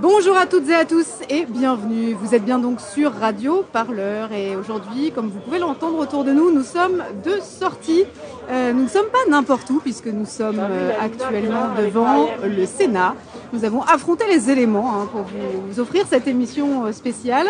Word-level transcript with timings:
Bonjour 0.00 0.36
à 0.36 0.46
toutes 0.46 0.68
et 0.68 0.74
à 0.74 0.84
tous 0.84 1.06
et 1.28 1.44
bienvenue. 1.44 2.12
Vous 2.12 2.32
êtes 2.32 2.44
bien 2.44 2.60
donc 2.60 2.80
sur 2.80 3.12
Radio 3.12 3.64
Parleur 3.72 4.30
et 4.30 4.54
aujourd'hui, 4.54 5.10
comme 5.10 5.28
vous 5.28 5.40
pouvez 5.40 5.58
l'entendre 5.58 5.98
autour 5.98 6.22
de 6.22 6.30
nous, 6.30 6.52
nous 6.52 6.62
sommes 6.62 7.02
de 7.24 7.40
sortie. 7.40 8.04
Euh, 8.48 8.72
nous 8.72 8.84
ne 8.84 8.88
sommes 8.88 9.08
pas 9.08 9.28
n'importe 9.28 9.68
où 9.70 9.80
puisque 9.80 10.06
nous 10.06 10.24
sommes 10.24 10.60
euh, 10.60 10.92
actuellement 11.00 11.74
devant 11.76 12.28
le 12.44 12.64
Sénat. 12.64 13.16
Nous 13.52 13.64
avons 13.64 13.82
affronté 13.82 14.24
les 14.28 14.50
éléments 14.50 15.02
hein, 15.02 15.08
pour 15.10 15.22
vous 15.22 15.80
offrir 15.80 16.04
cette 16.08 16.28
émission 16.28 16.86
euh, 16.86 16.92
spéciale. 16.92 17.48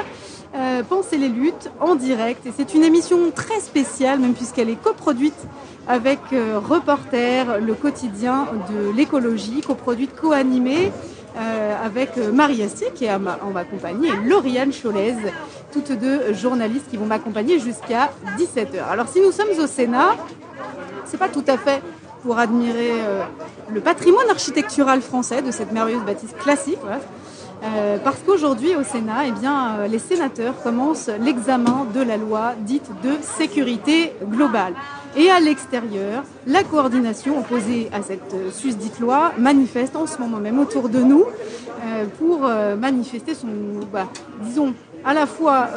Euh, 0.57 0.83
Pensez 0.89 1.19
les 1.19 1.29
luttes 1.29 1.71
en 1.81 1.97
direct 1.97 2.47
et 2.47 2.53
c'est 2.57 2.73
une 2.73 2.83
émission 2.83 3.31
très 3.31 3.61
spéciale 3.61 4.21
même 4.21 4.33
puisqu'elle 4.33 4.71
est 4.71 4.83
coproduite 4.83 5.37
avec 5.87 6.21
Reporter, 6.33 7.61
le 7.61 7.73
quotidien 7.73 8.47
de 8.71 8.95
l'écologie, 8.95 9.63
coproduite, 9.63 10.15
co-animée 10.15 10.93
euh, 11.39 11.87
avec 11.87 12.19
euh, 12.19 12.33
Marie 12.33 12.63
Astier 12.63 12.89
qui 12.95 13.05
est 13.05 13.13
en 13.13 13.21
ma 13.21 13.65
compagnie 13.65 14.09
et 14.09 14.29
Lauriane 14.29 14.73
Cholez, 14.73 15.15
toutes 15.73 15.93
deux 15.93 16.33
journalistes 16.35 16.91
qui 16.91 16.97
vont 16.97 17.07
m'accompagner 17.07 17.61
jusqu'à 17.61 18.11
17h. 18.37 18.83
Alors 18.91 19.09
si 19.09 19.21
nous 19.21 19.31
sommes 19.31 19.51
au 19.63 19.67
Sénat, 19.69 20.17
c'est 21.05 21.17
pas 21.17 21.29
tout 21.29 21.45
à 21.47 21.57
fait 21.57 21.81
pour 22.23 22.39
admirer 22.39 22.91
euh, 22.93 23.23
le 23.73 23.81
patrimoine 23.81 24.29
architectural 24.29 25.01
français 25.01 25.41
de 25.41 25.53
cette 25.53 25.71
merveilleuse 25.71 26.03
bâtisse 26.03 26.35
classique. 26.43 26.79
parce 28.03 28.19
qu'aujourd'hui 28.25 28.75
au 28.75 28.83
Sénat, 28.83 29.27
eh 29.27 29.33
bien, 29.33 29.87
les 29.89 29.99
sénateurs 29.99 30.61
commencent 30.63 31.11
l'examen 31.21 31.87
de 31.95 32.01
la 32.01 32.17
loi 32.17 32.55
dite 32.61 32.91
de 33.03 33.13
sécurité 33.23 34.13
globale. 34.25 34.75
Et 35.17 35.31
à 35.31 35.41
l'extérieur, 35.41 36.23
la 36.47 36.63
coordination 36.63 37.39
opposée 37.39 37.89
à 37.93 38.03
cette 38.03 38.35
euh, 38.35 38.51
susdite 38.51 39.01
loi 39.01 39.33
manifeste 39.39 39.97
en 39.97 40.07
ce 40.07 40.19
moment 40.19 40.37
même 40.37 40.59
autour 40.59 40.89
de 40.89 41.01
nous 41.01 41.25
euh, 41.25 42.05
pour 42.19 42.45
euh, 42.45 42.77
manifester 42.77 43.35
son, 43.35 43.49
bah, 43.93 44.09
disons, 44.43 44.75
à 45.05 45.15
la 45.15 45.27
fois 45.27 45.69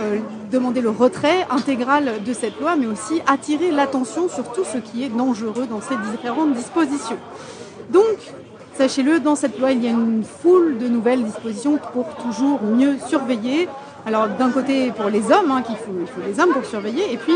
demander 0.52 0.82
le 0.82 0.90
retrait 0.90 1.46
intégral 1.52 2.24
de 2.26 2.34
cette 2.34 2.60
loi, 2.60 2.76
mais 2.76 2.88
aussi 2.88 3.22
attirer 3.28 3.70
l'attention 3.72 4.28
sur 4.28 4.52
tout 4.52 4.64
ce 4.64 4.80
qui 4.80 5.04
est 5.04 5.10
dangereux 5.10 5.68
dans 5.70 5.80
ces 5.80 5.96
différentes 6.12 6.54
dispositions. 6.54 7.20
Donc, 7.92 8.18
sachez-le, 8.74 9.20
dans 9.20 9.36
cette 9.36 9.60
loi, 9.60 9.72
il 9.74 9.84
y 9.84 9.88
a 9.88 9.92
une 9.92 10.24
foule 10.24 10.80
de 10.80 10.88
nouvelles 10.88 11.24
dispositions 11.24 11.80
pour 11.94 12.08
toujours 12.16 12.64
mieux 12.64 12.98
surveiller. 13.08 13.70
Alors, 14.08 14.28
d'un 14.28 14.50
côté, 14.50 14.92
pour 14.92 15.10
les 15.10 15.32
hommes, 15.32 15.52
hein, 15.52 15.62
qu'il 15.62 15.78
faut, 15.78 15.94
il 16.02 16.08
faut 16.08 16.22
des 16.22 16.42
hommes 16.42 16.52
pour 16.52 16.66
surveiller, 16.66 17.14
et 17.14 17.18
puis 17.18 17.36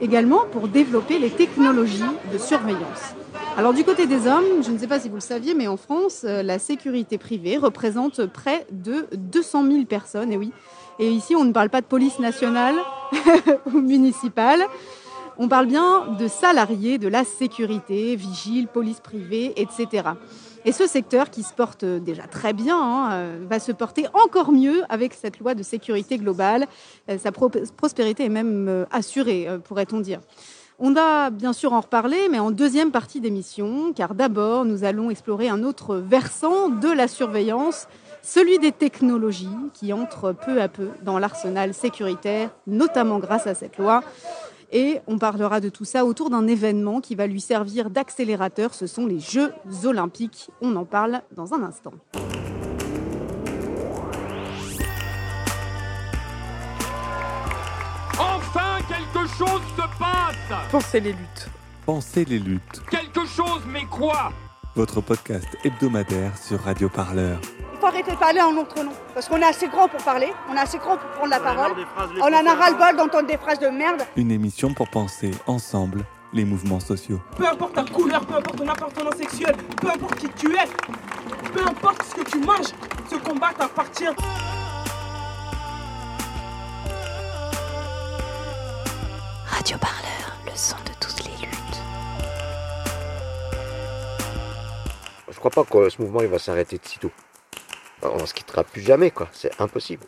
également 0.00 0.44
pour 0.50 0.68
développer 0.68 1.18
les 1.18 1.30
technologies 1.30 2.02
de 2.32 2.38
surveillance. 2.38 3.14
Alors, 3.56 3.72
du 3.72 3.84
côté 3.84 4.06
des 4.06 4.26
hommes, 4.26 4.62
je 4.64 4.70
ne 4.70 4.78
sais 4.78 4.86
pas 4.86 5.00
si 5.00 5.08
vous 5.08 5.16
le 5.16 5.20
saviez, 5.20 5.54
mais 5.54 5.66
en 5.66 5.76
France, 5.76 6.22
euh, 6.24 6.42
la 6.42 6.58
sécurité 6.58 7.18
privée 7.18 7.56
représente 7.56 8.26
près 8.26 8.66
de 8.70 9.06
200 9.16 9.64
000 9.64 9.84
personnes, 9.84 10.32
et 10.32 10.36
oui. 10.36 10.52
Et 11.00 11.08
ici, 11.08 11.34
on 11.34 11.44
ne 11.44 11.52
parle 11.52 11.68
pas 11.68 11.80
de 11.80 11.86
police 11.86 12.18
nationale 12.18 12.76
ou 13.66 13.80
municipale. 13.80 14.62
On 15.38 15.48
parle 15.48 15.66
bien 15.66 16.06
de 16.18 16.26
salariés 16.26 16.98
de 16.98 17.08
la 17.08 17.24
sécurité, 17.24 18.16
vigiles, 18.16 18.66
police 18.66 19.00
privée, 19.00 19.52
etc. 19.56 20.10
Et 20.68 20.72
ce 20.72 20.86
secteur 20.86 21.30
qui 21.30 21.44
se 21.44 21.54
porte 21.54 21.86
déjà 21.86 22.24
très 22.24 22.52
bien 22.52 22.76
hein, 22.78 23.08
euh, 23.12 23.38
va 23.48 23.58
se 23.58 23.72
porter 23.72 24.06
encore 24.12 24.52
mieux 24.52 24.82
avec 24.90 25.14
cette 25.14 25.38
loi 25.38 25.54
de 25.54 25.62
sécurité 25.62 26.18
globale. 26.18 26.66
Euh, 27.08 27.16
Sa 27.16 27.32
pro- 27.32 27.48
prospérité 27.74 28.26
est 28.26 28.28
même 28.28 28.66
euh, 28.68 28.84
assurée, 28.90 29.48
euh, 29.48 29.56
pourrait-on 29.56 30.00
dire. 30.00 30.20
On 30.78 30.92
va 30.92 31.30
bien 31.30 31.54
sûr 31.54 31.72
en 31.72 31.80
reparler, 31.80 32.28
mais 32.30 32.38
en 32.38 32.50
deuxième 32.50 32.90
partie 32.90 33.22
d'émission, 33.22 33.94
car 33.94 34.14
d'abord 34.14 34.66
nous 34.66 34.84
allons 34.84 35.08
explorer 35.08 35.48
un 35.48 35.62
autre 35.64 35.96
versant 35.96 36.68
de 36.68 36.90
la 36.92 37.08
surveillance, 37.08 37.88
celui 38.22 38.58
des 38.58 38.72
technologies 38.72 39.48
qui 39.72 39.94
entrent 39.94 40.34
peu 40.34 40.60
à 40.60 40.68
peu 40.68 40.88
dans 41.02 41.18
l'arsenal 41.18 41.72
sécuritaire, 41.72 42.50
notamment 42.66 43.20
grâce 43.20 43.46
à 43.46 43.54
cette 43.54 43.78
loi. 43.78 44.02
Et 44.70 45.00
on 45.06 45.18
parlera 45.18 45.60
de 45.60 45.68
tout 45.68 45.84
ça 45.84 46.04
autour 46.04 46.28
d'un 46.28 46.46
événement 46.46 47.00
qui 47.00 47.14
va 47.14 47.26
lui 47.26 47.40
servir 47.40 47.88
d'accélérateur. 47.88 48.74
Ce 48.74 48.86
sont 48.86 49.06
les 49.06 49.18
Jeux 49.18 49.52
Olympiques. 49.84 50.50
On 50.60 50.76
en 50.76 50.84
parle 50.84 51.22
dans 51.34 51.54
un 51.54 51.62
instant. 51.62 51.94
Enfin, 58.18 58.78
quelque 58.88 59.26
chose 59.28 59.62
se 59.76 59.98
passe 59.98 60.68
Pensez 60.70 61.00
les 61.00 61.12
luttes. 61.12 61.48
Pensez 61.86 62.24
les 62.26 62.38
luttes, 62.38 62.82
Quelque 62.90 63.24
chose, 63.24 63.62
mais 63.66 63.84
quoi? 63.86 64.30
Votre 64.74 65.00
podcast 65.00 65.46
hebdomadaire 65.64 66.36
sur 66.38 66.60
Radio 66.60 66.88
Parleur. 66.88 67.38
Il 67.74 67.80
faut 67.80 67.86
arrêter 67.86 68.10
de 68.12 68.16
parler 68.16 68.40
en 68.40 68.52
notre 68.52 68.82
nom. 68.82 68.92
Parce 69.14 69.28
qu'on 69.28 69.36
est 69.38 69.44
assez 69.44 69.68
grand 69.68 69.88
pour 69.88 70.02
parler, 70.02 70.32
on 70.50 70.54
est 70.54 70.60
assez 70.60 70.78
grand 70.78 70.96
pour 70.96 71.08
prendre 71.10 71.30
la 71.30 71.40
parole. 71.40 71.72
On 72.20 72.26
en 72.26 72.46
a 72.46 72.54
ras-le-bol 72.54 72.96
d'entendre 72.96 73.26
des 73.28 73.38
phrases 73.38 73.58
de 73.60 73.68
merde. 73.68 74.02
Une 74.16 74.30
émission 74.30 74.72
pour 74.74 74.88
penser 74.88 75.30
ensemble 75.46 76.04
les 76.32 76.44
mouvements 76.44 76.80
sociaux. 76.80 77.20
Peu 77.36 77.46
importe 77.46 77.74
ta 77.74 77.84
couleur, 77.84 78.24
peu 78.26 78.34
importe 78.34 78.56
ton 78.58 78.68
appartenance 78.68 79.16
sexuelle, 79.16 79.56
peu 79.80 79.88
importe 79.88 80.16
qui 80.16 80.28
tu 80.30 80.54
es, 80.54 80.66
peu 81.52 81.62
importe 81.66 82.02
ce 82.04 82.14
que 82.16 82.30
tu 82.30 82.38
manges, 82.38 82.72
ce 83.10 83.16
combat 83.16 83.50
t'appartient. 83.56 84.04
Radio 89.46 89.76
Parleur, 89.78 90.36
le 90.46 90.52
son 90.54 90.76
de 90.84 90.87
Je 95.38 95.40
crois 95.48 95.64
pas 95.64 95.70
que 95.70 95.88
ce 95.88 96.02
mouvement 96.02 96.20
il 96.20 96.26
va 96.26 96.40
s'arrêter 96.40 96.78
de 96.78 96.84
sitôt. 96.84 97.12
On 98.02 98.26
se 98.26 98.34
quittera 98.34 98.64
plus 98.64 98.80
jamais, 98.80 99.12
quoi. 99.12 99.28
C'est 99.32 99.52
impossible. 99.60 100.04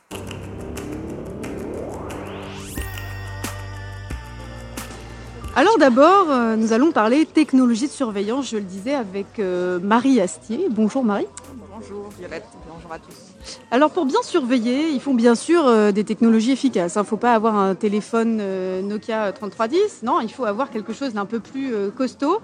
Alors 5.54 5.78
d'abord, 5.78 6.26
euh, 6.30 6.56
nous 6.56 6.72
allons 6.72 6.90
parler 6.90 7.26
technologie 7.26 7.86
de 7.86 7.92
surveillance, 7.92 8.50
je 8.50 8.56
le 8.56 8.64
disais, 8.64 8.94
avec 8.94 9.38
euh, 9.38 9.78
Marie 9.78 10.20
Astier. 10.20 10.66
Bonjour 10.68 11.04
Marie. 11.04 11.28
Bonjour 11.54 12.08
Violette, 12.18 12.46
bonjour 12.68 12.92
à 12.92 12.98
tous. 12.98 13.60
Alors 13.70 13.92
pour 13.92 14.06
bien 14.06 14.22
surveiller, 14.22 14.88
il 14.88 15.00
faut 15.00 15.14
bien 15.14 15.36
sûr 15.36 15.64
euh, 15.64 15.92
des 15.92 16.02
technologies 16.02 16.50
efficaces. 16.50 16.96
Il 16.96 16.98
ne 16.98 17.04
faut 17.04 17.16
pas 17.16 17.34
avoir 17.34 17.54
un 17.54 17.76
téléphone 17.76 18.42
Nokia 18.82 19.30
3310, 19.30 20.02
non, 20.02 20.20
il 20.20 20.32
faut 20.32 20.44
avoir 20.44 20.70
quelque 20.70 20.92
chose 20.92 21.14
d'un 21.14 21.24
peu 21.24 21.38
plus 21.38 21.72
costaud. 21.96 22.40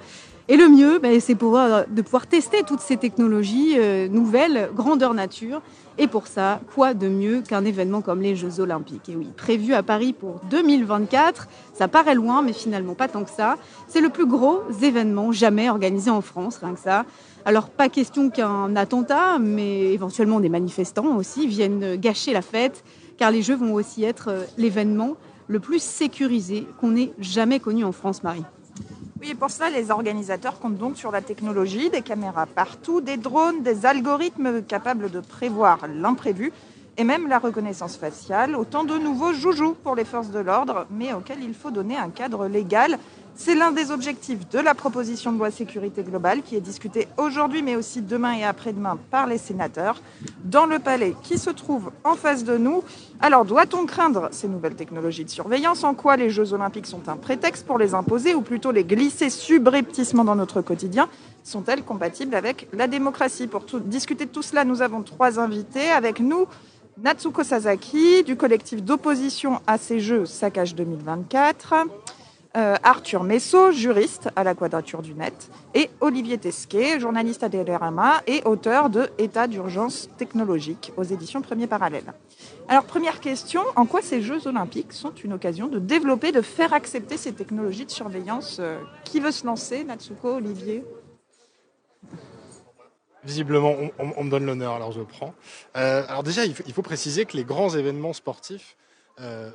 Et 0.48 0.56
le 0.56 0.68
mieux, 0.68 1.00
ben, 1.00 1.18
c'est 1.18 1.34
pouvoir, 1.34 1.86
de 1.88 2.02
pouvoir 2.02 2.28
tester 2.28 2.62
toutes 2.64 2.80
ces 2.80 2.96
technologies 2.96 3.74
euh, 3.78 4.06
nouvelles, 4.06 4.70
grandeur 4.76 5.12
nature. 5.12 5.60
Et 5.98 6.06
pour 6.06 6.28
ça, 6.28 6.60
quoi 6.72 6.94
de 6.94 7.08
mieux 7.08 7.40
qu'un 7.40 7.64
événement 7.64 8.00
comme 8.00 8.20
les 8.20 8.36
Jeux 8.36 8.60
Olympiques? 8.60 9.08
Et 9.08 9.16
oui, 9.16 9.26
prévu 9.36 9.74
à 9.74 9.82
Paris 9.82 10.12
pour 10.12 10.40
2024, 10.48 11.48
ça 11.74 11.88
paraît 11.88 12.14
loin, 12.14 12.42
mais 12.42 12.52
finalement 12.52 12.94
pas 12.94 13.08
tant 13.08 13.24
que 13.24 13.30
ça. 13.30 13.56
C'est 13.88 14.00
le 14.00 14.08
plus 14.08 14.26
gros 14.26 14.62
événement 14.82 15.32
jamais 15.32 15.68
organisé 15.68 16.10
en 16.10 16.20
France, 16.20 16.58
rien 16.58 16.74
que 16.74 16.80
ça. 16.80 17.06
Alors 17.44 17.68
pas 17.68 17.88
question 17.88 18.30
qu'un 18.30 18.76
attentat, 18.76 19.40
mais 19.40 19.92
éventuellement 19.92 20.38
des 20.38 20.48
manifestants 20.48 21.16
aussi 21.16 21.48
viennent 21.48 21.96
gâcher 21.96 22.32
la 22.32 22.42
fête, 22.42 22.84
car 23.16 23.32
les 23.32 23.42
Jeux 23.42 23.56
vont 23.56 23.74
aussi 23.74 24.04
être 24.04 24.28
euh, 24.28 24.44
l'événement 24.58 25.16
le 25.48 25.58
plus 25.58 25.82
sécurisé 25.82 26.68
qu'on 26.80 26.94
ait 26.94 27.12
jamais 27.18 27.58
connu 27.58 27.84
en 27.84 27.92
France, 27.92 28.22
Marie. 28.22 28.44
Et 29.28 29.34
pour 29.34 29.50
cela, 29.50 29.70
les 29.70 29.91
organisateurs 29.91 30.60
comptent 30.60 30.78
donc 30.78 30.97
sur 30.97 31.10
la 31.10 31.20
technologie, 31.20 31.91
des 31.91 32.03
caméras 32.03 32.47
partout, 32.47 33.00
des 33.00 33.16
drones, 33.16 33.60
des 33.64 33.84
algorithmes 33.84 34.62
capables 34.62 35.10
de 35.10 35.19
prévoir 35.19 35.88
l'imprévu 35.88 36.53
et 36.97 37.03
même 37.03 37.26
la 37.26 37.41
reconnaissance 37.41 37.97
faciale. 37.97 38.54
Autant 38.54 38.84
de 38.84 38.97
nouveaux 38.97 39.32
joujoux 39.32 39.75
pour 39.82 39.97
les 39.97 40.04
forces 40.04 40.31
de 40.31 40.38
l'ordre, 40.38 40.86
mais 40.91 41.12
auxquels 41.12 41.42
il 41.42 41.54
faut 41.54 41.72
donner 41.72 41.97
un 41.97 42.10
cadre 42.10 42.47
légal. 42.47 43.00
C'est 43.38 43.54
l'un 43.54 43.70
des 43.70 43.91
objectifs 43.91 44.48
de 44.48 44.58
la 44.58 44.74
proposition 44.74 45.30
de 45.30 45.38
loi 45.38 45.50
sécurité 45.50 46.02
globale 46.02 46.41
qui 46.42 46.56
est 46.56 46.60
discutée 46.60 47.06
aujourd'hui, 47.19 47.62
mais 47.62 47.76
aussi 47.76 48.00
demain 48.00 48.32
et 48.32 48.44
après-demain 48.44 48.98
par 49.10 49.26
les 49.26 49.36
sénateurs, 49.36 50.00
dans 50.42 50.64
le 50.64 50.78
palais 50.78 51.14
qui 51.22 51.36
se 51.36 51.50
trouve 51.50 51.91
en 52.03 52.15
face 52.15 52.44
de 52.44 52.56
nous. 52.56 52.83
Alors, 53.21 53.44
doit-on 53.44 53.84
craindre 53.84 54.28
ces 54.33 54.48
nouvelles 54.48 54.74
technologies 54.74 55.24
de 55.24 55.30
surveillance? 55.30 55.84
En 55.84 55.92
quoi 55.92 56.16
les 56.16 56.30
Jeux 56.30 56.54
Olympiques 56.54 56.86
sont 56.86 57.09
un 57.09 57.16
prétexte 57.16 57.66
pour 57.66 57.77
les 57.77 57.92
imposer, 57.92 58.34
ou 58.34 58.41
plutôt 58.41 58.72
les 58.72 58.84
glisser 58.84 59.28
subrepticement 59.28 60.24
dans 60.24 60.34
notre 60.34 60.62
quotidien? 60.62 61.09
Sont-elles 61.44 61.83
compatibles 61.83 62.34
avec 62.34 62.68
la 62.72 62.86
démocratie? 62.86 63.48
Pour 63.48 63.65
discuter 63.80 64.24
de 64.24 64.30
tout 64.30 64.42
cela, 64.42 64.65
nous 64.65 64.80
avons 64.80 65.03
trois 65.03 65.38
invités 65.38 65.91
avec 65.91 66.21
nous. 66.21 66.47
Natsuko 66.98 67.44
Sasaki, 67.44 68.24
du 68.24 68.36
collectif 68.36 68.83
d'opposition 68.83 69.60
à 69.66 69.77
ces 69.77 70.00
Jeux 70.00 70.24
Saccage 70.24 70.74
2024. 70.74 71.74
Euh, 72.56 72.74
Arthur 72.82 73.22
Messot, 73.22 73.70
juriste 73.72 74.30
à 74.34 74.42
la 74.42 74.54
Quadrature 74.54 75.03
du 75.03 75.12
Net, 75.12 75.50
et 75.74 75.91
Olivier 76.00 76.38
Tesquet, 76.38 76.98
journaliste 76.98 77.42
à 77.42 77.50
Télérama 77.50 78.22
et 78.26 78.42
auteur 78.47 78.88
de 78.88 79.10
État 79.18 79.47
d'urgence 79.47 80.08
technologique 80.16 80.91
aux 80.97 81.03
éditions 81.03 81.42
Premier 81.42 81.66
Parallèle. 81.66 82.14
Alors, 82.68 82.84
première 82.84 83.20
question, 83.20 83.60
en 83.76 83.84
quoi 83.84 84.00
ces 84.00 84.22
Jeux 84.22 84.47
Olympiques 84.47 84.94
sont 84.94 85.12
une 85.22 85.34
occasion 85.34 85.66
de 85.66 85.78
développer, 85.78 86.32
de 86.32 86.41
faire 86.41 86.72
accepter 86.72 87.18
ces 87.18 87.34
technologies 87.34 87.84
de 87.84 87.91
surveillance? 87.91 88.56
Euh, 88.59 88.78
Qui 89.04 89.20
veut 89.20 89.32
se 89.32 89.44
lancer 89.44 89.84
Natsuko, 89.84 90.36
Olivier? 90.36 90.82
Visiblement, 93.22 93.74
on, 93.98 94.24
me 94.24 94.30
donne 94.30 94.47
l'honneur, 94.47 94.72
alors 94.72 94.92
je 94.92 95.02
prends. 95.02 95.34
alors 95.74 96.22
déjà, 96.22 96.44
il 96.47 96.54
faut, 96.54 96.82
préciser 96.82 97.26
que 97.26 97.36
les 97.36 97.44
grands 97.44 97.70
événements 97.70 98.12
sportifs 98.12 98.76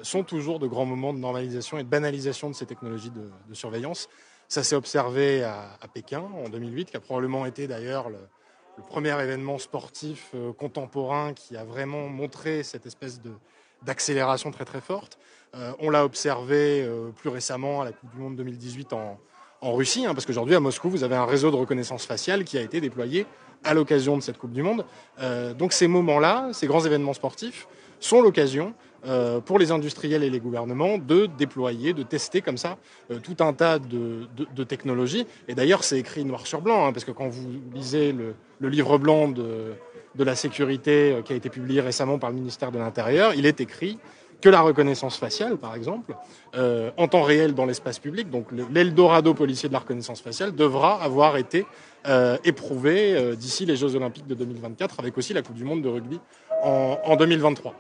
sont 0.04 0.24
toujours 0.24 0.60
de 0.60 0.68
grands 0.68 0.86
moments 0.86 1.14
de 1.14 1.20
normalisation 1.20 1.78
et 1.78 1.84
de 1.84 1.88
banalisation 1.88 2.50
de 2.50 2.56
ces 2.56 2.66
technologies 2.66 3.12
de, 3.12 3.54
surveillance. 3.54 4.10
Ça 4.48 4.64
s'est 4.64 4.76
observé 4.76 5.44
à, 5.44 5.78
Pékin 5.94 6.24
en 6.44 6.50
2008, 6.50 6.92
qui 6.92 6.98
a 6.98 7.00
probablement 7.00 7.46
été 7.46 7.68
d'ailleurs 7.68 8.10
le, 8.10 8.18
premier 8.90 9.12
événement 9.22 9.60
sportif 9.60 10.34
contemporain 10.58 11.34
qui 11.34 11.56
a 11.56 11.64
vraiment 11.64 12.08
montré 12.08 12.64
cette 12.64 12.88
espèce 12.88 13.22
de, 13.22 13.32
d'accélération 13.84 14.52
très 14.52 14.66
très 14.66 14.82
forte. 14.82 15.18
Euh, 15.56 15.74
on 15.80 15.90
l'a 15.90 16.06
observé 16.06 16.84
euh, 16.84 17.10
plus 17.10 17.30
récemment 17.30 17.82
à 17.82 17.86
la 17.86 17.92
Coupe 17.92 18.10
du 18.12 18.18
Monde 18.18 18.36
2018 18.38 18.94
en, 18.94 19.20
en 19.62 19.74
Russie, 19.74 20.06
hein, 20.06 20.14
parce 20.14 20.26
qu'aujourd'hui 20.26 20.56
à 20.56 20.60
Moscou, 20.60 20.90
vous 20.90 21.04
avez 21.04 21.16
un 21.16 21.26
réseau 21.26 21.52
de 21.52 21.56
reconnaissance 21.56 22.06
faciale 22.06 22.44
qui 22.44 22.58
a 22.58 22.62
été 22.62 22.80
déployé 22.80 23.26
à 23.64 23.74
l'occasion 23.74 24.16
de 24.18 24.22
cette 24.22 24.38
Coupe 24.38 24.54
du 24.54 24.64
Monde. 24.64 24.86
Euh, 25.20 25.54
donc 25.54 25.74
ces 25.74 25.88
moments-là, 25.88 26.50
ces 26.54 26.68
grands 26.68 26.86
événements 26.86 27.14
sportifs, 27.14 27.68
sont 28.00 28.22
l'occasion 28.22 28.74
pour 29.46 29.58
les 29.58 29.72
industriels 29.72 30.24
et 30.24 30.30
les 30.30 30.40
gouvernements 30.40 30.98
de 30.98 31.28
déployer, 31.38 31.94
de 31.94 32.04
tester 32.04 32.42
comme 32.42 32.58
ça 32.58 32.78
tout 33.24 33.44
un 33.44 33.54
tas 33.54 33.80
de, 33.80 34.64
technologies. 34.64 35.26
Et 35.48 35.56
d'ailleurs, 35.56 35.84
c'est 35.84 36.00
écrit 36.00 36.24
noir 36.26 36.46
sur 36.48 36.62
blanc, 36.62 36.88
hein, 36.88 36.94
parce 36.94 37.06
que 37.06 37.12
quand 37.12 37.28
vous 37.28 37.48
lisez 37.74 38.14
le, 38.14 38.36
livre 38.70 38.98
blanc 38.98 39.28
de 40.16 40.24
la 40.24 40.36
sécurité 40.36 41.14
euh, 41.14 41.22
qui 41.22 41.34
a 41.34 41.36
été 41.36 41.50
publié 41.50 41.82
récemment 41.82 42.20
par 42.20 42.30
le 42.30 42.36
ministère 42.36 42.72
de 42.72 42.80
l'Intérieur, 42.80 43.34
il 43.34 43.46
est 43.46 43.62
écrit 43.62 43.98
que 44.42 44.50
la 44.50 44.62
reconnaissance 44.62 45.18
faciale, 45.18 45.58
par 45.58 45.76
exemple, 45.76 46.16
euh, 46.56 46.90
en 46.98 47.08
temps 47.08 47.22
réel 47.22 47.54
dans 47.54 47.68
l'espace 47.68 48.00
public, 48.00 48.30
donc 48.30 48.48
l'Eldorado 48.72 49.36
policier 49.36 49.70
de 49.70 49.74
la 49.74 49.80
reconnaissance 49.80 50.20
faciale, 50.20 50.56
devra 50.56 51.02
avoir 51.02 51.38
été 51.38 51.66
euh, 52.08 52.38
éprouvé 52.44 53.36
d'ici 53.36 53.68
les 53.68 53.76
Jeux 53.76 53.96
Olympiques 53.96 54.26
de 54.26 54.34
2024, 54.34 55.00
avec 55.00 55.16
aussi 55.16 55.34
la 55.34 55.44
Coupe 55.44 55.56
du 55.56 55.64
Monde 55.64 55.84
de 55.84 55.90
rugby 55.90 56.20
en, 56.64 57.16
2023. 57.16 57.76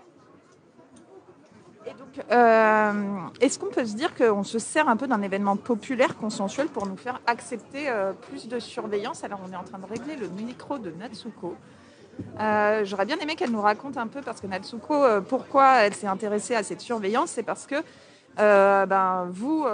Est-ce 2.29 3.59
qu'on 3.59 3.69
peut 3.69 3.85
se 3.85 3.95
dire 3.95 4.13
qu'on 4.15 4.43
se 4.43 4.59
sert 4.59 4.89
un 4.89 4.97
peu 4.97 5.07
d'un 5.07 5.21
événement 5.21 5.55
populaire 5.55 6.17
consensuel 6.17 6.67
pour 6.67 6.87
nous 6.87 6.97
faire 6.97 7.21
accepter 7.27 7.91
plus 8.29 8.47
de 8.47 8.59
surveillance? 8.59 9.23
Alors 9.23 9.39
on 9.47 9.51
est 9.51 9.55
en 9.55 9.63
train 9.63 9.79
de 9.79 9.85
régler 9.85 10.15
le 10.15 10.27
micro 10.27 10.77
de 10.77 10.91
Natsuko. 10.91 11.55
Euh, 12.39 12.83
j'aurais 12.85 13.05
bien 13.05 13.17
aimé 13.17 13.35
qu'elle 13.35 13.51
nous 13.51 13.61
raconte 13.61 13.97
un 13.97 14.07
peu, 14.07 14.21
parce 14.21 14.41
que 14.41 14.47
Natsuko, 14.47 15.03
euh, 15.03 15.21
pourquoi 15.21 15.81
elle 15.81 15.93
s'est 15.93 16.07
intéressée 16.07 16.55
à 16.55 16.63
cette 16.63 16.81
surveillance, 16.81 17.31
c'est 17.31 17.43
parce 17.43 17.65
que 17.65 17.75
euh, 18.39 18.85
ben, 18.85 19.27
vous, 19.29 19.65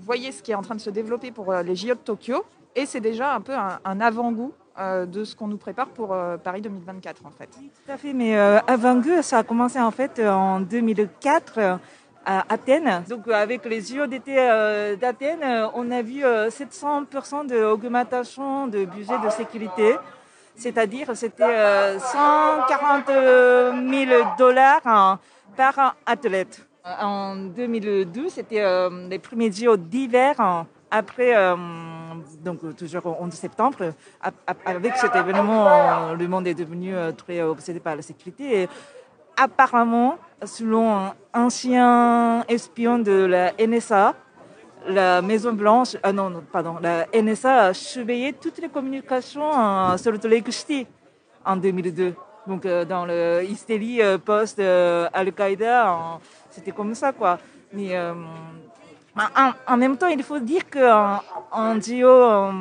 voyez 0.00 0.32
ce 0.32 0.42
qui 0.42 0.52
est 0.52 0.54
en 0.54 0.62
train 0.62 0.74
de 0.74 0.80
se 0.80 0.90
développer 0.90 1.30
pour 1.30 1.52
les 1.52 1.76
JO 1.76 1.94
de 1.94 1.94
Tokyo, 1.94 2.44
et 2.74 2.86
c'est 2.86 3.00
déjà 3.00 3.34
un 3.34 3.40
peu 3.40 3.54
un, 3.54 4.00
avant-goût 4.00 4.52
de 4.78 5.24
ce 5.24 5.34
qu'on 5.34 5.46
nous 5.48 5.56
prépare 5.56 5.88
pour 5.88 6.14
Paris 6.44 6.60
2024 6.60 7.24
en 7.24 7.30
fait. 7.30 7.48
tout 7.48 7.92
à 7.92 7.96
fait, 7.96 8.12
mais 8.12 8.36
avant-goût, 8.36 9.22
ça 9.22 9.38
a 9.38 9.42
commencé 9.42 9.80
en 9.80 9.90
fait 9.90 10.20
en 10.20 10.60
2004 10.60 11.78
à 12.24 12.52
Athènes. 12.52 13.04
Donc 13.08 13.28
avec 13.28 13.64
les 13.64 13.80
JO 13.80 14.06
d'été 14.06 14.34
d'Athènes, 15.00 15.70
on 15.74 15.90
a 15.90 16.02
vu 16.02 16.22
700% 16.22 17.46
d'augmentation 17.46 18.66
de 18.66 18.84
budget 18.84 19.18
de 19.24 19.30
sécurité 19.30 19.96
c'est-à-dire 20.56 21.10
c'était 21.14 21.98
140 21.98 23.10
euh, 23.10 23.72
000 23.88 24.24
dollars 24.38 24.80
hein, 24.84 25.18
par 25.56 25.96
athlète. 26.04 26.66
En 26.84 27.36
2012, 27.36 28.32
c'était 28.32 28.62
euh, 28.62 29.08
les 29.08 29.18
premiers 29.18 29.50
JO 29.52 29.76
d'hiver 29.76 30.40
hein, 30.40 30.66
après, 30.90 31.36
euh, 31.36 31.56
donc 32.44 32.76
toujours 32.76 33.06
au 33.06 33.16
11 33.20 33.32
septembre, 33.32 33.92
avec 34.64 34.96
cet 34.96 35.14
événement, 35.14 36.14
le 36.14 36.28
monde 36.28 36.46
est 36.46 36.54
devenu 36.54 36.94
très 37.16 37.42
obsédé 37.42 37.80
par 37.80 37.96
la 37.96 38.02
sécurité. 38.02 38.68
Apparemment, 39.36 40.18
selon 40.44 40.90
un 40.90 41.14
ancien 41.34 42.44
espion 42.48 42.98
de 42.98 43.26
la 43.26 43.52
NSA, 43.58 44.14
la 44.88 45.22
Maison 45.22 45.52
Blanche, 45.52 45.96
ah 46.02 46.12
non, 46.12 46.42
pardon, 46.52 46.76
la 46.80 47.06
NSA 47.12 47.66
a 47.66 47.74
surveillé 47.74 48.32
toutes 48.32 48.58
les 48.58 48.68
communications 48.68 49.50
euh, 49.52 49.96
sur 49.96 50.12
le 50.12 50.18
Lake 50.28 50.48
en 51.44 51.56
2002. 51.56 52.14
Donc 52.46 52.64
euh, 52.64 52.84
dans 52.84 53.04
le 53.04 53.42
hystérie 53.44 54.00
euh, 54.00 54.18
post 54.18 54.60
Al-Qaïda, 54.60 56.18
c'était 56.50 56.72
comme 56.72 56.94
ça 56.94 57.12
quoi. 57.12 57.38
Mais 57.72 57.90
en, 59.66 59.76
même 59.76 59.96
temps, 59.96 60.08
il 60.08 60.22
faut 60.22 60.38
dire 60.38 60.68
qu'en 60.70 61.20
en 61.50 61.80
Gio, 61.80 62.52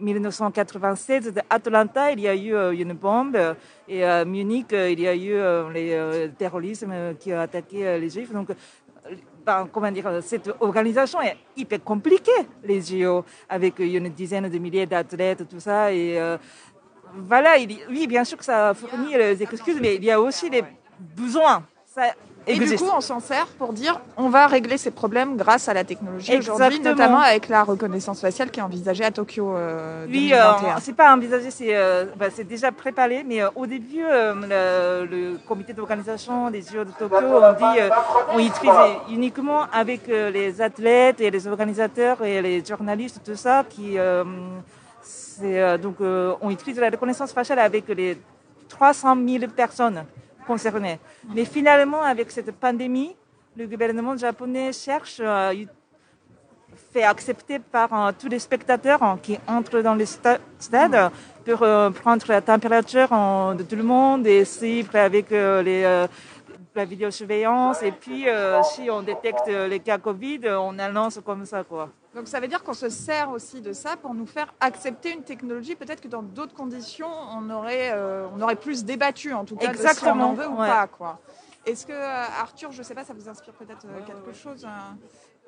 1996 0.00 1.32
d'Atlanta, 1.32 2.12
il 2.12 2.20
y 2.20 2.28
a 2.28 2.34
eu 2.34 2.74
une 2.74 2.94
bombe 2.94 3.38
et 3.88 4.04
à 4.04 4.24
Munich, 4.24 4.72
il 4.72 5.00
y 5.00 5.06
a 5.06 5.14
eu 5.14 5.72
les 5.72 6.30
terroristes 6.36 6.86
qui 7.20 7.32
ont 7.32 7.40
attaqué 7.40 7.98
les 7.98 8.10
Juifs. 8.10 8.32
Donc 8.32 8.48
comment 9.72 9.90
dire, 9.90 10.20
cette 10.22 10.50
organisation 10.60 11.20
est 11.20 11.36
hyper 11.56 11.82
compliquée, 11.82 12.46
les 12.64 12.80
JO, 12.80 13.24
avec 13.48 13.78
une 13.78 14.08
dizaine 14.10 14.48
de 14.48 14.58
milliers 14.58 14.86
d'athlètes, 14.86 15.48
tout 15.48 15.60
ça. 15.60 15.92
Et 15.92 16.20
euh, 16.20 16.36
voilà, 17.14 17.54
oui, 17.88 18.06
bien 18.06 18.24
sûr 18.24 18.38
que 18.38 18.44
ça 18.44 18.74
fournit 18.74 19.14
les 19.14 19.42
excuses, 19.42 19.78
mais 19.80 19.96
il 19.96 20.04
y 20.04 20.10
a 20.10 20.20
aussi 20.20 20.50
les 20.50 20.64
besoins. 20.98 21.64
Et 22.46 22.58
du 22.58 22.76
coup, 22.76 22.88
on 22.94 23.00
s'en 23.00 23.20
sert 23.20 23.46
pour 23.58 23.72
dire 23.72 24.00
on 24.16 24.28
va 24.28 24.46
régler 24.46 24.78
ces 24.78 24.90
problèmes 24.90 25.36
grâce 25.36 25.68
à 25.68 25.74
la 25.74 25.84
technologie 25.84 26.36
aujourd'hui, 26.38 26.80
notamment 26.80 27.20
avec 27.20 27.48
la 27.48 27.64
reconnaissance 27.64 28.20
faciale 28.20 28.50
qui 28.50 28.60
est 28.60 28.62
envisagée 28.62 29.04
à 29.04 29.10
Tokyo. 29.10 29.54
Euh, 29.56 30.06
oui, 30.08 30.32
euh, 30.32 30.52
c'est 30.80 30.96
pas 30.96 31.14
envisagé, 31.14 31.50
c'est 31.50 31.76
euh, 31.76 32.06
bah, 32.16 32.26
déjà 32.48 32.72
préparé, 32.72 33.24
mais 33.26 33.42
euh, 33.42 33.48
au 33.54 33.66
début, 33.66 34.02
le, 34.02 35.06
le, 35.06 35.38
comité 35.46 35.72
d'organisation 35.72 36.50
des 36.50 36.62
Jeux 36.62 36.84
de 36.84 36.92
Tokyo, 36.92 37.16
on 37.16 37.52
dit 37.52 37.80
on 38.32 38.38
utilise 38.38 38.72
uniquement 39.10 39.62
avec 39.72 40.06
les 40.06 40.60
athlètes 40.60 41.20
et 41.20 41.30
les 41.30 41.46
organisateurs 41.46 42.22
et 42.24 42.40
les 42.40 42.64
journalistes, 42.64 43.20
tout 43.24 43.36
ça, 43.36 43.64
qui 43.68 43.96
donc 45.82 45.96
on 46.00 46.50
utilise 46.50 46.78
la 46.78 46.90
reconnaissance 46.90 47.32
faciale 47.32 47.58
avec 47.58 47.88
les 47.88 48.18
300 48.68 49.16
000 49.26 49.44
personnes 49.54 50.04
concernés. 50.52 50.98
Mais 51.34 51.44
finalement, 51.56 52.02
avec 52.14 52.26
cette 52.36 52.52
pandémie, 52.64 53.12
le 53.60 53.66
gouvernement 53.72 54.16
japonais 54.16 54.72
cherche 54.72 55.20
à 55.20 55.50
euh, 55.50 55.64
faire 56.92 57.10
accepter 57.10 57.58
par 57.58 57.88
euh, 57.92 58.12
tous 58.20 58.28
les 58.34 58.38
spectateurs 58.48 59.02
hein, 59.02 59.18
qui 59.24 59.38
entrent 59.46 59.82
dans 59.88 59.94
les 59.94 60.06
stades 60.06 61.10
pour 61.44 61.62
euh, 61.62 61.90
prendre 61.90 62.24
la 62.28 62.40
température 62.52 63.10
de 63.58 63.62
tout 63.68 63.78
le 63.82 63.88
monde 63.94 64.26
et 64.26 64.44
suivre 64.44 64.94
avec 64.96 65.30
les 65.30 65.80
la 66.80 66.84
vidéosurveillance 66.84 67.82
et 67.82 67.92
puis 68.02 68.20
si 68.70 68.82
on 68.96 69.02
détecte 69.02 69.48
les 69.72 69.80
cas 69.80 69.98
Covid, 69.98 70.42
on 70.68 70.78
annonce 70.78 71.18
comme 71.28 71.44
ça 71.44 71.64
quoi. 71.64 71.88
Donc 72.14 72.26
ça 72.26 72.40
veut 72.40 72.48
dire 72.48 72.62
qu'on 72.64 72.74
se 72.74 72.88
sert 72.88 73.30
aussi 73.30 73.60
de 73.60 73.72
ça 73.72 73.96
pour 73.96 74.14
nous 74.14 74.26
faire 74.26 74.52
accepter 74.60 75.12
une 75.12 75.22
technologie. 75.22 75.76
Peut-être 75.76 76.00
que 76.00 76.08
dans 76.08 76.22
d'autres 76.22 76.54
conditions, 76.54 77.10
on 77.36 77.48
aurait, 77.50 77.92
euh, 77.92 78.26
on 78.36 78.40
aurait 78.40 78.56
plus 78.56 78.84
débattu 78.84 79.32
en 79.32 79.44
tout 79.44 79.54
cas 79.54 79.70
Exactement. 79.70 80.12
si 80.12 80.20
on 80.20 80.22
en 80.22 80.32
veut 80.32 80.48
ou 80.48 80.56
pas. 80.56 80.88
Quoi. 80.88 81.20
Est-ce 81.66 81.86
que 81.86 81.92
euh, 81.92 82.24
Arthur, 82.40 82.72
je 82.72 82.78
ne 82.78 82.82
sais 82.82 82.94
pas, 82.94 83.04
ça 83.04 83.14
vous 83.14 83.28
inspire 83.28 83.54
peut-être 83.54 83.86
euh, 83.86 84.00
quelque 84.04 84.32
chose 84.36 84.66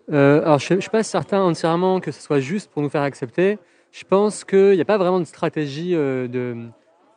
Alors 0.08 0.58
je 0.60 0.74
ne 0.74 0.80
suis 0.80 0.90
pas 0.90 1.02
certain 1.02 1.40
entièrement 1.40 1.98
que 1.98 2.12
ce 2.12 2.22
soit 2.22 2.40
juste 2.40 2.70
pour 2.70 2.82
nous 2.82 2.90
faire 2.90 3.02
accepter. 3.02 3.58
Je 3.90 4.04
pense 4.04 4.44
qu'il 4.44 4.74
n'y 4.74 4.80
a 4.80 4.86
pas 4.86 4.98
vraiment 4.98 5.18
de 5.18 5.24
stratégie 5.24 5.92
de, 5.92 6.68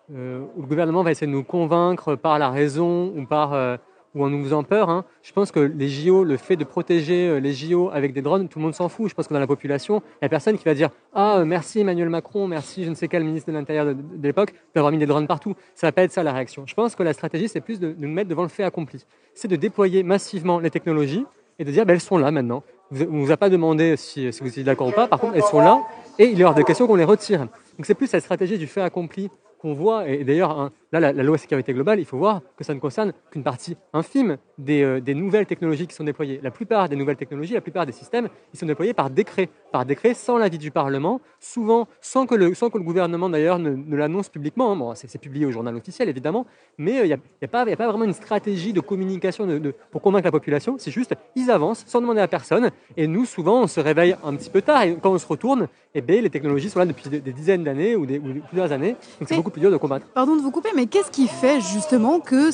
où 0.09 0.13
le 0.13 0.67
gouvernement 0.67 1.03
va 1.03 1.11
essayer 1.11 1.27
de 1.27 1.31
nous 1.31 1.43
convaincre 1.43 2.15
par 2.15 2.39
la 2.39 2.49
raison 2.49 3.13
ou 3.15 3.27
par 3.27 3.77
ou 4.15 4.23
en 4.23 4.29
nous 4.29 4.41
faisant 4.43 4.63
peur. 4.63 4.89
Hein. 4.89 5.05
Je 5.21 5.31
pense 5.33 5.51
que 5.51 5.59
les 5.59 5.89
JO, 5.89 6.23
le 6.23 6.37
fait 6.37 6.55
de 6.55 6.63
protéger 6.63 7.27
euh, 7.27 7.39
les 7.39 7.53
JO 7.53 7.89
avec 7.93 8.13
des 8.13 8.21
drones, 8.21 8.47
tout 8.47 8.59
le 8.59 8.63
monde 8.63 8.73
s'en 8.73 8.89
fout. 8.89 9.09
Je 9.09 9.13
pense 9.13 9.27
que 9.27 9.33
dans 9.33 9.39
la 9.39 9.47
population, 9.47 10.01
il 10.13 10.17
n'y 10.23 10.25
a 10.25 10.29
personne 10.29 10.57
qui 10.57 10.63
va 10.63 10.73
dire 10.73 10.89
Ah, 11.13 11.39
euh, 11.39 11.45
merci 11.45 11.81
Emmanuel 11.81 12.09
Macron, 12.09 12.47
merci 12.47 12.85
je 12.85 12.89
ne 12.89 12.95
sais 12.95 13.07
quel 13.07 13.23
ministre 13.23 13.51
de 13.51 13.53
l'Intérieur 13.55 13.85
de, 13.85 13.95
l'époque 14.23 14.53
d'avoir 14.73 14.91
mis 14.91 14.97
des 14.97 15.05
drones 15.05 15.27
partout. 15.27 15.53
Ça 15.75 15.87
va 15.87 15.91
pas 15.91 16.03
être 16.03 16.11
ça 16.11 16.23
la 16.23 16.33
réaction. 16.33 16.63
Je 16.65 16.73
pense 16.73 16.95
que 16.95 17.03
la 17.03 17.13
stratégie, 17.13 17.49
c'est 17.49 17.61
plus 17.61 17.79
de, 17.79 17.93
nous 17.97 18.09
mettre 18.09 18.29
devant 18.29 18.43
le 18.43 18.49
fait 18.49 18.63
accompli. 18.63 19.05
C'est 19.33 19.49
de 19.49 19.55
déployer 19.55 20.01
massivement 20.03 20.59
les 20.59 20.69
technologies 20.69 21.25
et 21.59 21.65
de 21.65 21.71
dire 21.71 21.85
ben, 21.85 21.93
elles 21.93 22.01
sont 22.01 22.17
là 22.17 22.31
maintenant. 22.31 22.63
On 22.91 22.95
ne 22.95 23.25
vous 23.25 23.31
a 23.31 23.37
pas 23.37 23.49
demandé 23.49 23.97
si, 23.97 24.29
vous 24.29 24.59
êtes 24.59 24.65
d'accord 24.65 24.87
ou 24.87 24.91
pas. 24.91 25.07
Par 25.07 25.19
contre, 25.19 25.35
elles 25.35 25.43
sont 25.43 25.59
là 25.59 25.81
et 26.17 26.25
il 26.25 26.37
y 26.37 26.43
aura 26.43 26.53
des 26.53 26.63
questions 26.63 26.87
qu'on 26.87 26.95
les 26.95 27.03
retire. 27.03 27.39
Donc 27.39 27.85
c'est 27.85 27.95
plus 27.95 28.11
la 28.11 28.19
stratégie 28.19 28.57
du 28.57 28.67
fait 28.67 28.81
accompli 28.81 29.29
qu'on 29.59 29.73
voit. 29.73 30.07
Et 30.07 30.23
d'ailleurs, 30.23 30.71
Là, 30.99 31.11
la, 31.11 31.23
loi 31.23 31.37
sécurité 31.37 31.73
globale, 31.73 31.99
il 31.99 32.05
faut 32.05 32.17
voir 32.17 32.41
que 32.55 32.63
ça 32.63 32.73
ne 32.73 32.79
concerne 32.79 33.11
qu'une 33.29 33.43
partie 33.43 33.75
infime 33.91 34.37
des, 34.57 34.81
euh, 34.81 35.01
des, 35.01 35.13
nouvelles 35.13 35.45
technologies 35.45 35.87
qui 35.87 35.93
sont 35.93 36.05
déployées. 36.05 36.39
La 36.41 36.51
plupart 36.51 36.87
des 36.87 36.95
nouvelles 36.95 37.17
technologies, 37.17 37.53
la 37.53 37.59
plupart 37.59 37.85
des 37.85 37.91
systèmes, 37.91 38.29
ils 38.53 38.57
sont 38.57 38.65
déployés 38.65 38.93
par 38.93 39.09
décret, 39.09 39.49
par 39.73 39.85
décret 39.85 40.13
sans 40.13 40.37
l'avis 40.37 40.57
du 40.57 40.71
Parlement, 40.71 41.19
souvent 41.41 41.89
sans 41.99 42.25
que 42.25 42.35
le, 42.35 42.53
sans 42.53 42.69
que 42.69 42.77
le 42.77 42.85
gouvernement 42.85 43.29
d'ailleurs 43.29 43.59
ne, 43.59 43.71
ne 43.71 43.95
l'annonce 43.97 44.29
publiquement. 44.29 44.73
Bon, 44.77 44.95
c'est 44.95 45.19
publié 45.19 45.45
au 45.45 45.51
journal 45.51 45.75
officiel 45.75 46.07
évidemment, 46.07 46.45
mais 46.77 47.01
il 47.01 47.07
n'y 47.07 47.13
a, 47.13 47.17
a, 47.43 47.47
pas, 47.47 47.69
a, 47.69 47.75
pas 47.75 47.87
vraiment 47.89 48.05
une 48.05 48.13
stratégie 48.13 48.71
de 48.71 48.79
communication 48.79 49.45
de, 49.45 49.57
de, 49.57 49.73
pour 49.91 50.01
convaincre 50.01 50.25
la 50.25 50.31
population. 50.31 50.77
C'est 50.79 50.91
juste, 50.91 51.13
ils 51.35 51.51
avancent 51.51 51.83
sans 51.87 51.99
demander 51.99 52.21
à 52.21 52.29
personne. 52.29 52.71
Et 52.95 53.07
nous, 53.07 53.25
souvent, 53.25 53.63
on 53.63 53.67
se 53.67 53.81
réveille 53.81 54.15
un 54.23 54.33
petit 54.35 54.49
peu 54.49 54.61
tard 54.61 54.83
et 54.83 54.95
quand 54.95 55.11
on 55.11 55.17
se 55.17 55.27
retourne, 55.27 55.67
eh 55.93 56.01
bien, 56.01 56.21
les 56.21 56.29
technologies 56.29 56.69
sont 56.69 56.79
là 56.79 56.85
depuis 56.85 57.09
des, 57.09 57.19
des 57.19 57.33
dizaines 57.33 57.63
d'années 57.63 57.95
ou, 57.95 58.03
ou, 58.03 58.41
plusieurs 58.47 58.71
années. 58.71 58.95
Donc 59.19 59.27
c'est 59.27 59.35
beaucoup 59.35 59.49
plus 59.49 59.61
dur 59.61 59.71
de 59.71 59.77
combattre. 59.77 60.05
Pardon 60.13 60.35
de 60.35 60.41
vous 60.41 60.51
couper, 60.51 60.69
mais 60.75 60.84
qu'est-ce 60.89 61.11
qui 61.11 61.27
fait 61.27 61.61
justement 61.61 62.19
que 62.19 62.49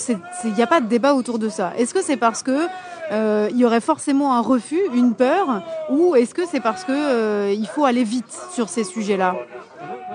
il 0.45 0.53
n'y 0.53 0.61
a 0.61 0.67
pas 0.67 0.81
de 0.81 0.88
débat 0.88 1.13
autour 1.13 1.39
de 1.39 1.50
ça? 1.50 1.73
Est-ce 1.77 1.93
que 1.93 2.01
c'est 2.01 2.17
parce 2.17 2.43
que 2.43 2.67
euh, 3.11 3.50
il 3.51 3.57
y 3.57 3.65
aurait 3.65 3.81
forcément 3.81 4.35
un 4.35 4.41
refus, 4.41 4.81
une 4.93 5.13
peur, 5.13 5.63
ou 5.89 6.15
est-ce 6.15 6.33
que 6.33 6.45
c'est 6.45 6.61
parce 6.61 6.83
que 6.83 6.91
euh, 6.91 7.51
il 7.51 7.67
faut 7.67 7.85
aller 7.85 8.03
vite 8.03 8.31
sur 8.51 8.69
ces 8.69 8.83
sujets-là? 8.83 9.35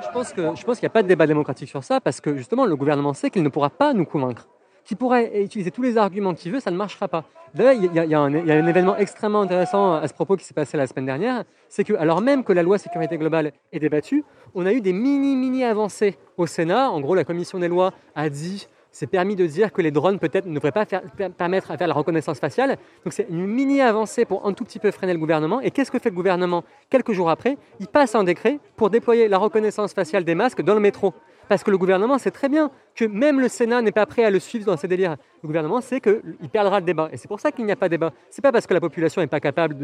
Je 0.03 0.09
pense 0.13 0.33
je 0.37 0.65
pense 0.65 0.79
qu'il 0.79 0.87
n'y 0.87 0.91
a 0.91 0.91
pas 0.91 1.03
de 1.03 1.09
débat 1.09 1.27
démocratique 1.27 1.69
sur 1.69 1.83
ça 1.83 2.01
parce 2.01 2.21
que 2.21 2.37
justement 2.37 2.65
le 2.65 2.77
gouvernement 2.77 3.15
sait 3.15 3.31
qu'il 3.31 3.43
ne 3.43 3.49
pourra 3.49 3.71
pas 3.71 3.93
nous 3.93 4.05
convaincre. 4.05 4.47
Qu'il 4.87 4.97
pourrait 4.97 5.43
utiliser 5.43 5.73
tous 5.73 5.83
les 5.83 5.99
arguments 5.99 6.33
qu'il 6.33 6.53
veut, 6.53 6.61
ça 6.61 6.71
ne 6.71 6.77
marchera 6.77 7.09
pas. 7.09 7.25
D'ailleurs, 7.55 7.73
il 7.73 7.93
y, 7.93 8.15
a, 8.15 8.21
un, 8.21 8.33
événement 8.33 8.97
extrêmement 8.97 9.41
intéressant 9.41 9.95
à 9.95 10.07
ce 10.07 10.15
propos 10.15 10.37
qui 10.37 10.45
s'est 10.45 10.55
passé 10.55 10.77
la 10.77 10.87
semaine 10.87 11.07
dernière, 11.07 11.45
c'est 11.69 11.83
que 11.83 11.95
alors 11.95 12.21
même 12.21 12.45
que 12.45 12.53
la 12.53 12.63
loi 12.63 12.79
sécurité 12.79 13.19
globale 13.19 13.53
est 13.73 13.81
débattue, 13.81 14.25
on 14.55 14.65
a 14.65 14.73
eu 14.73 14.81
des 14.81 14.93
mini 14.93 15.35
mini 15.35 15.65
avancées 15.65 16.17
au 16.37 16.47
Sénat. 16.47 16.91
En 16.91 17.01
gros, 17.01 17.17
la 17.17 17.25
commission 17.25 17.59
des 17.59 17.67
lois 17.67 17.93
a 18.15 18.31
dit 18.31 18.69
c'est 18.93 19.07
permis 19.07 19.37
de 19.37 19.45
dire 19.45 19.73
que 19.73 19.83
les 19.83 19.91
drones 19.91 20.19
peut-être 20.19 20.47
ne 20.47 20.55
devraient 20.55 20.73
pas 20.73 20.87
permettre 20.87 21.71
à 21.71 21.77
faire 21.77 21.87
la 21.89 21.93
reconnaissance 21.93 22.39
faciale. 22.39 22.79
Donc 23.05 23.13
c'est 23.13 23.27
une 23.29 23.47
mini 23.47 23.83
avancée 23.83 24.25
pour 24.25 24.47
un 24.47 24.55
tout 24.55 24.65
petit 24.65 24.79
peu 24.79 24.91
freiner 24.91 25.13
le 25.13 25.19
gouvernement. 25.19 25.61
Et 25.61 25.71
qu'est-ce 25.71 25.91
que 25.91 25.99
fait 25.99 26.09
le 26.09 26.17
gouvernement 26.17 26.65
Quelques 26.89 27.13
jours 27.13 27.29
après, 27.29 27.59
il 27.79 27.89
passe 27.89 28.15
un 28.15 28.25
décret 28.25 28.59
pour 28.75 28.89
déployer 28.89 29.29
la 29.29 29.37
reconnaissance 29.37 29.93
faciale 29.93 30.25
des 30.25 30.35
masques 30.35 30.63
dans 30.63 30.75
le 30.75 30.81
métro. 30.81 31.13
Parce 31.49 31.63
que 31.63 31.71
le 31.71 31.79
gouvernement 31.79 32.19
sait 32.19 32.31
très 32.31 32.49
bien 32.49 32.71
que 32.95 33.05
même 33.05 33.41
le 33.41 33.49
Sénat 33.49 33.83
n'est 33.83 33.93
pas 33.93 34.07
prêt 34.07 34.25
à 34.25 34.31
le 34.31 34.41
suivre 34.41 34.65
dans 34.67 34.77
ses 34.77 34.89
délires. 34.89 35.17
Le 35.43 35.47
gouvernement 35.47 35.81
sait 35.81 36.01
qu'il 36.01 36.49
perdra 36.51 36.81
le 36.81 36.87
débat. 36.87 37.09
Et 37.13 37.17
c'est 37.17 37.29
pour 37.29 37.41
ça 37.41 37.53
qu'il 37.53 37.65
n'y 37.65 37.73
a 37.73 37.77
pas 37.77 37.89
de 37.89 37.93
débat. 37.93 38.13
C'est 38.31 38.43
pas 38.43 38.53
parce 38.53 38.67
que 38.67 38.75
la 38.75 38.81
population 38.81 39.21
n'est 39.21 39.27
pas 39.29 39.41
capable, 39.41 39.77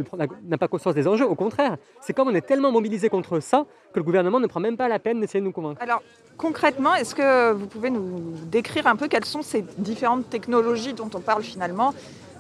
n'a 0.45 0.59
pas 0.59 0.69
conscience 0.69 0.95
des 0.95 1.07
enjeux. 1.07 1.27
Au 1.27 1.35
contraire, 1.35 1.77
c'est 2.01 2.13
comme 2.13 2.29
on 2.29 2.35
est 2.35 2.47
tellement 2.47 2.73
mobilisé 2.73 3.09
contre 3.09 3.41
ça 3.41 3.67
que 3.93 3.99
le 3.99 4.05
gouvernement 4.05 4.41
ne 4.41 4.47
prend 4.47 4.61
même 4.61 4.77
pas 4.77 4.89
la 4.89 4.99
peine 4.99 5.21
d'essayer 5.21 5.41
de 5.41 5.45
nous 5.45 5.53
convaincre. 5.53 5.81
Alors, 5.83 6.03
concrètement, 6.37 6.95
est-ce 6.95 7.15
que 7.15 7.53
vous 7.53 7.67
pouvez 7.67 7.91
nous 7.91 8.35
décrire 8.47 8.87
un 8.87 8.97
peu 8.97 9.09
quelles 9.09 9.25
sont 9.25 9.43
ces 9.43 9.63
différentes 9.79 10.29
technologies 10.31 10.95
dont 10.95 11.11
on 11.15 11.21
parle 11.21 11.43
finalement? 11.43 11.95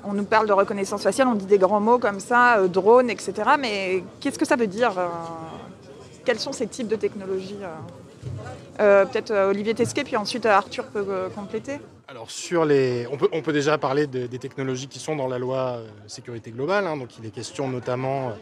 On 0.05 0.14
nous 0.14 0.25
parle 0.25 0.49
de 0.49 0.52
reconnaissance 0.52 1.02
faciale, 1.02 1.29
on 1.29 1.35
dit 1.35 1.47
des 1.47 1.59
grands 1.59 1.81
mots 1.81 1.99
comme 1.99 2.19
ça, 2.19 2.59
euh, 2.59 2.67
drone, 2.67 3.09
etc. 3.09 3.35
Mais 3.59 4.02
qu'est-ce 4.21 4.38
que 4.38 4.45
ça 4.45 4.57
veut 4.57 4.67
dire 4.67 4.99
euh, 4.99 5.07
Quels 6.25 6.41
sont 6.41 6.50
ces 6.50 6.67
types 6.67 6.88
de 6.88 6.97
technologies 6.97 7.59
euh? 7.62 7.69
Euh, 8.81 9.05
Peut-être 9.07 9.31
euh, 9.31 9.50
Olivier 9.50 9.75
Tesquet, 9.75 10.05
puis 10.05 10.17
ensuite 10.17 10.47
Arthur 10.47 10.87
peut 10.87 11.05
euh, 11.09 11.29
compléter. 11.29 11.79
Alors 12.12 12.31
sur 12.31 12.67
les, 12.67 13.07
on 13.11 13.41
peut, 13.41 13.52
déjà 13.55 13.79
parler 13.79 14.07
de, 14.07 14.26
des 14.26 14.38
technologies 14.38 14.87
qui 14.87 14.99
sont 14.99 15.17
dans 15.17 15.29
la 15.29 15.38
loi 15.38 15.79
euh, 15.79 15.88
sécurité 16.09 16.50
globale. 16.50 16.87
Hein, 16.87 16.99
donc 16.99 17.17
il 17.19 17.25
est 17.25 17.31
question 17.31 17.69
notamment 17.69 18.33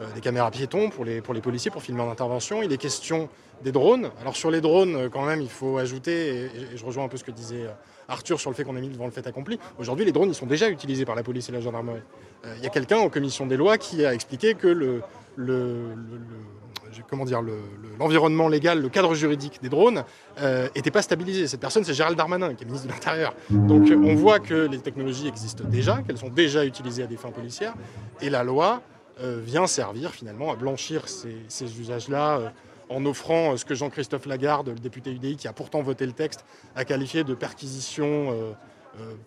euh, 0.00 0.06
des 0.14 0.20
caméras 0.20 0.50
piétons 0.50 0.90
pour 0.90 1.04
les, 1.04 1.20
pour 1.20 1.32
les 1.32 1.40
policiers 1.40 1.70
pour 1.70 1.82
filmer 1.82 2.00
en 2.00 2.10
intervention. 2.10 2.62
Il 2.64 2.72
est 2.72 2.78
question 2.78 3.28
des 3.62 3.70
drones. 3.70 4.10
Alors 4.20 4.34
sur 4.34 4.50
les 4.50 4.60
drones, 4.60 5.08
quand 5.08 5.24
même, 5.24 5.40
il 5.40 5.50
faut 5.50 5.78
ajouter, 5.78 6.46
et, 6.46 6.76
je 6.76 6.84
rejoins 6.84 7.04
un 7.04 7.08
peu 7.08 7.16
ce 7.16 7.22
que 7.22 7.30
disait 7.30 7.66
Arthur 8.08 8.40
sur 8.40 8.50
le 8.50 8.56
fait 8.56 8.64
qu'on 8.64 8.74
a 8.76 8.80
mis 8.80 8.88
devant 8.88 9.04
le 9.04 9.12
fait 9.12 9.26
accompli. 9.26 9.56
Aujourd'hui, 9.78 10.04
les 10.04 10.10
drones, 10.10 10.30
ils 10.30 10.34
sont 10.34 10.46
déjà 10.46 10.68
utilisés 10.68 11.04
par 11.04 11.14
la 11.14 11.22
police 11.22 11.48
et 11.48 11.52
la 11.52 11.60
gendarmerie. 11.60 12.02
Euh, 12.44 12.54
il 12.56 12.64
y 12.64 12.66
a 12.66 12.70
quelqu'un 12.70 12.98
en 12.98 13.08
commission 13.08 13.46
des 13.46 13.56
lois 13.56 13.78
qui 13.78 14.04
a 14.04 14.14
expliqué 14.14 14.54
que 14.54 14.66
le 14.66 15.02
comment 17.08 17.24
dire, 17.24 17.40
l'environnement 17.98 18.46
le, 18.46 18.52
légal, 18.52 18.80
le 18.80 18.88
cadre 18.88 19.14
juridique 19.14 19.60
des 19.62 19.68
drones 19.68 20.04
n'était 20.36 20.90
euh, 20.90 20.92
pas 20.92 21.02
stabilisé. 21.02 21.46
Cette 21.46 21.60
personne, 21.60 21.84
c'est 21.84 21.94
Gérald 21.94 22.16
Darmanin, 22.16 22.54
qui 22.54 22.64
est 22.64 22.66
ministre 22.66 22.88
de 22.88 22.92
l'Intérieur. 22.92 23.34
Donc 23.50 23.88
on 23.90 24.14
voit 24.14 24.40
que 24.40 24.66
les 24.70 24.78
technologies 24.78 25.28
existent 25.28 25.64
déjà, 25.64 26.02
qu'elles 26.02 26.18
sont 26.18 26.28
déjà 26.28 26.64
utilisées 26.64 27.02
à 27.02 27.06
des 27.06 27.16
fins 27.16 27.30
policières, 27.30 27.74
et 28.20 28.30
la 28.30 28.44
loi 28.44 28.82
euh, 29.20 29.40
vient 29.44 29.66
servir 29.66 30.10
finalement 30.10 30.52
à 30.52 30.56
blanchir 30.56 31.08
ces, 31.08 31.80
usages-là. 31.80 32.38
Euh, 32.38 32.48
en 32.88 33.06
offrant 33.06 33.56
ce 33.56 33.64
que 33.64 33.74
Jean-Christophe 33.74 34.26
Lagarde, 34.26 34.68
le 34.68 34.74
député 34.74 35.12
UDI, 35.12 35.36
qui 35.36 35.48
a 35.48 35.54
pourtant 35.54 35.80
voté 35.80 36.04
le 36.04 36.12
texte, 36.12 36.44
a 36.76 36.84
qualifié 36.84 37.24
de 37.24 37.32
perquisition 37.32 38.54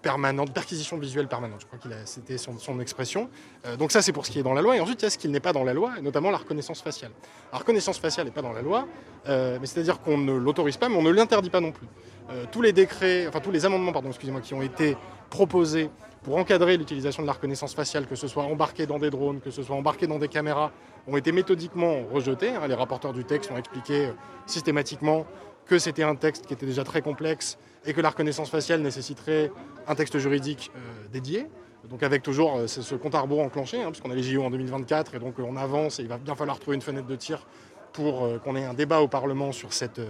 permanente, 0.02 0.54
perquisition 0.54 0.98
visuelle 0.98 1.28
permanente, 1.28 1.62
je 1.62 1.66
crois 1.66 1.80
qu'il 1.80 1.92
a, 1.92 2.06
c'était 2.06 2.38
son, 2.38 2.80
expression. 2.80 3.30
Euh, 3.66 3.76
donc 3.78 3.92
ça 3.92 4.02
c'est 4.02 4.12
pour 4.12 4.26
ce 4.26 4.32
qui 4.32 4.40
est 4.40 4.44
dans 4.44 4.54
la 4.54 4.62
loi, 4.62 4.76
et 4.76 4.80
ensuite 4.80 5.02
il 5.02 5.06
y 5.06 5.08
a 5.08 5.10
ce 5.10 5.18
qui 5.18 5.28
n'est 5.28 5.40
pas 5.40 5.54
dans 5.54 5.64
la 5.64 5.74
loi, 5.74 5.94
notamment 6.02 6.32
la 6.32 6.38
reconnaissance 6.38 6.82
faciale. 6.82 7.12
La 7.52 7.60
reconnaissance 7.60 7.98
faciale 7.98 8.28
n'est 8.28 8.32
pas 8.32 8.42
dans 8.42 8.54
la 8.54 8.62
loi, 8.62 8.88
euh, 9.28 9.58
mais 9.60 9.66
c'est-à-dire 9.66 10.02
qu'on 10.02 10.18
ne 10.18 10.34
l'autorise 10.34 10.78
pas, 10.78 10.90
mais 10.90 10.96
on 10.96 11.02
ne 11.02 11.12
l'interdit 11.12 11.50
pas 11.50 11.62
non 11.62 11.72
plus. 11.72 11.88
Euh, 12.30 12.46
tous 12.52 12.62
les 12.62 12.74
décrets, 12.74 13.28
enfin 13.28 13.40
tous 13.40 13.52
les 13.52 13.66
amendements, 13.66 13.92
pardon, 13.92 14.10
excusez-moi, 14.10 14.42
qui 14.42 14.54
ont 14.54 14.62
été 14.62 14.98
proposés 15.30 15.90
pour 16.24 16.38
encadrer 16.38 16.76
l'utilisation 16.76 17.22
de 17.22 17.28
la 17.28 17.34
reconnaissance 17.34 17.76
faciale, 17.76 18.08
que 18.08 18.16
ce 18.16 18.28
soit 18.28 18.44
embarqué 18.44 18.88
dans 18.88 18.98
des 18.98 19.12
drones, 19.12 19.42
que 19.42 19.52
ce 19.52 19.62
soit 19.62 19.76
embarqué 19.76 20.08
dans 20.08 20.18
des 20.18 20.28
caméras, 20.28 20.72
ont 21.08 21.18
été 21.18 21.32
méthodiquement 21.32 22.04
rejetés. 22.12 22.50
Hein. 22.50 22.68
Les 22.68 22.74
rapporteurs 22.74 23.14
du 23.14 23.24
texte 23.26 23.52
ont 23.52 23.58
expliqué 23.58 24.08
euh, 24.08 24.12
systématiquement 24.48 25.28
que 25.66 25.80
c'était 25.80 26.04
un 26.04 26.16
texte 26.16 26.46
qui 26.46 26.54
était 26.54 26.66
déjà 26.66 26.84
très 26.84 27.02
complexe 27.02 27.58
et 27.86 27.94
que 27.94 28.02
la 28.02 28.10
reconnaissance 28.10 28.50
faciale 28.50 28.82
nécessiterait 28.82 29.52
un 29.88 29.96
texte 29.96 30.18
juridique 30.18 30.72
euh, 30.76 30.80
dédié. 31.12 31.48
Donc 31.90 32.02
avec 32.04 32.24
toujours 32.24 32.58
euh, 32.58 32.68
ce 32.68 32.96
compte 32.96 33.14
à 33.16 33.22
rebours 33.22 33.42
enclenché, 33.42 33.82
hein, 33.82 33.92
puisqu'on 33.92 34.12
a 34.12 34.16
les 34.16 34.24
JO 34.24 34.44
en 34.44 34.50
2024 34.50 35.16
et 35.16 35.20
donc 35.20 35.40
euh, 35.40 35.44
on 35.48 35.56
avance 35.56 36.00
et 36.00 36.04
il 36.04 36.10
va 36.10 36.18
bien 36.18 36.36
falloir 36.36 36.60
trouver 36.60 36.76
une 36.76 36.82
fenêtre 36.82 37.08
de 37.08 37.16
tir 37.16 37.46
pour 37.94 38.28
qu'on 38.44 38.58
ait 38.58 38.66
un 38.66 38.74
débat 38.74 39.00
au 39.00 39.08
Parlement 39.08 39.54
sur 39.54 39.72
cette, 39.72 40.02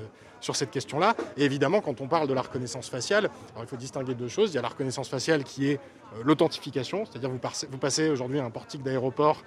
cette 0.42 0.72
question-là. 0.72 1.16
Et 1.38 1.46
évidemment, 1.46 1.82
quand 1.82 2.02
on 2.02 2.08
parle 2.08 2.28
de 2.28 2.34
la 2.34 2.42
reconnaissance 2.42 2.90
faciale, 2.90 3.30
alors 3.52 3.64
il 3.64 3.68
faut 3.68 3.76
distinguer 3.76 4.16
deux 4.16 4.28
choses. 4.28 4.54
Il 4.54 4.56
y 4.56 4.58
a 4.58 4.64
la 4.64 4.70
reconnaissance 4.70 5.08
faciale 5.08 5.44
qui 5.44 5.68
est 5.70 5.80
l'authentification, 6.24 7.06
c'est-à-dire 7.06 7.30
vous, 7.30 7.40
vous 7.70 7.78
passez 7.78 8.10
aujourd'hui 8.10 8.40
à 8.40 8.44
un 8.44 8.50
portique 8.50 8.82
d'aéroport, 8.82 9.44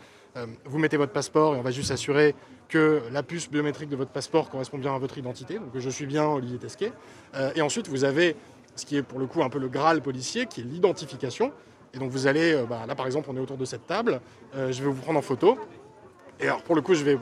vous 0.65 0.79
mettez 0.79 0.97
votre 0.97 1.13
passeport 1.13 1.57
et 1.57 1.59
on 1.59 1.63
va 1.63 1.71
juste 1.71 1.89
s'assurer 1.89 2.35
que 2.69 3.03
la 3.11 3.23
puce 3.23 3.51
biométrique 3.51 3.89
de 3.89 3.97
votre 3.97 4.11
passeport 4.11 4.51
correspond 4.51 4.79
bien 4.79 4.95
à 4.95 4.99
votre 4.99 5.19
identité, 5.19 5.55
donc 5.55 5.73
que 5.73 5.81
je 5.81 5.91
suis 5.91 6.07
bien 6.07 6.27
Olivier 6.27 6.59
Tesquet. 6.59 6.93
Euh, 7.35 7.51
et 7.55 7.63
ensuite, 7.63 7.89
vous 7.89 8.05
avez 8.05 8.37
ce 8.77 8.87
qui 8.87 8.97
est 8.97 9.03
pour 9.03 9.19
le 9.19 9.27
coup 9.27 9.43
un 9.43 9.49
peu 9.49 9.59
le 9.59 9.69
Graal 9.69 10.03
policier, 10.03 10.47
qui 10.47 10.61
est 10.61 10.65
l'identification. 10.65 11.53
Et 11.95 11.99
donc 11.99 12.11
vous 12.11 12.27
allez, 12.27 12.53
euh, 12.53 12.65
bah, 12.65 12.85
là 12.87 12.95
par 12.95 13.07
exemple, 13.07 13.29
on 13.31 13.37
est 13.37 13.41
autour 13.41 13.57
de 13.57 13.65
cette 13.65 13.87
table, 13.87 14.21
euh, 14.55 14.71
je 14.71 14.83
vais 14.83 14.89
vous 14.89 15.01
prendre 15.01 15.19
en 15.19 15.23
photo. 15.23 15.59
Et 16.39 16.45
alors 16.45 16.63
pour 16.63 16.75
le 16.75 16.83
coup, 16.83 16.95
je 16.95 17.05
vais 17.05 17.19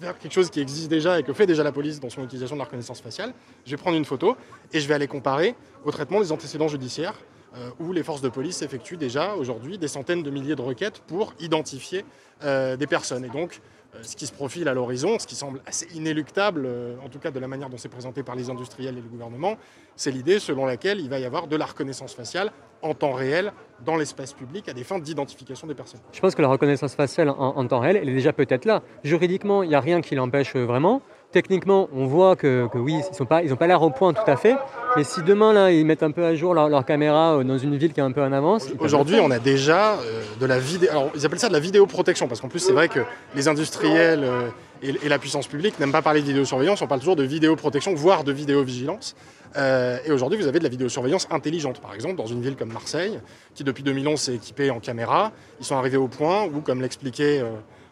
faire 0.00 0.18
quelque 0.18 0.32
chose 0.32 0.50
qui 0.50 0.60
existe 0.60 0.88
déjà 0.88 1.18
et 1.18 1.22
que 1.22 1.32
fait 1.32 1.46
déjà 1.46 1.62
la 1.62 1.72
police 1.72 2.00
dans 2.00 2.10
son 2.10 2.22
utilisation 2.22 2.56
de 2.56 2.60
la 2.60 2.64
reconnaissance 2.64 3.00
faciale. 3.00 3.34
Je 3.66 3.70
vais 3.72 3.76
prendre 3.76 3.96
une 3.96 4.04
photo 4.04 4.36
et 4.72 4.80
je 4.80 4.88
vais 4.88 4.94
aller 4.94 5.06
comparer 5.06 5.54
au 5.84 5.90
traitement 5.90 6.20
des 6.20 6.32
antécédents 6.32 6.68
judiciaires 6.68 7.14
euh, 7.14 7.33
où 7.78 7.92
les 7.92 8.02
forces 8.02 8.20
de 8.20 8.28
police 8.28 8.62
effectuent 8.62 8.96
déjà 8.96 9.34
aujourd'hui 9.34 9.78
des 9.78 9.88
centaines 9.88 10.22
de 10.22 10.30
milliers 10.30 10.56
de 10.56 10.62
requêtes 10.62 11.00
pour 11.06 11.34
identifier 11.40 12.04
euh, 12.42 12.76
des 12.76 12.86
personnes. 12.86 13.24
Et 13.24 13.28
donc, 13.28 13.60
euh, 13.94 13.98
ce 14.02 14.16
qui 14.16 14.26
se 14.26 14.32
profile 14.32 14.68
à 14.68 14.74
l'horizon, 14.74 15.18
ce 15.18 15.26
qui 15.26 15.36
semble 15.36 15.60
assez 15.66 15.86
inéluctable, 15.94 16.64
euh, 16.66 16.96
en 17.04 17.08
tout 17.08 17.18
cas 17.18 17.30
de 17.30 17.38
la 17.38 17.46
manière 17.46 17.70
dont 17.70 17.78
c'est 17.78 17.88
présenté 17.88 18.22
par 18.22 18.34
les 18.34 18.50
industriels 18.50 18.98
et 18.98 19.00
le 19.00 19.08
gouvernement, 19.08 19.56
c'est 19.94 20.10
l'idée 20.10 20.40
selon 20.40 20.66
laquelle 20.66 21.00
il 21.00 21.08
va 21.08 21.20
y 21.20 21.24
avoir 21.24 21.46
de 21.46 21.56
la 21.56 21.64
reconnaissance 21.64 22.12
faciale 22.12 22.52
en 22.82 22.92
temps 22.92 23.12
réel 23.12 23.52
dans 23.84 23.96
l'espace 23.96 24.32
public 24.32 24.68
à 24.68 24.72
des 24.72 24.84
fins 24.84 24.98
d'identification 24.98 25.66
des 25.66 25.74
personnes. 25.74 26.00
Je 26.12 26.20
pense 26.20 26.34
que 26.34 26.42
la 26.42 26.48
reconnaissance 26.48 26.94
faciale 26.94 27.30
en, 27.30 27.56
en 27.56 27.66
temps 27.66 27.80
réel, 27.80 27.96
elle 27.96 28.08
est 28.08 28.14
déjà 28.14 28.32
peut-être 28.32 28.64
là. 28.64 28.82
Juridiquement, 29.04 29.62
il 29.62 29.68
n'y 29.68 29.76
a 29.76 29.80
rien 29.80 30.00
qui 30.00 30.16
l'empêche 30.16 30.56
vraiment. 30.56 31.00
Techniquement, 31.34 31.88
on 31.92 32.06
voit 32.06 32.36
que, 32.36 32.68
que 32.72 32.78
oui, 32.78 32.94
ils 32.94 33.18
n'ont 33.18 33.26
pas, 33.26 33.42
ils 33.42 33.56
pas 33.56 33.66
l'air 33.66 33.82
au 33.82 33.90
point 33.90 34.12
tout 34.12 34.22
à 34.24 34.36
fait. 34.36 34.54
Mais 34.96 35.02
si 35.02 35.20
demain, 35.20 35.52
là, 35.52 35.72
ils 35.72 35.84
mettent 35.84 36.04
un 36.04 36.12
peu 36.12 36.24
à 36.24 36.36
jour 36.36 36.54
leur, 36.54 36.68
leur 36.68 36.84
caméra 36.84 37.42
dans 37.42 37.58
une 37.58 37.76
ville 37.76 37.92
qui 37.92 37.98
est 37.98 38.04
un 38.04 38.12
peu 38.12 38.22
en 38.22 38.30
avance. 38.30 38.68
Aujourd'hui, 38.78 39.18
on 39.20 39.32
a 39.32 39.40
déjà 39.40 39.94
euh, 39.94 40.22
de 40.38 40.46
la 40.46 40.60
vidéo. 40.60 40.90
Alors, 40.92 41.10
ils 41.12 41.26
appellent 41.26 41.40
ça 41.40 41.48
de 41.48 41.52
la 41.52 41.58
vidéoprotection, 41.58 42.28
parce 42.28 42.40
qu'en 42.40 42.46
plus, 42.46 42.60
c'est 42.60 42.72
vrai 42.72 42.88
que 42.88 43.00
les 43.34 43.48
industriels 43.48 44.22
euh, 44.22 44.48
et, 44.80 44.90
et, 44.90 45.08
la 45.08 45.18
puissance 45.18 45.48
publique 45.48 45.80
n'aiment 45.80 45.90
pas 45.90 46.02
parler 46.02 46.20
de 46.20 46.26
vidéosurveillance, 46.26 46.80
on 46.82 46.86
parle 46.86 47.00
toujours 47.00 47.16
de 47.16 47.24
vidéoprotection, 47.24 47.94
voire 47.94 48.22
de 48.22 48.30
vidéovigilance. 48.30 49.16
Euh, 49.56 49.98
et 50.06 50.12
aujourd'hui, 50.12 50.38
vous 50.38 50.46
avez 50.46 50.60
de 50.60 50.64
la 50.64 50.70
vidéosurveillance 50.70 51.26
intelligente, 51.32 51.80
par 51.80 51.96
exemple, 51.96 52.14
dans 52.14 52.26
une 52.26 52.42
ville 52.42 52.54
comme 52.54 52.72
Marseille, 52.72 53.18
qui 53.56 53.64
depuis 53.64 53.82
2011 53.82 54.20
s'est 54.20 54.36
équipée 54.36 54.70
en 54.70 54.78
caméra. 54.78 55.32
Ils 55.58 55.66
sont 55.66 55.74
arrivés 55.74 55.96
au 55.96 56.06
point 56.06 56.44
où, 56.44 56.60
comme 56.60 56.80
l'expliquait. 56.80 57.42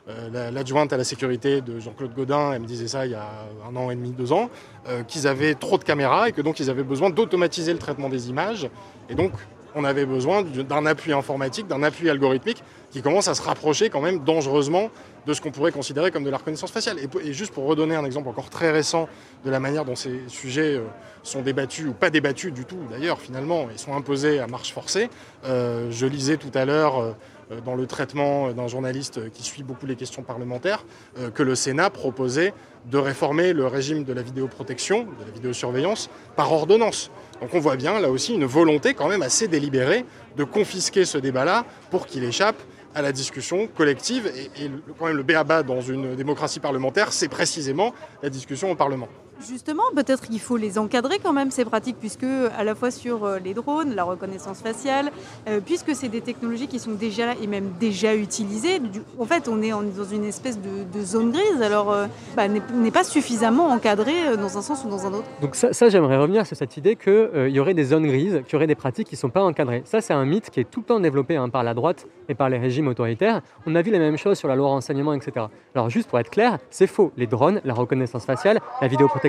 Euh, 0.09 0.51
l'adjointe 0.51 0.93
à 0.93 0.97
la 0.97 1.05
sécurité 1.05 1.61
de 1.61 1.79
Jean-Claude 1.79 2.13
Godin, 2.13 2.53
elle 2.53 2.63
me 2.63 2.67
disait 2.67 2.89
ça 2.89 3.07
il 3.07 3.13
y 3.13 3.15
a 3.15 3.29
un 3.69 3.77
an 3.77 3.89
et 3.91 3.95
demi, 3.95 4.11
deux 4.11 4.33
ans, 4.33 4.51
euh, 4.89 5.05
qu'ils 5.05 5.29
avaient 5.29 5.55
trop 5.55 5.79
de 5.79 5.85
caméras 5.85 6.29
et 6.29 6.33
que 6.33 6.41
donc 6.41 6.59
ils 6.59 6.71
avaient 6.71 6.83
besoin 6.83 7.11
d'automatiser 7.11 7.73
le 7.73 7.79
traitement 7.79 8.09
des 8.09 8.29
images. 8.29 8.69
Et 9.09 9.15
donc 9.15 9.33
on 9.77 9.85
avait 9.85 10.05
besoin 10.05 10.43
d'un 10.43 10.87
appui 10.87 11.13
informatique, 11.13 11.69
d'un 11.69 11.85
appui 11.85 12.11
algorithmique 12.11 12.65
qui 12.91 13.01
commence 13.01 13.29
à 13.29 13.35
se 13.35 13.43
rapprocher 13.43 13.91
quand 13.91 14.01
même 14.01 14.25
dangereusement 14.25 14.91
de 15.25 15.33
ce 15.35 15.41
qu'on 15.41 15.53
pourrait 15.53 15.73
considérer 15.73 16.11
comme 16.11 16.25
de 16.25 16.31
la 16.31 16.37
reconnaissance 16.37 16.73
faciale. 16.73 16.99
Et, 16.99 17.29
et, 17.29 17.33
juste 17.33 17.55
pour 17.55 17.65
redonner 17.65 17.95
un 17.95 18.05
exemple 18.05 18.29
encore 18.29 18.51
très 18.51 18.73
récent 18.73 19.09
de 19.45 19.51
la 19.51 19.61
manière 19.61 19.85
dont 19.85 19.95
ces 19.95 20.21
sujets 20.27 20.75
euh, 20.75 20.83
sont 21.23 21.43
débattus, 21.43 21.87
ou 21.87 21.93
pas 21.93 22.11
débattus 22.11 22.53
du 22.53 22.65
tout 22.65 22.81
d'ailleurs 22.91 23.21
finalement, 23.21 23.69
ils 23.71 23.79
sont 23.79 23.95
imposés 23.95 24.41
à 24.41 24.49
marche 24.49 24.73
forcée, 24.73 25.09
je 25.45 26.07
lisais 26.07 26.37
tout 26.37 26.51
à 26.53 26.65
l'heure 26.65 27.15
dans 27.61 27.75
le 27.75 27.87
traitement 27.87 28.53
d'un 28.53 28.69
journaliste 28.69 29.31
qui 29.33 29.43
suit 29.43 29.63
beaucoup 29.63 29.87
les 29.87 29.97
questions 29.97 30.23
parlementaires, 30.23 30.85
euh, 31.19 31.31
que 31.31 31.43
le 31.43 31.55
Sénat 31.55 31.91
proposait 31.91 32.55
de 32.91 32.99
réformer 32.99 33.53
le 33.53 33.67
régime 33.67 34.05
de 34.05 34.13
la 34.13 34.23
vidéoprotection, 34.23 35.05
de 35.05 35.25
la 35.27 35.33
vidéosurveillance, 35.33 36.11
par 36.37 36.53
ordonnance. 36.53 37.11
Donc 37.41 37.55
on 37.55 37.61
voit 37.61 37.77
bien 37.77 38.01
là 38.01 38.11
aussi 38.11 38.35
une 38.35 38.45
volonté 38.45 38.95
quand 38.95 39.09
même 39.09 39.23
assez 39.23 39.49
délibérée 39.49 40.05
de 40.37 40.45
confisquer 40.45 41.05
ce 41.05 41.19
débat-là 41.19 41.65
pour 41.91 42.07
qu'il 42.07 42.25
échappe 42.25 42.61
à 42.95 43.03
la 43.03 43.13
discussion 43.13 43.67
collective. 43.67 44.31
Et 44.57 44.71
quand 44.99 45.07
même 45.07 45.17
le 45.17 45.23
béaba 45.23 45.63
dans 45.63 45.81
une 45.81 46.15
démocratie 46.15 46.61
parlementaire, 46.61 47.13
c'est 47.13 47.29
précisément 47.29 47.95
la 48.23 48.31
discussion 48.31 48.71
au 48.71 48.75
Parlement. 48.75 49.09
Justement, 49.41 49.83
peut-être 49.95 50.29
qu'il 50.29 50.41
faut 50.41 50.57
les 50.57 50.79
encadrer 50.79 51.19
quand 51.23 51.33
même, 51.33 51.51
ces 51.51 51.65
pratiques, 51.65 51.97
puisque 51.99 52.25
à 52.57 52.65
la 52.65 52.75
fois 52.75 52.91
sur 52.91 53.25
euh, 53.25 53.39
les 53.39 53.55
drones, 53.55 53.95
la 53.95 54.05
reconnaissance 54.05 54.61
faciale, 54.61 55.11
euh, 55.49 55.61
puisque 55.65 55.95
c'est 55.95 56.09
des 56.09 56.21
technologies 56.21 56.69
qui 56.69 56.79
sont 56.79 56.93
déjà 56.93 57.35
et 57.35 57.47
même 57.47 57.73
déjà 57.81 58.15
utilisées, 58.15 58.81
en 59.19 59.25
fait, 59.25 59.49
on 59.49 59.61
est 59.63 59.71
dans 59.71 60.05
une 60.05 60.25
espèce 60.25 60.59
de, 60.59 61.03
zone 61.03 61.33
grise, 61.33 61.63
alors 61.63 61.93
euh, 61.93 62.07
bah, 62.37 62.47
n'est 62.49 62.91
pas 62.91 63.05
suffisamment 63.05 63.69
encadré 63.69 64.13
euh, 64.27 64.37
dans 64.37 64.57
un 64.57 64.63
sens 64.63 64.85
ou 64.85 64.89
dans 64.89 65.07
un 65.07 65.13
autre. 65.13 65.27
Donc 65.41 65.57
ça, 65.57 65.89
j'aimerais 65.89 66.17
revenir 66.17 66.47
sur 66.47 66.57
cette 66.57 66.77
idée 66.77 66.97
qu'il 66.97 67.49
y 67.49 67.59
aurait 67.59 67.75
des 67.75 67.85
zones 67.85 68.07
grises, 68.07 68.43
qu'il 68.45 68.53
y 68.53 68.57
aurait 68.57 68.67
des 68.67 68.75
pratiques 68.75 69.09
qui 69.09 69.17
ne 69.17 69.21
sont 69.21 69.31
pas 69.31 69.43
encadrées. 69.43 69.83
Ça, 69.85 70.01
c'est 70.01 70.15
un 70.15 70.25
mythe 70.25 70.51
qui 70.51 70.61
est 70.61 70.71
tout 70.71 70.81
le 70.81 70.87
temps 70.87 71.01
développé 71.01 71.37
hein, 71.37 71.49
par 71.49 71.65
la 71.65 71.75
droite 71.75 72.07
et 72.29 72.35
par 72.35 72.49
les 72.49 72.59
régimes 72.59 72.89
autoritaires. 72.89 73.41
On 73.67 73.75
a 73.75 73.83
vu 73.83 73.91
la 73.91 73.99
même 73.99 74.17
chose 74.17 74.39
sur 74.39 74.49
la 74.49 74.55
loi 74.55 74.69
renseignement, 74.69 75.15
etc. 75.15 75.47
Alors 75.75 75.91
juste 75.91 76.09
pour 76.09 76.19
être 76.21 76.31
clair, 76.31 76.59
c'est 76.71 76.87
faux. 76.87 77.13
Les 77.17 77.27
drones, 77.27 77.61
la 77.65 77.75
reconnaissance 77.75 78.25
faciale, 78.25 78.61
la 78.81 78.89
vidéoprotection, 78.89 79.22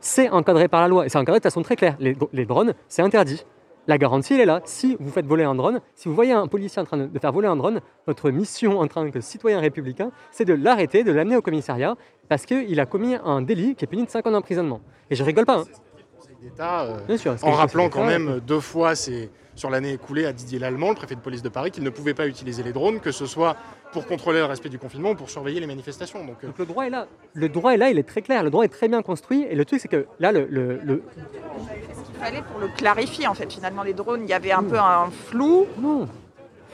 c'est 0.00 0.28
encadré 0.30 0.68
par 0.68 0.80
la 0.80 0.88
loi. 0.88 1.06
Et 1.06 1.08
c'est 1.08 1.18
encadré 1.18 1.40
de 1.40 1.42
façon 1.42 1.62
très 1.62 1.76
claire. 1.76 1.96
Les, 2.00 2.16
les 2.32 2.44
drones, 2.44 2.74
c'est 2.88 3.02
interdit. 3.02 3.44
La 3.86 3.96
garantie, 3.96 4.34
elle 4.34 4.40
est 4.40 4.46
là. 4.46 4.60
Si 4.64 4.98
vous 5.00 5.10
faites 5.10 5.26
voler 5.26 5.44
un 5.44 5.54
drone, 5.54 5.80
si 5.94 6.08
vous 6.08 6.14
voyez 6.14 6.32
un 6.32 6.46
policier 6.46 6.82
en 6.82 6.84
train 6.84 6.98
de 6.98 7.18
faire 7.18 7.32
voler 7.32 7.48
un 7.48 7.56
drone, 7.56 7.80
votre 8.06 8.30
mission 8.30 8.80
en 8.80 8.86
tant 8.86 9.10
que 9.10 9.20
citoyen 9.22 9.60
républicain, 9.60 10.10
c'est 10.30 10.44
de 10.44 10.52
l'arrêter, 10.52 11.04
de 11.04 11.12
l'amener 11.12 11.36
au 11.36 11.42
commissariat, 11.42 11.96
parce 12.28 12.44
qu'il 12.44 12.78
a 12.80 12.84
commis 12.84 13.16
un 13.24 13.40
délit 13.40 13.74
qui 13.74 13.84
est 13.84 13.88
puni 13.88 14.04
de 14.04 14.10
5 14.10 14.26
ans 14.26 14.32
d'emprisonnement. 14.32 14.82
Et 15.08 15.14
je 15.14 15.24
rigole 15.24 15.46
pas. 15.46 15.60
Hein. 15.60 15.64
euh, 16.84 17.16
sûr, 17.16 17.34
en 17.42 17.52
rappelant 17.52 17.88
quand 17.88 18.04
même 18.04 18.40
deux 18.46 18.60
fois 18.60 18.94
c'est 18.94 19.30
sur 19.58 19.70
l'année 19.70 19.92
écoulée 19.92 20.24
à 20.24 20.32
Didier 20.32 20.58
Lallemand, 20.58 20.90
le 20.90 20.94
préfet 20.94 21.16
de 21.16 21.20
police 21.20 21.42
de 21.42 21.48
Paris, 21.48 21.70
qu'il 21.72 21.82
ne 21.82 21.90
pouvait 21.90 22.14
pas 22.14 22.28
utiliser 22.28 22.62
les 22.62 22.72
drones, 22.72 23.00
que 23.00 23.10
ce 23.10 23.26
soit 23.26 23.56
pour 23.92 24.06
contrôler 24.06 24.38
le 24.38 24.44
respect 24.44 24.68
du 24.68 24.78
confinement 24.78 25.10
ou 25.10 25.14
pour 25.16 25.30
surveiller 25.30 25.58
les 25.58 25.66
manifestations. 25.66 26.24
Donc, 26.24 26.44
Donc, 26.44 26.58
le 26.58 26.66
droit 26.66 26.86
est 26.86 26.90
là. 26.90 27.08
Le 27.34 27.48
droit 27.48 27.72
est 27.72 27.76
là, 27.76 27.90
il 27.90 27.98
est 27.98 28.08
très 28.08 28.22
clair. 28.22 28.44
Le 28.44 28.50
droit 28.50 28.64
est 28.64 28.68
très 28.68 28.88
bien 28.88 29.02
construit. 29.02 29.44
Et 29.50 29.56
le 29.56 29.64
truc, 29.64 29.80
c'est 29.80 29.88
que 29.88 30.06
là, 30.20 30.30
le. 30.30 30.46
le, 30.48 30.78
le... 30.84 31.02
Il 31.16 32.24
fallait 32.24 32.42
pour 32.42 32.60
le 32.60 32.68
clarifier, 32.68 33.26
en 33.26 33.34
fait, 33.34 33.52
finalement, 33.52 33.82
les 33.82 33.94
drones, 33.94 34.22
il 34.22 34.30
y 34.30 34.32
avait 34.32 34.52
un 34.52 34.62
peu 34.62 34.78
un 34.78 35.10
flou. 35.10 35.66
Non. 35.80 36.08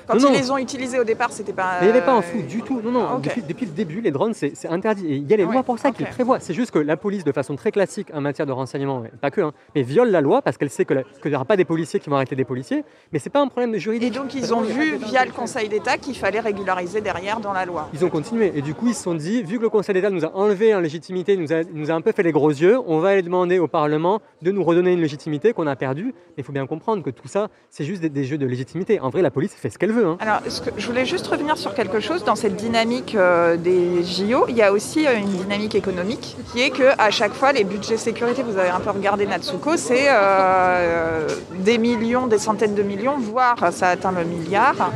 Quand 0.07 0.15
Non, 0.15 0.21
ils 0.29 0.33
non. 0.33 0.39
les 0.39 0.51
ont 0.51 0.59
utilisés 0.59 0.99
au 0.99 1.05
départ, 1.05 1.33
c'était 1.33 1.53
pas. 1.53 1.79
Mais 1.81 1.87
il 1.89 1.93
n'y 1.93 1.97
avait 1.97 2.07
pas 2.07 2.15
un 2.15 2.23
flou 2.23 2.43
du 2.43 2.63
tout. 2.63 2.81
Non, 2.83 2.91
non. 2.91 3.15
Ok. 3.17 3.23
Depuis, 3.25 3.43
depuis 3.43 3.67
le 3.67 3.73
début, 3.73 4.01
les 4.01 4.11
drones, 4.11 4.35
c'est 4.35 4.53
interdit. 4.69 5.07
Et 5.07 5.17
il 5.17 5.29
y 5.31 5.35
a 5.35 5.37
les 5.37 5.45
Ouais, 5.45 5.53
lois 5.53 5.63
pour 5.63 5.79
ça 5.79 5.91
qui 5.91 6.03
ok. 6.03 6.09
le 6.09 6.15
prévoient. 6.15 6.41
C'est 6.41 6.55
juste 6.55 6.71
que 6.71 6.79
la 6.79 6.97
police, 6.97 7.25
de 7.25 7.33
façon 7.33 7.57
très 7.57 7.71
classique 7.73 8.09
en 8.15 8.21
matière 8.21 8.47
de 8.47 8.53
renseignement, 8.53 9.05
et 9.05 9.09
pas 9.21 9.31
que, 9.31 9.41
hein, 9.41 9.53
mais 9.75 9.83
viole 9.83 10.11
la 10.11 10.21
loi 10.21 10.43
parce 10.43 10.57
qu'elle 10.59 10.71
sait 10.71 10.85
que 10.85 10.95
qu'il 11.23 11.31
n'y 11.31 11.35
aura 11.37 11.45
pas 11.45 11.57
des 11.57 11.65
policiers 11.65 12.01
qui 12.01 12.11
vont 12.11 12.17
arrêter 12.17 12.37
des 12.37 12.45
policiers. 12.45 12.85
Mais 13.13 13.19
c'est 13.19 13.31
pas 13.31 13.41
un 13.41 13.49
problème 13.49 13.71
de 13.73 13.77
Et 13.77 13.81
juridique. 13.81 14.13
donc, 14.15 14.35
ils 14.35 14.53
ont 14.55 14.61
vu, 14.61 14.97
via 14.97 15.25
le 15.25 15.33
Conseil 15.33 15.69
d'État, 15.69 15.97
qu'il 15.99 16.17
fallait 16.17 16.41
régulariser 16.41 17.01
derrière 17.01 17.41
dans 17.41 17.53
la 17.53 17.65
loi. 17.65 17.89
Ils 17.95 18.05
ont 18.05 18.11
continué. 18.11 18.53
Et 18.55 18.63
du 18.63 18.75
coup, 18.75 18.89
ils 18.89 18.95
se 18.95 19.03
sont 19.03 19.15
dit, 19.15 19.43
vu 19.43 19.59
que 19.59 19.63
le 19.63 19.69
Conseil 19.71 19.95
d'État 19.95 20.11
nous 20.11 20.25
a 20.25 20.35
enlevé 20.37 20.75
en 20.75 20.81
légitimité, 20.81 21.37
nous 21.37 21.53
a, 21.53 21.63
nous 21.73 21.91
a 21.91 21.95
un 21.95 22.01
peu 22.01 22.13
fait 22.13 22.23
les 22.23 22.33
gros 22.33 22.51
yeux, 22.51 22.79
on 22.87 22.99
va 22.99 23.11
aller 23.11 23.23
demander 23.23 23.59
au 23.59 23.69
Parlement 23.69 24.21
de 24.43 24.51
nous 24.51 24.63
redonner 24.65 24.93
une 24.93 25.01
légitimité 25.01 25.53
qu'on 25.53 25.67
a 25.67 25.77
perdue. 25.77 26.07
Mais 26.37 26.39
il 26.39 26.45
faut 26.45 26.53
bien 26.53 26.67
comprendre 26.67 27.03
que 27.03 27.11
tout 27.11 27.29
ça, 27.29 27.49
c'est 27.71 27.85
juste 27.85 28.03
des, 28.03 28.09
des 28.09 28.25
jeux 28.25 28.39
de 28.39 28.47
légitimité. 28.47 29.01
En 29.01 29.09
vrai, 29.11 29.23
la 29.23 29.31
police 29.31 29.55
fait 29.55 29.71
ce 29.71 29.79
qu'elle 29.79 29.93
veut. 29.95 30.07
hein. 30.07 30.17
Alors, 30.21 30.41
ce 30.49 30.61
que- 30.61 30.71
je 30.77 30.87
voulais 30.87 31.07
juste 31.07 31.27
revenir 31.27 31.57
sur 31.57 31.73
quelque 31.75 32.01
chose. 32.01 32.25
Dans 32.25 32.37
cette 32.37 32.57
dynamique 32.57 33.15
euh, 33.15 33.57
des 33.57 34.03
JO, 34.05 34.45
il 34.49 34.57
y 34.57 34.63
a 34.63 34.73
aussi 34.73 35.07
euh, 35.07 35.17
une 35.17 35.27
dynamique 35.29 35.75
économique 35.75 36.37
qui 36.53 36.61
est 36.63 36.71
que 36.71 36.89
à 36.99 37.11
chaque 37.11 37.33
fois, 37.33 37.53
les 37.53 37.65
budgets 37.65 37.97
sécurité, 37.97 38.43
vous 38.43 38.59
avez 38.59 38.69
un 38.71 38.81
peu 38.81 38.91
regardé 38.91 39.27
Natsuko, 39.27 39.77
c'est 39.77 40.07
euh, 40.09 41.27
des 41.59 41.79
millions, 41.79 42.27
des 42.27 42.39
centaines 42.39 42.75
de 42.75 42.83
millions, 42.83 43.17
voire 43.19 43.73
ça 43.73 43.89
atteint 43.89 44.13
le 44.13 44.25
milliard. 44.25 44.91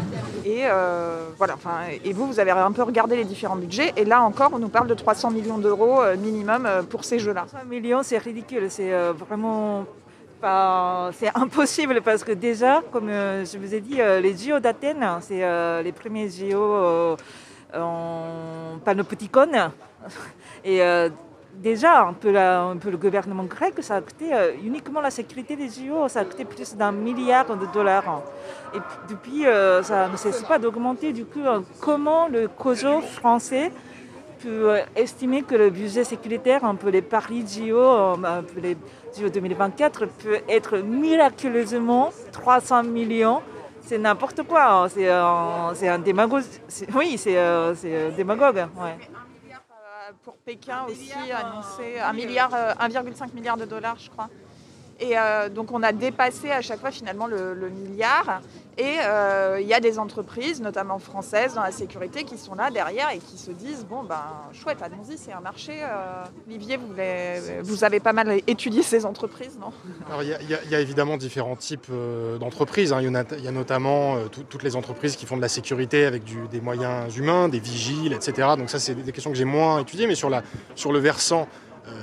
Et 0.45 0.63
euh, 0.65 1.27
voilà. 1.37 1.55
Enfin, 1.55 1.77
et 2.05 2.13
vous, 2.13 2.27
vous 2.27 2.41
avez 2.41 2.51
un 2.51 2.73
peu 2.73 2.83
regardé 2.83 3.17
les 3.17 3.25
différents 3.25 3.57
budgets. 3.57 3.93
Et 3.97 4.05
là 4.05 4.23
encore, 4.23 4.51
on 4.55 4.59
nous 4.59 4.69
parle 4.71 4.89
de 4.89 4.95
300 4.95 5.31
millions 5.31 5.59
d'euros 5.59 6.01
minimum 6.19 6.67
pour 6.89 7.05
ces 7.05 7.19
jeux-là. 7.19 7.45
5 7.51 7.67
millions, 7.69 8.01
c'est 8.03 8.19
ridicule. 8.19 8.67
C'est 8.71 8.91
vraiment 9.13 9.85
C'est 10.41 11.31
impossible 11.35 12.01
parce 12.03 12.23
que 12.23 12.33
déjà, 12.33 12.83
comme 12.93 13.09
euh, 13.09 13.45
je 13.45 13.59
vous 13.59 13.75
ai 13.75 13.81
dit, 13.81 14.01
euh, 14.01 14.21
les 14.21 14.37
JO 14.37 14.61
d'Athènes, 14.61 15.05
c'est 15.21 15.43
euh, 15.43 15.83
les 15.83 15.93
premiers 15.93 16.29
JO 16.29 17.17
en 17.75 18.79
panopticon. 18.85 19.51
Et 20.65 20.81
déjà, 21.55 22.03
un 22.03 22.13
peu, 22.13 22.31
le 22.31 22.97
gouvernement 22.97 23.45
grec, 23.45 23.75
ça 23.81 23.97
a 23.97 24.01
coûté 24.01 24.27
uniquement 24.63 25.01
la 25.01 25.11
sécurité 25.11 25.57
des 25.57 25.69
JO, 25.69 26.09
ça 26.09 26.21
a 26.21 26.25
coûté 26.25 26.45
plus 26.45 26.75
d'un 26.77 26.93
milliard 26.93 27.47
de 27.57 27.67
dollars. 27.67 28.23
Et 28.75 28.81
puis, 28.81 28.99
depuis, 29.09 29.43
ça 29.83 30.09
ne 30.09 30.17
cesse 30.17 30.43
pas 30.43 30.59
d'augmenter. 30.59 31.13
Du 31.13 31.25
coup, 31.25 31.41
comment 31.81 32.29
le 32.29 32.49
COJO 32.49 33.01
français 33.01 33.71
peut 34.43 34.79
estimer 34.97 35.43
que 35.43 35.55
le 35.55 35.71
budget 35.71 36.05
sécuritaire, 36.05 36.65
un 36.65 36.75
peu 36.75 36.91
les 36.91 37.03
paris 37.03 37.45
JO, 37.47 37.81
un 37.81 38.43
peu 38.43 38.61
les 38.61 38.77
JO 39.17 39.29
2024, 39.29 40.07
peut 40.07 40.39
être 40.49 40.79
miraculeusement 40.79 42.11
300 42.33 42.83
millions. 42.85 43.41
C'est 43.83 43.99
n'importe 43.99 44.43
quoi. 44.43 44.85
hein. 44.85 44.89
C'est 44.89 45.09
un, 45.09 45.73
c'est 45.75 45.89
un 45.89 45.99
démagogue. 45.99 46.43
Oui, 46.95 47.17
c'est 47.19 47.39
euh, 47.39 47.75
c'est 47.75 48.07
un 48.07 48.11
démagogue. 48.11 48.57
Ouais. 48.77 48.97
Euh, 49.51 50.13
Pour 50.23 50.37
Pékin 50.37 50.85
aussi, 50.89 51.13
annoncé 51.33 51.99
un 51.99 52.13
milliard, 52.13 52.51
euh, 52.55 52.73
1,5 52.75 53.35
milliard 53.35 53.57
de 53.57 53.65
dollars, 53.65 53.97
je 53.99 54.11
crois. 54.11 54.29
Et 55.01 55.17
euh, 55.17 55.49
donc 55.49 55.71
on 55.73 55.83
a 55.83 55.93
dépassé 55.93 56.51
à 56.51 56.61
chaque 56.61 56.81
fois 56.81 56.91
finalement 56.91 57.27
le, 57.27 57.55
milliard. 57.71 58.41
Et 58.77 58.97
euh, 59.03 59.59
il 59.61 59.67
y 59.67 59.75
a 59.75 59.81
des 59.81 59.99
entreprises, 59.99 60.61
notamment 60.61 61.01
françaises 61.01 61.55
dans 61.55 61.63
la 61.65 61.73
sécurité, 61.73 62.23
qui 62.23 62.39
sont 62.39 62.55
là 62.55 62.71
derrière 62.71 63.11
et 63.11 63.19
qui 63.19 63.37
se 63.37 63.51
disent 63.51 63.85
bon 63.85 64.05
ben 64.05 64.23
chouette, 64.53 64.79
allons-y, 64.83 65.19
c'est 65.19 65.33
un 65.33 65.41
marché. 65.41 65.73
euh. 65.83 66.25
Olivier, 66.47 66.79
vous, 67.63 67.85
avez 67.85 67.99
pas 67.99 68.13
mal 68.13 68.41
étudié 68.47 68.83
ces 68.83 69.05
entreprises, 69.05 69.59
non? 69.61 69.73
Alors, 70.09 70.23
il 70.23 70.29
y, 70.29 70.75
a- 70.75 70.81
évidemment 70.81 71.17
différents 71.17 71.57
types 71.57 71.87
euh, 71.91 72.39
d'entreprises. 72.39 72.93
hein. 72.93 73.01
Il, 73.03 73.43
y 73.43 73.49
a- 73.49 73.53
notamment 73.53 74.17
tout- 74.29 74.45
toutes 74.45 74.63
les 74.63 74.77
entreprises 74.77 75.17
qui 75.17 75.27
font 75.27 75.37
de 75.37 75.43
la 75.43 75.49
sécurité 75.49 76.05
avec 76.05 76.23
des 76.51 76.61
moyens 76.61 77.17
humains, 77.17 77.49
des 77.49 77.59
vigiles, 77.61 78.13
etc. 78.13 78.49
Donc 78.57 78.71
ça, 78.71 78.79
c'est 78.79 78.95
des 78.95 79.13
questions 79.13 79.31
que 79.33 79.37
j'ai 79.37 79.45
moins 79.45 79.81
étudiées. 79.81 80.07
Mais 80.07 80.15
sur, 80.15 80.31
le 80.31 80.99
versant 80.99 81.49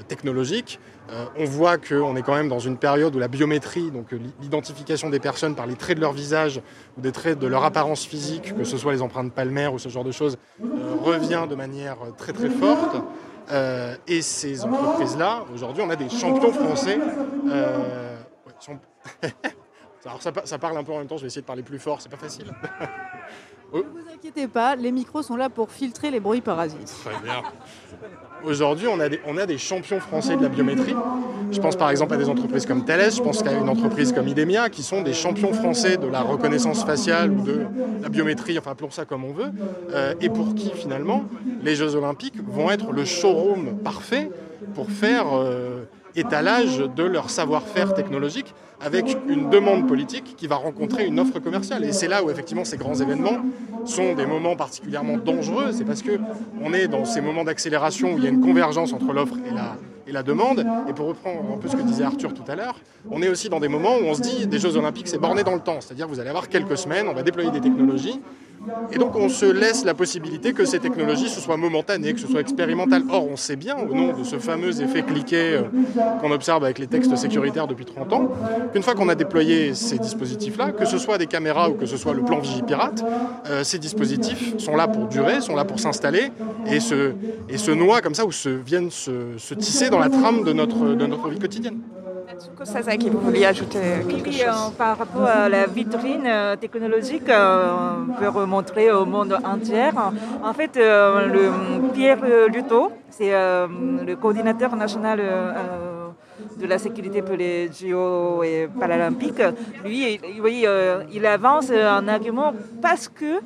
technologique, 0.08 0.80
euh, 1.12 1.26
on 1.38 1.46
voit 1.46 1.78
qu'on 1.78 2.16
est 2.16 2.22
quand 2.24 2.34
même 2.36 2.50
dans 2.50 2.60
une 2.60 2.78
période 2.78 3.16
où 3.16 3.20
la 3.20 3.28
biométrie, 3.28 3.92
donc 3.92 4.12
euh, 4.14 4.20
l'identification 4.42 5.10
des 5.10 5.20
personnes 5.20 5.56
par 5.56 5.68
les 5.68 5.76
traits 5.76 5.98
de 5.98 6.02
leur 6.02 6.14
visage 6.14 6.62
ou 6.98 7.02
des 7.02 7.12
traits 7.12 7.38
de 7.40 7.48
leur 7.48 7.64
apparence 7.64 8.06
physique, 8.06 8.56
que 8.58 8.64
ce 8.64 8.78
soit 8.78 8.94
les 8.94 9.02
empreintes 9.02 9.34
palmaires 9.34 9.74
ou 9.74 9.80
ce 9.80 9.90
genre 9.90 10.04
de 10.04 10.12
choses, 10.12 10.38
euh, 10.64 10.66
revient 11.02 11.44
de 11.50 11.56
manière 11.56 11.98
euh, 12.04 12.12
très 12.18 12.34
très 12.34 12.50
forte. 12.50 12.96
Euh, 13.52 13.96
et 14.08 14.22
ces 14.24 14.64
entreprises-là, 14.66 15.46
aujourd'hui, 15.54 15.84
on 15.86 15.90
a 15.92 15.96
des 15.96 16.10
champions 16.10 16.52
français. 16.52 16.98
euh, 17.48 18.18
ouais, 18.48 18.54
champ- 18.60 18.80
Alors 20.06 20.20
ça 20.22 20.58
parle 20.60 20.78
un 20.78 20.84
peu 20.84 20.92
en 20.92 21.00
même 21.00 21.08
temps, 21.08 21.18
je 21.18 21.22
vais 21.22 21.28
essayer 21.28 21.42
de 21.42 21.48
parler 21.48 21.64
plus 21.64 21.80
fort, 21.80 22.00
c'est 22.00 22.10
pas 22.10 22.18
facile. 22.18 22.46
Ne 23.74 23.80
vous 23.82 23.86
inquiétez 24.14 24.48
pas, 24.48 24.76
les 24.76 24.92
micros 24.92 25.24
sont 25.24 25.36
là 25.36 25.50
pour 25.50 25.72
filtrer 25.72 26.12
les 26.12 26.20
bruits 26.20 26.42
parasites. 26.42 26.94
Très 27.04 27.20
bien. 27.24 27.42
Aujourd'hui, 28.46 28.88
on 28.88 29.00
a, 29.00 29.10
des, 29.10 29.20
a 29.26 29.46
des 29.46 29.58
champions 29.58 30.00
français 30.00 30.38
de 30.38 30.44
la 30.44 30.50
biométrie. 30.50 30.96
Je 31.52 31.60
pense 31.60 31.76
par 31.76 31.90
exemple 31.90 32.14
à 32.14 32.18
des 32.18 32.30
entreprises 32.30 32.66
comme 32.66 32.86
Thales, 32.86 33.12
je 33.12 33.22
pense 33.22 33.42
qu'à 33.42 33.52
une 33.54 33.70
entreprise 33.70 34.12
comme 34.14 34.28
Idemia, 34.28 34.70
qui 34.70 34.84
sont 34.84 35.02
des 35.02 35.14
champions 35.14 35.54
français 35.54 35.98
de 35.98 36.08
la 36.08 36.22
reconnaissance 36.22 36.84
faciale 36.84 37.32
ou 37.32 37.42
de 37.42 37.66
la 38.02 38.10
biométrie, 38.10 38.58
enfin 38.60 38.72
appelons 38.72 38.92
ça 38.92 39.06
comme 39.06 39.26
on 39.26 39.34
veut, 39.34 39.52
euh, 39.94 40.14
et 40.22 40.30
pour 40.30 40.54
qui 40.54 40.72
finalement 40.76 41.24
les 41.64 41.76
Jeux 41.76 41.96
Olympiques 41.96 42.36
vont 42.46 42.70
être 42.70 42.92
le 42.92 43.06
showroom 43.06 43.78
parfait 43.84 44.30
pour 44.76 44.92
faire 44.92 45.26
euh, 45.34 45.86
étalage 46.16 46.78
de 46.78 47.04
leur 47.04 47.30
savoir-faire 47.30 47.94
technologique 47.94 48.54
avec 48.86 49.18
une 49.28 49.50
demande 49.50 49.88
politique 49.88 50.36
qui 50.38 50.46
va 50.46 50.56
rencontrer 50.56 51.08
une 51.08 51.20
offre 51.20 51.40
commerciale. 51.40 51.84
Et 51.84 51.92
c'est 51.92 52.08
là 52.08 52.24
où 52.24 52.30
effectivement 52.30 52.64
ces 52.64 52.78
grands 52.78 52.94
événements 52.94 53.40
sont 53.84 54.14
des 54.14 54.28
moments 54.28 54.56
particulièrement 54.56 55.18
dangereux. 55.18 55.72
C'est 55.72 55.86
parce 55.86 56.04
que 56.04 56.20
on 56.62 56.72
est 56.72 56.88
dans 56.88 57.04
ces 57.04 57.20
moments 57.20 57.44
d'accélération 57.44 58.14
où 58.14 58.18
il 58.18 58.24
y 58.24 58.28
a 58.28 58.30
une 58.30 58.42
convergence 58.42 58.94
entre 58.94 59.12
l'offre 59.12 59.38
et 59.50 59.54
la, 59.54 59.76
et 60.08 60.12
la 60.12 60.22
demande. 60.22 60.66
Et 60.88 60.94
pour 60.94 61.08
reprendre 61.08 61.42
un 61.52 61.58
peu 61.58 61.68
ce 61.68 61.76
que 61.76 61.82
disait 61.82 62.04
Arthur 62.04 62.34
tout 62.36 62.44
à 62.48 62.56
l'heure, 62.56 62.80
on 63.10 63.24
est 63.24 63.30
aussi 63.30 63.50
dans 63.50 63.60
des 63.60 63.70
moments 63.70 63.98
où 63.98 64.04
on 64.06 64.14
se 64.14 64.22
dit 64.22 64.46
des 64.46 64.60
Jeux 64.60 64.78
Olympiques, 64.78 65.08
c'est 65.08 65.18
borné 65.18 65.44
dans 65.44 65.56
le 65.56 65.62
temps. 65.62 65.82
C'est-à-dire 65.82 66.08
vous 66.08 66.20
allez 66.20 66.30
avoir 66.30 66.48
quelques 66.48 66.78
semaines, 66.78 67.08
on 67.08 67.14
va 67.14 67.24
déployer 67.24 67.50
des 67.50 67.62
technologies 67.62 68.22
Et 68.92 68.98
donc 68.98 69.16
on 69.16 69.30
se 69.30 69.46
laisse 69.46 69.86
la 69.86 69.94
possibilité 69.94 70.54
que 70.54 70.66
ces 70.66 70.80
technologies 70.80 71.30
ce 71.30 71.40
soit 71.40 71.58
momentané, 71.58 72.14
que 72.14 72.20
ce 72.20 72.28
soit 72.28 72.42
expérimental. 72.42 73.04
Or 73.10 73.28
on 73.30 73.36
sait 73.36 73.56
bien, 73.56 73.76
au 73.78 73.94
nom 73.94 74.14
de 74.14 74.24
ce 74.24 74.38
fameux 74.38 74.82
effet 74.82 75.04
cliquet 75.04 75.54
euh, 75.54 75.64
qu'on 76.22 76.32
observe 76.32 76.64
avec 76.64 76.80
les 76.80 76.88
textes 76.88 77.16
sécuritaires 77.16 77.68
depuis 77.68 77.86
30 77.86 78.14
ans, 78.14 78.30
qu'une 78.74 78.84
fois 78.84 78.96
qu'on 78.96 79.10
a 79.10 79.16
déployé 79.16 79.74
ces 79.74 79.98
dispositifs-là, 79.98 80.72
que 80.72 80.86
ce 80.86 80.98
soit 80.98 81.18
des 81.18 81.28
caméras 81.28 81.70
ou 81.70 81.74
que 81.74 81.86
ce 81.86 81.98
soit 81.98 82.14
le 82.14 82.24
plan 82.24 82.40
Vigipirate, 82.40 83.04
euh, 83.50 83.64
ces 83.64 83.80
dispositifs 83.80 84.58
sont 84.58 84.76
là 84.76 84.88
pour 84.88 85.08
durer, 85.08 85.42
sont 85.42 85.56
là 85.56 85.66
pour 85.66 85.80
s'installer 85.80 86.32
et 86.68 86.80
se, 86.80 87.72
noient 87.72 88.02
comme 88.02 88.16
ça 88.16 88.26
ou 88.26 88.32
se, 88.32 88.50
viennent 88.50 88.92
se, 88.92 89.38
se 89.38 89.54
tisser 89.54 89.90
dans 89.90 90.00
la 90.00 90.10
trame 90.10 90.44
de 90.44 90.54
notre 90.54 91.30
vie 91.30 91.40
quotidienne. 91.40 91.80
Natsuko 92.28 92.66
Sasaki, 92.66 93.10
vous 93.10 93.20
vouliez 93.20 93.46
ajouter 93.46 93.80
quelque 94.10 94.30
Oui, 94.30 94.34
chose 94.34 94.72
euh, 94.72 94.78
par 94.78 94.98
rapport 94.98 95.26
à 95.28 95.48
la 95.48 95.68
vitrine 95.68 96.26
euh, 96.26 96.56
technologique, 96.56 97.30
euh, 97.30 98.06
on 98.10 98.14
peut 98.14 98.30
remontrer 98.30 98.92
au 98.92 99.06
monde 99.06 99.38
entier. 99.44 99.90
En 100.44 100.54
fait, 100.54 100.76
le 100.76 101.92
Pierre 101.94 102.24
Luto, 102.48 102.92
c'est 103.10 103.32
le 103.32 104.16
coordinateur 104.16 104.76
national 104.76 105.20
de 106.58 106.66
la 106.68 106.78
sécurité 106.78 107.22
pour 107.22 107.36
les 107.36 107.70
JO 107.72 108.44
et 108.44 108.68
paralympiques. 108.80 109.42
Lui, 109.84 110.14
il, 110.16 110.42
oui, 110.42 110.64
euh, 110.66 111.04
il 111.14 111.26
avance 111.26 111.72
un 111.72 112.08
argument 112.08 112.54
parce 112.82 113.08
que 113.08 113.40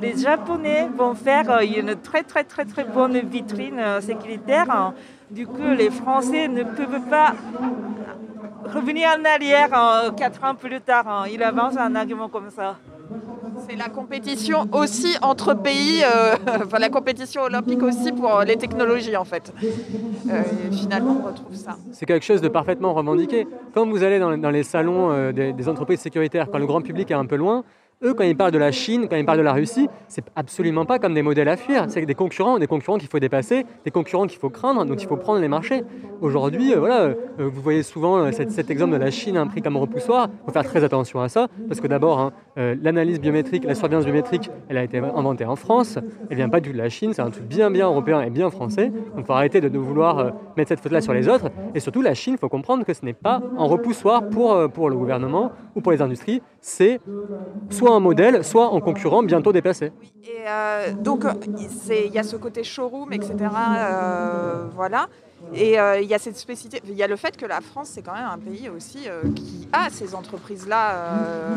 les 0.00 0.16
Japonais 0.16 0.88
vont 0.96 1.14
faire 1.14 1.60
une 1.60 1.96
très 1.96 2.22
très 2.22 2.44
très 2.44 2.64
très 2.64 2.84
bonne 2.84 3.18
vitrine 3.18 3.80
sécuritaire. 4.00 4.92
Du 5.30 5.46
coup, 5.46 5.62
les 5.76 5.90
Français 5.90 6.48
ne 6.48 6.62
peuvent 6.62 7.08
pas 7.10 7.34
revenir 8.74 9.08
en 9.18 9.24
arrière 9.24 10.12
quatre 10.16 10.42
ans 10.44 10.54
plus 10.54 10.80
tard. 10.80 11.06
hein. 11.08 11.24
Il 11.32 11.42
avance 11.42 11.76
un 11.76 11.94
argument 11.94 12.28
comme 12.28 12.50
ça. 12.50 12.76
C'est 13.68 13.76
la 13.76 13.88
compétition 13.88 14.66
aussi 14.72 15.16
entre 15.20 15.52
pays, 15.52 16.02
euh, 16.04 16.34
enfin 16.64 16.78
la 16.78 16.88
compétition 16.88 17.42
olympique 17.42 17.82
aussi 17.82 18.12
pour 18.12 18.40
les 18.46 18.56
technologies 18.56 19.16
en 19.16 19.24
fait. 19.24 19.52
Euh, 20.30 20.42
et 20.68 20.72
finalement, 20.74 21.16
on 21.22 21.26
retrouve 21.26 21.54
ça. 21.54 21.76
C'est 21.92 22.06
quelque 22.06 22.24
chose 22.24 22.40
de 22.40 22.48
parfaitement 22.48 22.94
revendiqué. 22.94 23.46
Quand 23.74 23.86
vous 23.86 24.02
allez 24.04 24.18
dans, 24.20 24.36
dans 24.38 24.50
les 24.50 24.62
salons 24.62 25.10
euh, 25.10 25.32
des, 25.32 25.52
des 25.52 25.68
entreprises 25.68 26.00
sécuritaires, 26.00 26.48
quand 26.50 26.58
le 26.58 26.66
grand 26.66 26.80
public 26.82 27.10
est 27.10 27.14
un 27.14 27.26
peu 27.26 27.36
loin, 27.36 27.64
eux, 28.04 28.14
quand 28.14 28.24
ils 28.24 28.36
parlent 28.36 28.52
de 28.52 28.58
la 28.58 28.70
Chine, 28.70 29.08
quand 29.08 29.16
ils 29.16 29.24
parlent 29.24 29.38
de 29.38 29.42
la 29.42 29.52
Russie, 29.52 29.88
c'est 30.06 30.24
absolument 30.36 30.84
pas 30.84 30.98
comme 30.98 31.14
des 31.14 31.22
modèles 31.22 31.48
à 31.48 31.56
fuir. 31.56 31.86
C'est 31.88 32.06
des 32.06 32.14
concurrents, 32.14 32.58
des 32.58 32.66
concurrents 32.66 32.98
qu'il 32.98 33.08
faut 33.08 33.18
dépasser, 33.18 33.66
des 33.84 33.90
concurrents 33.90 34.26
qu'il 34.26 34.38
faut 34.38 34.50
craindre, 34.50 34.84
donc 34.84 35.02
il 35.02 35.08
faut 35.08 35.16
prendre 35.16 35.40
les 35.40 35.48
marchés. 35.48 35.82
Aujourd'hui, 36.20 36.72
euh, 36.72 36.78
voilà, 36.78 37.02
euh, 37.02 37.14
vous 37.38 37.60
voyez 37.60 37.82
souvent 37.82 38.18
euh, 38.18 38.30
cet, 38.32 38.70
exemple 38.70 38.92
de 38.92 38.98
la 38.98 39.10
Chine 39.10 39.36
un 39.36 39.46
pris 39.46 39.62
comme 39.62 39.76
repoussoir. 39.76 40.28
Il 40.30 40.46
faut 40.46 40.52
faire 40.52 40.64
très 40.64 40.84
attention 40.84 41.20
à 41.20 41.28
ça, 41.28 41.48
parce 41.66 41.80
que 41.80 41.88
d'abord, 41.88 42.20
hein, 42.20 42.32
l'analyse 42.56 43.20
biométrique, 43.20 43.64
la 43.64 43.74
surveillance 43.74 44.04
biométrique, 44.04 44.50
elle 44.68 44.78
a 44.78 44.84
été 44.84 44.98
inventée 44.98 45.44
en 45.44 45.56
France. 45.56 45.98
Elle 46.30 46.36
vient 46.36 46.48
pas 46.48 46.60
du 46.60 46.70
tout 46.70 46.74
de 46.74 46.82
la 46.82 46.88
Chine, 46.88 47.12
c'est 47.14 47.22
un 47.22 47.30
truc 47.30 47.44
bien, 47.44 47.70
bien 47.70 47.86
européen 47.86 48.20
et 48.20 48.30
bien 48.30 48.50
français. 48.50 48.88
Donc 48.88 49.18
il 49.18 49.24
faut 49.24 49.32
arrêter 49.32 49.60
de, 49.60 49.68
de 49.68 49.78
vouloir 49.78 50.32
mettre 50.56 50.68
cette 50.68 50.80
faute-là 50.80 51.00
sur 51.00 51.14
les 51.14 51.28
autres. 51.28 51.50
Et 51.74 51.80
surtout, 51.80 52.02
la 52.02 52.14
Chine, 52.14 52.34
il 52.34 52.38
faut 52.38 52.48
comprendre 52.48 52.84
que 52.84 52.94
ce 52.94 53.04
n'est 53.04 53.12
pas 53.12 53.40
un 53.56 53.64
repoussoir 53.64 54.28
pour, 54.28 54.70
pour 54.70 54.90
le 54.90 54.96
gouvernement 54.96 55.52
ou 55.76 55.80
pour 55.80 55.92
les 55.92 56.02
industries. 56.02 56.42
C'est 56.60 57.00
soit 57.70 57.87
un 57.94 58.00
modèle, 58.00 58.44
soit 58.44 58.72
un 58.74 58.80
concurrent 58.80 59.22
bientôt 59.22 59.52
dépassé. 59.52 59.92
Et 60.24 60.44
euh, 60.46 60.92
donc, 60.92 61.24
il 61.46 62.12
y 62.12 62.18
a 62.18 62.22
ce 62.22 62.36
côté 62.36 62.64
showroom, 62.64 63.12
etc. 63.12 63.34
euh, 63.40 64.66
voilà. 64.74 65.08
Et 65.54 65.78
euh, 65.78 66.00
il 66.00 66.08
y 66.08 66.14
a 66.14 66.18
cette 66.18 66.36
spécificité. 66.36 66.82
Il 66.88 66.96
y 66.96 67.02
a 67.02 67.06
le 67.06 67.16
fait 67.16 67.36
que 67.36 67.46
la 67.46 67.60
France, 67.60 67.90
c'est 67.92 68.02
quand 68.02 68.14
même 68.14 68.28
un 68.30 68.38
pays 68.38 68.68
aussi 68.68 69.06
qui 69.34 69.68
a 69.72 69.88
ces 69.90 70.14
entreprises-là. 70.14 70.94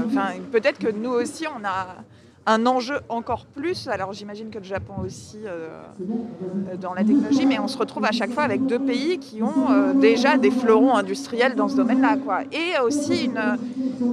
Enfin, 0.08 0.34
peut-être 0.52 0.80
que 0.80 0.92
nous 0.92 1.12
aussi, 1.12 1.46
on 1.48 1.66
a 1.66 1.98
un 2.46 2.66
enjeu 2.66 3.00
encore 3.10 3.46
plus. 3.46 3.88
Alors, 3.88 4.14
j'imagine 4.14 4.50
que 4.50 4.58
le 4.58 4.64
Japon 4.64 4.94
aussi 5.06 5.40
euh, 5.46 5.70
euh, 6.02 6.76
dans 6.76 6.94
la 6.94 7.04
technologie, 7.04 7.46
mais 7.46 7.60
on 7.60 7.68
se 7.68 7.78
retrouve 7.78 8.06
à 8.06 8.12
chaque 8.12 8.32
fois 8.32 8.44
avec 8.44 8.66
deux 8.66 8.80
pays 8.80 9.20
qui 9.20 9.44
ont 9.44 9.70
euh, 9.70 9.94
déjà 9.94 10.38
des 10.38 10.52
fleurons 10.52 10.96
industriels 10.96 11.56
dans 11.56 11.68
ce 11.68 11.76
domaine-là, 11.76 12.18
quoi. 12.18 12.42
Et 12.52 12.80
aussi 12.84 13.26
une, 13.26 13.40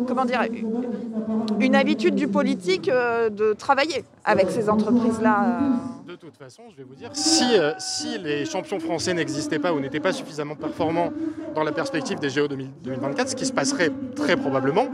comment 0.07 0.25
dire, 0.25 0.43
une, 1.61 1.75
habitude 1.75 2.15
du 2.15 2.29
politique 2.29 2.91
de 2.91 3.53
travailler 3.53 4.05
avec 4.25 4.51
ces 4.51 4.69
entreprises-là. 4.69 5.61
De 6.09 6.17
toute 6.17 6.39
façon, 6.39 6.63
je 6.71 6.77
vais 6.79 6.85
vous 6.85 6.95
dire, 6.95 7.11
si, 7.13 7.45
euh, 7.59 7.75
si 7.79 8.17
les 8.17 8.47
champions 8.47 8.81
français 8.81 9.13
n'existaient 9.13 9.59
pas 9.59 9.75
ou 9.75 9.81
n'étaient 9.81 10.01
pas 10.01 10.15
suffisamment 10.15 10.55
performants 10.55 11.13
dans 11.55 11.65
la 11.65 11.71
perspective 11.71 12.19
des 12.19 12.31
JO 12.31 12.49
2000 12.49 12.71
2024, 12.83 13.29
ce 13.29 13.37
qui 13.37 13.45
se 13.45 13.53
passerait 13.53 13.91
très 14.17 14.39
probablement, 14.39 14.87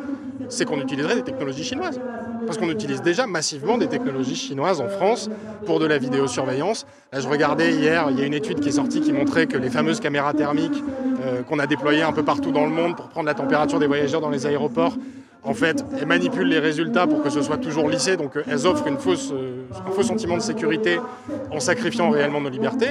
c'est 0.48 0.64
qu'on 0.64 0.80
utiliserait 0.80 1.14
des 1.14 1.22
technologies 1.22 1.62
chinoises. 1.62 2.00
Parce 2.46 2.58
qu'on 2.58 2.68
utilise 2.68 3.00
déjà 3.00 3.28
massivement 3.28 3.78
des 3.78 3.86
technologies 3.86 4.34
chinoises 4.34 4.80
en 4.80 4.88
France 4.88 5.30
pour 5.66 5.78
de 5.78 5.86
la 5.86 5.98
vidéosurveillance. 5.98 6.84
Là, 7.12 7.20
je 7.20 7.28
regardais 7.28 7.72
hier, 7.72 8.08
il 8.10 8.18
y 8.18 8.22
a 8.22 8.26
une 8.26 8.34
étude 8.34 8.58
qui 8.58 8.70
est 8.70 8.72
sortie 8.72 9.00
qui 9.00 9.12
montrait 9.12 9.46
que 9.46 9.56
les 9.56 9.70
fameuses 9.70 10.00
caméras 10.00 10.34
thermiques 10.34 10.82
euh, 11.22 11.44
qu'on 11.44 11.60
a 11.60 11.68
déployées 11.68 12.02
un 12.02 12.12
peu 12.12 12.24
partout 12.24 12.50
dans 12.50 12.64
le 12.64 12.72
monde 12.72 12.96
pour 12.96 13.08
prendre 13.08 13.26
la 13.26 13.34
température 13.34 13.78
des 13.78 13.86
voyageurs 13.86 14.20
dans 14.20 14.30
les 14.30 14.46
aéroports, 14.46 14.96
en 15.44 15.54
fait, 15.54 15.84
elles 15.98 16.06
manipulent 16.06 16.48
les 16.48 16.58
résultats 16.58 17.06
pour 17.06 17.22
que 17.22 17.30
ce 17.30 17.42
soit 17.42 17.58
toujours 17.58 17.88
lissé, 17.88 18.16
donc 18.16 18.36
euh, 18.36 18.42
elles 18.48 18.66
offrent 18.66 18.86
une 18.86 18.98
fausse, 18.98 19.30
euh, 19.32 19.64
un 19.86 19.90
faux 19.90 20.02
sentiment 20.02 20.36
de 20.36 20.42
sécurité 20.42 20.98
en 21.50 21.60
sacrifiant 21.60 22.10
réellement 22.10 22.40
nos 22.40 22.48
libertés. 22.48 22.90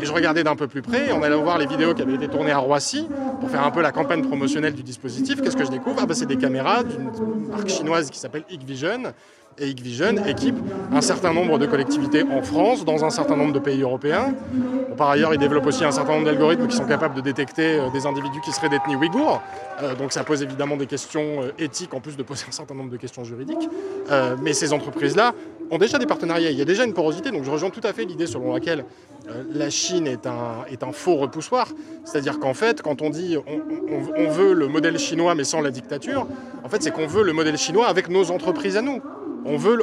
Et 0.00 0.04
je 0.04 0.12
regardais 0.12 0.44
d'un 0.44 0.56
peu 0.56 0.66
plus 0.66 0.82
près, 0.82 1.10
en 1.10 1.22
allant 1.22 1.42
voir 1.42 1.58
les 1.58 1.66
vidéos 1.66 1.94
qui 1.94 2.02
avaient 2.02 2.14
été 2.14 2.28
tournées 2.28 2.52
à 2.52 2.58
Roissy, 2.58 3.06
pour 3.40 3.50
faire 3.50 3.64
un 3.64 3.70
peu 3.70 3.80
la 3.80 3.92
campagne 3.92 4.22
promotionnelle 4.22 4.74
du 4.74 4.82
dispositif, 4.82 5.40
qu'est-ce 5.40 5.56
que 5.56 5.64
je 5.64 5.70
découvre? 5.70 5.96
Ah, 6.00 6.06
bah, 6.06 6.14
C'est 6.14 6.26
des 6.26 6.36
caméras 6.36 6.82
d'une 6.82 7.10
marque 7.50 7.68
chinoise 7.68 8.10
qui 8.10 8.18
s'appelle 8.18 8.44
Hikvision, 8.50 9.12
et 9.58 9.68
Hikvision 9.68 10.24
équipe 10.26 10.56
un 10.92 11.00
certain 11.00 11.32
nombre 11.32 11.58
de 11.58 11.66
collectivités 11.66 12.22
en 12.22 12.42
France, 12.42 12.84
dans 12.84 13.04
un 13.04 13.10
certain 13.10 13.36
nombre 13.36 13.52
de 13.52 13.58
pays 13.58 13.82
européens. 13.82 14.34
Par 14.96 15.10
ailleurs, 15.10 15.34
ils 15.34 15.38
développent 15.38 15.66
aussi 15.66 15.84
un 15.84 15.90
certain 15.90 16.12
nombre 16.12 16.24
d'algorithmes 16.24 16.66
qui 16.66 16.76
sont 16.76 16.86
capables 16.86 17.14
de 17.14 17.20
détecter 17.20 17.78
euh, 17.78 17.90
des 17.90 18.06
individus 18.06 18.40
qui 18.40 18.50
seraient 18.52 18.68
détenus 18.68 18.98
ouïghours. 18.98 19.42
Euh, 19.82 19.94
donc 19.94 20.12
ça 20.12 20.24
pose 20.24 20.42
évidemment 20.42 20.76
des 20.76 20.86
questions 20.86 21.42
euh, 21.42 21.52
éthiques, 21.58 21.92
en 21.92 22.00
plus 22.00 22.16
de 22.16 22.22
poser 22.22 22.46
un 22.48 22.52
certain 22.52 22.74
nombre 22.74 22.90
de 22.90 22.96
questions 22.96 23.24
juridiques. 23.24 23.68
Mais 24.42 24.52
ces 24.52 24.72
entreprises-là 24.72 25.34
ont 25.70 25.78
déjà 25.78 25.98
des 25.98 26.06
partenariats, 26.06 26.50
il 26.50 26.58
y 26.58 26.62
a 26.62 26.64
déjà 26.64 26.84
une 26.84 26.94
porosité. 26.94 27.30
Donc 27.30 27.44
je 27.44 27.50
rejoins 27.50 27.70
tout 27.70 27.80
à 27.82 27.92
fait 27.92 28.04
l'idée 28.04 28.26
selon 28.26 28.54
laquelle 28.54 28.84
la 29.52 29.70
Chine 29.70 30.06
est 30.06 30.26
un, 30.26 30.64
est 30.70 30.82
un 30.82 30.92
faux 30.92 31.16
repoussoir. 31.16 31.68
C'est-à-dire 32.04 32.38
qu'en 32.38 32.54
fait, 32.54 32.82
quand 32.82 33.02
on 33.02 33.10
dit 33.10 33.36
on 33.36 34.30
veut 34.30 34.52
le 34.52 34.68
modèle 34.68 34.98
chinois 34.98 35.34
mais 35.34 35.44
sans 35.44 35.60
la 35.60 35.70
dictature, 35.70 36.26
en 36.64 36.68
fait 36.68 36.82
c'est 36.82 36.92
qu'on 36.92 37.06
veut 37.06 37.24
le 37.24 37.32
modèle 37.32 37.58
chinois 37.58 37.88
avec 37.88 38.08
nos 38.08 38.30
entreprises 38.30 38.76
à 38.76 38.82
nous. 38.82 39.02
On 39.48 39.56
veut, 39.56 39.78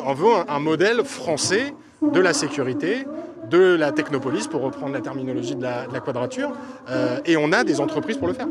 un, 0.48 0.60
modèle 0.60 1.04
français 1.04 1.74
de 2.02 2.20
la 2.20 2.34
sécurité, 2.34 3.06
de 3.50 3.76
la 3.76 3.92
technopolis, 3.92 4.48
pour 4.48 4.62
reprendre 4.62 4.94
la 4.94 5.02
terminologie 5.02 5.56
de 5.56 5.64
la, 5.64 5.88
de 5.88 5.94
la 5.94 6.00
quadrature, 6.00 6.52
euh, 6.90 7.20
et 7.26 7.38
on 7.38 7.52
a 7.52 7.64
des 7.64 7.80
entreprises 7.80 8.18
pour 8.18 8.28
le 8.28 8.34
faire. 8.34 8.48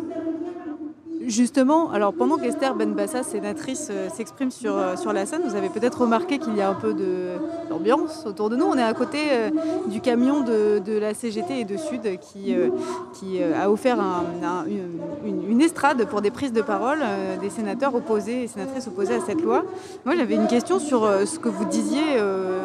Justement, 1.27 1.91
alors 1.91 2.13
pendant 2.13 2.37
qu'Esther 2.37 2.75
Benbassa, 2.75 3.23
sénatrice, 3.23 3.89
euh, 3.91 4.09
s'exprime 4.09 4.51
sur, 4.51 4.77
euh, 4.77 4.97
sur 4.97 5.13
la 5.13 5.25
scène, 5.27 5.43
vous 5.47 5.55
avez 5.55 5.69
peut-être 5.69 6.01
remarqué 6.01 6.39
qu'il 6.39 6.57
y 6.57 6.61
a 6.61 6.69
un 6.69 6.75
peu 6.75 6.95
d'ambiance 7.69 8.25
autour 8.27 8.51
de 8.51 8.57
nous. 8.57 8.65
On 8.65 8.77
est 8.77 8.83
à 8.83 8.93
côté 8.95 9.19
euh, 9.31 9.51
du 9.87 10.01
camion 10.01 10.41
de, 10.41 10.81
la 10.99 11.15
CGT 11.15 11.61
et 11.61 11.65
de 11.65 11.77
Sud 11.77 12.03
qui, 12.21 12.55
a 13.43 13.71
offert 13.71 13.99
un- 14.01 14.25
un- 14.45 14.65
une, 15.25 15.61
estrade 15.61 16.05
pour 16.07 16.21
des 16.23 16.31
prises 16.31 16.53
de 16.53 16.63
parole 16.63 16.99
des 17.41 17.51
sénateurs 17.51 17.95
opposés 17.95 18.45
et 18.45 18.47
sénatrices 18.49 18.87
opposées 18.89 19.15
à 19.15 19.21
cette 19.21 19.41
loi. 19.41 19.65
Moi, 20.05 20.17
j'avais 20.17 20.35
une 20.35 20.47
question 20.49 20.79
sur 20.79 21.09
ce 21.25 21.39
que 21.39 21.49
vous 21.49 21.65
disiez 21.65 22.03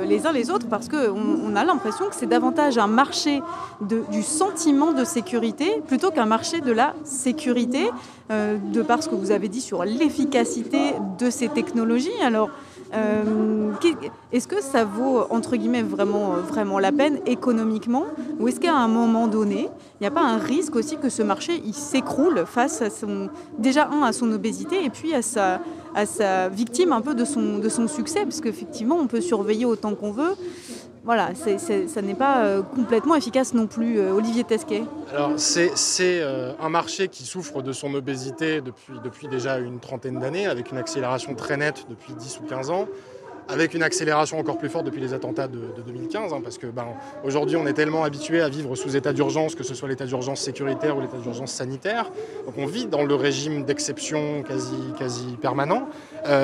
les 0.08 0.26
uns 0.26 0.32
les 0.32 0.50
autres 0.52 0.68
parce 0.68 0.90
qu'on 0.90 0.98
on 1.46 1.56
a 1.56 1.64
l'impression 1.64 2.06
que 2.08 2.16
c'est 2.16 2.26
davantage 2.28 2.78
un 2.78 2.88
marché 2.88 3.42
du 3.82 4.24
sentiment 4.24 4.92
de 4.94 5.04
sécurité 5.04 5.82
plutôt 5.88 6.12
qu'un 6.12 6.26
marché 6.26 6.60
de 6.62 6.72
la 6.72 6.94
sécurité 7.04 7.90
euh, 8.30 8.58
de 8.58 8.82
par 8.82 9.02
ce 9.02 9.10
que 9.10 9.16
vous 9.16 9.32
avez 9.32 9.48
dit 9.48 9.62
sur 9.62 9.86
l'efficacité 9.86 10.94
de 11.18 11.30
ces 11.30 11.48
technologies. 11.48 12.10
Alors, 12.22 12.50
euh, 12.94 13.72
est-ce 14.32 14.48
que 14.48 14.62
ça 14.62 14.86
vaut 14.86 15.24
entre 15.30 15.56
guillemets 15.56 15.82
vraiment, 15.82 16.32
vraiment 16.48 16.80
la 16.80 16.92
peine 16.92 17.20
économiquement 17.26 18.06
ou 18.40 18.48
est-ce 18.48 18.60
qu'à 18.60 18.76
un 18.76 18.88
moment 18.88 19.28
donné, 19.28 19.70
il 20.00 20.02
n'y 20.02 20.08
a 20.08 20.12
pas 20.12 20.24
un 20.24 20.38
risque 20.38 20.76
aussi 20.76 20.98
que 20.98 21.10
ce 21.10 21.24
marché 21.24 21.62
s'écroule 21.72 22.44
face 22.46 22.82
à 22.82 22.90
son 22.90 23.30
déjà 23.58 23.90
un 23.90 24.04
à 24.04 24.14
son 24.14 24.32
obésité 24.32 24.84
et 24.84 24.90
puis 24.90 25.14
à 25.14 25.22
sa, 25.22 25.62
à 25.96 26.06
sa 26.06 26.50
victime 26.50 26.92
un 26.94 27.02
peu 27.02 27.14
de 27.14 27.26
son, 27.26 27.60
de 27.60 27.70
son 27.70 27.88
succès? 27.88 28.24
Parce 28.24 28.42
qu'effectivement 28.42 28.98
on 29.00 29.08
peut 29.08 29.22
surveiller 29.22 29.66
autant 29.66 29.96
qu'on 29.96 30.12
veut. 30.12 30.36
Voilà, 31.08 31.30
ça 31.36 32.02
n'est 32.02 32.16
pas 32.16 32.44
euh, 32.44 32.62
complètement 32.62 33.16
efficace 33.16 33.54
non 33.54 33.66
plus. 33.66 33.98
Euh, 33.98 34.12
Olivier 34.12 34.44
Tesquet. 34.44 34.84
Alors, 35.14 35.32
c'est 35.38 35.72
euh, 36.02 36.52
un 36.60 36.68
marché 36.68 37.08
qui 37.08 37.24
souffre 37.24 37.62
de 37.62 37.72
son 37.72 37.94
obésité 37.94 38.60
depuis, 38.60 39.30
déjà 39.30 39.58
une 39.58 39.80
trentaine 39.80 40.20
d'années, 40.20 40.48
avec 40.48 40.70
une 40.70 40.78
accélération 40.78 41.34
très 41.34 41.56
nette 41.56 41.86
depuis 41.90 42.12
10 42.12 42.42
ou 42.44 42.48
15 42.50 42.72
ans. 42.72 42.88
avec 43.50 43.74
une 43.74 43.84
accélération 43.84 44.38
encore 44.38 44.58
plus 44.58 44.68
forte 44.68 44.84
depuis 44.84 45.00
les 45.00 45.14
attentats 45.14 45.48
de, 45.48 45.60
2015, 45.86 46.34
hein, 46.34 46.42
parce 46.44 46.58
que 46.58 46.68
ben, 46.68 46.88
aujourd'hui 47.24 47.56
on 47.56 47.66
est 47.66 47.72
tellement 47.72 48.04
habitué 48.04 48.42
à 48.42 48.50
vivre 48.50 48.76
sous 48.76 48.98
état 48.98 49.14
d'urgence, 49.14 49.56
que 49.56 49.64
ce 49.64 49.74
soit 49.74 49.88
l'état 49.88 50.06
d'urgence 50.06 50.42
sécuritaire 50.42 50.98
ou 50.98 51.00
l'état 51.00 51.16
d'urgence 51.16 51.54
sanitaire, 51.54 52.12
donc 52.46 52.56
on 52.58 52.66
vit 52.66 52.88
dans 52.88 53.06
le 53.06 53.16
régime 53.16 53.64
d'exception 53.64 54.44
quasi, 54.44 54.76
quasi 55.00 55.38
permanent. 55.42 55.88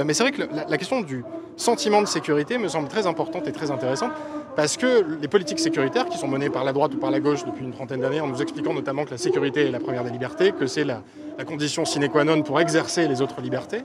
Mais 0.06 0.14
c'est 0.14 0.24
vrai 0.24 0.32
que 0.32 0.44
la 0.44 0.78
question 0.78 1.02
du 1.02 1.26
sentiment 1.58 2.02
de 2.02 2.08
sécurité 2.08 2.58
me 2.58 2.68
semble 2.68 2.88
très 2.88 3.06
importante 3.06 3.48
et 3.48 3.52
très 3.52 3.70
intéressante, 3.70 4.12
parce 4.56 4.78
que 4.78 5.06
les 5.22 5.28
politiques 5.28 5.60
sécuritaires 5.60 6.06
qui 6.06 6.18
sont 6.18 6.28
menées 6.28 6.50
par 6.50 6.64
la 6.64 6.74
droite 6.74 6.94
ou 6.94 6.98
par 6.98 7.12
la 7.12 7.20
gauche 7.20 7.46
depuis 7.46 7.64
une 7.64 7.74
trentaine 7.74 8.02
d'années, 8.02 8.22
en 8.22 8.28
nous 8.28 8.42
expliquant 8.42 8.74
notamment 8.74 9.06
que 9.06 9.12
la 9.12 9.18
sécurité 9.18 9.68
est 9.68 9.72
la 9.72 9.80
première 9.80 10.04
des 10.04 10.12
libertés, 10.12 10.52
que 10.52 10.68
c'est 10.68 10.84
la, 10.84 11.02
condition 11.48 11.84
sine 11.84 12.08
qua 12.10 12.24
non 12.24 12.44
pour 12.44 12.60
exercer 12.60 13.08
les 13.08 13.22
autres 13.22 13.42
libertés, 13.42 13.82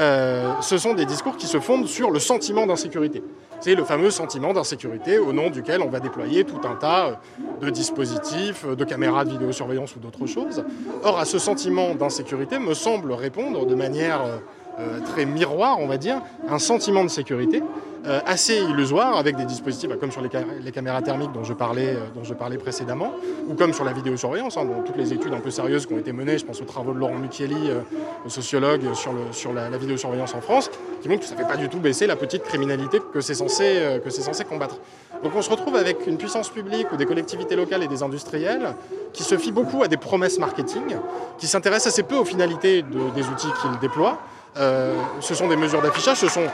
euh, 0.00 0.52
ce 0.60 0.76
sont 0.76 0.94
des 0.94 1.06
discours 1.06 1.36
qui 1.36 1.46
se 1.46 1.58
fondent 1.58 1.86
sur 1.86 2.10
le 2.10 2.18
sentiment 2.18 2.66
d'insécurité. 2.66 3.22
C'est 3.60 3.74
le 3.74 3.84
fameux 3.84 4.10
sentiment 4.10 4.52
d'insécurité 4.52 5.18
au 5.18 5.32
nom 5.32 5.50
duquel 5.50 5.82
on 5.82 5.88
va 5.88 6.00
déployer 6.00 6.44
tout 6.44 6.60
un 6.64 6.74
tas 6.74 7.06
euh, 7.06 7.14
de 7.60 7.70
dispositifs, 7.70 8.66
de 8.66 8.84
caméras 8.84 9.24
de 9.24 9.30
vidéosurveillance 9.30 9.96
ou 9.96 9.98
d'autres 9.98 10.26
choses. 10.26 10.64
Or, 11.02 11.18
à 11.18 11.24
ce 11.24 11.38
sentiment 11.38 11.94
d'insécurité 11.94 12.58
me 12.58 12.74
semble 12.74 13.12
répondre 13.12 13.66
de 13.66 13.74
manière 13.74 14.20
euh, 14.78 15.00
très 15.12 15.24
miroir, 15.24 15.78
on 15.80 15.86
va 15.86 15.96
dire, 15.96 16.22
un 16.48 16.58
sentiment 16.58 17.02
de 17.04 17.10
sécurité 17.10 17.62
euh, 18.06 18.20
assez 18.24 18.56
illusoire 18.56 19.18
avec 19.18 19.36
des 19.36 19.44
dispositifs 19.44 19.90
bah, 19.90 19.96
comme 20.00 20.10
sur 20.10 20.22
les, 20.22 20.30
caméras 20.72 21.02
thermiques 21.02 21.32
dont 21.32 21.44
je, 21.44 21.52
parlais, 21.52 21.96
euh, 21.96 22.00
dont 22.14 22.24
je 22.24 22.32
parlais 22.32 22.56
précédemment, 22.56 23.12
ou 23.46 23.52
comme 23.54 23.74
sur 23.74 23.84
la 23.84 23.92
vidéosurveillance, 23.92 24.56
hein, 24.56 24.66
toutes 24.86 24.96
les 24.96 25.12
études 25.12 25.34
un 25.34 25.40
peu 25.40 25.50
sérieuses 25.50 25.84
qui 25.84 25.92
ont 25.92 25.98
été 25.98 26.12
menées, 26.12 26.38
je 26.38 26.46
pense 26.46 26.62
aux 26.62 26.64
travaux 26.64 26.94
de 26.94 26.98
Laurent 26.98 27.18
Mucchielli, 27.18 27.68
euh, 27.68 27.80
sociologue, 28.26 28.94
sur, 28.94 29.12
le, 29.12 29.20
sur 29.32 29.52
la, 29.52 29.68
vidéosurveillance 29.76 30.34
en 30.34 30.40
France, 30.40 30.70
qui 31.02 31.10
montrent 31.10 31.20
que 31.20 31.26
ça 31.26 31.34
ne 31.34 31.40
fait 31.40 31.46
pas 31.46 31.58
du 31.58 31.68
tout 31.68 31.78
baisser 31.78 32.06
la 32.06 32.16
petite 32.16 32.42
criminalité 32.44 33.00
que 33.12 33.20
c'est 33.20 33.34
censé, 33.34 34.00
que 34.02 34.08
censé 34.08 34.44
combattre. 34.44 34.78
Donc 35.22 35.32
on 35.36 35.42
se 35.42 35.50
retrouve 35.50 35.76
avec 35.76 36.06
une 36.06 36.16
puissance 36.16 36.48
publique 36.48 36.90
ou 36.92 36.96
des 36.96 37.04
collectivités 37.04 37.56
locales 37.56 37.82
et 37.82 37.88
des 37.88 38.02
industriels 38.02 38.74
qui 39.12 39.24
se 39.24 39.36
fient 39.36 39.52
beaucoup 39.52 39.82
à 39.82 39.88
des 39.88 39.98
promesses 39.98 40.38
marketing, 40.38 40.96
qui 41.36 41.46
s'intéressent 41.46 41.92
assez 41.92 42.02
peu 42.02 42.16
aux 42.16 42.24
finalités 42.24 42.82
des 42.82 43.28
outils 43.28 43.52
qu'ils 43.60 43.78
déploient. 43.80 44.18
Ce 44.56 45.34
sont 45.34 45.48
des 45.48 45.56
mesures 45.56 45.82
d'affichage, 45.82 46.18
ce 46.18 46.28
sont 46.28 46.46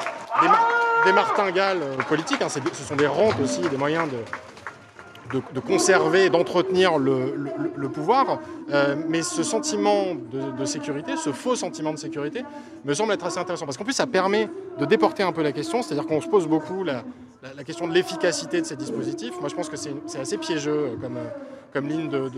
des, 1.05 1.13
martingales 1.13 1.79
euh, 1.83 1.97
politiques, 2.09 2.43
hein, 2.43 2.49
ce 2.49 2.85
sont 2.85 2.97
des 2.97 3.07
rentes 3.07 3.39
aussi, 3.43 3.61
des 3.61 3.77
moyens 3.77 4.09
de, 4.11 5.41
de, 5.53 5.61
conserver 5.61 6.27
et 6.27 6.31
d'entretenir 6.31 6.99
le, 6.99 7.89
pouvoir. 7.89 8.41
Euh, 8.73 8.97
mais 9.09 9.23
ce 9.23 9.43
sentiment 9.43 10.15
de, 10.15 10.65
sécurité, 10.65 11.17
ce 11.17 11.33
faux 11.33 11.57
sentiment 11.57 11.93
de 11.93 11.99
sécurité, 11.99 12.45
me 12.85 12.95
semble 12.95 13.13
être 13.13 13.27
assez 13.27 13.39
intéressant. 13.39 13.67
Parce 13.67 13.77
qu'en 13.77 13.85
plus, 13.85 13.93
ça 13.93 14.07
permet 14.07 14.49
de 14.79 14.85
déporter 14.85 15.23
un 15.23 15.33
peu 15.33 15.43
la 15.43 15.53
question, 15.53 15.83
c'est-à-dire 15.83 16.07
qu'on 16.07 16.21
se 16.21 16.29
pose 16.29 16.47
beaucoup 16.47 16.85
la, 16.85 17.03
la, 17.55 17.65
question 17.65 17.87
de 17.87 17.93
l'efficacité 17.93 18.61
de 18.61 18.67
ces 18.67 18.77
dispositifs. 18.77 19.35
Moi, 19.41 19.49
je 19.49 19.55
pense 19.55 19.69
que 19.69 19.77
c'est 19.77 20.19
assez 20.19 20.39
piégeux 20.39 20.73
euh, 20.73 20.97
comme, 21.01 21.19
comme 21.73 21.89
ligne 21.89 22.09
de, 22.09 22.31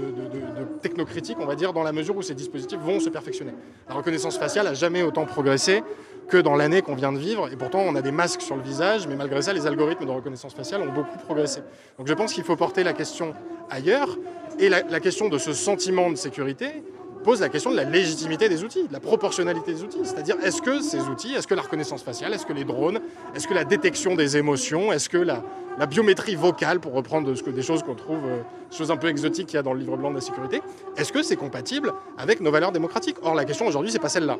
technocritique, 0.82 1.38
on 1.40 1.46
va 1.46 1.54
dire, 1.54 1.72
dans 1.72 1.82
la 1.82 1.92
mesure 1.92 2.16
où 2.16 2.22
ces 2.22 2.34
dispositifs 2.34 2.80
vont 2.80 3.00
se 3.00 3.08
perfectionner. 3.08 3.52
La 3.88 3.94
reconnaissance 3.94 4.38
faciale 4.38 4.66
n'a 4.66 4.74
jamais 4.74 5.02
autant 5.02 5.24
progressé 5.24 5.82
que 6.28 6.36
dans 6.36 6.56
l'année 6.56 6.82
qu'on 6.82 6.94
vient 6.94 7.12
de 7.12 7.18
vivre. 7.18 7.50
Et 7.52 7.56
pourtant, 7.56 7.80
on 7.80 7.94
a 7.94 8.02
des 8.02 8.12
masques 8.12 8.42
sur 8.42 8.56
le 8.56 8.62
visage, 8.62 9.06
mais 9.06 9.16
malgré 9.16 9.40
ça, 9.42 9.52
les 9.52 9.66
algorithmes 9.66 10.04
de 10.04 10.10
reconnaissance 10.10 10.54
faciale 10.54 10.82
ont 10.82 10.92
beaucoup 10.92 11.18
progressé. 11.18 11.62
Donc 11.98 12.06
je 12.06 12.14
pense 12.14 12.32
qu'il 12.32 12.44
faut 12.44 12.56
porter 12.56 12.84
la 12.84 12.92
question 12.92 13.34
ailleurs. 13.70 14.18
Et 14.58 14.68
la, 14.68 15.00
question 15.00 15.28
de 15.28 15.38
ce 15.38 15.52
sentiment 15.52 16.10
de 16.10 16.16
sécurité 16.16 16.82
pose 17.22 17.40
la 17.40 17.48
question 17.48 17.70
de 17.70 17.76
la 17.76 17.84
légitimité 17.84 18.48
des 18.48 18.64
outils, 18.64 18.86
de 18.86 18.92
la 18.92 19.00
proportionnalité 19.00 19.72
des 19.72 19.82
outils. 19.82 20.00
C'est-à-dire, 20.04 20.36
est-ce 20.42 20.62
que 20.62 20.80
ces 20.80 21.00
outils, 21.02 21.34
est-ce 21.34 21.46
que 21.46 21.54
la 21.54 21.62
reconnaissance 21.62 22.02
faciale, 22.02 22.32
est-ce 22.32 22.46
que 22.46 22.52
les 22.52 22.64
drones, 22.64 23.00
est-ce 23.34 23.48
que 23.48 23.54
la 23.54 23.64
détection 23.64 24.14
des 24.14 24.36
émotions, 24.36 24.92
est-ce 24.92 25.08
que 25.08 25.18
la, 25.18 25.42
biométrie 25.86 26.34
vocale, 26.34 26.80
pour 26.80 26.92
reprendre 26.92 27.34
ce 27.34 27.42
que, 27.42 27.50
des 27.50 27.62
choses 27.62 27.82
qu'on 27.82 27.94
trouve, 27.94 28.24
euh, 28.24 28.40
des 28.70 28.76
choses 28.76 28.90
un 28.90 28.96
peu 28.96 29.08
exotiques 29.08 29.46
qu'il 29.46 29.56
y 29.56 29.60
a 29.60 29.62
dans 29.62 29.72
le 29.72 29.80
livre 29.80 29.96
blanc 29.96 30.10
de 30.10 30.16
la 30.16 30.20
sécurité, 30.20 30.60
est-ce 30.96 31.12
que 31.12 31.22
c'est 31.22 31.36
compatible 31.36 31.92
avec 32.16 32.40
nos 32.40 32.50
valeurs 32.50 32.72
démocratiques? 32.72 33.16
Or, 33.22 33.34
la 33.34 33.44
question 33.44 33.66
aujourd'hui, 33.66 33.92
c'est 33.92 33.98
pas 33.98 34.08
celle-là. 34.08 34.38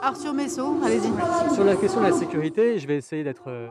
Arthur 0.00 0.32
Messot, 0.34 0.76
allez-y. 0.84 1.54
Sur 1.54 1.64
la 1.64 1.76
question 1.76 2.00
de 2.00 2.06
la 2.06 2.12
sécurité, 2.12 2.78
je 2.78 2.86
vais 2.88 2.96
essayer 2.96 3.22
d'être 3.22 3.44
euh, 3.46 3.68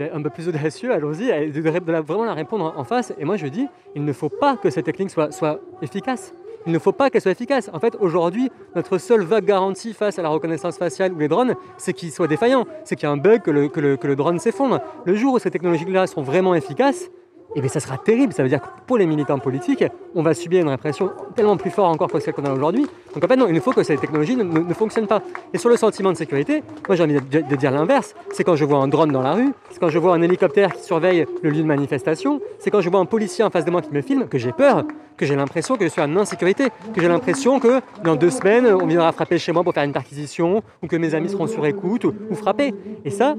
un 0.00 0.22
peu 0.22 0.30
plus 0.30 0.48
audacieux, 0.48 0.92
allons-y, 0.92 1.50
de, 1.50 1.60
vraiment 2.00 2.24
la 2.24 2.34
répondre 2.34 2.72
en 2.76 2.84
face. 2.84 3.12
Et 3.18 3.24
moi, 3.24 3.36
je 3.36 3.46
dis, 3.46 3.66
il 3.94 4.04
ne 4.04 4.12
faut 4.12 4.28
pas 4.28 4.56
que 4.56 4.70
cette 4.70 4.86
technique 4.86 5.10
soit, 5.10 5.32
soit 5.32 5.60
efficace. 5.82 6.32
Il 6.66 6.72
ne 6.72 6.78
faut 6.78 6.92
pas 6.92 7.10
qu'elle 7.10 7.22
soit 7.22 7.30
efficace. 7.30 7.70
En 7.72 7.78
fait, 7.78 7.96
aujourd'hui, 8.00 8.50
notre 8.74 8.98
seule 8.98 9.22
vague 9.22 9.44
garantie 9.44 9.92
face 9.92 10.18
à 10.18 10.22
la 10.22 10.28
reconnaissance 10.28 10.76
faciale 10.76 11.12
ou 11.12 11.18
les 11.18 11.28
drones, 11.28 11.54
c'est 11.78 11.92
qu'il 11.92 12.10
soit 12.10 12.26
défaillant. 12.26 12.66
C'est 12.84 12.96
qu'il 12.96 13.06
y 13.06 13.08
a 13.08 13.12
un 13.12 13.16
bug, 13.16 13.42
que 13.42 13.50
le, 13.50 14.16
drone 14.16 14.40
s'effondre. 14.40 14.80
Le 15.04 15.14
jour 15.14 15.34
où 15.34 15.38
ces 15.38 15.50
technologies-là 15.50 16.08
sont 16.08 16.22
vraiment 16.22 16.54
efficaces, 16.54 17.10
eh 17.54 17.60
bien 17.60 17.68
ça 17.68 17.78
sera 17.78 17.98
terrible. 17.98 18.32
Ça 18.32 18.42
veut 18.42 18.48
dire 18.48 18.60
que 18.60 18.66
pour 18.86 18.98
les 18.98 19.06
militants 19.06 19.38
politiques, 19.38 19.84
on 20.14 20.22
va 20.22 20.34
subir 20.34 20.60
une 20.60 20.68
répression 20.68 21.12
tellement 21.36 21.56
plus 21.56 21.70
forte 21.70 21.94
encore 21.94 22.10
que 22.10 22.18
celle 22.18 22.34
qu'on 22.34 22.44
a 22.44 22.52
aujourd'hui. 22.52 22.86
Donc 23.14 23.24
en 23.24 23.28
fait, 23.28 23.36
non, 23.36 23.46
il 23.46 23.60
faut 23.60 23.72
que 23.72 23.84
ces 23.84 23.96
technologies 23.96 24.36
ne, 24.36 24.42
ne, 24.42 24.74
fonctionnent 24.74 25.06
pas. 25.06 25.22
Et 25.54 25.58
sur 25.58 25.70
le 25.70 25.76
sentiment 25.76 26.10
de 26.10 26.16
sécurité, 26.16 26.64
moi 26.88 26.96
j'ai 26.96 27.04
envie 27.04 27.14
de, 27.14 27.56
dire 27.56 27.70
l'inverse. 27.70 28.14
C'est 28.32 28.42
quand 28.42 28.56
je 28.56 28.64
vois 28.64 28.78
un 28.78 28.88
drone 28.88 29.12
dans 29.12 29.22
la 29.22 29.34
rue, 29.34 29.52
c'est 29.70 29.78
quand 29.78 29.88
je 29.88 29.98
vois 29.98 30.14
un 30.14 30.22
hélicoptère 30.22 30.72
qui 30.72 30.82
surveille 30.82 31.26
le 31.42 31.50
lieu 31.50 31.62
de 31.62 31.66
manifestation, 31.66 32.40
c'est 32.58 32.70
quand 32.70 32.80
je 32.80 32.90
vois 32.90 33.00
un 33.00 33.06
policier 33.06 33.44
en 33.44 33.50
face 33.50 33.64
de 33.64 33.70
moi 33.70 33.80
qui 33.80 33.92
me 33.92 34.02
filme 34.02 34.26
que 34.26 34.38
j'ai 34.38 34.52
peur, 34.52 34.84
que 35.16 35.26
j'ai 35.26 35.36
l'impression 35.36 35.76
que 35.76 35.84
je 35.84 35.88
suis 35.88 36.00
en 36.00 36.16
insécurité, 36.16 36.68
que 36.94 37.00
j'ai 37.00 37.08
l'impression 37.08 37.58
que 37.60 37.80
dans 38.04 38.16
deux 38.16 38.30
semaines, 38.30 38.66
on 38.66 38.86
viendra 38.86 39.12
frapper 39.12 39.38
chez 39.38 39.52
moi 39.52 39.62
pour 39.62 39.72
faire 39.72 39.84
une 39.84 39.92
perquisition, 39.92 40.62
ou 40.82 40.86
que 40.86 40.96
mes 40.96 41.14
amis 41.14 41.28
seront 41.28 41.46
sur 41.46 41.64
écoute, 41.66 42.04
ou, 42.04 42.14
ou 42.30 42.34
frappés. 42.34 42.74
Et 43.04 43.10
ça, 43.10 43.34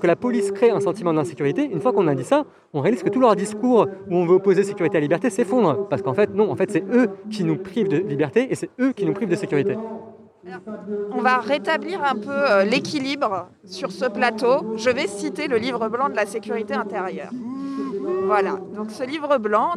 que 0.00 0.06
la 0.06 0.16
police 0.16 0.50
crée 0.52 0.70
un 0.70 0.80
sentiment 0.80 1.12
d'insécurité, 1.12 1.64
une 1.64 1.80
fois 1.80 1.92
qu'on 1.92 2.06
a 2.06 2.14
dit 2.14 2.24
ça, 2.24 2.44
on 2.72 2.80
réalise 2.80 3.02
que 3.02 3.10
tout 3.10 3.20
leur 3.20 3.36
discours 3.36 3.86
où 4.08 4.16
on 4.16 4.26
veut 4.26 4.34
opposer 4.34 4.62
sécurité 4.62 4.98
à 4.98 5.00
liberté 5.00 5.30
s'effondre. 5.30 5.88
Parce 5.88 6.02
qu'en 6.02 6.14
fait, 6.14 6.34
non, 6.34 6.50
en 6.50 6.56
fait, 6.56 6.70
c'est 6.70 6.84
eux 6.92 7.08
qui 7.30 7.44
nous 7.44 7.56
privent 7.56 7.88
de 7.88 7.98
liberté 7.98 8.48
et 8.50 8.54
c'est 8.54 8.70
eux 8.80 8.92
qui 8.92 9.04
nous 9.04 9.12
privent 9.12 9.28
de 9.28 9.36
sécurité. 9.36 9.76
On 11.12 11.20
va 11.20 11.38
rétablir 11.38 12.02
un 12.02 12.14
peu 12.14 12.30
euh, 12.30 12.64
l'équilibre 12.64 13.48
sur 13.64 13.92
ce 13.92 14.06
plateau. 14.06 14.76
Je 14.76 14.90
vais 14.90 15.06
citer 15.06 15.48
le 15.48 15.58
livre 15.58 15.88
blanc 15.88 16.08
de 16.08 16.16
la 16.16 16.26
sécurité 16.26 16.74
intérieure. 16.74 17.30
Voilà, 18.26 18.60
donc 18.76 18.90
ce 18.90 19.02
livre 19.02 19.38
blanc, 19.38 19.72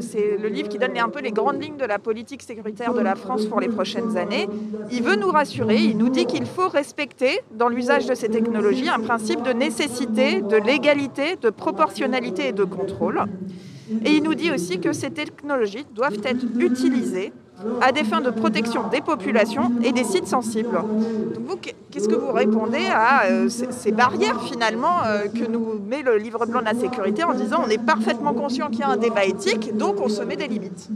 c'est 0.00 0.36
le 0.36 0.48
livre 0.48 0.68
qui 0.68 0.78
donne 0.78 0.98
un 0.98 1.08
peu 1.08 1.20
les 1.20 1.30
grandes 1.30 1.62
lignes 1.62 1.76
de 1.76 1.84
la 1.84 1.98
politique 1.98 2.42
sécuritaire 2.42 2.94
de 2.94 3.00
la 3.00 3.14
France 3.14 3.46
pour 3.46 3.60
les 3.60 3.68
prochaines 3.68 4.16
années. 4.16 4.48
Il 4.90 5.02
veut 5.02 5.16
nous 5.16 5.30
rassurer, 5.30 5.76
il 5.76 5.96
nous 5.96 6.08
dit 6.08 6.26
qu'il 6.26 6.46
faut 6.46 6.68
respecter 6.68 7.40
dans 7.52 7.68
l'usage 7.68 8.06
de 8.06 8.14
ces 8.14 8.28
technologies 8.28 8.88
un 8.88 9.00
principe 9.00 9.42
de 9.42 9.52
nécessité, 9.52 10.40
de 10.40 10.56
légalité, 10.56 11.36
de 11.40 11.50
proportionnalité 11.50 12.48
et 12.48 12.52
de 12.52 12.64
contrôle. 12.64 13.22
Et 14.04 14.12
il 14.12 14.22
nous 14.22 14.34
dit 14.34 14.50
aussi 14.50 14.80
que 14.80 14.92
ces 14.92 15.10
technologies 15.10 15.86
doivent 15.94 16.18
être 16.24 16.44
utilisées 16.58 17.32
à 17.80 17.92
des 17.92 18.04
fins 18.04 18.20
de 18.20 18.30
protection 18.30 18.88
des 18.88 19.00
populations 19.00 19.72
et 19.82 19.92
des 19.92 20.04
sites 20.04 20.26
sensibles. 20.26 20.80
Qu'est-ce 21.90 22.08
que 22.08 22.14
vous 22.14 22.32
répondez 22.32 22.86
à 22.90 23.26
euh, 23.26 23.48
ces 23.48 23.92
barrières 23.92 24.42
finalement 24.42 25.02
euh, 25.04 25.28
que 25.28 25.48
nous 25.48 25.78
met 25.86 26.02
le 26.02 26.16
livre 26.16 26.46
blanc 26.46 26.60
de 26.60 26.64
la 26.64 26.74
sécurité 26.74 27.22
en 27.22 27.34
disant 27.34 27.62
on 27.66 27.68
est 27.68 27.84
parfaitement 27.84 28.32
conscient 28.32 28.68
qu'il 28.70 28.80
y 28.80 28.82
a 28.82 28.88
un 28.88 28.96
débat 28.96 29.24
éthique, 29.24 29.76
donc 29.76 30.00
on 30.00 30.08
se 30.08 30.22
met 30.22 30.36
des 30.36 30.48
limites? 30.48 30.88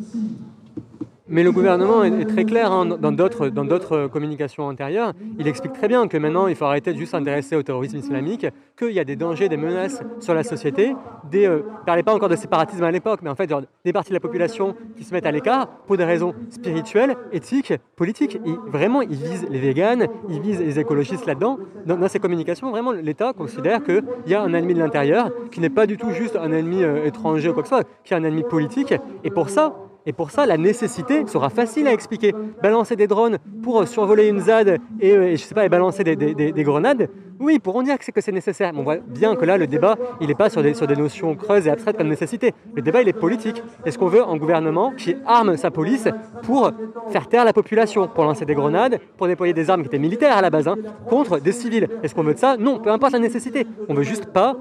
Mais 1.28 1.42
le 1.42 1.50
gouvernement 1.50 2.04
est, 2.04 2.24
très 2.24 2.44
clair 2.44 2.70
hein, 2.70 2.86
dans 2.86 3.12
d'autres 3.12 4.06
communications 4.06 4.64
antérieures. 4.64 5.12
Il 5.38 5.48
explique 5.48 5.72
très 5.72 5.88
bien 5.88 6.06
que 6.08 6.16
maintenant, 6.16 6.46
il 6.46 6.54
faut 6.54 6.64
arrêter 6.64 6.92
de 6.92 6.98
juste 6.98 7.12
s'intéresser 7.12 7.56
au 7.56 7.62
terrorisme 7.62 7.96
islamique, 7.96 8.46
qu'il 8.78 8.92
y 8.92 9.00
a 9.00 9.04
des 9.04 9.16
dangers, 9.16 9.48
des 9.48 9.56
menaces 9.56 10.02
sur 10.20 10.34
la 10.34 10.44
société. 10.44 10.94
Des, 11.30 11.46
euh, 11.46 11.56
ne 11.56 11.84
parlait 11.84 12.02
pas 12.02 12.14
encore 12.14 12.28
de 12.28 12.36
séparatisme 12.36 12.84
à 12.84 12.90
l'époque, 12.90 13.20
mais 13.22 13.30
en 13.30 13.34
fait, 13.34 13.52
des 13.84 13.92
parties 13.92 14.10
de 14.10 14.14
la 14.14 14.20
population 14.20 14.76
qui 14.96 15.04
se 15.04 15.12
mettent 15.12 15.26
à 15.26 15.32
l'écart 15.32 15.68
pour 15.86 15.96
des 15.96 16.04
raisons 16.04 16.34
spirituelles, 16.50 17.16
éthiques, 17.32 17.72
politiques. 17.96 18.38
vraiment, 18.66 19.02
ils 19.02 19.16
visent 19.16 19.46
les 19.50 19.58
véganes, 19.58 20.06
ils 20.28 20.40
visent 20.40 20.60
les 20.60 20.78
écologistes 20.78 21.26
là-dedans. 21.26 21.58
Dans, 21.86 22.08
ces 22.08 22.18
communications, 22.18 22.70
vraiment, 22.70 22.92
l'État 22.92 23.32
considère 23.32 23.82
qu'il 23.82 24.04
y 24.26 24.34
a 24.34 24.42
un 24.42 24.52
ennemi 24.52 24.74
de 24.74 24.78
l'intérieur 24.78 25.30
qui 25.50 25.60
n'est 25.60 25.70
pas 25.70 25.86
du 25.86 25.96
tout 25.96 26.10
juste 26.10 26.36
un 26.36 26.52
ennemi 26.52 26.84
euh, 26.84 27.04
étranger 27.04 27.48
ou 27.48 27.52
quoi 27.52 27.62
que 27.62 27.68
ce 27.68 27.74
soit, 27.74 27.84
qui 28.04 28.14
est 28.14 28.16
un 28.16 28.24
ennemi 28.24 28.44
politique. 28.44 28.94
Et 29.24 29.30
pour 29.30 29.48
ça, 29.48 29.74
et 30.06 30.12
pour 30.12 30.30
ça, 30.30 30.46
la 30.46 30.56
nécessité 30.56 31.26
sera 31.26 31.50
facile 31.50 31.88
à 31.88 31.92
expliquer. 31.92 32.32
Balancer 32.62 32.94
des 32.94 33.08
drones 33.08 33.38
pour 33.62 33.86
survoler 33.88 34.28
une 34.28 34.40
ZAD 34.40 34.78
et, 35.00 35.12
euh, 35.12 35.30
je 35.32 35.36
sais 35.36 35.54
pas, 35.54 35.66
et 35.66 35.68
balancer 35.68 36.04
des, 36.04 36.62
grenades, 36.62 37.10
oui, 37.38 37.54
ils 37.54 37.60
pourront 37.60 37.82
dire 37.82 37.98
que 37.98 38.04
c'est, 38.04 38.12
que 38.12 38.20
c'est 38.20 38.32
nécessaire. 38.32 38.72
Mais 38.72 38.80
on 38.80 38.84
voit 38.84 38.96
bien 38.96 39.36
que 39.36 39.44
là, 39.44 39.56
le 39.56 39.66
débat, 39.66 39.96
il 40.20 40.28
n'est 40.28 40.34
pas 40.34 40.50
sur 40.50 40.62
des, 40.62 40.74
sur 40.74 40.86
des 40.86 40.96
notions 40.96 41.34
creuses 41.34 41.66
et 41.66 41.70
abstraites 41.70 41.96
comme 41.96 42.08
nécessité. 42.08 42.54
Le 42.74 42.82
débat, 42.82 43.02
il 43.02 43.08
est 43.08 43.12
politique. 43.12 43.62
Est-ce 43.84 43.98
qu'on 43.98 44.08
veut 44.08 44.22
un 44.22 44.36
gouvernement 44.36 44.92
qui 44.96 45.16
arme 45.26 45.56
sa 45.56 45.70
police 45.70 46.08
pour 46.42 46.70
faire 47.10 47.28
taire 47.28 47.44
la 47.44 47.52
population, 47.52 48.08
pour 48.08 48.24
lancer 48.24 48.44
des 48.44 48.54
grenades, 48.54 48.98
pour 49.16 49.26
déployer 49.26 49.52
des 49.52 49.70
armes 49.70 49.82
qui 49.82 49.88
étaient 49.88 49.98
militaires 49.98 50.36
à 50.36 50.42
la 50.42 50.50
base, 50.50 50.68
hein, 50.68 50.76
contre 51.08 51.38
des 51.38 51.52
civils 51.52 51.88
Est-ce 52.02 52.14
qu'on 52.14 52.22
veut 52.22 52.34
de 52.34 52.38
ça 52.38 52.56
Non, 52.56 52.78
peu 52.78 52.90
importe 52.90 53.12
la 53.12 53.18
nécessité. 53.18 53.66
On 53.88 53.94
veut 53.94 54.02
juste 54.02 54.26
pas 54.26 54.56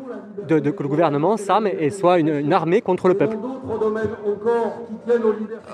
de, 0.47 0.59
que 0.59 0.83
le 0.83 0.89
gouvernement 0.89 1.37
s'arme 1.37 1.67
et 1.67 1.89
soit 1.89 2.19
une, 2.19 2.53
armée 2.53 2.81
contre 2.81 3.07
le 3.07 3.15
peuple. 3.15 3.37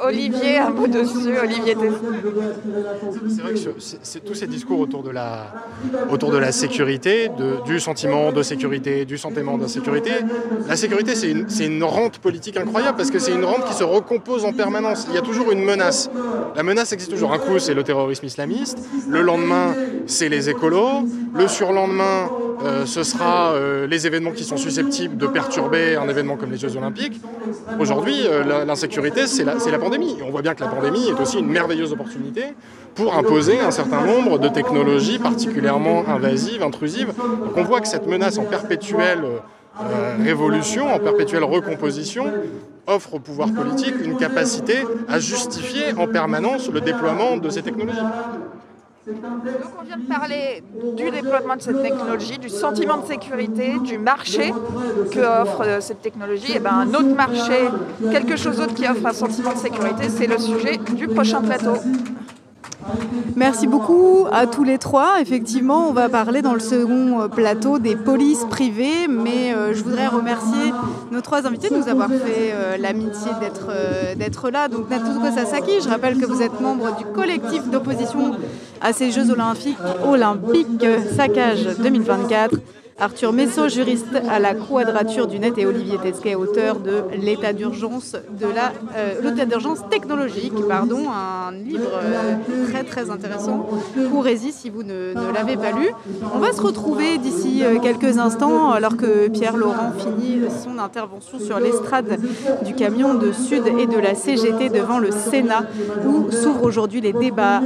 Olivier, 0.04 0.58
un 0.60 0.70
mot 0.70 0.88
dessus, 0.88 1.38
Olivier 1.42 1.76
C'est 3.28 3.42
vrai 3.42 3.54
que 3.54 4.20
tous 4.20 4.34
ces 4.34 4.48
discours 4.48 4.80
autour 4.80 5.04
de 5.04 5.12
la, 5.12 5.48
autour 6.10 6.32
de 6.32 6.38
la 6.38 6.52
sécurité 6.52 6.91
de- 7.00 7.64
du 7.66 7.80
sentiment 7.80 8.32
de 8.32 8.44
sécurité, 8.44 9.06
du 9.06 9.18
sentiment 9.18 9.58
d'insécurité. 9.58 10.12
La 10.68 10.76
sécurité, 10.76 11.16
c'est 11.16 11.32
une, 11.32 11.46
une 11.60 11.84
rente 11.84 12.20
politique 12.20 12.58
incroyable 12.58 12.98
parce 12.98 13.12
que 13.12 13.20
c'est 13.20 13.32
une 13.34 13.46
rente 13.46 13.66
qui 13.66 13.74
se 13.74 13.84
recompose 13.84 14.46
en 14.46 14.54
permanence. 14.54 15.06
Il 15.10 15.16
y 15.16 15.18
a 15.18 15.22
toujours 15.22 15.52
une 15.52 15.64
menace. 15.64 16.10
La 16.56 16.64
menace 16.64 16.92
existe 16.94 17.12
toujours. 17.12 17.34
Un 17.34 17.40
coup, 17.40 17.60
c'est 17.60 17.74
le 17.74 17.84
terrorisme 17.84 18.26
islamiste. 18.26 18.78
Le 19.10 19.22
lendemain, 19.22 19.74
c'est 20.06 20.30
les 20.30 20.50
écolos. 20.50 21.06
Le 21.34 21.48
surlendemain, 21.48 22.30
euh, 22.64 22.86
ce 22.86 23.04
sera 23.04 23.54
euh, 23.54 23.88
les 23.88 24.06
événements 24.06 24.32
qui 24.32 24.44
sont 24.44 24.58
susceptibles 24.58 25.18
de 25.18 25.28
perturber 25.28 25.96
un 25.96 26.08
événement 26.10 26.36
comme 26.38 26.52
les 26.52 26.58
Jeux 26.58 26.76
Olympiques. 26.78 27.20
Aujourd'hui, 27.80 28.16
euh, 28.28 28.66
l'insécurité, 28.66 29.28
c'est 29.28 29.44
la, 29.44 29.56
la 29.56 29.80
pandémie. 29.80 30.18
On 30.26 30.30
voit 30.32 30.42
bien 30.42 30.54
que 30.54 30.62
la 30.62 30.70
pandémie 30.70 31.08
est 31.10 31.20
aussi 31.22 31.40
une 31.40 31.48
merveilleuse 31.50 31.94
opportunité 31.94 32.44
pour 32.96 33.16
imposer 33.16 33.60
un 33.60 33.72
certain 33.72 34.06
nombre 34.06 34.38
de 34.40 34.48
technologies 34.48 35.20
particulièrement 35.20 36.04
invasives, 36.08 36.64
intrusives. 36.64 37.14
Donc 37.18 37.58
on 37.58 37.64
voit 37.64 37.82
que 37.82 37.88
cette 37.88 38.08
menace 38.08 38.38
en 38.38 38.44
perpétuelle 38.44 39.24
euh, 39.80 40.16
révolution, 40.24 40.94
en 40.94 41.00
perpétuelle 41.00 41.44
recomposition, 41.44 42.26
offre 42.88 43.16
au 43.16 43.20
pouvoir 43.20 43.50
politique 43.52 43.96
une 44.04 44.18
capacité 44.18 44.76
à 45.08 45.20
justifier 45.20 45.94
en 45.98 46.08
permanence 46.08 46.70
le 46.70 46.82
déploiement 46.82 47.38
de 47.38 47.50
ces 47.50 47.62
technologies. 47.62 48.00
Donc 49.08 49.16
on 49.80 49.84
vient 49.84 49.98
de 49.98 50.08
parler 50.08 50.64
du 50.96 51.10
déploiement 51.10 51.56
de 51.56 51.62
cette 51.62 51.82
technologie, 51.82 52.38
du 52.38 52.50
sentiment 52.50 52.98
de 52.98 53.08
sécurité, 53.08 53.80
du 53.80 53.98
marché 53.98 54.54
que 55.12 55.42
offre 55.42 55.64
euh, 55.66 55.82
cette 55.82 56.04
technologie. 56.04 56.56
Et 56.56 56.60
ben 56.60 56.72
un 56.72 56.90
autre 56.94 57.16
marché, 57.16 57.68
quelque 58.12 58.36
chose 58.36 58.58
d'autre 58.58 58.76
qui 58.76 58.88
offre 58.88 59.06
un 59.06 59.14
sentiment 59.14 59.54
de 59.54 59.58
sécurité, 59.58 60.08
c'est 60.08 60.28
le 60.28 60.38
sujet 60.38 60.78
du 60.78 61.08
prochain 61.08 61.42
plateau. 61.42 61.78
Merci 63.36 63.68
beaucoup 63.68 64.26
à 64.32 64.48
tous 64.48 64.64
les 64.64 64.78
trois. 64.78 65.22
Effectivement, 65.22 65.88
on 65.88 65.94
va 65.94 66.10
parler 66.10 66.42
dans 66.42 66.54
le 66.54 66.60
second 66.60 67.22
euh, 67.22 67.28
plateau 67.28 67.80
des 67.80 67.96
polices 67.96 68.46
privées, 68.50 69.08
mais 69.08 69.54
euh, 69.54 69.74
je 69.74 69.84
voudrais 69.84 70.08
remercier 70.08 70.74
nos 71.12 71.22
trois 71.22 71.48
invités 71.48 71.70
de 71.70 71.76
nous 71.76 71.88
avoir 71.88 72.10
fait 72.10 72.52
euh, 72.54 72.78
l'amitié 72.78 73.32
d'être 74.18 74.50
là. 74.52 74.68
Donc 74.68 74.90
Natsuko 74.90 75.32
Sasaki, 75.34 75.82
je 75.84 75.90
rappelle 75.90 76.18
que 76.18 76.26
vous 76.26 76.42
êtes 76.42 76.60
membre 76.60 76.96
du 76.98 77.06
collectif 77.06 77.70
d'opposition 77.70 78.34
à 78.82 78.94
ces 78.94 79.12
Jeux 79.12 79.30
olympiques, 79.30 79.78
olympiques 80.04 80.86
Saccage 81.16 81.68
2024. 81.80 82.56
Arthur 83.00 83.34
Messot, 83.34 83.70
juriste 83.70 84.16
à 84.30 84.40
la 84.40 84.54
Quadrature 84.54 85.28
du 85.28 85.40
Net, 85.40 85.58
et 85.58 85.66
Olivier 85.66 85.98
Tesquet, 85.98 86.36
auteur 86.36 86.80
de 86.80 87.04
l'état 87.20 87.54
d'urgence 87.54 88.16
euh, 88.96 89.90
technologique, 89.90 90.54
pardon, 90.68 91.10
un 91.10 91.52
livre 91.52 91.90
euh, 92.04 92.68
très 92.70 92.84
très 92.84 93.10
intéressant. 93.10 93.68
Courez-y 94.12 94.52
si 94.52 94.70
vous 94.70 94.84
ne, 94.84 95.14
l'avez 95.34 95.58
pas 95.58 95.72
lu. 95.72 95.90
On 96.34 96.40
va 96.40 96.52
se 96.54 96.62
retrouver 96.62 97.18
d'ici 97.18 97.64
euh, 97.64 97.80
quelques 97.80 98.18
instants, 98.18 98.72
alors 98.72 98.98
que 98.98 99.28
Pierre 99.30 99.58
Laurent 99.58 99.92
finit 99.98 100.42
son 100.64 100.78
intervention 100.78 101.40
sur 101.40 101.60
l'estrade 101.60 102.20
du 102.64 102.76
camion 102.76 103.14
de 103.16 103.32
Sud 103.32 103.64
et 103.68 103.88
de 103.88 103.98
la 103.98 104.16
CGT 104.16 104.70
devant 104.70 105.00
le 105.00 105.12
Sénat, 105.12 105.64
où 106.06 106.32
s'ouvrent 106.32 106.66
aujourd'hui 106.66 107.02
les 107.02 107.14
débats 107.14 107.62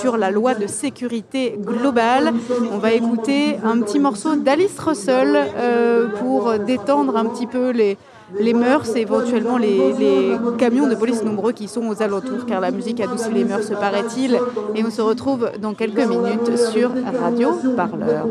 sur 0.00 0.16
la 0.16 0.30
loi 0.30 0.54
de 0.54 0.66
sécurité 0.66 1.58
globale. 1.58 2.32
On 2.72 2.78
va 2.78 2.92
écouter 2.92 3.58
un 3.64 3.80
petit 3.80 3.98
morceau 3.98 4.30
Russell 4.78 5.36
euh, 5.56 6.08
pour 6.18 6.58
détendre 6.58 7.16
un 7.16 7.26
petit 7.26 7.46
peu 7.46 7.70
les, 7.70 7.96
les 8.38 8.54
mœurs 8.54 8.94
et 8.96 9.00
éventuellement 9.00 9.58
les, 9.58 9.92
les 9.92 10.36
camions 10.58 10.88
de 10.88 10.94
police 10.94 11.22
nombreux 11.22 11.52
qui 11.52 11.68
sont 11.68 11.86
aux 11.88 12.02
alentours, 12.02 12.46
car 12.46 12.60
la 12.60 12.70
musique 12.70 13.00
adoucit 13.00 13.32
les 13.32 13.44
mœurs, 13.44 13.70
paraît-il. 13.70 14.38
Et 14.74 14.84
on 14.84 14.90
se 14.90 15.02
retrouve 15.02 15.50
dans 15.60 15.74
quelques 15.74 16.06
minutes 16.06 16.56
sur 16.56 16.90
Radio 17.20 17.50
Parleur. 17.76 18.26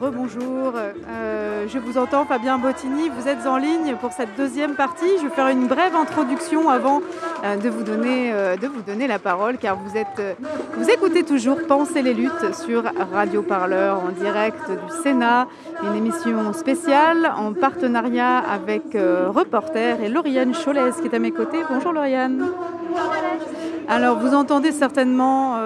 Rebonjour. 0.00 0.72
Euh, 0.76 1.66
je 1.68 1.78
vous 1.78 1.98
entends, 1.98 2.24
Fabien 2.24 2.58
Bottini. 2.58 3.10
Vous 3.10 3.28
êtes 3.28 3.46
en 3.46 3.58
ligne 3.58 3.96
pour 4.00 4.12
cette 4.12 4.34
deuxième 4.36 4.74
partie. 4.74 5.18
Je 5.18 5.28
vais 5.28 5.34
faire 5.34 5.48
une 5.48 5.66
brève 5.66 5.94
introduction 5.94 6.70
avant 6.70 7.02
euh, 7.44 7.56
de, 7.56 7.68
vous 7.68 7.82
donner, 7.82 8.32
euh, 8.32 8.56
de 8.56 8.66
vous 8.66 8.80
donner 8.82 9.06
la 9.06 9.18
parole, 9.18 9.58
car 9.58 9.76
vous, 9.76 9.96
êtes, 9.96 10.06
euh, 10.18 10.32
vous 10.76 10.88
écoutez 10.88 11.22
toujours 11.22 11.58
Penser 11.68 12.02
les 12.02 12.14
luttes 12.14 12.54
sur 12.54 12.82
Radio 13.12 13.42
Parleur 13.42 14.00
en 14.02 14.10
direct 14.10 14.70
du 14.70 15.02
Sénat, 15.02 15.46
une 15.82 15.96
émission 15.96 16.52
spéciale 16.52 17.32
en 17.36 17.52
partenariat 17.52 18.38
avec 18.38 18.82
Reporter 18.94 20.00
et 20.02 20.08
Lauriane 20.08 20.52
Cholès 20.52 20.96
qui 20.96 21.06
est 21.06 21.14
à 21.14 21.18
mes 21.18 21.30
côtés. 21.30 21.58
Bonjour 21.70 21.92
Lauriane. 21.92 22.48
Alors, 23.88 24.18
vous 24.18 24.34
entendez 24.34 24.72
certainement 24.72 25.58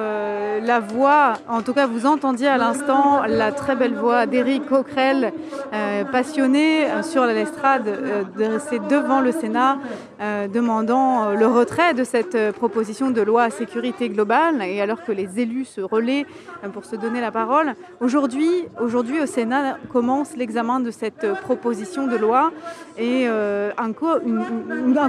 la 0.63 0.81
voix, 0.81 1.35
en 1.49 1.63
tout 1.63 1.73
cas, 1.73 1.87
vous 1.87 2.07
entendiez 2.07 2.49
à 2.49 2.59
l'instant 2.59 3.23
la 3.27 3.53
très 3.53 3.77
belle 3.77 3.95
voix 3.95 4.27
d'Éric 4.27 4.67
Coquerel, 4.67 5.33
euh, 5.73 6.05
passionné 6.05 6.87
euh, 6.87 7.03
sur 7.03 7.25
l'estrade, 7.27 7.89
euh, 7.89 8.23
dressé 8.37 8.79
devant 8.79 9.21
le 9.21 9.33
Sénat, 9.33 9.79
euh, 10.21 10.47
demandant 10.47 11.25
euh, 11.25 11.35
le 11.35 11.49
retrait 11.49 11.93
de 11.93 12.05
cette 12.05 12.37
euh, 12.37 12.53
proposition 12.53 13.11
de 13.11 13.21
loi 13.21 13.51
sécurité 13.51 14.09
globale. 14.09 14.63
Et 14.63 14.81
alors 14.81 15.03
que 15.05 15.11
les 15.11 15.41
élus 15.41 15.65
se 15.65 15.81
relaient 15.81 16.25
pour 16.73 16.85
se 16.85 16.95
donner 16.95 17.21
la 17.21 17.33
parole, 17.33 17.75
aujourd'hui, 18.01 18.65
au 18.79 19.27
Sénat 19.27 19.79
commence 19.93 20.37
l'examen 20.37 20.79
de 20.79 20.93
cette 20.93 21.27
proposition 21.41 22.07
de 22.07 22.17
loi 22.17 22.53
et 22.97 23.27
un, 23.27 23.93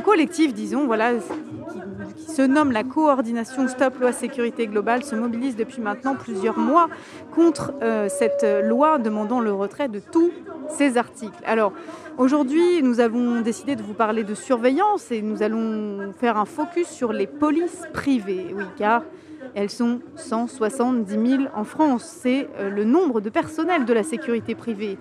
collectif, 0.01 0.53
disons, 0.53 0.86
voilà, 0.86 1.14
qui, 2.18 2.32
se 2.32 2.41
nomme 2.41 2.72
la 2.72 2.84
coordination 2.84 3.68
Stop 3.68 3.99
Loi 3.99 4.12
Sécurité 4.12 4.68
Globale 4.68 5.03
se 5.03 5.16
mobilise 5.16 5.56
depuis 5.56 5.82
maintenant 5.82 6.16
plusieurs 6.16 6.58
mois 6.58 6.89
contre 7.34 7.74
cette 8.08 8.45
loi 8.64 8.97
demandant 8.97 9.39
le 9.39 9.53
retrait 9.53 9.88
de 9.88 9.99
tous 9.99 10.32
ces 10.70 10.97
articles. 10.97 11.41
Alors 11.45 11.74
aujourd'hui, 12.18 12.82
nous 12.84 12.99
avons 12.99 13.41
décidé 13.41 13.76
de 13.76 13.84
vous 13.84 13.93
parler 13.93 14.24
de 14.24 14.34
surveillance 14.34 15.11
et 15.11 15.22
nous 15.22 15.43
allons 15.43 16.13
faire 16.20 16.38
un 16.38 16.45
focus 16.45 16.88
sur 16.88 17.13
les 17.13 17.28
polices 17.28 17.84
privées. 17.93 18.47
Oui, 18.55 18.66
car 18.78 19.03
elles 19.53 19.70
sont 19.70 19.99
170 20.16 21.30
000 21.30 21.43
en 21.53 21.63
France. 21.63 22.03
C'est 22.03 22.47
euh, 22.57 22.70
le 22.70 22.84
nombre 22.84 23.22
de 23.22 23.30
personnel 23.30 23.86
de 23.86 23.93
la 23.93 24.03
sécurité 24.03 24.55
privée. 24.55 24.97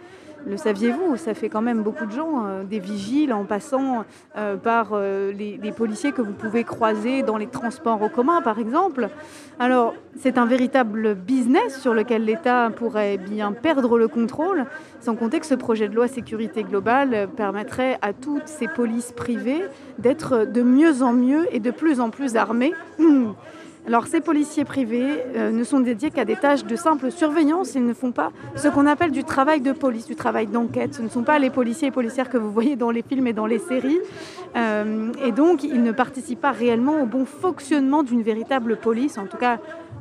Le 0.47 0.59
saviez-vous 0.59 1.17
Ça 1.17 1.33
fait 1.33 1.49
quand 1.49 1.63
même 1.63 1.83
beaucoup 1.83 2.05
de 2.05 2.11
gens, 2.11 2.45
euh, 2.45 2.65
des 2.65 2.79
vigiles 2.79 3.33
en 3.33 3.45
passant 3.45 4.05
euh, 4.37 4.57
par 4.57 4.91
euh, 4.93 5.33
les, 5.33 5.73
policiers 5.73 6.13
que 6.13 6.21
vous 6.21 6.35
pouvez 6.35 6.65
croiser 6.65 7.23
dans 7.23 7.39
les 7.39 7.47
transports 7.47 8.03
en 8.03 8.09
commun, 8.11 8.43
par 8.43 8.59
exemple. 8.59 9.09
Alors, 9.59 9.95
c'est 10.19 10.37
un 10.37 10.45
véritable 10.45 11.15
business 11.15 11.81
sur 11.81 11.95
lequel 11.95 12.25
l'État 12.25 12.71
pourrait 12.77 13.17
bien 13.17 13.53
perdre 13.53 13.99
le 13.99 14.07
contrôle, 14.07 14.67
sans 15.01 15.17
compter 15.17 15.41
que 15.41 15.47
ce 15.47 15.55
projet 15.55 15.89
de 15.89 15.95
loi 15.95 16.09
sécurité 16.09 16.63
globale 16.63 17.29
permettrait 17.37 17.99
à 18.03 18.13
toutes 18.13 18.49
ces 18.49 18.69
polices 18.69 19.13
privées 19.13 19.65
d'être 19.99 20.45
de 20.45 20.63
mieux 20.63 21.03
en 21.03 21.13
mieux 21.13 21.47
et 21.53 21.61
de 21.61 21.71
plus 21.71 22.01
en 22.01 22.11
plus 22.11 22.37
armées. 22.37 22.75
Alors 23.87 24.07
ces 24.07 24.23
policiers 24.23 24.65
privés 24.65 25.23
euh, 25.37 25.51
ne 25.51 25.63
sont 25.63 25.81
dédiés 25.81 26.11
qu'à 26.11 26.25
des 26.25 26.37
tâches 26.37 26.65
de 26.65 26.75
simple 26.75 27.11
surveillance, 27.11 27.75
ils 27.75 27.85
ne 27.85 27.93
font 27.93 28.13
pas 28.13 28.33
ce 28.57 28.69
qu'on 28.69 28.87
appelle 28.87 29.11
du 29.11 29.25
travail 29.25 29.61
de 29.61 29.73
police, 29.73 30.07
du 30.07 30.17
travail 30.17 30.47
d'enquête. 30.47 30.95
Ce 30.95 31.03
ne 31.03 31.09
sont 31.11 31.23
pas 31.23 31.39
les 31.39 31.51
policiers 31.51 31.89
et 31.89 31.91
policières 31.91 32.31
que 32.31 32.39
vous 32.39 32.51
voyez 32.51 32.77
dans 32.77 32.91
les 32.91 33.03
films 33.03 33.27
et 33.27 33.35
dans 33.35 33.45
les 33.45 33.59
séries. 33.59 34.01
Euh, 34.57 35.13
et 35.23 35.33
donc 35.33 35.65
ils 35.65 35.83
ne 35.83 35.93
participent 35.93 36.41
pas 36.41 36.53
réellement 36.53 37.03
au 37.03 37.07
bon 37.07 37.27
fonctionnement 37.27 38.03
d'une 38.03 38.23
véritable 38.23 38.77
police. 38.79 39.19
En 39.19 39.27
tout 39.27 39.37
cas, 39.37 39.59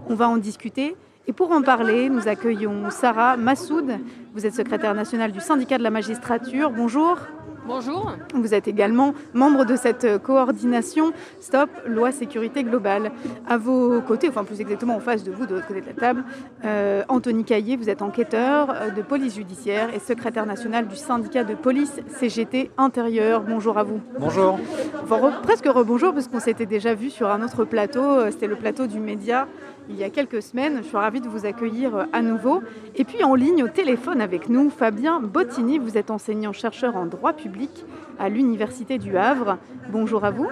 on 0.08 0.16
va 0.16 0.30
en 0.30 0.38
discuter. 0.38 0.96
Et 1.26 1.34
pour 1.34 1.52
en 1.52 1.62
parler, 1.62 2.10
nous 2.10 2.28
accueillons 2.28 2.90
Sarah 2.90 3.38
Massoud. 3.38 3.92
Vous 4.34 4.46
êtes 4.46 4.54
secrétaire 4.56 4.94
nationale 4.94 5.32
du 5.32 5.40
syndicat 5.40 5.78
de 5.78 5.84
la 5.84 5.90
magistrature. 5.90 6.70
Bonjour. 6.70 7.18
Bonjour. 7.66 8.12
Vous 8.34 8.54
êtes 8.54 8.68
également 8.68 9.14
membre 9.34 9.64
de 9.64 9.78
cette 9.78 10.22
coordination 10.22 11.14
Stop 11.40 11.70
Loi 11.88 12.12
Sécurité 12.12 12.62
Globale. 12.66 13.14
À 13.48 13.56
vos 13.58 14.02
côtés, 14.02 14.28
enfin 14.28 14.44
plus 14.44 14.60
exactement 14.60 14.98
en 14.98 15.00
face 15.00 15.24
de 15.24 15.32
vous, 15.32 15.46
de 15.46 15.54
l'autre 15.56 15.68
côté 15.68 15.80
de 15.80 15.86
la 15.86 15.94
table, 15.94 16.26
euh, 16.66 17.04
Anthony 17.08 17.46
Caillé, 17.46 17.78
vous 17.78 17.90
êtes 17.90 18.02
enquêteur 18.02 18.68
euh, 18.70 18.90
de 18.90 19.02
police 19.02 19.36
judiciaire 19.36 19.94
et 19.96 20.00
secrétaire 20.00 20.46
national 20.46 20.90
du 20.90 20.98
syndicat 20.98 21.46
de 21.46 21.56
police 21.56 22.02
CGT 22.20 22.70
Intérieur. 22.78 23.44
Bonjour 23.44 23.78
à 23.78 23.84
vous. 23.84 24.02
Bonjour. 24.20 24.60
Enfin, 25.02 25.20
re- 25.30 25.42
presque 25.42 25.66
rebonjour 25.68 26.14
parce 26.14 26.28
qu'on 26.28 26.42
s'était 26.42 26.66
déjà 26.66 26.94
vu 26.94 27.10
sur 27.10 27.30
un 27.32 27.42
autre 27.44 27.64
plateau, 27.64 28.02
euh, 28.04 28.30
c'était 28.30 28.48
le 28.48 28.58
plateau 28.58 28.88
du 28.88 29.00
Média 29.00 29.48
il 29.90 29.98
y 29.98 30.04
a 30.04 30.10
quelques 30.10 30.42
semaines. 30.42 30.78
Je 30.78 30.88
suis 30.88 30.98
ravie 30.98 31.22
de 31.22 31.28
vous 31.28 31.46
accueillir 31.46 31.96
euh, 31.96 32.06
à 32.14 32.22
nouveau. 32.22 32.62
Et 32.96 33.04
puis 33.04 33.24
en 33.24 33.36
ligne 33.36 33.64
au 33.64 33.68
téléphone 33.68 34.22
avec 34.22 34.50
nous, 34.50 34.70
Fabien 34.70 35.20
Bottini, 35.20 35.80
vous 35.80 35.98
êtes 35.98 36.12
enseignant-chercheur 36.12 36.96
en 36.96 37.06
droit 37.06 37.34
public 37.34 37.86
à 38.20 38.30
l'Université 38.30 38.98
du 38.98 39.18
Havre. 39.18 39.58
Bonjour 39.90 40.24
à 40.26 40.32
vous. 40.32 40.48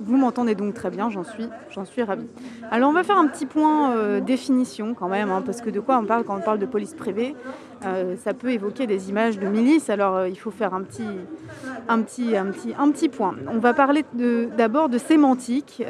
Vous 0.00 0.16
m'entendez 0.16 0.54
donc 0.54 0.74
très 0.74 0.90
bien, 0.90 1.08
j'en 1.10 1.22
suis, 1.22 2.02
ravie. 2.02 2.26
Alors 2.70 2.90
on 2.90 2.92
va 2.92 3.04
faire 3.04 3.18
un 3.18 3.26
petit 3.28 3.46
point 3.46 3.92
euh, 3.92 4.20
définition 4.20 4.94
quand 4.94 5.08
même, 5.08 5.30
hein, 5.30 5.42
parce 5.44 5.60
que 5.60 5.70
de 5.70 5.78
quoi 5.78 5.98
on 5.98 6.04
parle 6.04 6.24
quand 6.24 6.36
on 6.36 6.40
parle 6.40 6.58
de 6.58 6.66
police 6.66 6.94
privée 6.94 7.36
Euh, 7.84 8.16
Ça 8.16 8.34
peut 8.34 8.50
évoquer 8.50 8.88
des 8.88 9.10
images 9.10 9.38
de 9.38 9.46
milices, 9.46 9.88
alors 9.88 10.26
il 10.26 10.36
faut 10.36 10.50
faire 10.50 10.74
un 10.74 10.82
petit, 10.82 11.04
point. 13.08 13.36
On 13.46 13.58
va 13.58 13.72
parler 13.74 14.04
d'abord 14.56 14.88
de 14.88 14.98
sémantique. 14.98 15.82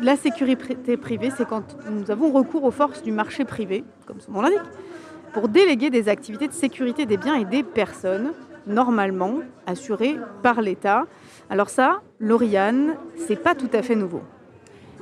La 0.00 0.16
sécurité 0.16 0.96
privée, 0.96 1.30
c'est 1.36 1.46
quand 1.46 1.76
nous 1.90 2.10
avons 2.10 2.32
recours 2.32 2.64
aux 2.64 2.70
forces 2.70 3.02
du 3.02 3.12
marché 3.12 3.44
privé, 3.44 3.84
comme 4.06 4.20
son 4.20 4.32
nom 4.32 4.40
l'indique, 4.40 4.60
pour 5.32 5.48
déléguer 5.48 5.90
des 5.90 6.08
activités 6.08 6.48
de 6.48 6.52
sécurité 6.52 7.06
des 7.06 7.16
biens 7.16 7.34
et 7.34 7.44
des 7.44 7.62
personnes, 7.62 8.32
normalement 8.66 9.40
assurées 9.66 10.16
par 10.42 10.60
l'État. 10.60 11.04
Alors 11.50 11.68
ça, 11.68 12.00
Lauriane, 12.20 12.96
c'est 13.16 13.36
pas 13.36 13.54
tout 13.54 13.70
à 13.72 13.82
fait 13.82 13.96
nouveau. 13.96 14.22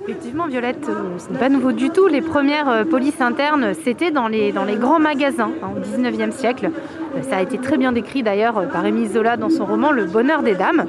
Effectivement, 0.03 0.47
Violette, 0.47 0.87
euh, 0.89 1.19
ce 1.19 1.31
n'est 1.31 1.39
pas 1.39 1.51
nouveau 1.51 1.73
du 1.73 1.91
tout. 1.91 2.07
Les 2.07 2.23
premières 2.23 2.71
euh, 2.71 2.85
polices 2.85 3.21
internes, 3.21 3.75
c'était 3.85 4.11
dans 4.11 4.29
les, 4.29 4.53
grands 4.79 4.99
magasins 4.99 5.51
hein, 5.63 5.73
au 5.77 5.81
19e 5.81 6.31
siècle. 6.31 6.71
Euh, 7.17 7.23
Ça 7.23 7.37
a 7.37 7.43
été 7.43 7.59
très 7.59 7.77
bien 7.77 7.93
décrit 7.93 8.23
d'ailleurs 8.23 8.67
par 8.69 8.87
Émile 8.87 9.11
Zola 9.11 9.37
dans 9.37 9.51
son 9.51 9.67
roman 9.67 9.91
Le 9.91 10.07
bonheur 10.07 10.43
des 10.43 10.55
dames. 10.55 10.87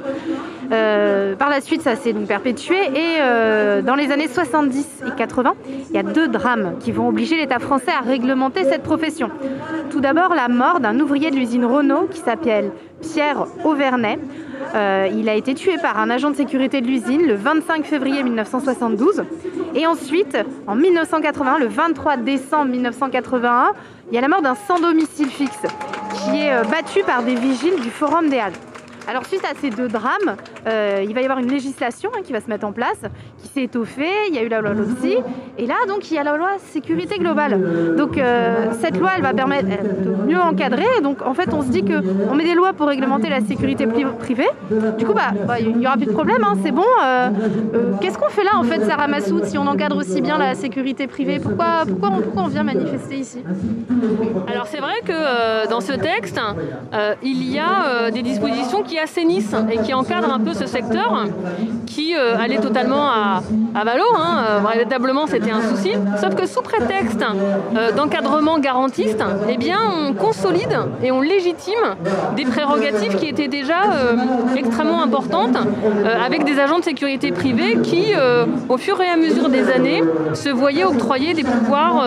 Par 1.38 1.50
la 1.50 1.60
suite, 1.60 1.82
ça 1.82 1.96
s'est 1.96 2.14
donc 2.14 2.26
perpétué 2.26 2.76
et 2.76 3.82
dans 3.82 3.94
les 3.94 4.10
années 4.10 4.28
70 4.28 5.02
et 5.06 5.10
80, 5.18 5.54
il 5.90 5.94
y 5.94 5.98
a 5.98 6.02
deux 6.02 6.28
drames 6.28 6.76
qui 6.80 6.92
vont 6.92 7.08
obliger 7.08 7.36
l'État 7.36 7.58
français 7.58 7.90
à 7.90 8.00
réglementer 8.00 8.64
cette 8.64 8.82
profession. 8.82 9.28
Tout 9.90 10.00
d'abord, 10.00 10.34
la 10.34 10.48
mort 10.48 10.80
d'un 10.80 10.98
ouvrier 10.98 11.30
de 11.30 11.36
l'usine 11.36 11.66
Renault 11.66 12.08
qui 12.10 12.20
s'appelle 12.20 12.70
Pierre 13.02 13.44
Auvernay. 13.64 14.18
Euh, 14.74 15.08
il 15.12 15.28
a 15.28 15.34
été 15.34 15.54
tué 15.54 15.76
par 15.78 15.98
un 15.98 16.10
agent 16.10 16.30
de 16.30 16.36
sécurité 16.36 16.80
de 16.80 16.86
l'usine 16.86 17.26
le 17.26 17.34
25 17.34 17.84
février 17.84 18.22
1972. 18.22 19.24
Et 19.74 19.86
ensuite, 19.86 20.36
en 20.66 20.74
1981, 20.74 21.58
le 21.58 21.66
23 21.66 22.16
décembre 22.18 22.70
1981, 22.70 23.72
il 24.10 24.14
y 24.14 24.18
a 24.18 24.20
la 24.20 24.28
mort 24.28 24.42
d'un 24.42 24.54
sans 24.54 24.80
domicile 24.80 25.28
fixe 25.28 25.62
qui 26.24 26.40
est 26.40 26.52
euh, 26.52 26.64
battu 26.64 27.02
par 27.04 27.22
des 27.22 27.34
vigiles 27.34 27.80
du 27.80 27.90
Forum 27.90 28.28
des 28.28 28.38
Halles. 28.38 28.52
Alors 29.08 29.26
suite 29.26 29.44
à 29.44 29.54
ces 29.60 29.70
deux 29.70 29.88
drames, 29.88 30.36
euh, 30.66 31.04
il 31.06 31.12
va 31.14 31.20
y 31.20 31.24
avoir 31.24 31.38
une 31.40 31.50
législation 31.50 32.10
hein, 32.16 32.20
qui 32.24 32.32
va 32.32 32.40
se 32.40 32.48
mettre 32.48 32.66
en 32.66 32.72
place, 32.72 33.00
qui 33.42 33.48
s'est 33.48 33.64
étoffée. 33.64 34.10
Il 34.28 34.34
y 34.34 34.38
a 34.38 34.42
eu 34.42 34.48
la 34.48 34.60
loi 34.60 34.72
LOPSI, 34.74 35.16
et 35.58 35.66
là 35.66 35.74
donc 35.88 36.10
il 36.10 36.14
y 36.14 36.18
a 36.18 36.22
la 36.22 36.36
loi 36.36 36.50
sécurité 36.58 37.18
globale. 37.18 37.94
Donc 37.96 38.16
euh, 38.16 38.66
cette 38.80 38.98
loi, 38.98 39.10
elle 39.16 39.22
va 39.22 39.34
permettre 39.34 39.66
de 39.68 40.10
mieux 40.26 40.38
encadrer. 40.40 40.86
Donc 41.02 41.20
en 41.26 41.34
fait, 41.34 41.52
on 41.52 41.62
se 41.62 41.68
dit 41.68 41.82
que 41.84 42.00
on 42.30 42.34
met 42.34 42.44
des 42.44 42.54
lois 42.54 42.72
pour 42.72 42.86
réglementer 42.86 43.28
la 43.28 43.40
sécurité 43.40 43.86
pri- 43.86 44.06
privée. 44.18 44.48
Du 44.98 45.04
coup, 45.04 45.14
bah, 45.14 45.32
bah, 45.46 45.58
il 45.60 45.80
y 45.80 45.86
aura 45.86 45.96
plus 45.96 46.06
de 46.06 46.12
problème. 46.12 46.42
hein, 46.44 46.54
c'est 46.62 46.72
bon. 46.72 46.84
Euh, 47.04 47.28
Qu'est-ce 48.00 48.16
qu'on 48.18 48.28
fait 48.30 48.44
là 48.44 48.52
en 48.56 48.62
fait, 48.62 48.84
Sarah 48.84 49.08
Massoud, 49.08 49.44
si 49.46 49.58
on 49.58 49.66
encadre 49.66 49.96
aussi 49.96 50.20
bien 50.22 50.38
la 50.38 50.54
sécurité 50.54 51.06
privée 51.06 51.40
Pourquoi, 51.40 51.84
pourquoi, 51.88 52.10
on, 52.16 52.20
pourquoi 52.20 52.42
on 52.44 52.48
vient 52.48 52.62
manifester 52.62 53.16
ici? 53.16 53.42
Alors 54.46 54.66
c'est 54.66 54.78
vrai 54.80 54.94
que 55.04 55.68
dans 55.68 55.80
ce 55.80 55.92
texte, 55.92 56.40
il 57.22 57.50
y 57.52 57.58
a 57.58 58.10
des 58.10 58.22
dispositions 58.22 58.82
qui 58.82 58.91
assainissent 58.98 59.54
et 59.70 59.78
qui 59.78 59.94
encadrent 59.94 60.32
un 60.32 60.40
peu 60.40 60.54
ce 60.54 60.66
secteur 60.66 61.24
qui 61.86 62.14
euh, 62.16 62.38
allait 62.38 62.58
totalement 62.58 63.06
à, 63.06 63.42
à 63.74 63.84
valo. 63.84 64.04
hein. 64.16 64.44
Euh, 64.48 64.60
véritablement, 64.72 65.26
c'était 65.26 65.50
un 65.50 65.60
souci. 65.60 65.92
Sauf 66.20 66.34
que 66.34 66.46
sous 66.46 66.62
prétexte 66.62 67.22
euh, 67.22 67.92
d'encadrement 67.92 68.58
garantiste, 68.58 69.22
eh 69.48 69.56
bien, 69.58 69.78
on 70.08 70.14
consolide 70.14 70.78
et 71.02 71.12
on 71.12 71.20
légitime 71.20 71.96
des 72.36 72.44
prérogatives 72.44 73.16
qui 73.16 73.26
étaient 73.26 73.48
déjà 73.48 73.80
extrêmement 74.56 75.02
importantes 75.02 75.56
avec 76.24 76.44
des 76.44 76.58
agents 76.58 76.78
de 76.78 76.84
sécurité 76.84 77.30
privée 77.32 77.78
qui, 77.82 78.06
au 78.68 78.76
fur 78.76 79.00
et 79.00 79.08
à 79.08 79.16
mesure 79.16 79.48
des 79.48 79.70
années, 79.70 80.02
se 80.34 80.48
voyaient 80.48 80.84
octroyer 80.84 81.34
des 81.34 81.44
pouvoirs, 81.44 82.06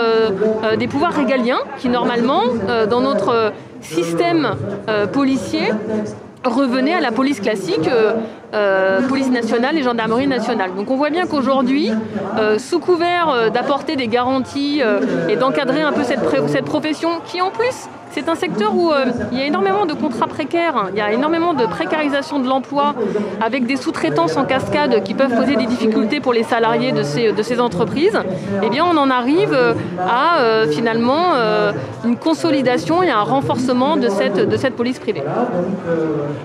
des 0.77 0.87
pouvoirs 0.87 1.13
régaliens 1.13 1.59
qui, 1.77 1.89
normalement, 1.89 2.41
dans 2.89 3.01
notre 3.01 3.51
système 3.81 4.55
policier, 5.11 5.71
revenaient 6.45 6.93
à 6.93 7.01
la 7.01 7.11
police 7.11 7.39
classique, 7.39 7.87
euh, 7.87 8.13
euh, 8.53 9.01
police 9.07 9.29
nationale 9.29 9.77
et 9.77 9.83
gendarmerie 9.83 10.27
nationale. 10.27 10.71
Donc 10.75 10.89
on 10.91 10.95
voit 10.95 11.09
bien 11.09 11.25
qu'aujourd'hui, 11.25 11.91
euh, 12.37 12.57
sous 12.59 12.79
couvert 12.79 13.51
d'apporter 13.51 13.95
des 13.95 14.07
garanties 14.07 14.81
et 15.29 15.35
d'encadrer 15.35 15.81
un 15.81 15.91
peu 15.91 16.03
cette 16.03 16.65
profession, 16.65 17.09
qui 17.25 17.41
en 17.41 17.51
plus, 17.51 17.87
c'est 18.15 18.29
un 18.29 18.35
secteur 18.35 18.73
où 18.73 18.91
euh, 18.91 19.07
il 19.33 19.37
y 19.37 19.41
a 19.41 19.45
énormément 19.45 19.85
de 19.85 19.93
contrats 19.93 20.27
précaires, 20.27 20.77
hein. 20.77 20.87
il 20.93 20.97
y 20.97 21.01
a 21.01 21.11
énormément 21.11 21.53
de 21.53 21.65
précarisation 21.65 22.39
de 22.39 22.47
l'emploi, 22.47 22.95
avec 23.41 23.65
des 23.65 23.75
sous-traitances 23.75 24.37
en 24.37 24.45
cascade 24.45 25.03
qui 25.03 25.13
peuvent 25.13 25.35
poser 25.41 25.57
des 25.57 25.65
difficultés 25.65 26.19
pour 26.21 26.31
les 26.39 26.43
salariés 26.43 26.93
de 26.93 27.03
ces, 27.03 27.33
de 27.33 27.43
ces 27.49 27.59
entreprises, 27.59 28.17
eh 28.63 28.69
bien 28.69 28.85
on 28.91 28.95
en 29.05 29.09
arrive 29.09 29.53
euh, 29.53 29.73
à 29.99 30.27
euh, 30.39 30.67
finalement 30.77 31.25
euh, 31.33 31.73
une 32.05 32.17
consolidation 32.27 33.03
et 33.03 33.11
un 33.21 33.25
renforcement 33.35 33.97
de 33.97 34.07
cette, 34.07 34.39
de 34.53 34.57
cette 34.63 34.75
police 34.81 34.99
privée. 35.05 35.23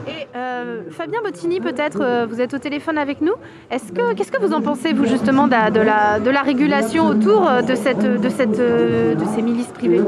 Et 0.09 0.27
euh, 0.35 0.81
Fabien 0.99 1.21
Bottini, 1.25 1.61
peut-être, 1.61 2.01
vous 2.31 2.41
êtes 2.41 2.53
au 2.53 2.59
téléphone 2.59 2.99
avec 2.99 3.19
nous. 3.21 3.37
Est-ce 3.71 3.93
que, 3.97 4.05
qu'est-ce 4.15 4.33
que 4.33 4.41
vous 4.45 4.53
en 4.59 4.63
pensez, 4.71 4.93
vous, 4.93 5.07
justement, 5.07 5.47
de, 5.47 5.53
la- 5.53 5.71
de 5.79 5.81
la, 5.91 6.19
de 6.27 6.31
la 6.31 6.43
régulation 6.51 7.03
autour 7.07 7.41
de, 7.71 7.75
cette, 7.85 8.05
de, 8.27 8.29
cette, 8.39 8.59
de 9.23 9.25
ces 9.35 9.43
milices 9.43 9.73
privées? 9.79 10.03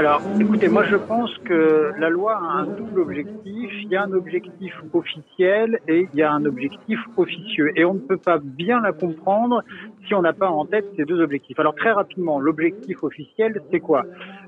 Alors, 0.00 0.09
écoutez, 0.40 0.68
moi 0.68 0.84
je 0.84 0.96
pense 0.96 1.30
que 1.44 1.92
la 1.98 2.08
loi 2.08 2.36
a 2.36 2.60
un 2.60 2.66
double 2.66 3.00
objectif. 3.00 3.70
Il 3.82 3.88
y 3.88 3.96
a 3.96 4.02
un 4.02 4.12
objectif 4.12 4.74
officiel 4.92 5.80
et 5.88 6.08
il 6.12 6.18
y 6.18 6.22
a 6.22 6.32
un 6.32 6.44
objectif 6.44 6.98
officieux. 7.16 7.72
Et 7.76 7.84
on 7.84 7.94
ne 7.94 8.00
peut 8.00 8.16
pas 8.16 8.38
bien 8.38 8.80
la 8.80 8.92
comprendre 8.92 9.62
si 10.06 10.14
on 10.14 10.22
n'a 10.22 10.32
pas 10.32 10.48
en 10.48 10.64
tête 10.64 10.86
ces 10.96 11.04
deux 11.04 11.20
objectifs. 11.20 11.58
Alors 11.58 11.74
très 11.74 11.92
rapidement, 11.92 12.40
l'objectif 12.40 13.02
officiel, 13.02 13.60
c'est 13.70 13.80
quoi? 13.80 14.04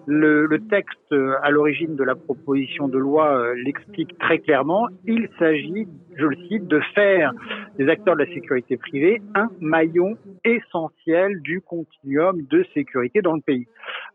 Le, 0.07 0.47
le 0.47 0.59
texte 0.69 1.13
euh, 1.13 1.35
à 1.43 1.51
l'origine 1.51 1.97
de 1.97 2.05
la 2.05 2.15
proposition 2.15 2.89
de 2.89 2.99
loi 2.99 3.39
euh, 3.39 3.55
l'explique 3.55 4.17
très 4.19 4.39
clairement. 4.39 4.89
Il 5.05 5.29
s'agit, 5.39 5.87
je 6.17 6.27
le 6.27 6.37
cite, 6.49 6.67
de 6.67 6.81
faire 6.95 7.33
des 7.79 7.89
acteurs 7.89 8.17
de 8.17 8.25
la 8.25 8.33
sécurité 8.33 8.77
privée 8.77 9.23
un 9.35 9.49
maillon 9.61 10.17
essentiel 10.45 11.41
du 11.43 11.61
continuum 11.61 12.43
de 12.51 12.65
sécurité 12.75 13.23
dans 13.23 13.35
le 13.35 13.41
pays. 13.41 13.67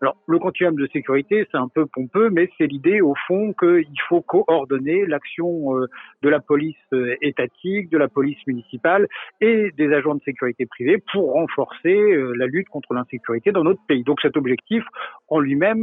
Alors, 0.02 0.16
le 0.28 0.40
continuum 0.40 0.76
de 0.76 0.88
sécurité, 0.92 1.48
c'est 1.52 1.58
un 1.58 1.68
peu 1.68 1.86
pompeux, 1.86 2.30
mais 2.30 2.50
c'est 2.58 2.68
l'idée, 2.68 3.02
au 3.02 3.14
fond, 3.28 3.54
qu'il 3.54 4.02
faut 4.08 4.22
coordonner 4.22 5.06
l'action 5.06 5.78
euh, 5.78 5.88
de 6.22 6.30
la 6.30 6.40
police 6.40 6.76
étatique, 7.22 7.90
de 7.90 7.98
la 7.98 8.08
police 8.08 8.38
municipale 8.48 9.08
et 9.42 9.72
des 9.78 9.94
agents 9.94 10.16
de 10.16 10.22
sécurité 10.24 10.66
privée 10.66 11.04
pour 11.12 11.34
renforcer 11.34 11.98
la 12.36 12.48
lutte 12.48 12.70
contre 12.70 12.94
l'insécurité 12.94 13.52
dans 13.52 13.64
notre 13.64 13.82
pays. 13.88 14.04
Donc, 14.04 14.22
cet 14.22 14.38
objectif, 14.38 14.84
en 15.30 15.40
lui-même, 15.40 15.77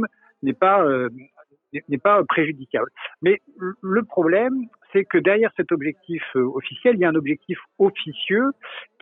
n'est 0.45 0.53
pas 0.53 0.83
euh, 0.83 1.09
n'est 1.89 1.97
pas 1.97 2.23
préjudiciable. 2.23 2.89
Mais 3.21 3.41
le 3.81 4.03
problème, 4.03 4.67
c'est 4.93 5.03
que 5.03 5.17
derrière 5.17 5.51
cet 5.57 5.71
objectif 5.71 6.23
euh, 6.35 6.43
officiel, 6.53 6.95
il 6.95 7.01
y 7.01 7.05
a 7.05 7.09
un 7.09 7.15
objectif 7.15 7.57
officieux 7.79 8.51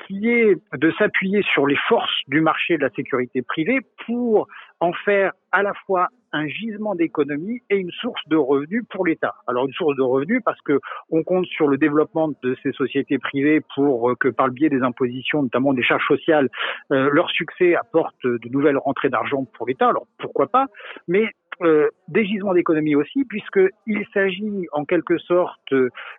qui 0.06 0.28
est 0.28 0.56
de 0.74 0.91
s'appuyer 0.98 1.44
sur 1.54 1.68
les 1.68 1.78
forces 1.88 2.22
du 2.28 2.41
marché 2.41 2.78
de 2.78 2.82
la 2.82 2.89
sécurité 2.91 3.41
privée 3.41 3.80
pour 4.06 4.48
en 4.84 4.91
faire 4.91 5.31
à 5.53 5.63
la 5.63 5.73
fois 5.86 6.09
un 6.34 6.47
gisement 6.47 6.93
d'économie 6.93 7.61
et 7.69 7.77
une 7.77 7.91
source 7.91 8.21
de 8.27 8.36
revenus 8.36 8.84
pour 8.89 9.05
l'État. 9.05 9.36
Alors 9.47 9.65
une 9.65 9.73
source 9.73 9.95
de 9.95 10.01
revenus 10.01 10.41
parce 10.43 10.59
que 10.61 10.79
on 11.09 11.23
compte 11.23 11.45
sur 11.45 11.67
le 11.69 11.77
développement 11.77 12.34
de 12.43 12.57
ces 12.63 12.73
sociétés 12.73 13.17
privées 13.17 13.61
pour 13.75 14.09
euh, 14.09 14.15
que 14.15 14.27
par 14.27 14.47
le 14.47 14.53
biais 14.53 14.69
des 14.69 14.81
impositions, 14.81 15.43
notamment 15.43 15.73
des 15.73 15.84
charges 15.84 16.05
sociales, 16.07 16.49
euh, 16.91 17.09
leur 17.13 17.29
succès 17.29 17.75
apporte 17.75 18.25
de 18.25 18.49
nouvelles 18.49 18.77
rentrées 18.77 19.09
d'argent 19.09 19.45
pour 19.53 19.67
l'État. 19.67 19.88
Alors 19.88 20.07
pourquoi 20.17 20.47
pas? 20.47 20.65
Mais 21.07 21.29
euh, 21.62 21.89
des 22.08 22.26
gisements 22.26 22.54
d'économie 22.54 22.95
aussi, 22.95 23.26
puisqu'il 23.26 24.06
s'agit 24.14 24.68
en 24.72 24.86
quelque 24.86 25.18
sorte 25.18 25.74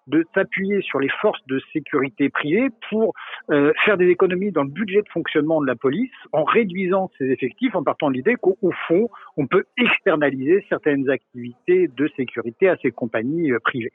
de 0.07 0.25
s'appuyer 0.35 0.81
sur 0.83 1.01
les 1.01 1.09
forces 1.21 1.45
de 1.47 1.61
sécurité 1.73 2.29
privée 2.29 2.69
pour 2.91 3.15
euh, 3.51 3.73
faire 3.85 3.97
des 3.97 4.09
économies 4.09 4.53
dans 4.53 4.63
le 4.63 4.71
budget 4.71 5.03
de 5.03 5.09
fonctionnement 5.09 5.61
de 5.61 5.67
la 5.67 5.77
police 5.77 6.11
en 6.33 6.45
réduisant 6.45 7.11
ses 7.19 7.31
effectifs, 7.31 7.75
en 7.75 7.83
partant 7.83 8.09
de 8.09 8.15
l'idée 8.15 8.37
qu'au 8.37 8.57
au 8.63 8.73
fond, 8.87 9.09
on 9.37 9.47
peut 9.47 9.65
externaliser 9.77 10.65
certaines 10.69 11.11
activités 11.11 11.89
de 11.89 12.09
sécurité 12.17 12.69
à 12.69 12.77
ces 12.77 12.91
compagnies 12.91 13.53
euh, 13.53 13.59
privées. 13.61 13.93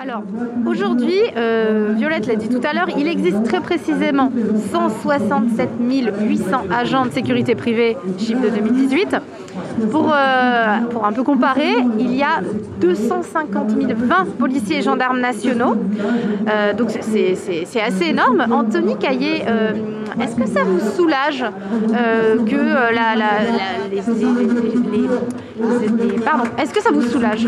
Alors, 0.00 0.22
aujourd'hui, 0.66 1.18
euh, 1.36 1.94
Violette 1.96 2.26
l'a 2.26 2.36
dit 2.36 2.48
tout 2.48 2.60
à 2.62 2.74
l'heure, 2.74 2.88
il 2.98 3.08
existe 3.08 3.42
très 3.44 3.60
précisément 3.60 4.30
167 4.72 5.70
800 5.80 6.64
agents 6.70 7.06
de 7.06 7.10
sécurité 7.10 7.54
privée, 7.54 7.96
chiffre 8.18 8.42
de 8.42 8.50
2018. 8.50 9.16
Pour, 9.90 10.12
euh, 10.12 10.78
pour 10.90 11.06
un 11.06 11.12
peu 11.12 11.22
comparer, 11.24 11.74
il 11.98 12.14
y 12.14 12.22
a 12.22 12.40
250 12.80 13.70
020 13.70 14.36
policiers 14.38 14.78
et 14.78 14.82
gendarmes 14.82 15.20
nationaux. 15.20 15.76
Euh, 16.48 16.74
donc 16.74 16.90
c'est- 17.00 17.80
assez 17.80 18.06
énorme. 18.06 18.44
Anthony 18.50 18.96
Caillé, 18.98 19.44
est-ce 20.20 20.36
que 20.36 20.46
ça 20.46 20.60
vous 20.64 20.80
soulage 20.96 21.44
que 22.46 22.56
la, 22.94 23.14
est-ce 26.62 26.72
que 26.74 26.80
ça 26.82 26.90
vous 26.92 27.02
soulage 27.02 27.46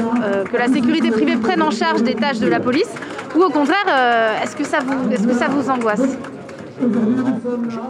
que 0.51 0.57
la 0.57 0.69
sécurité 0.69 1.11
privée 1.11 1.37
prenne 1.37 1.63
en 1.63 1.71
charge 1.71 1.90
des 1.99 2.15
tâches 2.15 2.39
de 2.39 2.49
la 2.49 2.61
police 2.61 2.91
ou 3.37 3.43
au 3.43 3.51
contraire, 3.51 3.87
euh, 3.89 4.43
est-ce 4.43 4.57
que 4.57 4.65
ça 4.65 4.79
vous, 4.81 5.13
est-ce 5.13 5.27
que 5.27 5.35
ça 5.35 5.49
vous 5.49 5.69
angoisse? 5.71 6.19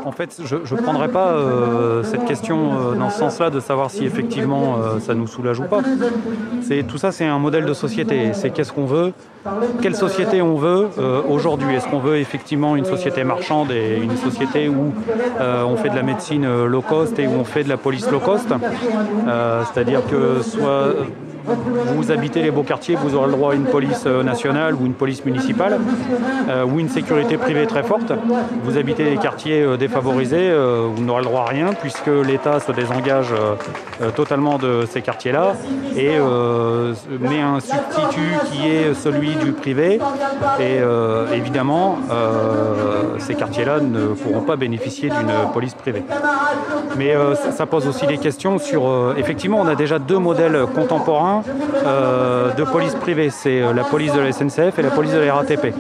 En 0.05 0.11
fait, 0.11 0.41
je 0.45 0.57
ne 0.57 0.81
prendrais 0.81 1.09
pas 1.09 1.29
euh, 1.29 2.03
cette 2.03 2.25
question 2.25 2.73
euh, 2.73 2.95
dans 2.95 3.09
ce 3.09 3.21
sens-là 3.21 3.49
de 3.49 3.61
savoir 3.61 3.89
si 3.89 4.05
effectivement 4.05 4.79
ça 4.99 5.15
nous 5.15 5.29
soulage 5.29 5.61
ou 5.61 5.65
pas. 5.65 5.81
C'est 6.61 6.83
tout 6.83 6.99
ça, 6.99 7.13
c'est 7.13 7.25
un 7.25 7.39
modèle 7.39 7.67
de 7.67 7.73
société. 7.73 8.33
C'est 8.33 8.51
qu'est-ce 8.51 8.73
qu'on 8.73 8.87
veut, 8.87 9.13
quelle 9.81 9.95
société 9.95 10.43
on 10.43 10.57
veut 10.57 10.89
aujourd'hui? 11.29 11.75
Est-ce 11.77 11.87
qu'on 11.87 12.01
veut 12.01 12.17
effectivement 12.17 12.75
une 12.75 12.85
société 12.85 13.23
marchande 13.23 13.71
et 13.71 13.97
une 14.03 14.17
société 14.17 14.69
où 14.69 14.93
on 15.39 15.77
fait 15.77 15.91
de 15.91 15.97
la 15.97 16.03
médecine 16.03 16.65
low 16.65 16.83
cost 16.83 17.17
et 17.21 17.29
où 17.29 17.33
on 17.39 17.45
fait 17.45 17.63
de 17.63 17.69
la 17.69 17.77
police 17.77 18.11
low 18.11 18.19
cost? 18.19 18.49
C'est-à-dire 19.73 20.01
que 20.11 20.43
soit 20.43 20.95
vous 21.95 22.11
habitez 22.11 22.43
les 22.43 22.51
beaux 22.51 22.63
quartiers, 22.63 22.97
vous 22.97 23.15
aurez 23.15 23.27
le 23.27 23.33
droit 23.33 23.53
à 23.53 23.55
une 23.55 23.65
police 23.65 24.05
euh, 24.07 24.23
nationale 24.23 24.75
ou 24.75 24.87
une 24.87 24.95
police 24.95 25.25
municipale 25.25 25.79
euh, 26.49 26.65
ou 26.65 26.81
une 26.81 26.89
sécurité 26.89 27.37
privée 27.37 27.67
très 27.67 27.83
forte. 27.83 28.13
Vous 28.65 28.79
habitez 28.79 29.05
les 29.05 29.17
quartiers 29.17 29.63
euh, 29.63 29.77
défavorisés, 29.77 30.51
vous 30.95 31.03
n'aurez 31.03 31.21
le 31.21 31.27
droit 31.27 31.43
à 31.43 31.51
rien 31.51 31.73
puisque 31.73 32.07
l'État 32.07 32.61
se 32.61 32.73
désengage 32.73 33.29
totalement 34.17 34.59
de 34.59 34.85
ces 34.91 35.03
quartiers-là 35.03 35.55
et 35.97 36.19
met 37.19 37.41
un 37.41 37.61
substitut 37.61 38.35
qui 38.51 38.69
est 38.69 38.95
celui 38.95 39.35
du 39.37 39.53
privé. 39.53 39.99
Et 40.61 40.79
évidemment, 41.35 41.99
ces 43.19 43.35
quartiers-là 43.35 43.81
ne 43.81 44.09
pourront 44.09 44.43
pas 44.43 44.57
bénéficier 44.57 45.11
d'une 45.11 45.33
police 45.53 45.75
privée. 45.75 46.05
Mais 46.97 47.15
ça, 47.57 47.67
pose 47.67 47.87
aussi 47.87 48.07
des 48.07 48.19
questions 48.19 48.59
sur. 48.59 49.15
effectivement, 49.17 49.61
on 49.61 49.67
a 49.67 49.75
déjà 49.75 49.99
deux 49.99 50.19
modèles 50.19 50.67
contemporains 50.75 51.40
euh, 51.87 52.53
de 52.55 52.65
police 52.65 52.95
privée. 52.95 53.31
C'est 53.31 53.61
euh, 53.63 53.73
la 53.73 53.85
police 53.85 54.13
de 54.13 54.21
la 54.21 54.33
SNCF 54.33 54.79
et 54.79 54.83
la 54.83 54.91
police 54.91 55.13
de 55.13 55.19
la 55.19 55.35
RATP, 55.35 55.73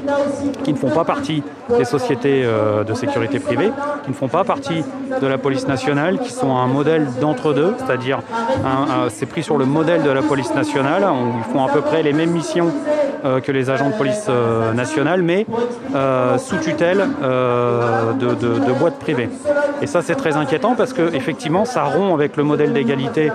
qui 0.65 0.73
ne 0.73 0.79
font 0.79 0.91
pas 0.91 1.05
partie 1.05 1.43
des 1.77 1.85
sociétés 1.85 2.43
euh, 2.45 2.85
de 2.85 2.95
sécurité 2.95 3.39
privée, 3.39 3.71
qui 4.05 4.11
ne 4.11 4.15
font 4.15 4.29
pas 4.29 4.45
partie 4.45 4.85
de 5.21 5.27
la 5.27 5.39
police 5.39 5.67
nationale, 5.67 6.19
qui 6.19 6.31
sont 6.33 6.57
un 6.57 6.67
modèle 6.67 7.07
d'entre-deux, 7.21 7.75
c'est-à-dire 7.79 8.21
c'est 9.09 9.27
pris 9.27 9.43
sur 9.43 9.59
le 9.59 9.65
modèle 9.65 10.03
de 10.03 10.11
la 10.11 10.23
police 10.23 10.55
nationale. 10.55 11.05
On- 11.05 11.39
Ils 11.39 11.53
font 11.53 11.65
à 11.65 11.69
peu 11.69 11.81
près 11.81 12.03
les 12.03 12.13
mêmes 12.13 12.31
missions 12.31 12.69
que 13.23 13.53
les 13.53 13.71
agents 13.71 13.91
de 13.91 13.95
police 13.95 14.29
nationale, 14.75 15.23
mais 15.23 15.47
sous 16.39 16.57
tutelle 16.57 17.07
de, 17.23 18.73
boîtes 18.79 18.99
privées. 18.99 19.29
Et 19.83 19.87
ça, 19.87 20.03
c'est 20.03 20.15
très 20.15 20.37
inquiétant 20.37 20.75
parce 20.77 20.93
que 20.93 21.15
effectivement, 21.15 21.65
ça 21.65 21.85
rompt 21.85 22.13
avec 22.15 22.37
le 22.37 22.45
modèle 22.45 22.73
d'égalité 22.73 23.31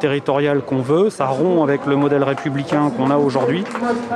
territoriale 0.00 0.60
qu'on 0.62 0.78
veut, 0.82 1.10
ça 1.10 1.26
rompt 1.26 1.53
avec 1.62 1.86
le 1.86 1.96
modèle 1.96 2.22
républicain 2.24 2.90
qu'on 2.96 3.10
a 3.10 3.16
aujourd'hui. 3.16 3.64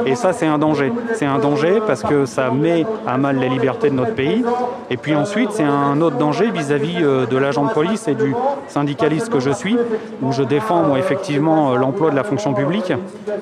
Et 0.06 0.14
ça, 0.14 0.32
c'est 0.32 0.46
un 0.46 0.58
danger. 0.58 0.92
C'est 1.14 1.26
un 1.26 1.38
danger 1.38 1.80
parce 1.86 2.02
que 2.02 2.26
ça 2.26 2.50
met 2.50 2.84
à 3.06 3.16
mal 3.18 3.36
les 3.38 3.48
libertés 3.48 3.90
de 3.90 3.94
notre 3.94 4.14
pays. 4.14 4.44
Et 4.90 4.96
puis 4.96 5.14
ensuite, 5.14 5.50
c'est 5.52 5.62
un 5.64 6.00
autre 6.00 6.16
danger 6.16 6.50
vis-à-vis 6.50 6.96
euh, 7.02 7.26
de 7.26 7.36
l'agent 7.36 7.64
de 7.64 7.70
police 7.72 8.08
et 8.08 8.14
du 8.14 8.34
syndicaliste 8.66 9.28
que 9.30 9.40
je 9.40 9.50
suis, 9.50 9.76
où 10.22 10.32
je 10.32 10.42
défends 10.42 10.96
effectivement 10.96 11.72
euh, 11.72 11.76
l'emploi 11.76 12.10
de 12.10 12.16
la 12.16 12.24
fonction 12.24 12.54
publique. 12.54 12.92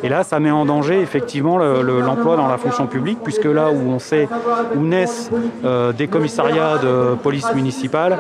Et 0.03 0.09
là, 0.09 0.23
ça 0.25 0.39
met 0.41 0.51
en 0.51 0.65
danger 0.67 1.01
effectivement 1.01 1.57
le- 1.59 1.83
le- 1.83 2.01
l'emploi 2.01 2.37
dans 2.37 2.49
la 2.49 2.59
fonction 2.59 2.87
publique, 2.87 3.19
puisque 3.23 3.45
là 3.45 3.71
où 3.71 3.91
on 3.91 3.99
sait 3.99 4.29
où 4.77 4.81
naissent 4.81 5.31
euh, 5.65 5.93
des 5.93 6.09
commissariats 6.09 6.79
de 6.83 7.15
police 7.23 7.53
municipale, 7.55 8.17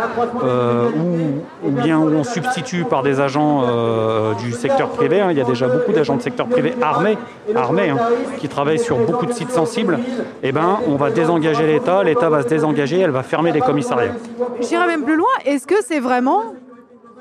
ou, 1.65 1.71
bien 1.71 1.99
où 1.99 2.09
on 2.15 2.25
substitue 2.25 2.85
par 2.85 3.03
des 3.03 3.21
agents 3.21 3.63
du 4.39 4.53
secteur 4.53 4.89
privé, 4.89 5.21
hein, 5.21 5.29
il 5.31 5.39
y 5.39 5.41
a 5.41 5.45
déjà 5.45 5.66
beaucoup 5.69 5.93
d'agents 5.93 6.17
de 6.17 6.23
secteur 6.23 6.47
privé 6.47 6.75
armés, 6.83 7.19
armés 7.55 7.91
hein, 7.91 7.99
qui 8.39 8.49
travaillent 8.49 8.79
sur 8.79 8.99
beaucoup 8.99 9.27
de 9.27 9.33
sites 9.33 9.51
sensibles, 9.51 9.99
et 10.43 10.53
ben, 10.53 10.79
on 10.87 10.97
va 10.97 11.11
désengager 11.11 11.67
l'État, 11.67 12.03
l'État 12.03 12.29
va 12.29 12.43
se 12.43 12.49
désengager, 12.49 13.01
elle 13.01 13.11
va 13.11 13.23
fermer 13.23 13.53
des 13.53 13.61
commissariats. 13.61 14.13
J'irai 14.61 14.87
même 14.87 15.05
plus 15.05 15.17
loin. 15.17 15.27
Est-ce 15.45 15.67
que 15.67 15.77
c'est 15.83 16.01
vraiment 16.01 16.55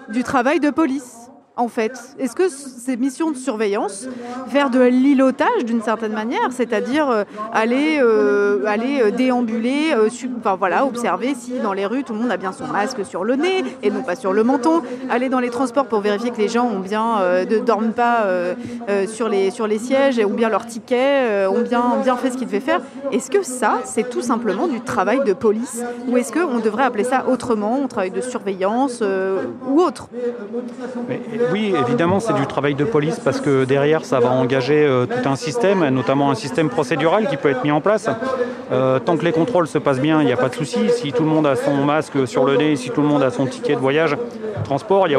du 0.09 0.23
travail 0.23 0.59
de 0.59 0.69
police? 0.69 1.24
En 1.57 1.67
fait 1.67 1.93
Est-ce 2.19 2.35
que 2.35 2.49
ces 2.49 2.97
missions 2.97 3.31
de 3.31 3.37
surveillance, 3.37 4.07
faire 4.47 4.69
de 4.69 4.81
l'îlotage 4.81 5.65
d'une 5.65 5.81
certaine 5.81 6.11
manière, 6.11 6.51
c'est-à-dire 6.51 7.09
euh, 7.09 7.23
aller, 7.53 7.99
euh, 8.01 8.65
aller 8.65 9.01
euh, 9.01 9.11
déambuler, 9.11 9.93
enfin, 10.43 10.57
observer 10.83 11.33
si 11.35 11.59
dans 11.59 11.73
les 11.73 11.85
rues 11.85 12.03
tout 12.03 12.13
le 12.13 12.19
monde 12.19 12.31
a 12.31 12.37
bien 12.37 12.51
son 12.51 12.67
masque 12.67 13.05
sur 13.05 13.23
le 13.23 13.35
nez 13.35 13.63
et 13.83 13.89
non 13.89 14.03
pas 14.03 14.15
sur 14.15 14.33
le 14.33 14.43
menton, 14.43 14.81
aller 15.09 15.29
dans 15.29 15.39
les 15.39 15.49
transports 15.49 15.85
pour 15.85 16.01
vérifier 16.01 16.31
que 16.31 16.37
les 16.37 16.49
gens 16.49 16.65
ont 16.65 16.79
bien, 16.79 17.19
ne 17.49 17.59
dorment 17.59 17.93
pas 17.93 18.25
sur, 19.07 19.29
les, 19.29 19.79
sièges, 19.79 20.19
et 20.19 20.25
ont 20.25 20.33
bien 20.33 20.49
leur 20.49 20.65
ticket, 20.65 21.47
ont, 21.47 21.61
bien, 21.61 21.97
bien 22.03 22.15
fait 22.15 22.31
ce 22.31 22.37
qu'ils 22.37 22.47
devaient 22.47 22.59
faire. 22.59 22.81
Est-ce 23.11 23.31
que 23.31 23.43
ça, 23.43 23.79
c'est 23.83 24.09
tout 24.09 24.21
simplement 24.21 24.67
du 24.67 24.81
travail 24.81 25.21
de 25.25 25.33
police 25.33 25.83
ou 26.07 26.17
est-ce 26.17 26.31
qu'on 26.31 26.59
devrait 26.59 26.83
appeler 26.83 27.03
ça 27.03 27.25
autrement, 27.27 27.81
un 27.83 27.87
travail 27.87 28.11
de 28.11 28.21
surveillance 28.21 29.01
ou 29.67 29.79
autre? 29.79 30.09
Oui, 31.51 31.73
évidemment, 31.87 32.19
c'est 32.19 32.33
du 32.33 32.45
travail 32.47 32.75
de 32.75 32.83
police 32.83 33.19
parce 33.19 33.41
que 33.41 33.65
derrière, 33.65 34.05
ça 34.05 34.19
va 34.19 34.29
engager 34.29 34.85
euh, 34.85 35.05
tout 35.05 35.27
un 35.27 35.35
système, 35.35 35.87
notamment 35.89 36.31
un 36.31 36.35
système 36.35 36.69
procédural 36.69 37.27
qui 37.27 37.37
peut 37.37 37.49
être 37.49 37.63
mis 37.63 37.71
en 37.71 37.81
place. 37.81 38.09
Euh, 38.71 38.99
tant 38.99 39.17
que 39.17 39.23
les 39.23 39.31
contrôles 39.31 39.67
se 39.67 39.77
passent 39.77 39.99
bien, 39.99 40.21
il 40.21 40.25
n'y 40.25 40.33
a 40.33 40.37
pas 40.37 40.49
de 40.49 40.55
souci. 40.55 40.89
Si 40.89 41.11
tout 41.11 41.23
le 41.23 41.29
monde 41.29 41.45
a 41.45 41.55
son 41.55 41.75
masque 41.85 42.27
sur 42.27 42.45
le 42.45 42.57
nez, 42.57 42.75
si 42.75 42.89
tout 42.89 43.01
le 43.01 43.07
monde 43.07 43.23
a 43.23 43.31
son 43.31 43.45
ticket 43.45 43.75
de 43.75 43.79
voyage, 43.79 44.17
transport, 44.63 45.07
il 45.07 45.11
n'y 45.11 45.15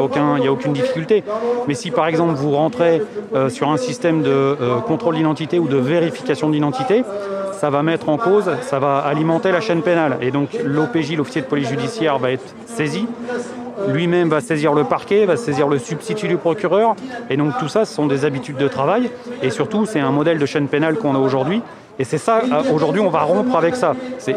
a, 0.47 0.51
aucune 0.51 0.73
difficulté. 0.73 1.23
Mais 1.67 1.73
si 1.73 1.91
par 1.91 2.07
exemple 2.07 2.33
vous 2.35 2.51
rentrez 2.51 3.01
euh, 3.33 3.49
sur 3.49 3.69
un 3.69 3.77
système 3.77 4.21
de 4.21 4.55
contrôle 4.85 5.15
d'identité 5.15 5.59
ou 5.59 5.67
de 5.67 5.77
vérification 5.77 6.49
d'identité, 6.49 7.03
ça 7.53 7.69
va 7.69 7.81
mettre 7.83 8.09
en 8.09 8.17
cause, 8.17 8.51
ça 8.61 8.79
va 8.79 8.97
alimenter 8.97 9.51
la 9.51 9.61
chaîne 9.61 9.81
pénale. 9.81 10.17
Et 10.21 10.31
donc 10.31 10.49
l'OPJ, 10.63 11.15
l'officier 11.15 11.41
de 11.41 11.47
police 11.47 11.69
judiciaire, 11.69 12.19
va 12.19 12.31
être 12.31 12.55
saisi. 12.65 13.07
Lui-même 13.87 14.29
va 14.29 14.41
saisir 14.41 14.73
le 14.73 14.83
parquet, 14.83 15.25
va 15.25 15.37
saisir 15.37 15.67
le 15.67 15.77
substitut 15.79 16.27
du 16.27 16.37
procureur. 16.37 16.95
Et 17.29 17.37
donc 17.37 17.57
tout 17.59 17.67
ça, 17.67 17.85
ce 17.85 17.93
sont 17.93 18.07
des 18.07 18.25
habitudes 18.25 18.57
de 18.57 18.67
travail. 18.67 19.09
Et 19.41 19.49
surtout, 19.49 19.85
c'est 19.85 19.99
un 19.99 20.11
modèle 20.11 20.39
de 20.39 20.45
chaîne 20.45 20.67
pénale 20.67 20.95
qu'on 20.95 21.15
a 21.15 21.19
aujourd'hui. 21.19 21.61
Et 21.99 22.03
c'est 22.03 22.17
ça, 22.19 22.41
euh, 22.43 22.73
aujourd'hui, 22.73 23.01
on 23.01 23.09
va 23.09 23.21
rompre 23.21 23.55
avec 23.55 23.75
ça. 23.75 23.95
C'est- 24.19 24.35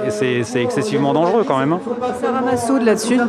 excessivement 0.62 1.12
dangereux 1.12 1.44
quand 1.46 1.58
même. 1.58 1.72
hein. 1.74 1.80
Sarah 2.20 2.40
Massoud 2.40 2.82
là-dessus. 2.82 3.14
Et 3.14 3.18
puis 3.18 3.24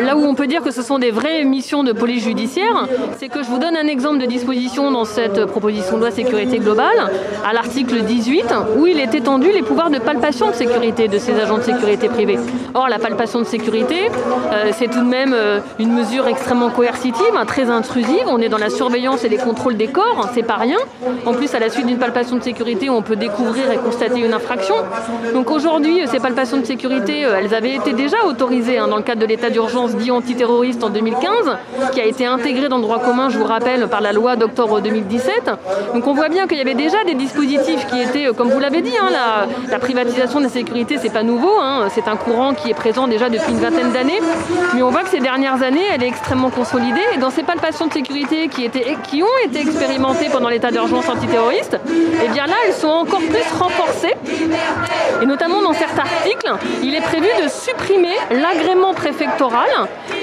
euh, 0.00 0.04
là 0.04 0.16
où 0.16 0.20
on 0.24 0.34
peut 0.34 0.46
dire 0.46 0.62
que 0.62 0.70
ce 0.70 0.82
sont 0.82 0.98
des 0.98 1.10
vraies 1.10 1.44
missions 1.44 1.82
de 1.84 1.92
police 1.92 2.24
judiciaire, 2.24 2.86
c'est 3.18 3.28
que 3.28 3.42
je 3.42 3.48
vous 3.48 3.58
donne 3.58 3.76
un 3.76 3.86
exemple 3.86 4.18
de 4.18 4.26
disposition 4.26 4.90
dans 4.90 5.04
cette 5.04 5.44
proposition 5.46 5.96
de 5.96 6.00
loi 6.02 6.10
sécurité 6.10 6.58
globale, 6.58 7.10
à 7.48 7.52
l'article 7.52 8.02
18, 8.02 8.46
où 8.78 8.86
il 8.86 8.98
est 9.00 9.14
étendu 9.14 9.50
les 9.52 9.62
pouvoirs 9.62 9.90
de 9.90 9.98
palpation 9.98 10.48
de 10.48 10.54
sécurité 10.54 11.08
de 11.08 11.18
ces 11.18 11.38
agents 11.38 11.58
de 11.58 11.62
sécurité 11.62 12.08
privés. 12.08 12.38
Or, 12.74 12.88
la 12.88 12.98
palpation 12.98 13.40
de 13.40 13.44
sécurité, 13.46 14.10
euh, 14.52 14.70
c'est 14.72 14.88
tout 14.88 15.00
de 15.00 15.08
même 15.08 15.32
euh, 15.34 15.60
une 15.78 15.92
mesure 15.92 16.26
extrêmement 16.26 16.70
coercitive, 16.70 17.34
hein, 17.36 17.44
très 17.46 17.68
intrusive. 17.70 18.24
On 18.28 18.38
est 18.40 18.48
dans 18.48 18.58
la 18.58 18.70
surveillance 18.70 19.24
et 19.24 19.28
les 19.28 19.36
contrôles 19.36 19.76
des 19.76 19.88
corps, 19.88 20.20
hein, 20.24 20.30
c'est 20.34 20.42
pas 20.42 20.56
rien. 20.56 20.78
En 21.26 21.32
plus, 21.34 21.52
à 21.54 21.58
la 21.58 21.68
suite 21.70 21.86
d'une 21.86 21.98
palpation 21.98 22.36
de 22.36 22.42
sécurité, 22.42 22.77
on 22.88 23.02
peut 23.02 23.16
découvrir 23.16 23.70
et 23.72 23.76
constater 23.76 24.20
une 24.20 24.32
infraction. 24.32 24.76
Donc 25.34 25.50
aujourd'hui, 25.50 26.02
euh, 26.02 26.06
ces 26.06 26.20
palpations 26.20 26.58
de 26.58 26.64
sécurité, 26.64 27.24
euh, 27.24 27.38
elles 27.38 27.54
avaient 27.54 27.74
été 27.74 27.92
déjà 27.92 28.24
autorisées 28.26 28.78
hein, 28.78 28.88
dans 28.88 28.96
le 28.96 29.02
cadre 29.02 29.20
de 29.20 29.26
l'état 29.26 29.50
d'urgence 29.50 29.96
dit 29.96 30.10
antiterroriste 30.10 30.84
en 30.84 30.90
2015, 30.90 31.56
qui 31.92 32.00
a 32.00 32.04
été 32.04 32.26
intégré 32.26 32.68
dans 32.68 32.76
le 32.76 32.82
droit 32.82 33.00
commun, 33.00 33.28
je 33.28 33.38
vous 33.38 33.44
rappelle, 33.44 33.88
par 33.88 34.00
la 34.00 34.12
loi 34.12 34.36
d'octobre 34.36 34.80
2017. 34.80 35.50
Donc 35.94 36.06
on 36.06 36.14
voit 36.14 36.28
bien 36.28 36.46
qu'il 36.46 36.58
y 36.58 36.60
avait 36.60 36.74
déjà 36.74 37.02
des 37.04 37.14
dispositifs 37.14 37.86
qui 37.86 38.00
étaient, 38.00 38.28
euh, 38.28 38.32
comme 38.32 38.50
vous 38.50 38.60
l'avez 38.60 38.82
dit, 38.82 38.96
hein, 39.00 39.08
la, 39.10 39.46
la 39.70 39.78
privatisation 39.78 40.40
des 40.40 40.48
sécurités, 40.48 40.98
c'est 40.98 41.12
pas 41.12 41.22
nouveau, 41.22 41.52
hein, 41.60 41.88
c'est 41.90 42.06
un 42.08 42.16
courant 42.16 42.54
qui 42.54 42.70
est 42.70 42.74
présent 42.74 43.08
déjà 43.08 43.28
depuis 43.28 43.52
une 43.52 43.60
vingtaine 43.60 43.92
d'années. 43.92 44.20
Mais 44.74 44.82
on 44.82 44.90
voit 44.90 45.02
que 45.02 45.10
ces 45.10 45.20
dernières 45.20 45.62
années, 45.62 45.84
elle 45.92 46.02
est 46.02 46.08
extrêmement 46.08 46.50
consolidée. 46.50 47.00
Et 47.14 47.18
dans 47.18 47.30
ces 47.30 47.42
palpations 47.42 47.86
de 47.86 47.92
sécurité 47.92 48.48
qui, 48.48 48.68
qui 49.04 49.22
ont 49.22 49.38
été 49.46 49.60
expérimentées 49.60 50.28
pendant 50.30 50.48
l'état 50.48 50.70
d'urgence 50.70 51.08
antiterroriste, 51.08 51.78
et 52.24 52.28
bien 52.28 52.46
là, 52.46 52.54
sont 52.72 52.88
encore 52.88 53.20
plus 53.20 53.44
renforcées. 53.58 54.14
Et 55.22 55.26
notamment 55.26 55.62
dans 55.62 55.72
certains 55.72 56.02
articles, 56.02 56.50
il 56.82 56.94
est 56.94 57.00
prévu 57.00 57.26
de 57.42 57.48
supprimer 57.48 58.14
l'agrément 58.30 58.94
préfectoral 58.94 59.68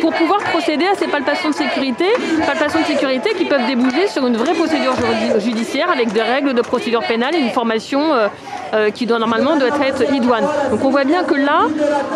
pour 0.02 0.14
pouvoir 0.14 0.40
procéder 0.40 0.86
à 0.86 0.96
ces 0.96 1.08
palpations 1.08 1.50
de 1.50 1.56
sécurité, 1.56 2.06
palpations 2.46 2.80
de 2.82 2.86
sécurité 2.86 3.32
qui 3.38 3.46
peuvent 3.46 3.66
déboucher 3.66 4.08
sur 4.08 4.26
une 4.26 4.38
vraie 4.38 4.54
procédure 4.54 4.94
judi- 4.94 5.40
judiciaire 5.46 5.90
avec 5.92 6.12
des 6.14 6.22
règles 6.22 6.54
de 6.54 6.62
procédure 6.62 7.02
pénale 7.06 7.36
et 7.36 7.40
une 7.40 7.50
formation 7.50 8.14
euh, 8.14 8.28
euh, 8.74 8.90
qui 8.90 9.06
doit 9.06 9.20
normalement 9.20 9.56
doit 9.58 9.70
être 9.86 10.14
idoine. 10.14 10.46
Donc 10.72 10.84
on 10.84 10.90
voit 10.90 11.04
bien 11.04 11.24
que 11.24 11.36
là, 11.36 11.62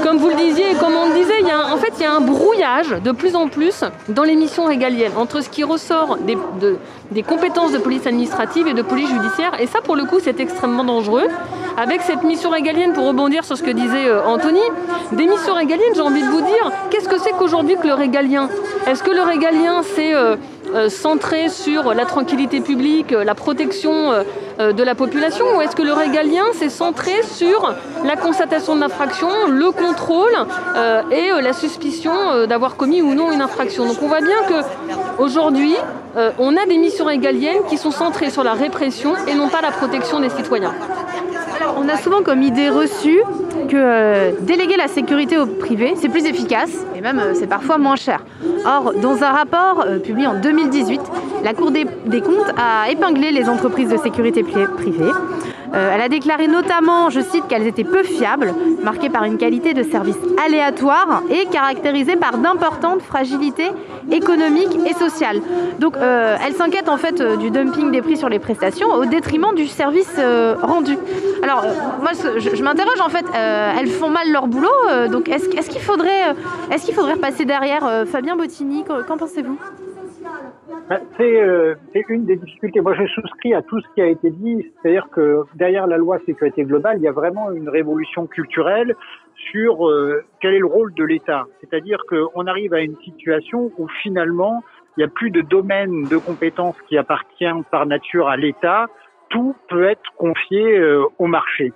comme 0.04 0.18
vous 0.18 0.30
le 0.30 0.36
disiez 0.36 0.72
et 0.72 0.76
comme 0.76 0.94
on 0.94 1.10
le 1.10 1.14
disait, 1.16 1.36
il 1.42 1.48
y 1.48 1.52
a 1.52 1.58
un- 1.58 1.72
en 1.74 1.78
fait 1.78 1.94
il 1.98 2.04
y 2.04 2.06
a 2.06 2.12
un 2.14 2.22
brouillage 2.22 2.90
de 3.04 3.12
plus 3.12 3.36
en 3.36 3.48
plus 3.48 3.84
dans 4.10 4.24
les 4.24 4.36
missions 4.36 4.66
régaliennes 4.66 5.14
entre 5.18 5.42
ce 5.42 5.50
qui 5.50 5.64
ressort 5.64 6.18
des, 6.18 6.38
de- 6.62 6.78
des 7.12 7.24
compétences 7.24 7.72
de 7.72 7.78
police 7.80 8.06
administrative 8.06 8.68
et 8.68 8.74
de 8.74 8.82
police 8.82 9.10
judiciaire. 9.10 9.52
Et 9.60 9.68
ça 9.68 9.80
pour 9.82 9.96
le 9.96 10.06
coup 10.06 10.19
c'est 10.24 10.40
extrêmement 10.40 10.84
dangereux. 10.84 11.28
Avec 11.78 12.02
cette 12.02 12.24
mission 12.24 12.50
régalienne, 12.50 12.94
pour 12.94 13.06
rebondir 13.08 13.46
sur 13.46 13.58
ce 13.58 13.64
que 13.64 13.72
disait 13.72 14.08
euh, 14.08 14.26
Anthony, 14.26 14.60
des 15.14 15.26
missions 15.26 15.54
régaliennes, 15.54 15.94
j'ai 15.96 16.02
envie 16.02 16.22
de 16.22 16.28
vous 16.28 16.42
dire, 16.42 16.72
qu'est-ce 16.90 17.08
que 17.08 17.18
c'est 17.20 17.32
qu'aujourd'hui 17.32 17.78
que 17.82 17.88
le 17.88 17.94
régalien? 17.94 18.50
Est-ce 18.86 19.02
que 19.02 19.12
le 19.12 19.22
régalien 19.22 19.82
c'est 19.96 20.14
euh, 20.14 20.36
centré 20.90 21.50
sur 21.50 21.94
la 21.94 22.06
tranquillité 22.06 22.62
publique, 22.62 23.12
euh, 23.14 23.24
la 23.24 23.36
protection 23.36 24.12
euh, 24.12 24.24
euh, 24.60 24.72
de 24.72 24.84
la 24.84 24.96
population 24.96 25.46
ou 25.56 25.62
est-ce 25.62 25.76
que 25.76 25.82
le 25.82 25.94
régalien 25.94 26.46
c'est 26.54 26.70
centré 26.70 27.24
sur 27.24 27.74
la 28.04 28.16
constatation 28.16 28.76
de 28.76 28.82
l'infraction, 28.82 29.30
le 29.48 29.72
contrôle 29.72 30.36
euh, 30.76 31.02
et 31.12 31.32
euh, 31.32 31.42
la 31.42 31.54
suspicion 31.54 32.14
euh, 32.14 32.46
d'avoir 32.46 32.76
commis 32.76 33.02
ou 33.02 33.14
non 33.14 33.32
une 33.32 33.42
infraction? 33.42 33.86
Donc 33.86 33.98
on 34.02 34.08
voit 34.08 34.22
bien 34.22 34.42
que 34.48 35.22
aujourd'hui 35.22 35.76
euh, 36.18 36.32
on 36.40 36.56
a 36.58 36.66
des 36.66 36.78
missions 36.78 37.06
régaliennes 37.06 37.64
qui 37.70 37.78
sont 37.78 37.92
centrées 37.92 38.30
sur 38.30 38.44
la 38.44 38.54
répression 38.54 39.14
et 39.28 39.34
non 39.34 39.50
pas 39.50 39.62
la 39.62 39.72
protection 39.72 40.20
des 40.20 40.30
citoyens. 40.30 40.74
On 41.78 41.88
a 41.90 41.98
souvent 41.98 42.22
comme 42.24 42.42
idée 42.42 42.70
reçue 42.70 43.22
que 43.70 43.78
euh, 43.78 44.32
déléguer 44.42 44.76
la 44.78 44.88
sécurité 44.88 45.38
au 45.38 45.46
privé, 45.46 45.94
c'est 45.96 46.10
plus 46.10 46.26
efficace 46.26 46.72
et 46.96 47.02
même 47.02 47.20
euh, 47.20 47.34
c'est 47.34 47.48
parfois 47.48 47.78
moins 47.78 47.96
cher. 47.96 48.24
Or, 48.66 48.94
dans 49.02 49.24
un 49.24 49.32
rapport 49.32 49.86
euh, 49.86 50.00
publié 50.00 50.28
en 50.28 50.34
2018, 50.40 51.00
la 51.44 51.54
Cour 51.54 51.72
des, 51.72 51.86
comptes 52.22 52.54
a 52.58 52.90
épinglé 52.92 53.32
les 53.32 53.48
entreprises 53.48 53.90
de 53.90 53.98
sécurité 53.98 54.44
pri- 54.44 54.68
privée. 54.76 55.12
Euh, 55.74 55.92
elle 55.94 56.02
a 56.02 56.10
déclaré 56.10 56.48
notamment, 56.48 57.10
je 57.10 57.20
cite, 57.20 57.48
qu'elles 57.48 57.68
étaient 57.68 57.84
peu 57.84 58.04
fiables, 58.04 58.54
marquées 58.84 59.10
par 59.10 59.24
une 59.24 59.38
qualité 59.38 59.74
de 59.74 59.84
service 59.84 60.18
aléatoire 60.44 61.22
et 61.30 61.46
caractérisées 61.46 62.16
par 62.16 62.38
d'importantes 62.38 63.02
fragilités 63.02 63.70
économiques 64.12 64.76
et 64.88 64.94
sociales. 64.94 65.42
Donc, 65.80 65.98
euh, 65.98 66.38
elle 66.46 66.54
s'inquiète 66.54 66.90
en 66.90 66.98
fait 66.98 67.22
euh, 67.22 67.36
du 67.36 67.52
dumping 67.52 67.92
des 67.92 68.02
prix 68.02 68.18
sur 68.18 68.30
les 68.30 68.40
prestations 68.40 68.92
au 68.92 69.06
détriment 69.06 69.54
du 69.56 69.68
service 69.68 70.20
rendu. 70.62 70.98
Alors, 71.44 71.64
moi, 72.02 72.12
je, 72.14 72.64
m'interroge 72.64 73.00
en 73.02 73.10
fait, 73.10 73.26
elles 73.34 73.90
font 73.90 74.10
mal 74.10 74.32
leur 74.32 74.48
boulot, 74.48 74.70
donc 75.10 75.30
est-ce 75.30 75.70
qu'il 75.70 75.82
faudrait, 75.82 76.36
faudrait 76.94 77.16
passer 77.16 77.46
derrière 77.46 78.06
Fabien 78.12 78.36
Bottini? 78.36 78.84
Qu'en 78.84 79.18
pensez-vous? 79.18 79.58
C'est 81.18 81.42
euh, 81.42 81.76
c'est 81.94 82.04
une 82.10 82.26
des 82.26 82.36
difficultés. 82.36 82.82
Moi, 82.82 82.96
je 82.96 83.06
souscris 83.08 83.54
à 83.54 83.62
tout 83.62 83.80
ce 83.80 83.88
qui 83.94 84.02
a 84.02 84.08
été 84.08 84.30
dit. 84.32 84.66
C'est-à-dire 84.82 85.08
que 85.12 85.44
derrière 85.56 85.88
la 85.88 85.98
loi 85.98 86.20
sécurité 86.26 86.64
globale, 86.64 86.98
il 86.98 87.04
y 87.04 87.08
a 87.08 87.12
vraiment 87.12 87.52
une 87.52 87.70
révolution 87.70 88.26
culturelle 88.26 88.96
sur 89.52 89.88
euh, 89.88 90.24
quel 90.42 90.56
est 90.56 90.60
le 90.60 90.66
rôle 90.66 90.94
de 90.94 91.04
l'État. 91.04 91.46
C'est-à-dire 91.62 92.00
qu'on 92.10 92.48
arrive 92.48 92.74
à 92.74 92.82
une 92.82 92.98
situation 92.98 93.72
où 93.78 93.88
finalement, 94.02 94.64
il 94.98 95.02
n'y 95.02 95.06
a 95.06 95.08
plus 95.08 95.32
de 95.32 95.42
domaine 95.42 96.04
de 96.06 96.18
compétences 96.18 96.76
qui 96.88 96.98
appartient 96.98 97.46
par 97.72 97.86
nature 97.86 98.28
à 98.28 98.38
l'État. 98.38 98.88
Tout 99.30 99.56
peut 99.70 99.84
être 99.84 100.12
confié 100.18 100.78
euh, 100.78 101.06
au 101.20 101.28
marché. 101.28 101.72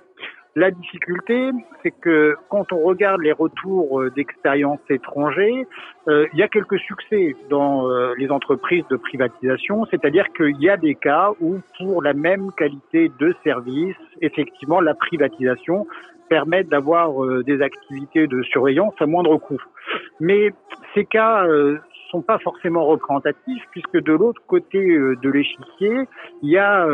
La 0.56 0.70
difficulté, 0.70 1.50
c'est 1.82 1.90
que 1.90 2.36
quand 2.48 2.72
on 2.72 2.78
regarde 2.78 3.20
les 3.22 3.32
retours 3.32 4.00
euh, 4.00 4.10
d'expériences 4.10 4.78
étrangers, 4.88 5.66
euh, 6.06 6.28
il 6.32 6.38
y 6.38 6.44
a 6.44 6.48
quelques 6.48 6.78
succès 6.78 7.34
dans 7.50 7.90
euh, 7.90 8.14
les 8.18 8.30
entreprises 8.30 8.84
de 8.88 8.96
privatisation, 8.96 9.84
c'est-à-dire 9.86 10.32
qu'il 10.32 10.56
y 10.60 10.68
a 10.68 10.76
des 10.76 10.94
cas 10.94 11.32
où, 11.40 11.56
pour 11.80 12.02
la 12.02 12.14
même 12.14 12.52
qualité 12.52 13.10
de 13.18 13.34
service, 13.42 13.96
effectivement, 14.20 14.80
la 14.80 14.94
privatisation 14.94 15.88
permet 16.28 16.62
d'avoir 16.62 17.12
des 17.42 17.60
activités 17.60 18.26
de 18.26 18.42
surveillance 18.44 18.94
à 18.98 19.06
moindre 19.06 19.36
coût. 19.36 19.60
Mais 20.20 20.52
ces 20.94 21.04
cas 21.04 21.44
sont 22.10 22.22
pas 22.22 22.38
forcément 22.38 22.86
représentatifs 22.86 23.62
puisque 23.72 24.02
de 24.02 24.12
l'autre 24.12 24.40
côté 24.46 24.80
de 24.80 25.30
l'échiquier, 25.30 26.08
il 26.42 26.48
y 26.48 26.56
a 26.56 26.88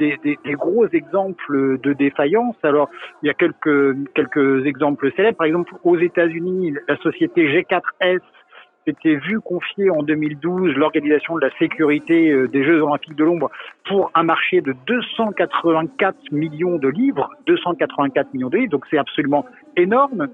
des, 0.00 0.38
gros 0.54 0.86
exemples 0.88 1.78
de 1.82 1.92
défaillance. 1.92 2.56
Alors, 2.62 2.88
il 3.22 3.26
y 3.26 3.30
a 3.30 3.34
quelques, 3.34 3.96
quelques 4.14 4.66
exemples 4.66 5.12
célèbres. 5.12 5.36
Par 5.36 5.46
exemple, 5.46 5.72
aux 5.84 5.98
États-Unis, 5.98 6.74
la 6.88 6.96
société 6.98 7.46
G4S 7.48 8.20
s'était 8.86 9.16
vue 9.16 9.40
confier 9.40 9.90
en 9.90 10.02
2012 10.02 10.74
l'organisation 10.74 11.36
de 11.36 11.42
la 11.42 11.50
sécurité 11.58 12.30
euh, 12.30 12.48
des 12.48 12.64
Jeux 12.64 12.80
Olympiques 12.80 13.14
de 13.14 13.24
l'ombre 13.24 13.50
pour 13.86 14.10
un 14.14 14.22
marché 14.22 14.62
de 14.62 14.74
284 14.86 16.32
millions 16.32 16.76
de 16.76 16.88
livres. 16.88 17.28
284 17.46 18.32
millions 18.32 18.48
de 18.48 18.56
livres, 18.56 18.70
donc 18.70 18.86
c'est 18.90 18.98
absolument 18.98 19.44
énorme. 19.76 20.28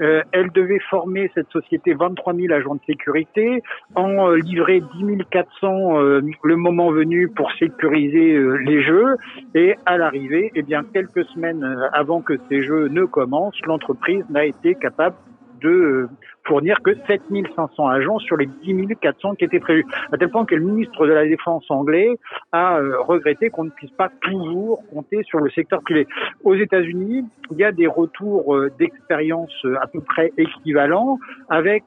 Euh, 0.00 0.22
elle 0.32 0.50
devait 0.50 0.80
former 0.90 1.30
cette 1.34 1.48
société 1.50 1.94
23 1.94 2.34
000 2.34 2.52
agents 2.52 2.74
de 2.74 2.80
sécurité, 2.86 3.62
en 3.94 4.30
euh, 4.30 4.36
livrer 4.36 4.82
10 4.98 5.18
400 5.30 6.00
euh, 6.00 6.22
le 6.42 6.56
moment 6.56 6.90
venu 6.90 7.28
pour 7.28 7.50
sécuriser 7.52 8.34
euh, 8.34 8.56
les 8.56 8.82
jeux. 8.82 9.16
Et 9.54 9.76
à 9.86 9.98
l'arrivée, 9.98 10.50
eh 10.54 10.62
bien 10.62 10.82
quelques 10.92 11.24
semaines 11.26 11.64
avant 11.92 12.20
que 12.20 12.34
ces 12.48 12.62
jeux 12.62 12.88
ne 12.88 13.04
commencent, 13.04 13.60
l'entreprise 13.66 14.24
n'a 14.30 14.44
été 14.44 14.74
capable 14.74 15.16
de 15.62 15.68
euh, 15.68 16.08
fournir 16.44 16.80
que 16.82 16.94
7500 17.06 17.88
agents 17.88 18.18
sur 18.18 18.36
les 18.36 18.46
10 18.46 18.96
400 19.00 19.34
qui 19.36 19.44
étaient 19.44 19.60
prévus. 19.60 19.86
À 20.12 20.18
tel 20.18 20.28
point 20.28 20.44
que 20.44 20.54
le 20.54 20.62
ministre 20.62 21.06
de 21.06 21.12
la 21.12 21.24
Défense 21.24 21.64
anglais 21.70 22.18
a 22.52 22.78
euh, 22.78 23.00
regretté 23.00 23.50
qu'on 23.50 23.64
ne 23.64 23.70
puisse 23.70 23.90
pas 23.92 24.10
toujours 24.20 24.82
compter 24.92 25.22
sur 25.24 25.38
le 25.38 25.50
secteur 25.50 25.80
privé. 25.82 26.06
Aux 26.44 26.54
États-Unis, 26.54 27.24
il 27.50 27.56
y 27.58 27.64
a 27.64 27.72
des 27.72 27.86
retours 27.86 28.54
euh, 28.54 28.70
d'expérience 28.78 29.52
à 29.80 29.86
peu 29.86 30.00
près 30.00 30.32
équivalents 30.36 31.18
avec 31.48 31.84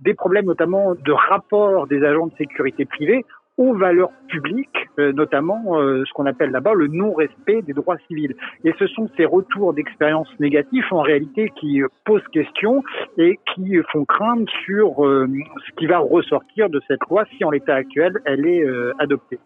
des 0.00 0.14
problèmes 0.14 0.46
notamment 0.46 0.94
de 0.94 1.12
rapport 1.12 1.86
des 1.86 2.02
agents 2.04 2.26
de 2.26 2.36
sécurité 2.36 2.84
privée 2.84 3.24
aux 3.58 3.74
valeurs 3.74 4.12
publiques, 4.28 4.88
euh, 4.98 5.12
notamment 5.12 5.80
euh, 5.80 6.04
ce 6.06 6.12
qu'on 6.12 6.26
appelle 6.26 6.50
là-bas 6.50 6.74
le 6.74 6.86
non-respect 6.86 7.62
des 7.62 7.72
droits 7.72 7.96
civils. 8.06 8.36
Et 8.64 8.72
ce 8.78 8.86
sont 8.86 9.10
ces 9.16 9.24
retours 9.24 9.74
d'expérience 9.74 10.28
négatifs 10.38 10.90
en 10.92 11.02
réalité 11.02 11.52
qui 11.60 11.82
euh, 11.82 11.88
posent 12.04 12.26
question 12.32 12.84
et 13.18 13.38
qui 13.54 13.76
font 13.92 14.04
craindre 14.04 14.48
sur 14.64 14.96
ce 14.98 15.72
qui 15.76 15.86
va 15.86 15.98
ressortir 15.98 16.70
de 16.70 16.80
cette 16.86 17.00
loi 17.10 17.24
si 17.36 17.44
en 17.44 17.50
l'état 17.50 17.74
actuel 17.74 18.20
elle 18.24 18.46
est 18.46 18.64
adoptée. 18.98 19.38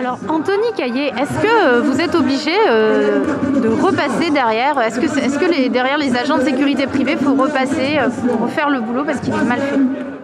Alors 0.00 0.18
Anthony 0.28 0.72
Caillé, 0.76 1.08
est-ce 1.08 1.42
que 1.42 1.80
vous 1.80 2.00
êtes 2.00 2.14
obligé 2.14 2.52
de 2.52 3.68
repasser 3.68 4.30
derrière? 4.32 4.80
Est-ce 4.80 5.38
que, 5.38 5.50
les, 5.50 5.68
derrière 5.68 5.98
les 5.98 6.16
agents 6.16 6.38
de 6.38 6.42
sécurité 6.42 6.86
privée, 6.86 7.16
faut 7.16 7.34
repasser, 7.34 7.98
faut 8.10 8.44
refaire 8.44 8.70
le 8.70 8.80
boulot 8.80 9.04
parce 9.04 9.20
qu'il 9.20 9.34
est 9.34 9.44
mal 9.44 9.58
fait? 9.58 10.23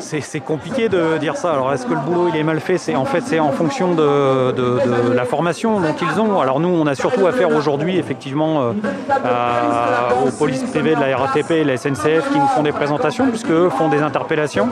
C'est- 0.00 0.40
compliqué 0.40 0.88
de 0.88 1.16
dire 1.18 1.36
ça. 1.36 1.52
Alors, 1.52 1.72
est-ce 1.72 1.86
que 1.86 1.94
le 1.94 2.00
boulot 2.00 2.28
il 2.28 2.36
est 2.36 2.42
mal 2.42 2.60
fait? 2.60 2.94
En 2.94 3.04
fait 3.04 3.22
c'est 3.22 3.38
en 3.38 3.52
fonction 3.52 3.94
de, 3.94 5.14
la 5.14 5.24
formation 5.24 5.80
dont 5.80 5.94
ils 6.00 6.20
ont. 6.20 6.40
Alors 6.40 6.60
nous, 6.60 6.68
on 6.68 6.86
a 6.86 6.94
surtout 6.94 7.26
affaire 7.26 7.54
aujourd'hui, 7.54 7.98
effectivement, 7.98 8.62
euh, 8.62 10.26
aux 10.26 10.30
polices 10.30 10.64
privées 10.64 10.94
de 10.94 11.00
la 11.00 11.16
RATP 11.16 11.50
et 11.52 11.64
la 11.64 11.76
SNCF 11.76 12.30
qui 12.32 12.38
nous 12.38 12.48
font 12.48 12.62
des 12.62 12.72
présentations, 12.72 13.28
puisque 13.28 13.50
eux 13.50 13.70
font 13.70 13.88
des 13.88 14.02
interpellations, 14.02 14.68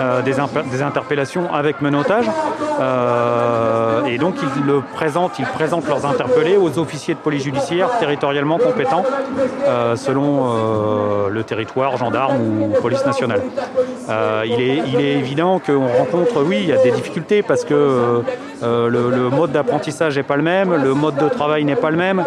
euh, 0.00 0.22
des 0.22 0.82
interpellations 0.82 1.52
avec 1.52 1.80
menottage. 1.82 2.30
Euh, 2.80 3.79
et 4.06 4.18
donc 4.18 4.36
ils 4.56 4.64
le 4.64 4.80
présentent, 4.80 5.38
ils 5.38 5.46
présentent 5.46 5.88
leurs 5.88 6.06
interpellés 6.06 6.56
aux 6.56 6.78
officiers 6.78 7.14
de 7.14 7.18
police 7.18 7.44
judiciaire 7.44 7.88
territorialement 7.98 8.58
compétents, 8.58 9.04
euh, 9.66 9.96
selon 9.96 10.42
euh, 10.44 11.28
le 11.28 11.42
territoire, 11.44 11.96
gendarme 11.96 12.40
ou 12.40 12.80
police 12.80 13.04
nationale. 13.04 13.42
Euh, 14.08 14.44
il, 14.46 14.60
est, 14.60 15.12
évident 15.14 15.60
qu'on 15.64 15.86
rencontre, 15.86 16.42
oui, 16.44 16.58
il 16.62 16.68
y 16.68 16.72
a 16.72 16.82
des 16.82 16.90
difficultés 16.90 17.42
parce 17.42 17.64
que 17.64 18.22
le, 18.62 19.30
mode 19.30 19.52
d'apprentissage 19.52 20.16
n'est 20.16 20.22
pas 20.22 20.36
le 20.36 20.42
même, 20.42 20.74
le 20.74 20.94
mode 20.94 21.16
de 21.16 21.28
travail 21.28 21.64
n'est 21.64 21.76
pas 21.76 21.90
le 21.90 21.96
même. 21.96 22.24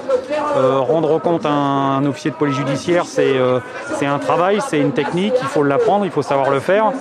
Rendre 0.55 1.19
compte 1.19 1.45
à 1.45 1.49
un, 1.49 2.05
officier 2.05 2.32
de 2.32 2.36
police 2.36 2.55
judiciaire, 2.55 3.05
c'est 3.05 4.05
un 4.05 4.19
travail, 4.19 4.59
c'est 4.67 4.80
une 4.80 4.91
technique, 4.91 5.34
il 5.41 5.47
faut 5.47 5.63
l'apprendre, 5.63 6.05
il 6.05 6.11
faut 6.11 6.21
savoir 6.21 6.49
le 6.51 6.59
faire. 6.59 6.91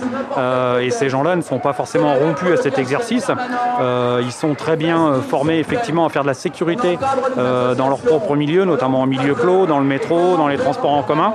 Et 0.80 0.90
ces 0.90 1.08
gens-là 1.08 1.36
ne 1.36 1.42
sont 1.42 1.58
pas 1.58 1.72
forcément 1.72 2.14
rompus 2.14 2.58
à 2.58 2.62
cet 2.62 2.78
exercice. 2.78 3.30
Ils 4.20 4.32
sont 4.32 4.54
très 4.62 4.76
bien 4.76 5.08
euh, 5.08 5.20
formés 5.20 5.58
effectivement 5.58 6.06
à 6.06 6.08
faire 6.08 6.22
de 6.22 6.28
la 6.28 6.34
sécurité 6.34 6.96
euh, 7.36 7.74
dans 7.74 7.88
leur 7.88 7.98
propre 7.98 8.36
milieu, 8.36 8.64
notamment 8.64 9.00
en 9.00 9.06
milieu 9.06 9.34
clos, 9.34 9.66
dans 9.66 9.80
le 9.80 9.84
métro, 9.84 10.36
dans 10.36 10.46
les 10.46 10.56
transports 10.56 10.92
en 10.92 11.02
commun 11.02 11.34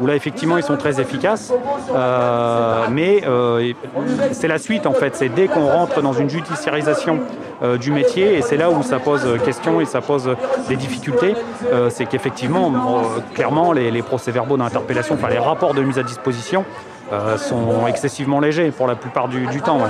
où 0.00 0.06
là 0.06 0.14
effectivement 0.14 0.56
ils 0.56 0.62
sont 0.62 0.76
très 0.76 1.00
efficaces. 1.00 1.52
Euh, 1.92 2.86
mais 2.92 3.24
c'est 4.30 4.46
la 4.46 4.58
suite 4.58 4.86
en 4.86 4.92
fait, 4.92 5.16
c'est 5.16 5.28
dès 5.28 5.48
qu'on 5.48 5.66
rentre 5.66 6.02
dans 6.02 6.12
une 6.12 6.30
judiciarisation 6.30 7.18
du 7.80 7.90
métier, 7.90 8.34
et 8.38 8.42
c'est 8.42 8.56
là 8.56 8.70
où 8.70 8.84
ça 8.84 9.00
pose 9.00 9.26
question 9.44 9.80
et 9.80 9.86
ça 9.86 10.00
pose 10.00 10.30
des 10.68 10.76
difficultés, 10.76 11.34
c'est 11.88 12.06
qu'effectivement, 12.06 12.72
clairement, 13.34 13.72
les 13.72 14.02
procès-verbaux 14.02 14.56
d'interpellation, 14.56 15.16
enfin 15.16 15.30
les 15.30 15.38
rapports 15.40 15.74
de 15.74 15.82
mise 15.82 15.98
à 15.98 16.04
disposition, 16.04 16.64
euh, 17.12 17.38
sont 17.38 17.86
excessivement 17.86 18.40
légers 18.40 18.70
pour 18.70 18.86
la 18.86 18.94
plupart 18.94 19.28
du, 19.28 19.46
temps. 19.62 19.80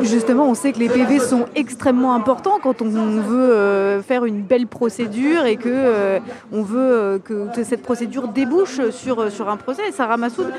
Justement, 0.00 0.48
on 0.48 0.54
sait 0.54 0.72
que 0.72 0.78
les 0.78 0.88
PV 0.88 1.18
sont 1.18 1.46
extrêmement 1.54 2.14
importants 2.14 2.58
quand 2.62 2.80
on 2.82 2.88
veut 2.88 3.52
euh, 3.52 4.02
faire 4.02 4.24
une 4.24 4.42
belle 4.42 4.66
procédure 4.66 5.44
et 5.44 5.56
que 5.56 5.68
euh, 5.68 6.18
on 6.52 6.62
veut 6.62 7.20
que, 7.24 7.48
cette 7.62 7.82
procédure 7.82 8.28
débouche 8.28 8.80
sur, 8.90 9.30
sur 9.30 9.48
un 9.48 9.56
procès. 9.56 9.82
Sarah 9.92 10.16
Massoud, 10.16 10.50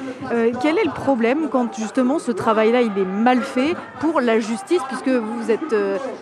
quel 0.62 0.78
est 0.78 0.86
le 0.86 0.94
problème 0.94 1.48
quand 1.52 1.76
justement 1.76 2.20
ce 2.20 2.32
travail-là 2.32 2.82
il 2.82 2.98
est 2.98 3.06
mal 3.06 3.42
fait 3.42 3.76
pour 4.00 4.22
la 4.22 4.40
justice, 4.40 4.82
puisque 4.88 5.10
vous 5.10 5.50
êtes, 5.50 5.76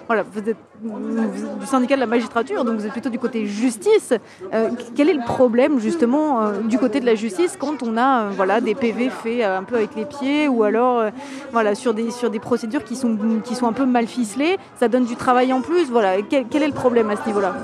voilà, 0.07 0.24
vous 0.24 0.49
êtes 0.49 0.57
du 0.82 1.66
syndicat 1.66 1.96
de 1.96 2.00
la 2.00 2.06
magistrature, 2.06 2.64
donc 2.64 2.76
vous 2.78 2.86
êtes 2.86 2.92
plutôt 2.92 3.10
du 3.10 3.20
côté 3.20 3.46
justice. 3.46 4.14
Euh, 4.54 4.70
quel 4.96 5.10
est 5.10 5.14
le 5.14 5.26
problème 5.26 5.80
justement 5.80 6.42
euh, 6.42 6.60
du 6.62 6.78
côté 6.78 7.02
de 7.02 7.06
la 7.06 7.16
justice 7.16 7.58
quand 7.60 7.84
on 7.84 7.98
a 7.98 8.22
euh, 8.22 8.30
voilà, 8.34 8.62
des 8.62 8.76
PV 8.76 9.10
faits 9.10 9.44
un 9.44 9.64
peu 9.64 9.76
avec 9.76 9.96
les 9.96 10.06
pieds 10.06 10.48
ou 10.48 10.64
alors 10.64 11.04
voilà, 11.52 11.76
sur, 11.76 11.94
des, 11.94 12.12
sur 12.12 12.30
des 12.30 12.40
procédures 12.40 12.84
qui 12.84 12.96
sont, 12.96 13.18
qui 13.44 13.56
sont 13.56 13.68
un 13.68 13.74
peu 13.74 13.86
mal 13.86 14.08
ficelées 14.08 14.58
Ça 14.80 14.88
donne 14.88 15.06
du 15.06 15.16
travail 15.16 15.52
en 15.52 15.62
plus. 15.62 15.90
Voilà. 15.90 16.22
Quel, 16.30 16.46
quel 16.50 16.64
est 16.64 16.68
le 16.68 16.74
problème 16.74 17.10
à 17.10 17.16
ce 17.16 17.26
niveau-là? 17.28 17.56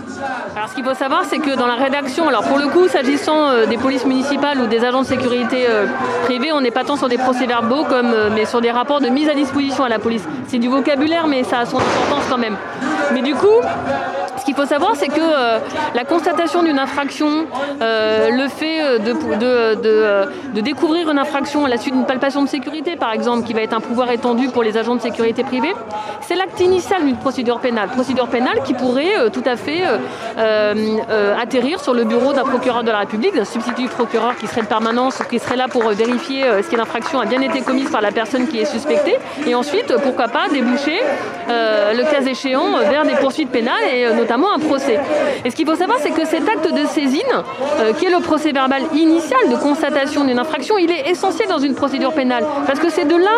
Alors 0.56 0.70
ce 0.70 0.76
qu'il 0.76 0.84
faut 0.84 0.94
savoir, 0.94 1.24
c'est 1.26 1.40
que 1.40 1.56
dans 1.56 1.68
la 1.68 1.76
rédaction, 1.76 2.28
alors 2.28 2.44
pour 2.44 2.58
le 2.58 2.68
coup, 2.68 2.88
s'agissant 2.88 3.66
des 3.68 3.78
polices 3.78 4.06
municipales 4.06 4.60
ou 4.60 4.68
des 4.68 4.84
agents 4.84 5.02
de 5.02 5.08
sécurité 5.08 5.66
privés, 6.24 6.52
on 6.52 6.62
n'est 6.62 6.72
pas 6.72 6.84
tant 6.84 6.98
sur 6.98 7.08
des 7.08 7.18
procès-verbaux 7.18 7.86
comme, 7.86 8.14
mais 8.34 8.46
sur 8.46 8.62
des 8.62 8.72
rapports 8.72 9.00
de 9.00 9.08
mise 9.08 9.30
à 9.30 9.34
disposition 9.34 9.84
à 9.84 9.90
la 9.90 10.00
police. 10.00 10.24
C'est 10.48 10.60
du 10.60 10.68
vocabulaire, 10.68 11.28
mais 11.28 11.44
ça 11.44 11.60
a 11.60 11.66
son 11.66 11.78
importance 11.78 12.24
quand 12.30 12.38
même. 12.38 12.58
Mais 13.14 13.22
du 13.22 13.34
coup, 13.36 13.62
ce 14.38 14.46
qu'il 14.46 14.56
faut 14.56 14.66
savoir, 14.66 14.96
c'est 14.96 15.08
que 15.08 15.14
euh, 15.20 15.60
la 15.94 16.04
constatation 16.04 16.64
d'une 16.64 16.80
infraction, 16.80 17.46
euh, 17.82 18.30
le 18.30 18.48
fait 18.48 18.82
euh, 18.82 19.00
de, 20.54 20.62
découvrir 20.62 21.10
une 21.10 21.20
infraction 21.20 21.66
à 21.66 21.70
la 21.70 21.78
suite 21.78 21.94
d'une 21.94 22.06
palpation 22.06 22.44
de 22.44 22.50
sécurité, 22.50 22.96
par 22.96 23.12
exemple, 23.12 23.46
qui 23.46 23.54
va 23.54 23.62
être 23.62 23.74
un 23.74 23.80
pouvoir 23.80 24.12
étendu 24.12 24.50
pour 24.50 24.64
les 24.64 24.78
agents 24.78 24.96
de 24.96 25.02
sécurité 25.02 25.44
privée, 25.44 25.74
c'est 26.22 26.36
l'acte 26.36 26.60
initial 26.60 27.06
d'une 27.06 27.18
procédure 27.18 27.60
pénale. 27.60 27.90
Procédure 27.90 28.28
pénale 28.28 28.64
qui 28.64 28.74
pourrait 28.74 29.30
tout 29.32 29.44
à 29.46 29.56
fait 29.56 29.84
atterrir 31.40 31.80
sur 31.80 31.94
le 31.94 32.04
bureau 32.04 32.34
d'un 32.34 32.44
procureur 32.44 32.84
de 32.84 32.92
la 32.92 33.00
République, 33.00 33.36
d'un 33.36 33.46
substitut 33.46 33.88
procureur 33.88 34.36
qui 34.38 34.48
serait 34.48 34.62
de 34.62 34.68
permanence, 34.68 35.22
qui 35.30 35.40
serait 35.40 35.56
là 35.56 35.68
pour 35.68 35.84
vérifier 35.90 36.44
si 36.68 36.76
l'infraction 36.76 37.20
a 37.20 37.26
bien 37.26 37.42
été 37.42 37.62
commise 37.62 37.92
par 37.92 38.02
la 38.02 38.12
personne 38.12 38.48
qui 38.48 38.60
est 38.60 38.66
suspectée, 38.66 39.18
et 39.46 39.54
ensuite, 39.54 39.94
pourquoi 40.04 40.28
pas, 40.28 40.48
déboucher, 40.50 41.00
le 41.48 42.04
cas 42.12 42.22
échéant, 42.22 42.80
vers 42.90 43.04
des 43.04 43.16
poursuites 43.16 43.52
pénales 43.52 43.84
et 43.94 44.08
notamment 44.26 44.52
un 44.54 44.60
procès. 44.60 45.00
Et 45.44 45.52
ce 45.52 45.56
qu'il 45.56 45.68
faut 45.68 45.76
savoir, 45.76 46.00
c'est 46.02 46.10
que 46.10 46.26
cet 46.26 46.50
acte 46.50 46.74
de 46.74 46.86
saisine, 46.88 47.22
euh, 47.80 47.94
qui 47.94 48.06
est 48.06 48.10
le 48.10 48.22
procès 48.22 48.52
verbal 48.52 48.82
initial 48.94 49.50
de 49.50 49.56
constatation 49.56 50.26
d'une 50.26 50.40
infraction, 50.40 50.78
il 50.80 50.92
est 50.92 51.10
essentiel 51.10 51.48
dans 51.48 51.60
une 51.60 51.76
procédure 51.76 52.12
pénale. 52.12 52.44
Parce 52.66 52.80
que 52.80 52.90
c'est 52.90 53.06
de 53.06 53.16
là 53.16 53.38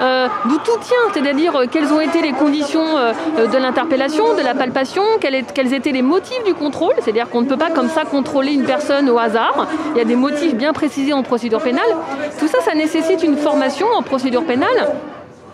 euh, 0.00 0.28
d'où 0.44 0.58
tout 0.58 0.78
tient, 0.80 0.96
c'est-à-dire 1.12 1.56
euh, 1.56 1.64
quelles 1.70 1.92
ont 1.92 2.00
été 2.00 2.22
les 2.22 2.32
conditions 2.32 2.78
de 2.78 3.58
l'interpellation, 3.58 4.34
de 4.34 4.42
la 4.42 4.54
palpation, 4.54 5.02
quels 5.20 5.74
étaient 5.74 5.92
les 5.92 6.02
motifs 6.02 6.44
du 6.44 6.54
contrôle, 6.54 6.94
c'est-à-dire 7.00 7.28
qu'on 7.28 7.42
ne 7.42 7.48
peut 7.48 7.56
pas 7.56 7.70
comme 7.70 7.88
ça 7.88 8.04
contrôler 8.04 8.52
une 8.52 8.64
personne 8.64 9.10
au 9.10 9.18
hasard. 9.18 9.66
Il 9.94 9.98
y 9.98 10.00
a 10.00 10.04
des 10.04 10.16
motifs 10.16 10.54
bien 10.54 10.72
précisés 10.72 11.12
en 11.12 11.22
procédure 11.24 11.60
pénale. 11.60 11.96
Tout 12.38 12.46
ça, 12.46 12.60
ça 12.60 12.74
nécessite 12.74 13.24
une 13.24 13.36
formation 13.36 13.88
en 13.92 14.02
procédure 14.02 14.44
pénale. 14.44 14.88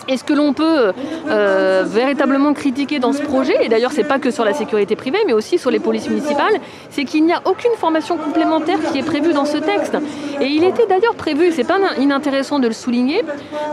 Et 0.08 0.16
ce 0.16 0.24
que 0.24 0.32
l'on 0.32 0.52
peut 0.52 0.92
euh, 1.28 1.84
véritablement 1.86 2.52
critiquer 2.52 2.98
dans 2.98 3.12
ce 3.12 3.22
projet, 3.22 3.64
et 3.64 3.68
d'ailleurs 3.68 3.92
c'est 3.92 4.04
pas 4.04 4.18
que 4.18 4.30
sur 4.30 4.44
la 4.44 4.52
sécurité 4.52 4.96
privée, 4.96 5.18
mais 5.26 5.32
aussi 5.32 5.58
sur 5.58 5.70
les 5.70 5.78
polices 5.78 6.08
municipales, 6.08 6.54
c'est 6.90 7.04
qu'il 7.04 7.24
n'y 7.24 7.32
a 7.32 7.40
aucune 7.44 7.72
formation 7.78 8.16
complémentaire 8.16 8.78
qui 8.92 8.98
est 8.98 9.02
prévue 9.02 9.32
dans 9.32 9.44
ce 9.44 9.58
texte. 9.58 9.96
Et 10.40 10.46
il 10.46 10.64
était 10.64 10.86
d'ailleurs 10.86 11.14
prévu, 11.14 11.52
c'est 11.52 11.64
pas 11.64 11.78
inintéressant 11.98 12.58
de 12.58 12.66
le 12.66 12.74
souligner, 12.74 13.22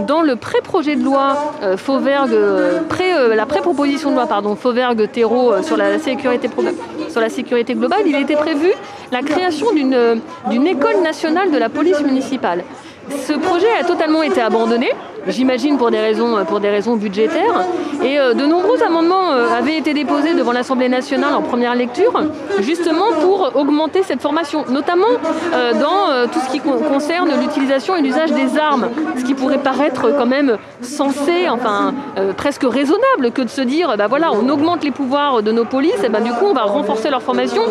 dans 0.07 0.21
le 0.21 0.35
pré-projet 0.35 0.95
de 0.95 1.03
loi 1.03 1.53
euh, 1.63 1.77
Fauvergue, 1.77 2.33
euh, 2.33 3.35
la 3.35 3.45
pré-proposition 3.45 4.11
de 4.11 4.15
loi 4.15 4.27
pardon, 4.27 4.55
Fauvergue-Terreau 4.55 5.53
euh, 5.53 5.63
sur 5.63 5.77
la 5.77 5.99
sécurité 5.99 7.73
globale, 7.73 8.01
il 8.05 8.15
était 8.15 8.35
prévu 8.35 8.71
la 9.11 9.21
création 9.21 9.67
d'une 9.73 10.67
école 10.67 11.01
nationale 11.01 11.51
de 11.51 11.57
la 11.57 11.69
police 11.69 12.01
municipale. 12.01 12.63
Ce 13.09 13.33
projet 13.33 13.67
a 13.79 13.83
totalement 13.83 14.23
été 14.23 14.41
abandonné 14.41 14.91
j'imagine 15.27 15.77
pour 15.77 15.91
des 15.91 15.99
raisons 15.99 16.43
pour 16.45 16.59
des 16.59 16.69
raisons 16.69 16.95
budgétaires. 16.95 17.65
Et 18.03 18.19
euh, 18.19 18.33
de 18.33 18.45
nombreux 18.45 18.81
amendements 18.81 19.31
euh, 19.31 19.47
avaient 19.55 19.77
été 19.77 19.93
déposés 19.93 20.33
devant 20.33 20.51
l'Assemblée 20.51 20.89
nationale 20.89 21.35
en 21.35 21.41
première 21.41 21.75
lecture, 21.75 22.13
justement 22.59 23.11
pour 23.21 23.51
augmenter 23.55 24.01
cette 24.03 24.21
formation, 24.21 24.65
notamment 24.69 25.05
euh, 25.53 25.73
dans 25.73 26.27
tout 26.31 26.39
ce 26.39 26.51
qui 26.51 26.59
con- 26.59 26.79
concerne 26.91 27.29
l'utilisation 27.39 27.95
et 27.95 28.01
l'usage 28.01 28.31
des 28.31 28.57
armes, 28.57 28.89
ce 29.17 29.23
qui 29.23 29.33
pourrait 29.35 29.59
paraître 29.59 30.11
quand 30.17 30.25
même 30.25 30.57
sensé, 30.81 31.47
enfin 31.49 31.93
presque 32.37 32.63
raisonnable 32.63 33.31
que 33.33 33.41
de 33.43 33.49
se 33.49 33.61
dire, 33.61 33.95
bah 33.97 34.07
voilà, 34.07 34.31
on 34.31 34.49
augmente 34.49 34.83
les 34.83 34.91
pouvoirs 34.91 35.43
de 35.43 35.51
nos 35.51 35.65
polices, 35.65 36.03
et 36.03 36.09
ben 36.09 36.21
du 36.21 36.31
coup 36.31 36.45
on 36.49 36.53
va 36.53 36.63
renforcer 36.63 37.09
leur 37.09 37.21
formation, 37.21 37.61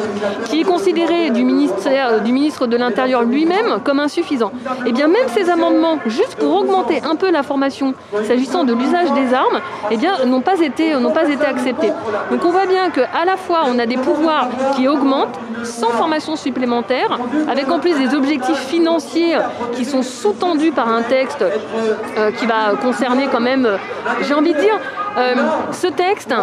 qui 0.45 0.61
est 0.61 0.65
considérée 0.65 1.31
du 1.31 1.45
ministère, 1.45 2.21
du 2.23 2.33
ministre 2.33 2.67
de 2.67 2.77
l'Intérieur 2.77 3.23
lui-même 3.23 3.81
comme 3.85 3.99
insuffisant. 3.99 4.53
Et 4.87 4.93
bien 4.93 5.09
même 5.09 5.29
ces 5.29 5.51
amendements, 5.51 5.99
juste 6.07 6.37
pour 6.37 6.55
augmenter 6.55 7.03
un 7.09 7.17
peu 7.17 7.31
la 7.31 7.40
formation 7.43 7.95
s'agissant 8.25 8.65
de 8.65 8.75
l'usage 8.75 9.13
des 9.13 9.35
armes, 9.35 9.61
eh 9.91 9.97
bien 9.97 10.25
n'ont 10.27 10.41
pas 10.41 10.61
été 10.61 10.95
n'ont 10.95 11.13
pas 11.13 11.27
acceptés. 11.47 11.93
Donc 12.31 12.45
on 12.45 12.51
voit 12.51 12.67
bien 12.67 12.91
que 12.91 13.01
à 13.01 13.25
la 13.25 13.37
fois 13.37 13.63
on 13.67 13.79
a 13.79 13.87
des 13.87 13.97
pouvoirs 13.97 14.49
qui 14.77 14.89
augmentent 14.89 15.39
sans 15.65 15.91
formation 15.91 16.37
supplémentaire, 16.37 17.19
avec 17.49 17.71
en 17.71 17.79
plus 17.79 17.95
des 17.99 18.15
objectifs 18.15 18.59
financiers 18.59 19.37
qui 19.75 19.85
sont 19.85 20.03
sous-tendus 20.03 20.73
par 20.73 20.89
un 20.89 21.03
texte 21.03 21.43
euh, 21.43 22.31
qui 22.33 22.47
va 22.47 22.77
concerner 22.81 23.29
quand 23.31 23.41
même, 23.41 23.67
euh, 23.67 23.77
j'ai 24.23 24.35
envie 24.35 24.55
de 24.55 24.61
dire, 24.61 24.79
euh, 25.19 25.35
ce 25.73 25.87
texte, 25.89 26.35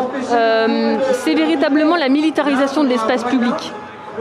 c'est 1.14 1.34
véritablement 1.34 1.96
la 1.96 2.10
militarisation 2.10 2.84
de 2.84 2.90
l'espace 2.90 3.24
public. 3.24 3.74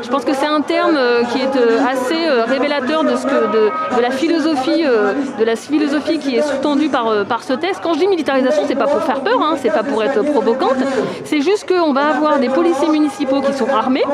Je 0.02 0.08
pense 0.08 0.24
que 0.24 0.34
c'est 0.34 0.46
un 0.46 0.60
terme 0.60 0.96
euh, 0.96 1.22
qui 1.24 1.38
est 1.40 1.56
euh, 1.56 1.78
assez 1.86 2.26
euh, 2.26 2.44
révélateur 2.44 3.02
de, 3.02 3.16
ce 3.16 3.24
que, 3.24 3.52
de, 3.52 4.00
la 4.00 4.10
philosophie, 4.10 4.82
de 4.82 5.44
la 5.44 5.56
philosophie 5.56 6.18
qui 6.18 6.36
est 6.36 6.42
sous-tendue 6.42 6.88
par, 6.88 7.24
par 7.26 7.42
ce 7.42 7.54
texte. 7.54 7.80
Quand 7.82 7.94
je 7.94 8.00
dis 8.00 8.06
militarisation, 8.06 8.64
c'est 8.66 8.74
pas 8.74 8.86
pour 8.86 9.02
faire 9.02 9.20
peur, 9.20 9.40
hein, 9.40 9.54
c'est 9.56 9.72
pas 9.72 9.82
pour 9.82 10.02
être 10.02 10.22
provocante. 10.22 10.76
C'est 11.24 11.40
juste 11.40 11.66
qu'on 11.68 11.92
va 11.92 12.08
avoir 12.08 12.38
des 12.38 12.48
policiers 12.48 12.88
municipaux 12.88 13.40
qui 13.40 13.52
sont 13.54 13.68
armés. 13.68 14.04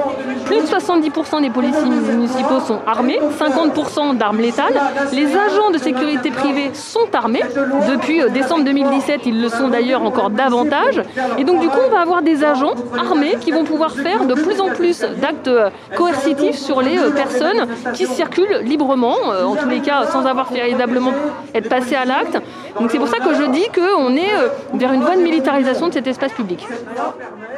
Plus 0.46 0.60
de 0.60 0.66
70% 0.66 1.42
des 1.42 1.50
policiers 1.50 1.90
municipaux 1.90 2.60
sont 2.60 2.80
armés, 2.86 3.18
50% 3.38 4.16
d'armes 4.16 4.40
létales. 4.40 4.80
Les 5.12 5.36
agents 5.36 5.70
de 5.72 5.78
sécurité 5.78 6.30
privée 6.30 6.70
sont 6.74 7.08
armés. 7.12 7.42
Depuis 7.90 8.22
décembre 8.30 8.64
2017, 8.64 9.22
ils 9.26 9.40
le 9.40 9.48
sont 9.48 9.68
d'ailleurs 9.68 10.02
encore 10.02 10.30
davantage. 10.30 11.02
Et 11.38 11.44
donc 11.44 11.60
du 11.60 11.68
coup, 11.68 11.80
on 11.86 11.90
va 11.90 12.00
avoir 12.00 12.22
des 12.22 12.44
agents 12.44 12.74
armés 12.96 13.36
qui 13.40 13.50
vont 13.50 13.64
pouvoir 13.64 13.92
faire 13.92 14.26
de 14.26 14.34
plus 14.34 14.60
en 14.60 14.68
plus 14.68 15.00
d'actes 15.20 15.50
coercitifs 15.96 16.56
sur 16.56 16.80
les 16.80 16.98
euh, 16.98 17.10
personnes 17.10 17.66
qui 17.94 18.06
circulent 18.06 18.58
librement, 18.62 19.16
euh, 19.32 19.44
en 19.44 19.56
tous 19.56 19.68
les 19.68 19.80
cas 19.80 20.06
sans 20.06 20.24
avoir 20.26 20.52
véritablement 20.52 21.12
être 21.54 21.68
passé 21.68 21.94
à 21.94 22.04
l'acte. 22.04 22.38
Donc 22.78 22.90
c'est 22.90 22.98
pour 22.98 23.08
ça 23.08 23.18
que 23.18 23.34
je 23.34 23.50
dis 23.50 23.66
qu'on 23.74 24.16
est 24.16 24.34
euh, 24.34 24.48
vers 24.74 24.92
une 24.92 25.02
de 25.02 25.22
militarisation 25.22 25.88
de 25.88 25.92
cet 25.92 26.06
espace 26.06 26.32
public. 26.32 26.66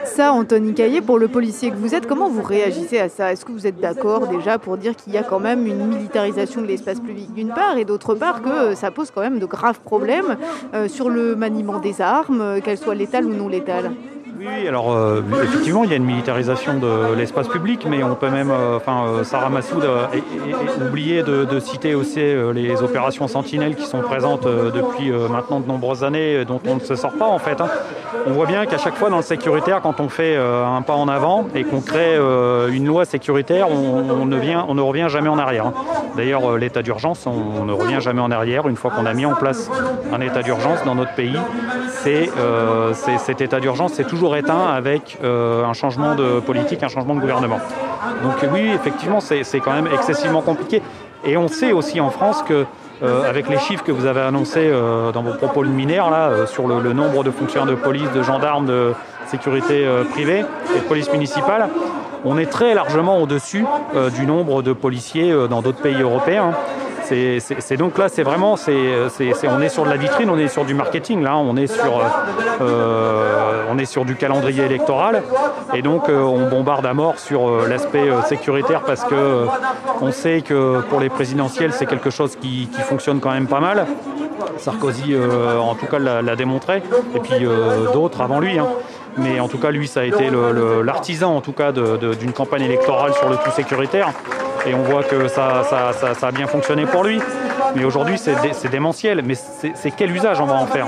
Ça, 0.04 0.32
Anthony 0.32 0.74
Caillé, 0.74 1.00
pour 1.00 1.18
le 1.18 1.28
policier 1.28 1.70
que 1.70 1.76
vous 1.76 1.94
êtes, 1.94 2.06
comment 2.06 2.28
vous 2.28 2.42
réagissez 2.42 2.98
à 2.98 3.08
ça? 3.08 3.32
Est-ce 3.32 3.44
que 3.44 3.52
vous 3.52 3.66
êtes 3.66 3.80
d'accord 3.80 4.26
déjà 4.26 4.58
pour 4.58 4.76
dire 4.76 4.96
qu'il 4.96 5.12
y 5.12 5.16
a 5.16 5.22
quand 5.22 5.40
même 5.40 5.66
une 5.66 5.86
militarisation 5.86 6.60
de 6.60 6.66
l'espace 6.66 7.00
public 7.00 7.32
d'une 7.32 7.48
part 7.48 7.78
et 7.78 7.84
d'autre 7.84 8.14
part 8.14 8.42
que 8.42 8.74
ça 8.74 8.90
pose 8.90 9.10
quand 9.10 9.22
même 9.22 9.38
de 9.38 9.46
graves 9.46 9.80
problèmes 9.80 10.36
sur 10.88 11.08
le 11.08 11.36
maniement 11.36 11.78
des 11.78 12.00
armes, 12.00 12.60
qu'elles 12.62 12.78
soient 12.78 12.94
létales 12.94 13.24
ou 13.24 13.34
non 13.34 13.48
létales? 13.48 13.92
Oui, 14.47 14.68
alors 14.68 14.92
euh, 14.92 15.22
effectivement, 15.42 15.84
il 15.84 15.90
y 15.90 15.92
a 15.95 15.97
une 15.97 16.05
militarisation 16.05 16.74
de 16.78 17.14
l'espace 17.14 17.49
public, 17.49 17.86
mais 17.88 18.03
on 18.03 18.14
peut 18.14 18.28
même, 18.28 18.51
euh, 18.51 18.76
enfin, 18.76 19.07
euh, 19.07 19.24
Sarah 19.24 19.49
Massoud 19.49 19.82
a 19.84 20.84
oublié 20.84 21.22
de, 21.22 21.59
citer 21.61 21.95
aussi 21.95 22.20
les 22.53 22.82
opérations 22.82 23.26
Sentinelle 23.26 23.74
qui 23.74 23.86
sont 23.86 24.01
présentes 24.01 24.45
depuis 24.47 25.11
maintenant 25.30 25.61
de 25.61 25.66
nombreuses 25.66 26.05
années, 26.05 26.45
dont 26.45 26.61
on 26.66 26.74
ne 26.74 26.80
se 26.80 26.95
sort 26.95 27.12
pas 27.12 27.26
en 27.26 27.38
fait. 27.38 27.61
hein. 27.61 27.68
On 28.26 28.32
voit 28.32 28.47
bien 28.47 28.66
qu'à 28.66 28.76
chaque 28.76 28.97
fois 28.97 29.09
dans 29.09 29.16
le 29.18 29.22
sécuritaire, 29.22 29.80
quand 29.80 30.01
on 30.01 30.09
fait 30.09 30.36
un 30.36 30.82
pas 30.82 30.95
en 30.95 31.09
avant 31.09 31.47
et 31.55 31.64
qu'on 31.64 31.80
crée 31.80 32.16
une 32.70 32.86
loi 32.86 33.05
sécuritaire, 33.05 33.68
on, 33.70 34.26
ne 34.26 34.80
revient 34.82 35.07
jamais 35.09 35.28
en 35.28 35.38
arrière. 35.38 35.66
hein. 35.66 35.74
D'ailleurs, 36.16 36.59
l'état 36.59 36.82
d'urgence, 36.82 37.26
on 37.26 37.64
ne 37.64 37.72
revient 37.72 38.01
jamais 38.01 38.20
en 38.20 38.30
arrière. 38.30 38.68
Une 38.68 38.76
fois 38.76 38.90
qu'on 38.90 39.07
a 39.07 39.14
mis 39.14 39.26
en 39.26 39.34
place 39.34 39.70
un 40.12 40.20
état 40.20 40.42
d'urgence 40.42 40.84
dans 40.84 40.95
notre 40.95 41.14
pays, 41.14 41.38
euh, 42.07 42.92
cet 42.94 43.40
état 43.40 43.61
d'urgence, 43.61 43.92
c'est 43.94 44.07
toujours 44.07 44.36
éteint 44.36 44.66
avec 44.66 45.18
euh, 45.22 45.64
un 45.64 45.72
changement 45.72 46.14
de 46.14 46.40
politique, 46.40 46.82
un 46.82 46.88
changement 46.88 47.14
de 47.14 47.20
gouvernement. 47.20 47.61
Donc 48.22 48.34
oui, 48.52 48.70
effectivement, 48.74 49.20
c'est 49.20 49.61
quand 49.61 49.72
même 49.72 49.88
excessivement 49.92 50.42
compliqué. 50.42 50.82
Et 51.24 51.36
on 51.36 51.48
sait 51.48 51.72
aussi 51.72 52.00
en 52.00 52.11
France 52.11 52.42
que 52.42 52.66
euh, 53.02 53.28
avec 53.28 53.48
les 53.48 53.59
chiffres 53.59 53.82
que 53.82 53.92
vous 53.92 54.07
avez 54.07 54.20
annoncés 54.20 54.70
dans 55.12 55.22
vos 55.22 55.34
propos 55.34 55.62
liminaires 55.62 56.11
là, 56.11 56.46
sur 56.46 56.68
le, 56.68 56.92
nombre 56.92 57.24
de 57.24 57.30
fonctionnaires 57.30 57.70
de 57.70 57.74
police, 57.74 58.11
de 58.12 58.22
gendarmes, 58.22 58.66
de 58.66 58.92
sécurité 59.26 59.86
privée 60.11 60.44
et 60.76 60.80
de 60.80 60.84
police 60.84 61.11
municipale, 61.11 61.68
on 62.24 62.38
est 62.38 62.50
très 62.50 62.74
largement 62.74 63.20
au-dessus 63.20 63.64
du 64.14 64.26
nombre 64.26 64.62
de 64.62 64.72
policiers 64.72 65.34
dans 65.48 65.62
d'autres 65.62 65.80
pays 65.80 66.00
européens. 66.00 66.52
C'est- 67.09 67.76
donc 67.76 67.98
là, 67.98 68.09
c'est 68.09 68.22
vraiment, 68.22 68.55
on 68.55 69.61
est 69.61 69.68
sur 69.68 69.84
de 69.84 69.90
la 69.90 69.96
vitrine, 69.96 70.30
on 70.30 70.38
est 70.38 70.48
sur 70.48 70.64
du 70.64 70.74
marketing, 70.74 71.22
là, 71.22 71.36
on 71.36 71.57
est 71.57 71.66
sur, 71.66 72.00
euh, 72.61 73.64
on 73.70 73.78
est 73.78 73.84
sur 73.84 74.05
du 74.05 74.16
calendrier 74.16 74.64
électoral, 74.64 75.22
et 75.74 75.82
donc 75.82 76.09
euh, 76.09 76.20
on 76.20 76.48
bombarde 76.48 76.86
à 76.86 76.94
mort 76.94 77.18
sur 77.18 77.48
euh, 77.48 77.66
l'aspect 77.68 78.09
sécuritaire 78.26 78.82
parce 78.82 79.05
que 79.05 79.46
on 80.00 80.12
sait 80.12 80.40
que 80.42 80.80
pour 80.88 81.00
les 81.00 81.09
présidentielles, 81.09 81.72
c'est 81.72 81.86
quelque 81.86 82.11
chose 82.11 82.36
qui, 82.36 82.68
fonctionne 82.88 83.20
quand 83.20 83.30
même 83.32 83.46
pas 83.46 83.61
mal. 83.61 83.86
Sarkozy, 84.59 85.16
en 85.16 85.74
tout 85.74 85.86
cas, 85.86 85.98
l'a 85.98 86.36
démontré, 86.36 86.82
et 87.14 87.20
puis 87.20 87.46
d'autres 87.92 88.20
avant 88.20 88.40
lui. 88.40 88.59
hein. 88.59 88.66
Mais 89.16 89.38
en 89.38 89.46
tout 89.48 89.59
cas, 89.59 89.70
lui, 89.70 89.86
ça 89.86 90.00
a 90.00 90.05
été 90.05 90.28
l'artisan, 90.84 91.36
en 91.36 91.40
tout 91.40 91.52
cas, 91.52 91.72
d'une 91.72 92.32
campagne 92.32 92.62
électorale 92.62 93.12
sur 93.14 93.28
le 93.28 93.36
tout 93.36 93.50
sécuritaire. 93.52 94.09
Et 94.66 94.74
on 94.74 94.82
voit 94.82 95.02
que 95.02 95.28
ça, 95.28 95.62
ça- 95.64 96.14
ça- 96.14 96.26
a 96.26 96.32
bien 96.32 96.46
fonctionné 96.46 96.86
pour 96.86 97.04
lui. 97.04 97.20
Mais 97.76 97.84
aujourd'hui, 97.84 98.16
c'est 98.18 98.40
dé- 98.40 98.52
c'est 98.52 98.70
démentiel. 98.70 99.22
Mais 99.24 99.34
c'est 99.34 99.90
quel 99.90 100.10
usage 100.14 100.40
on 100.40 100.46
va 100.46 100.54
en 100.54 100.66
faire? 100.66 100.86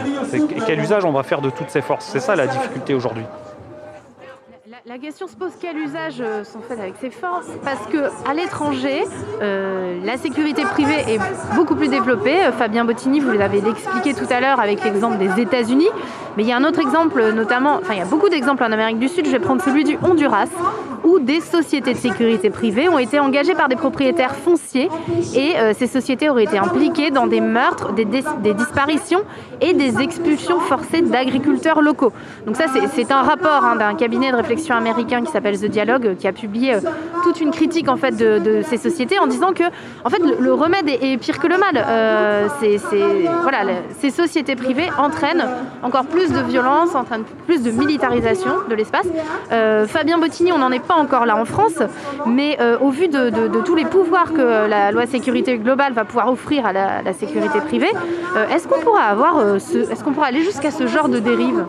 Quel 0.67 0.81
usage 0.81 1.05
on 1.05 1.13
va 1.13 1.23
faire 1.23 1.41
de 1.41 1.51
toutes 1.51 1.71
ces 1.71 1.83
forces? 1.83 2.07
C'est 2.07 2.21
ça 2.21 2.35
la 2.37 2.47
difficulté 2.47 2.95
aujourd'hui. 2.95 3.25
La, 4.89 4.99
question 4.99 5.27
se 5.27 5.35
pose 5.35 5.51
quel 5.61 5.77
usage 5.79 6.21
euh, 6.21 6.45
sont 6.45 6.61
faits 6.61 6.79
avec 6.79 6.95
ces 7.01 7.11
forces 7.11 7.49
Parce 7.65 7.85
que 7.89 8.05
à 8.29 8.35
l'étranger, 8.35 9.03
euh, 9.43 9.99
la 10.05 10.17
sécurité 10.17 10.63
privée 10.63 11.05
est 11.09 11.21
beaucoup 11.57 11.75
plus 11.75 11.89
développée. 11.89 12.37
Euh, 12.47 12.53
Fabien 12.53 12.85
Bottini, 12.85 13.19
vous 13.19 13.33
l'avez 13.33 13.59
expliqué 13.69 14.15
tout 14.15 14.33
à 14.33 14.41
l'heure 14.41 14.61
avec 14.61 14.85
l'exemple 14.85 15.19
des 15.19 15.43
États-Unis. 15.43 15.89
Mais 16.37 16.45
il 16.45 16.49
y 16.49 16.53
a 16.53 16.57
un 16.57 16.65
autre 16.65 16.79
exemple, 16.79 17.33
notamment, 17.33 17.79
enfin 17.83 17.95
il 17.95 17.99
y 17.99 18.03
a 18.03 18.05
beaucoup 18.05 18.29
d'exemples 18.29 18.63
en 18.63 18.71
Amérique 18.71 19.01
du 19.01 19.09
Sud. 19.09 19.27
Je 19.27 19.33
vais 19.33 19.41
prendre 19.41 19.61
celui 19.63 19.83
du 19.83 19.99
Honduras, 20.05 20.47
où 21.03 21.19
des 21.19 21.41
sociétés 21.41 21.95
de 21.95 21.99
sécurité 21.99 22.51
privée 22.51 22.89
ont 22.89 22.99
été 22.99 23.19
engagées 23.19 23.55
par 23.55 23.69
des 23.69 23.77
propriétaires 23.77 24.37
fonciers 24.37 24.91
et 25.35 25.55
ces 25.75 25.87
sociétés 25.87 26.29
auraient 26.29 26.45
été 26.45 26.59
impliquées 26.59 27.11
dans 27.11 27.27
des 27.27 27.41
meurtres, 27.41 27.93
des, 27.93 28.05
dis- 28.05 28.25
des 28.43 28.53
disparitions 28.55 29.23
et 29.61 29.73
des 29.73 30.01
expulsions 30.01 30.59
forcées 30.61 31.01
d'agriculteurs 31.03 31.81
locaux. 31.81 32.13
Donc 32.45 32.57
ça, 32.57 32.65
c'est- 32.73 32.89
c'est 32.89 33.11
un 33.13 33.23
rapport 33.23 33.65
hein, 33.65 33.77
d'un 33.77 33.95
cabinet 33.95 34.31
de 34.31 34.37
réflexion 34.37 34.76
américain 34.77 35.23
qui 35.23 35.31
s'appelle 35.33 35.59
The 35.59 35.67
Dialogue, 35.67 36.17
qui 36.19 36.29
a 36.29 36.33
publié 36.33 36.75
euh, 36.75 36.81
toute 37.23 37.41
une 37.41 37.51
critique 37.51 37.89
en 37.89 37.97
fait 37.97 38.17
de, 38.17 38.63
ces 38.63 38.77
sociétés 38.77 39.19
en 39.19 39.27
disant 39.27 39.53
que 39.53 39.65
en 40.05 40.11
fait 40.11 40.23
le, 40.39 40.53
remède 40.53 40.89
est, 40.89 41.17
pire 41.19 41.39
que 41.39 41.47
le 41.47 41.59
mal. 41.59 41.85
Euh, 41.89 42.49
voilà, 43.43 43.59
ces 43.99 44.11
sociétés 44.11 44.57
privées 44.57 44.89
entraînent 44.99 45.47
encore 45.83 46.05
plus 46.07 46.33
de 46.33 46.41
violence, 46.41 46.95
entraînent 46.95 47.25
plus 47.47 47.63
de 47.63 47.71
militarisation 47.71 48.51
de 48.69 48.75
l'espace. 48.75 49.07
Euh, 49.53 49.87
Fabien 49.87 50.19
Bottini, 50.19 50.53
on 50.53 50.59
n'en 50.59 50.71
est 50.71 50.85
pas 50.85 50.95
encore 50.95 51.27
là 51.27 51.37
en 51.37 51.45
France, 51.45 51.83
mais 52.27 52.59
au 52.81 52.91
vu 52.91 53.09
de, 53.09 53.31
tous 53.63 53.75
les 53.75 53.85
pouvoirs 53.85 54.33
que 54.33 54.69
la 54.69 54.93
loi 54.93 55.07
sécurité 55.07 55.59
globale 55.59 55.93
va 55.93 56.05
pouvoir 56.05 56.31
offrir 56.31 56.67
à 56.67 56.73
la, 56.73 57.13
sécurité 57.13 57.61
privée, 57.61 57.93
est-ce 58.51 58.69
qu'on 58.69 58.81
pourra 58.81 59.03
avoir, 59.03 59.61
ce- 59.61 59.91
est-ce 59.91 60.05
qu'on 60.05 60.13
pourra 60.13 60.27
aller 60.27 60.43
jusqu'à 60.43 60.71
ce 60.71 60.87
genre 60.87 61.09
de 61.09 61.19
dérive? 61.19 61.65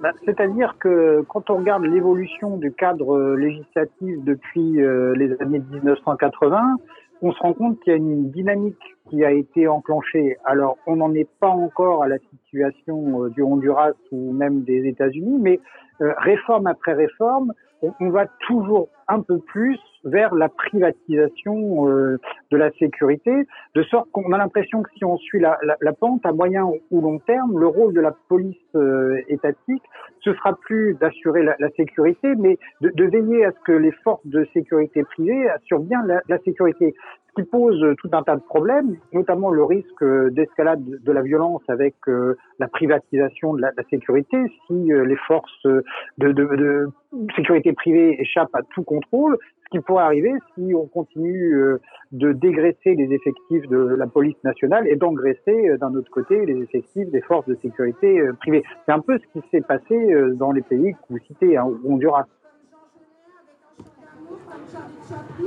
Bah, 0.00 0.12
C'est-à-dire 0.24 0.76
que 0.78 1.24
quand 1.28 1.50
on 1.50 1.56
regarde 1.56 1.84
l'évolution 1.84 2.56
du 2.56 2.72
cadre 2.72 3.16
euh, 3.16 3.34
législatif 3.34 4.22
depuis 4.22 4.80
euh, 4.80 5.12
les 5.16 5.32
années 5.42 5.60
1980, 5.72 6.76
on 7.20 7.32
se 7.32 7.38
rend 7.40 7.52
compte 7.52 7.80
qu'il 7.80 7.92
y 7.92 7.94
a 7.94 7.98
une 7.98 8.30
dynamique 8.30 8.96
qui 9.10 9.24
a 9.24 9.32
été 9.32 9.66
enclenchée. 9.66 10.36
Alors, 10.44 10.78
on 10.86 10.96
n'en 10.96 11.12
est 11.14 11.28
pas 11.40 11.48
encore 11.48 12.04
à 12.04 12.08
la 12.08 12.18
situation 12.18 13.24
euh, 13.24 13.30
du 13.30 13.42
Honduras 13.42 13.94
ou 14.12 14.32
même 14.32 14.62
des 14.62 14.86
États-Unis, 14.86 15.38
mais 15.40 15.60
réforme 16.00 16.68
après 16.68 16.92
réforme, 16.92 17.52
on 17.82 18.10
va 18.10 18.26
toujours 18.46 18.88
un 19.08 19.20
peu 19.20 19.38
plus 19.38 19.80
vers 20.08 20.34
la 20.34 20.48
privatisation 20.48 21.88
euh, 21.88 22.18
de 22.50 22.56
la 22.56 22.70
sécurité, 22.72 23.46
de 23.74 23.82
sorte 23.84 24.10
qu'on 24.10 24.32
a 24.32 24.38
l'impression 24.38 24.82
que 24.82 24.90
si 24.96 25.04
on 25.04 25.16
suit 25.16 25.40
la, 25.40 25.56
pente 25.92 26.24
à 26.24 26.32
moyen 26.32 26.64
ou 26.90 27.00
long 27.00 27.18
terme, 27.18 27.58
le 27.58 27.66
rôle 27.66 27.94
de 27.94 28.00
la 28.00 28.14
police 28.28 28.56
euh, 28.74 29.20
étatique, 29.28 29.82
ce 30.20 30.32
sera 30.34 30.54
plus 30.54 30.94
d'assurer 30.94 31.42
la, 31.42 31.70
sécurité, 31.76 32.34
mais 32.36 32.58
de, 32.80 33.04
veiller 33.04 33.44
à 33.44 33.52
ce 33.52 33.58
que 33.64 33.72
les 33.72 33.92
forces 34.04 34.26
de 34.26 34.46
sécurité 34.52 35.04
privée 35.04 35.48
assurent 35.48 35.80
bien 35.80 36.02
la, 36.04 36.38
sécurité. 36.38 36.94
qui 37.36 37.44
pose 37.44 37.80
tout 37.98 38.10
un 38.12 38.22
tas 38.22 38.34
de 38.34 38.42
problèmes, 38.42 38.96
notamment 39.12 39.50
le 39.50 39.62
risque 39.62 40.04
d'escalade 40.32 40.82
de 40.84 41.12
la 41.12 41.22
violence 41.22 41.62
avec 41.68 41.94
euh, 42.08 42.36
la 42.58 42.66
privatisation 42.68 43.54
de 43.54 43.62
la, 43.62 43.72
sécurité. 43.90 44.38
Si 44.66 44.74
les 44.74 45.16
forces 45.28 45.62
de, 45.64 45.84
de, 46.18 46.32
de 46.32 46.88
sécurité 47.36 47.72
privée 47.72 48.20
échappent 48.20 48.54
à 48.54 48.62
tout 48.74 48.82
contrôle, 48.82 49.38
ce 49.68 49.78
qui 49.78 49.84
pourrait 49.84 50.04
arriver 50.04 50.32
si 50.54 50.72
on 50.74 50.86
continue 50.86 51.54
euh, 51.54 51.80
de 52.12 52.32
dégraisser 52.32 52.94
les 52.94 53.12
effectifs 53.12 53.68
de 53.68 53.94
la 53.96 54.06
police 54.06 54.36
nationale 54.44 54.86
et 54.88 54.96
d'engraisser 54.96 55.68
euh, 55.68 55.76
d'un 55.76 55.94
autre 55.94 56.10
côté 56.10 56.46
les 56.46 56.62
effectifs 56.62 57.10
des 57.10 57.20
forces 57.20 57.46
de 57.46 57.56
sécurité 57.62 58.20
euh, 58.20 58.32
privées. 58.34 58.64
C'est 58.86 58.92
un 58.92 59.00
peu 59.00 59.18
ce 59.18 59.38
qui 59.38 59.46
s'est 59.50 59.60
passé 59.60 59.94
dans 60.34 60.52
les 60.52 60.62
pays 60.62 60.92
que 60.92 60.98
vous 61.10 61.18
citez, 61.26 61.56
hein, 61.56 61.68
Honduras. 61.84 62.26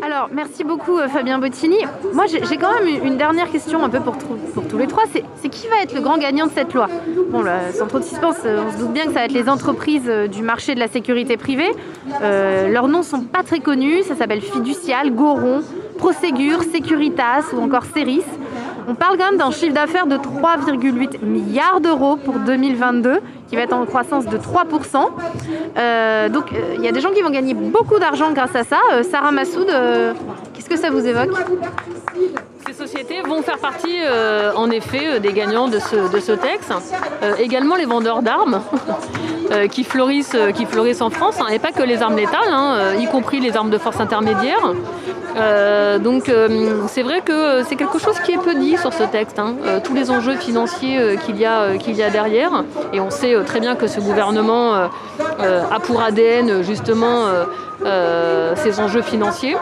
Alors, 0.02 0.30
merci 0.34 0.64
beaucoup 0.64 0.98
euh, 0.98 1.08
Fabien 1.08 1.38
Bottini. 1.40 1.78
Moi, 2.14 2.26
j'ai 2.28 2.58
quand 2.58 2.74
même 2.74 2.88
une- 3.06 3.18
dernière 3.18 3.52
question 3.52 3.84
un 3.84 3.90
peu 3.90 4.00
pour, 4.00 4.16
tous 4.18 4.78
les 4.78 4.88
trois. 4.88 5.04
C'est 5.36 5.50
qui 5.50 5.68
va 5.68 5.82
être 5.84 5.94
le 5.94 6.02
grand 6.02 6.18
gagnant 6.18 6.48
de 6.48 6.52
cette 6.52 6.74
loi? 6.74 6.88
Bon, 7.30 7.42
là, 7.44 7.72
sans 7.74 7.86
trop 7.88 8.00
de 8.00 8.04
suspense, 8.04 8.38
euh, 8.46 8.64
on 8.68 8.72
se 8.72 8.78
doute 8.78 8.92
bien 8.94 9.04
que 9.04 9.10
ça 9.10 9.20
va 9.20 9.26
être 9.26 9.32
les 9.34 9.48
entreprises 9.50 10.08
euh, 10.08 10.28
du 10.28 10.42
marché 10.42 10.74
de 10.74 10.80
la 10.80 10.88
sécurité 10.88 11.38
privée. 11.38 11.70
Leurs 12.22 12.88
noms 12.88 13.04
sont 13.04 13.22
pas 13.22 13.44
très 13.44 13.60
connus. 13.60 14.04
Ça 14.04 14.16
s'appelle 14.16 14.42
Fiducial, 14.42 15.14
Goron, 15.14 15.62
Prosegur, 15.98 16.64
Securitas 16.64 17.54
ou 17.54 17.62
encore 17.62 17.84
Ceris. 17.94 18.24
On 18.88 18.96
parle 18.96 19.18
quand 19.18 19.30
même 19.30 19.38
d'un 19.38 19.52
chiffre 19.52 19.74
d'affaires 19.74 20.08
de 20.08 20.18
3,8 20.18 21.24
milliards 21.24 21.82
d'euros 21.82 22.16
pour 22.16 22.40
2022, 22.40 23.20
qui 23.52 23.58
va 23.58 23.64
être 23.64 23.74
en 23.74 23.86
croissance 23.86 24.26
de 24.28 24.38
3%. 24.38 25.10
Euh, 25.78 26.30
donc 26.30 26.54
euh, 26.54 26.76
il 26.78 26.84
y 26.86 26.88
a 26.88 26.94
des 26.94 27.02
gens 27.02 27.12
qui 27.12 27.22
vont 27.22 27.30
gagner 27.30 27.54
beaucoup 27.54 28.00
d'argent 28.00 28.32
grâce 28.32 28.56
à 28.56 28.64
ça. 28.64 28.80
Euh, 28.94 29.04
Sarah 29.04 29.34
Massoud, 29.34 29.70
euh, 29.70 30.14
qu'est-ce 30.54 30.70
que 30.70 30.78
ça 30.78 30.90
vous 30.90 31.06
évoque? 31.06 31.32
Ces 32.66 32.74
sociétés 32.74 33.22
vont 33.24 33.42
faire 33.42 33.58
partie, 33.58 33.98
en 34.56 34.70
effet, 34.70 35.20
des 35.20 35.34
gagnants 35.34 35.68
de 35.68 35.80
ce, 35.80 36.14
de 36.14 36.20
ce 36.20 36.32
texte. 36.32 36.72
Également 37.40 37.76
les 37.76 37.86
vendeurs 37.86 38.22
d'armes, 38.22 38.62
qui, 39.72 39.84
fleurissent, 39.84 40.38
qui 40.56 40.66
fleurissent 40.66 41.02
en 41.02 41.10
France, 41.10 41.36
hein, 41.42 41.48
et 41.52 41.60
pas 41.60 41.72
que 41.72 41.84
les 41.84 42.02
armes 42.02 42.16
létales, 42.16 42.52
hein, 42.52 42.94
y 43.00 43.08
compris 43.08 43.40
les 43.40 43.58
armes 43.58 43.72
de 43.72 43.78
force 43.78 44.00
intermédiaire. 44.00 44.74
Donc 46.00 46.32
c'est 46.88 47.04
vrai 47.04 47.22
que 47.22 47.64
c'est 47.64 47.76
quelque 47.76 48.00
chose 48.00 48.20
qui 48.20 48.34
est 48.34 48.38
peu 48.38 48.54
dit 48.54 48.78
sur 48.78 48.94
ce 48.94 49.04
texte, 49.04 49.40
hein. 49.40 49.56
Tous 49.84 49.94
les 49.94 50.12
enjeux 50.12 50.36
financiers 50.36 51.18
qu'il 51.26 51.42
y, 51.42 51.48
qu'il 51.80 51.96
y 51.96 52.04
a 52.04 52.10
derrière. 52.10 52.64
Et 52.94 53.02
on 53.02 53.10
sait 53.10 53.41
très 53.44 53.60
bien 53.60 53.76
que 53.76 53.88
ce 53.88 54.00
gouvernement 54.00 54.76
euh, 54.76 54.88
euh, 55.40 55.64
a 55.70 55.80
pour 55.80 56.02
ADN 56.02 56.62
justement 56.62 57.28
euh, 57.28 57.46
ces 58.56 58.80
enjeux 58.80 59.02
financiers. 59.02 59.58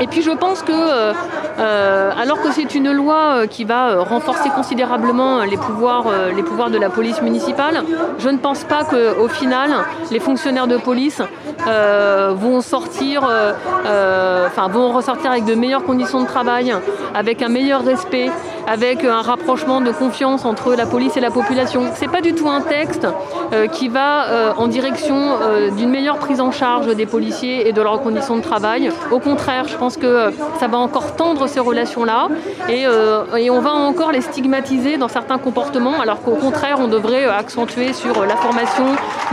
Et 0.00 0.06
puis 0.06 0.22
je 0.22 0.30
pense 0.30 0.62
que, 0.62 0.70
euh, 0.72 1.12
euh, 1.58 2.12
alors 2.20 2.40
que 2.40 2.52
c'est 2.52 2.74
une 2.74 2.92
loi 2.92 3.16
euh, 3.16 3.46
qui 3.46 3.64
va 3.64 3.88
euh, 3.88 4.02
renforcer 4.02 4.48
considérablement 4.50 5.42
les 5.42 5.56
pouvoirs, 5.56 6.04
euh, 6.06 6.30
les 6.30 6.44
pouvoirs 6.44 6.70
de 6.70 6.78
la 6.78 6.88
police 6.88 7.20
municipale, 7.20 7.82
je 8.18 8.28
ne 8.28 8.38
pense 8.38 8.62
pas 8.62 8.84
qu'au 8.84 9.28
final, 9.28 9.70
les 10.12 10.20
fonctionnaires 10.20 10.68
de 10.68 10.76
police 10.76 11.20
euh, 11.66 12.32
vont 12.36 12.60
sortir, 12.60 13.26
euh, 13.28 13.52
euh, 13.86 14.46
enfin 14.46 14.68
vont 14.68 14.92
ressortir 14.92 15.32
avec 15.32 15.44
de 15.46 15.54
meilleures 15.54 15.84
conditions 15.84 16.20
de 16.20 16.26
travail, 16.26 16.72
avec 17.14 17.42
un 17.42 17.48
meilleur 17.48 17.84
respect, 17.84 18.30
avec 18.68 19.04
un 19.04 19.22
rapprochement 19.22 19.80
de 19.80 19.90
confiance 19.90 20.44
entre 20.44 20.74
la 20.74 20.86
police 20.86 21.16
et 21.16 21.20
la 21.20 21.30
population. 21.30 21.84
C'est 21.94 22.10
pas 22.10 22.20
du 22.20 22.34
tout 22.34 22.48
un 22.48 22.60
texte 22.60 23.06
euh, 23.52 23.66
qui 23.66 23.88
va 23.88 24.26
euh, 24.26 24.52
en 24.56 24.68
direction 24.68 25.16
euh, 25.16 25.70
d'une 25.70 25.90
meilleure 25.90 26.18
prise 26.18 26.40
en 26.40 26.52
charge 26.52 26.94
des 26.94 27.06
policiers 27.06 27.37
et 27.46 27.72
de 27.72 27.82
leurs 27.82 28.00
conditions 28.00 28.36
de 28.36 28.42
travail. 28.42 28.90
Au 29.10 29.18
contraire, 29.18 29.66
je 29.68 29.76
pense 29.76 29.96
que 29.96 30.06
euh, 30.06 30.30
ça 30.58 30.66
va 30.66 30.78
encore 30.78 31.16
tendre 31.16 31.46
ces 31.46 31.60
relations-là 31.60 32.28
et, 32.68 32.86
euh, 32.86 33.36
et 33.36 33.50
on 33.50 33.60
va 33.60 33.72
encore 33.72 34.12
les 34.12 34.20
stigmatiser 34.20 34.96
dans 34.96 35.08
certains 35.08 35.38
comportements, 35.38 36.00
alors 36.00 36.22
qu'au 36.22 36.34
contraire, 36.34 36.78
on 36.80 36.88
devrait 36.88 37.26
euh, 37.26 37.32
accentuer 37.32 37.92
sur 37.92 38.24
la 38.24 38.36
formation, 38.36 38.86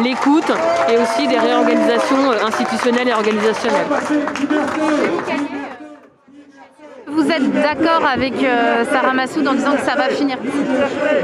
l'écoute 0.04 0.52
et 0.90 0.98
aussi 0.98 1.28
des 1.28 1.40
réorganisations 1.40 2.32
institutionnelles 2.46 3.10
et 3.10 3.14
organisationnelles. 3.14 3.88
Vous 7.16 7.32
êtes 7.32 7.50
d'accord 7.54 8.06
avec 8.06 8.34
euh, 8.44 8.84
Sarah 8.92 9.14
Massoud 9.14 9.48
en 9.48 9.54
disant 9.54 9.72
que 9.72 9.84
ça 9.84 9.96
va 9.96 10.10
finir? 10.10 10.38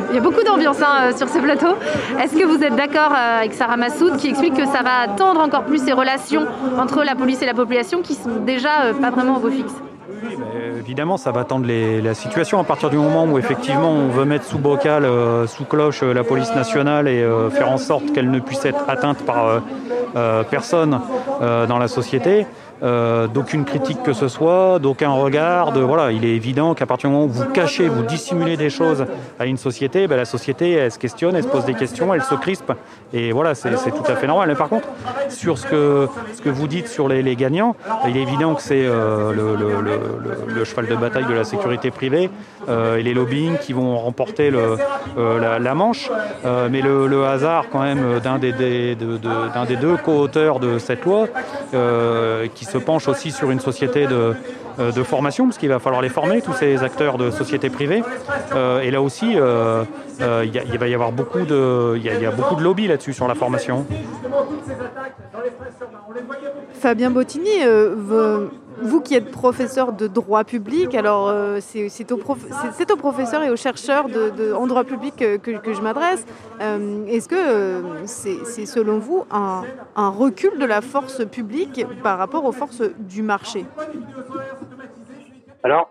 Il 0.09 0.15
y 0.15 0.19
a 0.19 0.21
beaucoup 0.21 0.41
d'ambiance 0.41 0.81
hein, 0.81 1.09
euh, 1.09 1.17
sur 1.17 1.27
ce 1.27 1.37
plateau. 1.37 1.75
Est-ce 2.17 2.33
que 2.33 2.45
vous 2.45 2.63
êtes 2.63 2.77
d'accord 2.77 3.11
euh, 3.11 3.39
avec 3.39 3.53
Sarah 3.53 3.75
Massoud 3.75 4.15
qui 4.15 4.29
explique 4.29 4.53
que 4.53 4.65
ça 4.65 4.83
va 4.83 5.13
tendre 5.17 5.41
encore 5.41 5.63
plus 5.63 5.83
ces 5.83 5.91
relations 5.91 6.47
entre 6.79 7.03
la 7.03 7.15
police 7.15 7.41
et 7.41 7.45
la 7.45 7.53
population 7.53 8.01
qui 8.01 8.13
sont 8.13 8.37
déjà 8.45 8.93
pas 9.01 9.09
vraiment 9.09 9.35
au 9.35 9.39
beau 9.41 9.49
fixe? 9.49 9.73
Évidemment, 10.79 11.17
ça 11.17 11.31
va 11.31 11.43
tendre 11.43 11.67
la 11.67 12.13
situation 12.13 12.59
à 12.59 12.63
partir 12.63 12.89
du 12.89 12.97
moment 12.97 13.25
où 13.25 13.37
effectivement 13.37 13.91
on 13.91 14.07
veut 14.07 14.25
mettre 14.25 14.45
sous 14.45 14.59
bocal, 14.59 15.05
sous 15.47 15.65
cloche 15.65 16.03
la 16.03 16.23
police 16.23 16.53
nationale 16.55 17.07
et 17.07 17.25
faire 17.51 17.69
en 17.69 17.77
sorte 17.77 18.11
qu'elle 18.11 18.29
ne 18.29 18.39
puisse 18.39 18.65
être 18.65 18.83
atteinte 18.87 19.19
par 19.23 19.61
personne 20.49 20.99
dans 21.39 21.77
la 21.77 21.87
société. 21.87 22.45
Euh, 22.83 23.27
d'aucune 23.27 23.63
critique 23.63 24.01
que 24.03 24.13
ce 24.13 24.27
soit, 24.27 24.79
d'aucun 24.79 25.11
regard. 25.11 25.71
De, 25.71 25.81
voilà, 25.81 26.11
il 26.11 26.25
est 26.25 26.35
évident 26.35 26.73
qu'à 26.73 26.85
partir 26.85 27.09
du 27.09 27.15
moment 27.15 27.25
où 27.27 27.29
vous 27.29 27.45
cachez, 27.45 27.87
vous 27.87 28.03
dissimulez 28.03 28.57
des 28.57 28.71
choses 28.71 29.05
à 29.39 29.45
une 29.45 29.57
société, 29.57 30.07
ben, 30.07 30.17
la 30.17 30.25
société 30.25 30.71
elle 30.71 30.91
se 30.91 30.97
questionne, 30.97 31.35
elle 31.35 31.43
se 31.43 31.47
pose 31.47 31.65
des 31.65 31.75
questions, 31.75 32.13
elle 32.13 32.23
se 32.23 32.35
crispe. 32.35 32.73
Et 33.13 33.31
voilà, 33.31 33.53
c'est 33.53 33.69
tout 33.91 34.11
à 34.11 34.15
fait 34.15 34.25
normal. 34.25 34.49
Mais 34.49 34.55
par 34.55 34.69
contre, 34.69 34.87
sur 35.29 35.57
ce 35.57 35.67
que, 35.67 36.49
vous 36.49 36.67
dites 36.67 36.87
sur 36.87 37.07
les, 37.07 37.35
gagnants, 37.35 37.75
il 38.07 38.17
est 38.17 38.21
évident 38.21 38.55
que 38.55 38.61
c'est 38.61 38.83
euh, 38.83 39.31
le, 39.31 40.63
cheval 40.65 40.87
de 40.87 40.95
bataille 40.95 41.25
de 41.25 41.33
la 41.33 41.43
sécurité 41.43 41.91
privée 41.91 42.29
et 42.67 43.03
les 43.03 43.13
lobbying 43.13 43.57
qui 43.57 43.73
vont 43.73 43.97
remporter 43.97 44.51
euh, 45.17 45.59
la, 45.59 45.75
manche. 45.75 46.09
Euh, 46.45 46.69
mais 46.71 46.81
le, 46.81 47.25
hasard 47.25 47.65
quand 47.71 47.81
même 47.81 48.19
d'un 48.19 48.37
des, 48.39 48.95
deux 48.95 49.97
co-auteurs 49.97 50.59
de 50.59 50.79
cette 50.79 51.05
loi, 51.05 51.27
euh, 51.73 52.47
qui 52.53 52.65
se 52.65 52.77
penche 52.77 53.07
aussi 53.07 53.31
sur 53.31 53.51
une 53.51 53.59
société 53.59 54.07
de, 54.07 54.33
euh, 54.79 55.03
formation, 55.03 55.45
parce 55.45 55.57
qu'il 55.57 55.69
va 55.69 55.79
falloir 55.79 56.01
les 56.01 56.09
former, 56.09 56.41
tous 56.41 56.53
ces 56.53 56.83
acteurs 56.83 57.17
de 57.17 57.31
sociétés 57.31 57.69
privées. 57.69 58.03
Euh, 58.55 58.81
et 58.81 58.91
là 58.91 59.01
aussi, 59.01 59.33
euh, 59.35 59.83
euh, 60.21 60.45
il 60.45 60.77
va 60.77 60.87
y 60.87 60.93
avoir 60.93 61.11
beaucoup 61.11 61.41
de, 61.41 61.97
y 61.97 62.25
a, 62.25 62.31
beaucoup 62.31 62.55
de 62.55 62.63
lobby 62.63 62.87
là-dessus 62.87 63.13
sur 63.13 63.27
la 63.27 63.35
formation. 63.35 63.85
Fabien 66.73 67.11
Bottini, 67.11 67.63
euh, 67.63 67.95
vous, 67.95 68.49
vous 68.81 69.01
qui 69.01 69.15
êtes 69.15 69.31
professeur 69.31 69.93
de 69.93 70.07
droit 70.07 70.43
public, 70.43 70.95
alors 70.95 71.27
euh, 71.27 71.59
c'est 71.61 72.11
aux 72.11 72.17
professeurs 72.97 73.43
et 73.43 73.49
aux 73.49 73.55
chercheurs 73.55 74.07
de, 74.07 74.53
en 74.53 74.67
droit 74.67 74.83
public 74.83 75.15
que, 75.17 75.73
je 75.73 75.81
m'adresse. 75.81 76.25
Euh, 76.61 77.05
Est-ce 77.07 77.27
que 77.27 77.35
euh, 77.35 78.05
c'est 78.05 78.65
selon 78.65 78.99
vous 78.99 79.25
un, 79.31 79.63
recul 80.09 80.57
de 80.59 80.65
la 80.65 80.81
force 80.81 81.25
publique 81.25 81.85
par 82.03 82.17
rapport 82.17 82.45
aux 82.45 82.51
forces 82.51 82.83
du 82.99 83.21
marché? 83.21 83.65
Alors, 85.63 85.89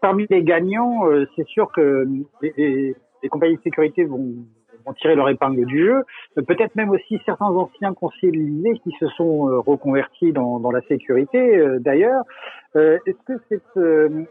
parmi 0.00 0.26
les 0.30 0.42
gagnants, 0.42 1.02
c'est 1.36 1.46
sûr 1.46 1.70
que 1.72 2.06
les 2.42 2.94
compagnies 3.30 3.56
de 3.56 3.62
sécurité 3.62 4.04
vont, 4.04 4.34
vont 4.84 4.92
tirer 4.94 5.14
leur 5.14 5.28
épingle 5.28 5.64
du 5.66 5.84
jeu. 5.86 6.04
Euh, 6.38 6.42
Peut-être 6.42 6.74
même 6.76 6.90
aussi 6.90 7.20
certains 7.24 7.46
anciens 7.46 7.94
conseillers 7.94 8.78
qui 8.82 8.92
se 8.98 9.06
sont 9.08 9.48
euh, 9.48 9.58
reconvertis 9.60 10.32
dans, 10.32 10.60
dans 10.60 10.70
la 10.70 10.80
sécurité, 10.82 11.56
euh, 11.58 11.78
d'ailleurs. 11.78 12.22
Est-ce 12.74 13.16
que 13.26 13.32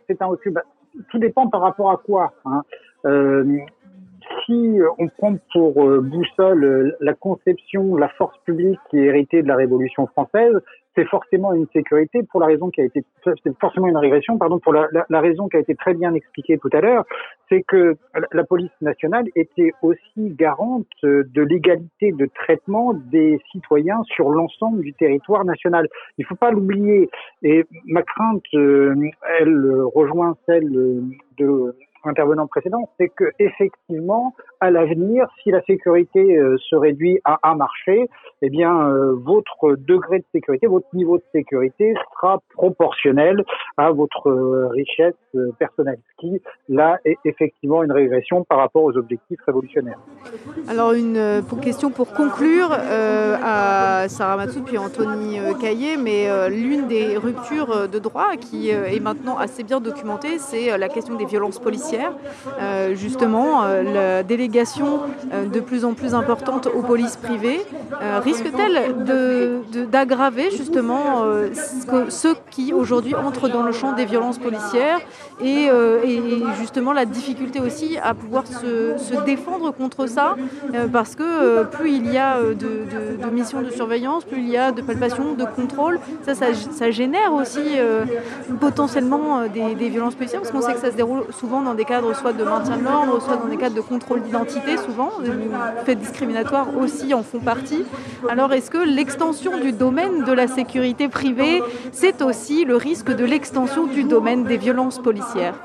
c'est 0.08 0.22
un 0.22 0.26
recul? 0.28 0.54
Bah, 0.54 0.64
Tout 1.10 1.20
dépend 1.20 1.48
par 1.50 1.62
rapport 1.62 1.92
à 1.92 1.98
quoi. 1.98 2.32
hein. 2.46 2.62
Si 4.46 4.80
on 4.98 5.08
prend 5.08 5.36
pour 5.54 5.74
boussole 6.02 6.96
la 7.02 7.14
conception 7.14 7.96
la 7.98 8.08
force 8.10 8.38
publique 8.46 8.80
qui 8.90 9.00
est 9.00 9.06
héritée 9.06 9.42
de 9.42 9.48
la 9.48 9.56
Révolution 9.56 10.08
française, 10.08 10.54
c'est 11.00 11.08
forcément 11.08 11.54
une 11.54 11.68
sécurité 11.72 12.24
pour 12.30 12.42
la 12.42 12.48
raison 12.48 12.70
qui 12.70 12.82
a 12.82 12.84
été, 12.84 13.04
c'est 13.24 13.58
forcément 13.60 13.88
une 13.88 13.98
régression, 13.98 14.38
pardon, 14.38 14.60
pour 14.60 14.74
la, 14.74 14.88
la- 15.10 15.20
raison 15.22 15.48
qui 15.48 15.56
a 15.56 15.60
été 15.62 15.76
très 15.76 15.94
bien 15.94 16.14
expliquée 16.14 16.58
tout 16.58 16.70
à 16.74 16.82
l'heure, 16.82 17.06
c'est 17.48 17.64
que 17.64 17.96
la- 18.32 18.44
police 18.44 18.72
nationale 18.82 19.26
était 19.36 19.72
aussi 19.82 20.30
garante 20.32 20.88
de 21.04 21.42
l'égalité 21.42 22.12
de 22.12 22.26
traitement 22.26 22.94
des 22.94 23.40
citoyens 23.52 24.02
sur 24.04 24.30
l'ensemble 24.30 24.82
du 24.82 24.94
territoire 24.94 25.46
national. 25.46 25.88
Il 26.18 26.26
faut 26.26 26.36
pas 26.36 26.52
l'oublier. 26.52 27.10
Et 27.44 27.66
ma 27.86 28.02
crainte, 28.02 28.44
euh, 28.56 28.96
elle 29.40 29.72
rejoint 29.94 30.36
celle 30.48 30.70
de 31.38 31.76
intervenant 32.04 32.48
précédent, 32.48 32.90
c'est 32.98 33.10
que 33.10 33.26
effectivement, 33.40 34.34
à 34.60 34.72
l'avenir, 34.72 35.28
si 35.44 35.52
la 35.52 35.62
sécurité 35.64 36.38
euh, 36.38 36.58
se 36.58 36.76
réduit 36.76 37.20
à 37.24 37.40
un 37.44 37.56
marché, 37.56 38.10
eh 38.42 38.50
bien, 38.50 38.88
euh, 38.88 39.16
votre 39.16 39.76
degré 39.76 40.20
de 40.20 40.26
sécurité, 40.34 40.68
votre 40.68 40.88
niveau 40.94 41.18
de 41.18 41.24
sécurité 41.34 41.94
sera 42.14 42.40
proportionnel 42.54 43.44
à 43.78 43.92
votre 43.92 44.30
euh, 44.30 44.68
richesse 44.70 45.16
personnelle, 45.60 46.00
ce 46.12 46.28
qui 46.28 46.42
là 46.70 46.98
est 47.06 47.18
effectivement 47.24 47.84
une 47.84 47.92
régression 47.92 48.44
par 48.44 48.58
rapport 48.58 48.84
aux 48.84 48.98
objectifs 48.98 49.40
révolutionnaires. 49.46 50.00
Alors 50.68 50.94
une 50.94 51.44
question 51.62 51.92
pour 51.92 52.14
conclure 52.14 52.72
à 52.72 54.08
Sarah 54.08 54.38
Matsou 54.38 54.64
puis 54.64 54.80
Anthony 54.80 55.38
Caillé, 55.62 55.98
mais 55.98 56.50
l'une 56.50 56.88
des 56.88 57.16
ruptures 57.18 57.88
de 57.88 58.00
droit 58.00 58.36
qui 58.38 58.70
est 58.70 59.00
maintenant 59.00 59.38
assez 59.38 59.64
bien 59.64 59.80
documentée, 59.80 60.40
c'est 60.40 60.76
la 60.78 60.90
question 60.90 61.16
des 61.16 61.26
violences 61.26 61.60
policières. 61.60 61.89
Euh, 62.62 62.96
justement, 62.96 63.64
euh, 63.64 63.84
la 63.84 64.24
délégation 64.24 65.02
euh, 65.34 65.46
de 65.48 65.60
plus 65.60 65.86
en 65.86 65.94
plus 65.94 66.14
importante 66.14 66.68
aux 66.68 66.82
polices 66.82 67.18
privées 67.18 67.62
risque-t-elle 68.24 68.96
d'aggraver 69.90 70.52
justement 70.52 71.26
ceux 72.10 72.36
qui 72.50 72.74
aujourd'hui 72.74 73.16
entrent 73.16 73.50
dans 73.50 73.64
le 73.64 73.72
champ 73.72 73.94
des 73.94 74.06
violences 74.06 74.38
policières 74.38 75.00
et, 75.42 75.70
justement 76.60 76.94
la 76.94 77.06
difficulté 77.06 77.60
aussi 77.60 77.98
à 78.02 78.14
pouvoir 78.14 78.46
se, 78.48 79.24
défendre 79.26 79.72
contre 79.72 80.08
ça 80.08 80.36
parce 80.92 81.16
que 81.16 81.64
plus 81.64 81.92
il 81.92 82.12
y 82.12 82.18
a 82.18 82.38
de, 82.42 83.30
missions 83.32 83.62
de 83.62 83.70
surveillance, 83.70 84.24
plus 84.24 84.40
il 84.40 84.50
y 84.50 84.58
a 84.58 84.72
de 84.72 84.82
palpations, 84.82 85.34
de 85.34 85.46
contrôle, 85.46 86.00
ça, 86.24 86.34
ça, 86.36 86.92
génère 86.92 87.34
aussi 87.34 87.62
potentiellement 88.60 89.48
des, 89.48 89.76
des 89.76 89.90
violences 89.90 90.16
policières 90.16 90.42
parce 90.42 90.52
qu'on 90.52 90.62
sait 90.62 90.74
que 90.74 90.82
ça 90.82 90.92
se 90.92 90.96
déroule 90.96 91.24
souvent 91.32 91.62
dans 91.62 91.74
des 91.74 91.79
cadres 91.86 92.16
soit 92.16 92.34
de 92.34 92.44
maintien 92.44 92.78
de 92.78 92.84
l'ordre, 92.84 93.22
soit 93.22 93.38
dans 93.38 93.48
des 93.48 93.58
cadres 93.58 93.76
de 93.76 93.82
contrôle 93.82 94.22
d'identité 94.22 94.78
souvent, 94.78 95.12
les 95.24 95.32
faits 95.86 96.00
discriminatoires 96.00 96.68
aussi 96.78 97.14
en 97.14 97.24
font 97.24 97.40
partie. 97.40 97.84
Alors 98.30 98.54
est-ce 98.54 98.72
que 98.72 98.78
l'extension 98.78 99.58
du 99.60 99.72
domaine 99.72 100.24
de 100.24 100.32
la 100.32 100.48
sécurité 100.48 101.08
privée, 101.08 101.62
c'est 101.92 102.22
aussi 102.22 102.66
le 102.66 102.76
risque 102.76 103.14
de 103.14 103.26
l'extension 103.26 103.88
du 103.88 104.04
domaine 104.04 104.44
des 104.44 104.58
violences 104.58 105.00
policières? 105.00 105.56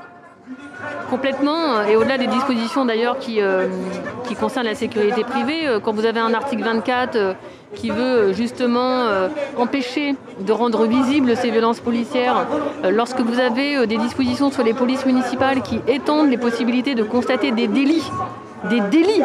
Complètement, 1.09 1.81
et 1.83 1.95
au-delà 1.95 2.17
des 2.17 2.27
dispositions 2.27 2.85
d'ailleurs 2.85 3.19
qui, 3.19 3.39
euh, 3.39 3.67
qui 4.27 4.35
concernent 4.35 4.65
la 4.65 4.75
sécurité 4.75 5.23
privée, 5.23 5.67
euh, 5.67 5.79
quand 5.79 5.93
vous 5.93 6.05
avez 6.05 6.19
un 6.19 6.33
article 6.33 6.63
24 6.63 7.15
euh, 7.15 7.33
qui 7.75 7.89
veut 7.89 7.99
euh, 7.99 8.33
justement 8.33 8.79
euh, 8.79 9.27
empêcher 9.57 10.15
de 10.39 10.51
rendre 10.51 10.85
visibles 10.85 11.35
ces 11.37 11.51
violences 11.51 11.79
policières, 11.79 12.47
euh, 12.83 12.91
lorsque 12.91 13.19
vous 13.19 13.39
avez 13.39 13.85
des 13.85 13.97
dispositions 13.97 14.51
sur 14.51 14.63
les 14.63 14.73
polices 14.73 15.05
municipales 15.05 15.61
qui 15.61 15.79
étendent 15.87 16.29
les 16.29 16.37
possibilités 16.37 16.95
de 16.95 17.03
constater 17.03 17.51
des 17.51 17.67
délits 17.67 18.09
des 18.69 18.79
délits. 18.79 19.21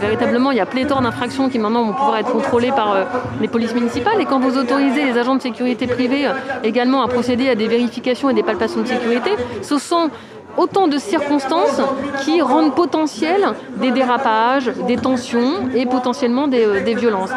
Véritablement, 0.00 0.50
il 0.50 0.58
y 0.58 0.60
a 0.60 0.66
pléthore 0.66 1.00
d'infractions 1.00 1.48
qui 1.48 1.58
maintenant 1.58 1.84
vont 1.84 1.94
pouvoir 1.94 2.18
être 2.18 2.30
contrôlées 2.30 2.72
par 2.72 2.94
les 3.40 3.48
polices 3.48 3.74
municipales. 3.74 4.20
Et 4.20 4.26
quand 4.26 4.38
vous 4.38 4.58
autorisez 4.58 5.02
les 5.02 5.16
agents 5.16 5.36
de 5.36 5.40
sécurité 5.40 5.86
privée 5.86 6.28
également 6.62 7.00
à 7.00 7.08
procéder 7.08 7.48
à 7.48 7.54
des 7.54 7.68
vérifications 7.68 8.28
et 8.28 8.34
des 8.34 8.42
palpations 8.42 8.82
de 8.82 8.86
sécurité, 8.86 9.30
ce 9.62 9.78
sont 9.78 10.10
autant 10.56 10.88
de 10.88 10.98
circonstances 10.98 11.80
qui 12.22 12.40
rendent 12.40 12.74
potentiels 12.74 13.46
des 13.80 13.90
dérapages, 13.90 14.70
des 14.86 14.96
tensions 14.96 15.68
et 15.74 15.86
potentiellement 15.86 16.48
des, 16.48 16.64
euh, 16.64 16.94
violences. 16.96 17.30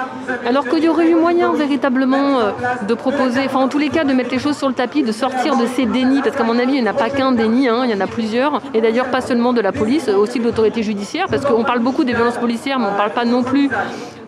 Alors 0.45 0.67
qu'il 0.70 0.84
y 0.84 0.89
aurait 0.89 1.09
eu 1.09 1.15
moyen 1.15 1.51
véritablement 1.53 2.39
euh, 2.39 2.51
de 2.88 2.93
proposer, 2.93 3.41
enfin 3.45 3.59
en 3.59 3.67
tous 3.67 3.78
les 3.78 3.89
cas 3.89 4.03
de 4.03 4.13
mettre 4.13 4.32
les 4.32 4.39
choses 4.39 4.57
sur 4.57 4.67
le 4.67 4.74
tapis, 4.74 5.03
de 5.03 5.11
sortir 5.11 5.57
de 5.57 5.65
ces 5.65 5.86
dénis, 5.86 6.22
parce 6.22 6.36
qu'à 6.36 6.43
mon 6.43 6.57
avis 6.57 6.76
il 6.76 6.84
n'y 6.84 6.88
en 6.88 6.91
a 6.91 6.95
pas 6.95 7.09
qu'un 7.09 7.32
déni, 7.32 7.67
hein, 7.67 7.82
il 7.84 7.91
y 7.91 7.93
en 7.93 7.99
a 7.99 8.07
plusieurs, 8.07 8.61
et 8.74 8.82
d'ailleurs 8.82 9.09
pas 9.09 9.22
seulement 9.22 9.53
de 9.53 9.61
la 9.61 9.72
police, 9.72 10.07
aussi 10.07 10.39
de 10.39 10.45
l'autorité 10.45 10.84
judiciaire, 10.84 11.26
parce 11.30 11.45
qu'on 11.45 11.63
parle 11.63 11.80
beaucoup 11.80 12.03
des 12.03 12.13
violences 12.13 12.38
policières, 12.38 12.80
mais 12.80 12.86
on 12.86 12.91
ne 12.91 12.97
parle 12.97 13.11
pas 13.11 13.26
non 13.26 13.43
plus 13.43 13.70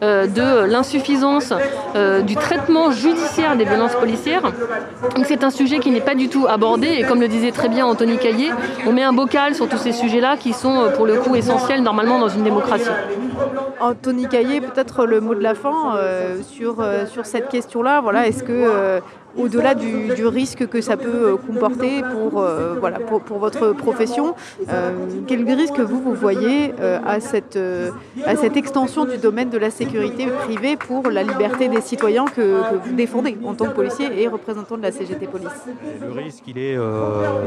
euh, 0.03 0.25
de 0.25 0.65
l'insuffisance 0.65 1.53
euh, 1.95 2.21
du 2.21 2.35
traitement 2.35 2.89
judiciaire 2.89 3.55
des 3.55 3.65
violences 3.65 3.93
policières. 3.93 4.41
C'est 5.25 5.43
un 5.43 5.51
sujet 5.51 5.77
qui 5.77 5.91
n'est 5.91 6.01
pas 6.01 6.15
du 6.15 6.27
tout 6.27 6.47
abordé 6.49 6.87
et 6.87 7.03
comme 7.03 7.21
le 7.21 7.27
disait 7.27 7.51
très 7.51 7.69
bien 7.69 7.85
Anthony 7.85 8.17
Caillé, 8.17 8.49
on 8.87 8.93
met 8.93 9.03
un 9.03 9.13
bocal 9.13 9.53
sur 9.53 9.69
tous 9.69 9.77
ces 9.77 9.91
sujets-là 9.91 10.37
qui 10.37 10.53
sont 10.53 10.81
euh, 10.81 10.89
pour 10.89 11.05
le 11.05 11.17
coup 11.17 11.35
essentiels 11.35 11.83
normalement 11.83 12.17
dans 12.17 12.29
une 12.29 12.43
démocratie. 12.43 12.89
Anthony 13.79 14.27
Caillé, 14.27 14.59
peut-être 14.59 15.05
le 15.05 15.21
mot 15.21 15.35
de 15.35 15.41
la 15.41 15.53
fin 15.53 15.95
sur, 16.43 16.83
sur 17.07 17.25
cette 17.25 17.49
question-là. 17.49 18.01
Voilà, 18.01 18.27
Est-ce 18.27 18.43
que, 18.43 19.01
au-delà 19.37 19.75
du, 19.75 20.25
risque 20.25 20.67
que 20.67 20.81
ça 20.81 20.97
peut 20.97 21.33
euh, 21.33 21.35
comporter 21.35 22.03
pour, 22.03 22.41
euh, 22.41 22.75
voilà, 22.79 22.99
pour, 22.99 23.39
votre 23.39 23.73
profession, 23.73 24.35
euh, 24.69 24.91
quel 25.27 25.43
risque 25.51 25.79
vous, 25.79 25.99
vous 26.01 26.13
voyez 26.13 26.73
à, 27.05 27.19
cette, 27.19 27.59
à 28.25 28.35
cette 28.35 28.55
extension 28.55 29.05
du 29.05 29.17
domaine 29.17 29.49
de 29.49 29.57
la 29.57 29.71
sécurité 29.71 30.27
privée 30.27 30.75
pour 30.77 31.09
la 31.09 31.23
liberté 31.23 31.67
des 31.67 31.81
citoyens 31.81 32.25
que, 32.25 32.61
vous 32.85 32.93
défendez 32.93 33.37
en 33.45 33.53
tant 33.53 33.65
que 33.65 33.71
policier 33.71 34.21
et 34.21 34.27
représentant 34.27 34.77
de 34.77 34.83
la 34.83 34.91
CGT 34.91 35.27
Police? 35.27 35.47
Le 36.01 36.11
risque, 36.11 36.43
il 36.47 36.57
est 36.57 36.77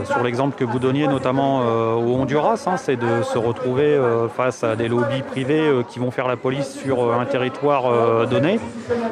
sur 0.05 0.23
l'exemple 0.23 0.57
que 0.57 0.65
vous 0.65 0.79
donniez, 0.79 1.07
notamment 1.07 1.61
au 1.97 2.15
Honduras, 2.17 2.65
hein, 2.67 2.77
c'est 2.77 2.97
de 2.97 3.23
se 3.23 3.39
retrouver 3.39 3.99
face 4.37 4.65
à 4.65 4.77
des 4.77 4.89
lobbies 4.89 5.23
privés 5.23 5.71
qui 5.89 5.99
vont 5.99 6.11
faire 6.11 6.29
la 6.29 6.37
police 6.37 6.79
sur 6.83 7.13
un 7.13 7.25
territoire 7.25 8.27
donné 8.27 8.59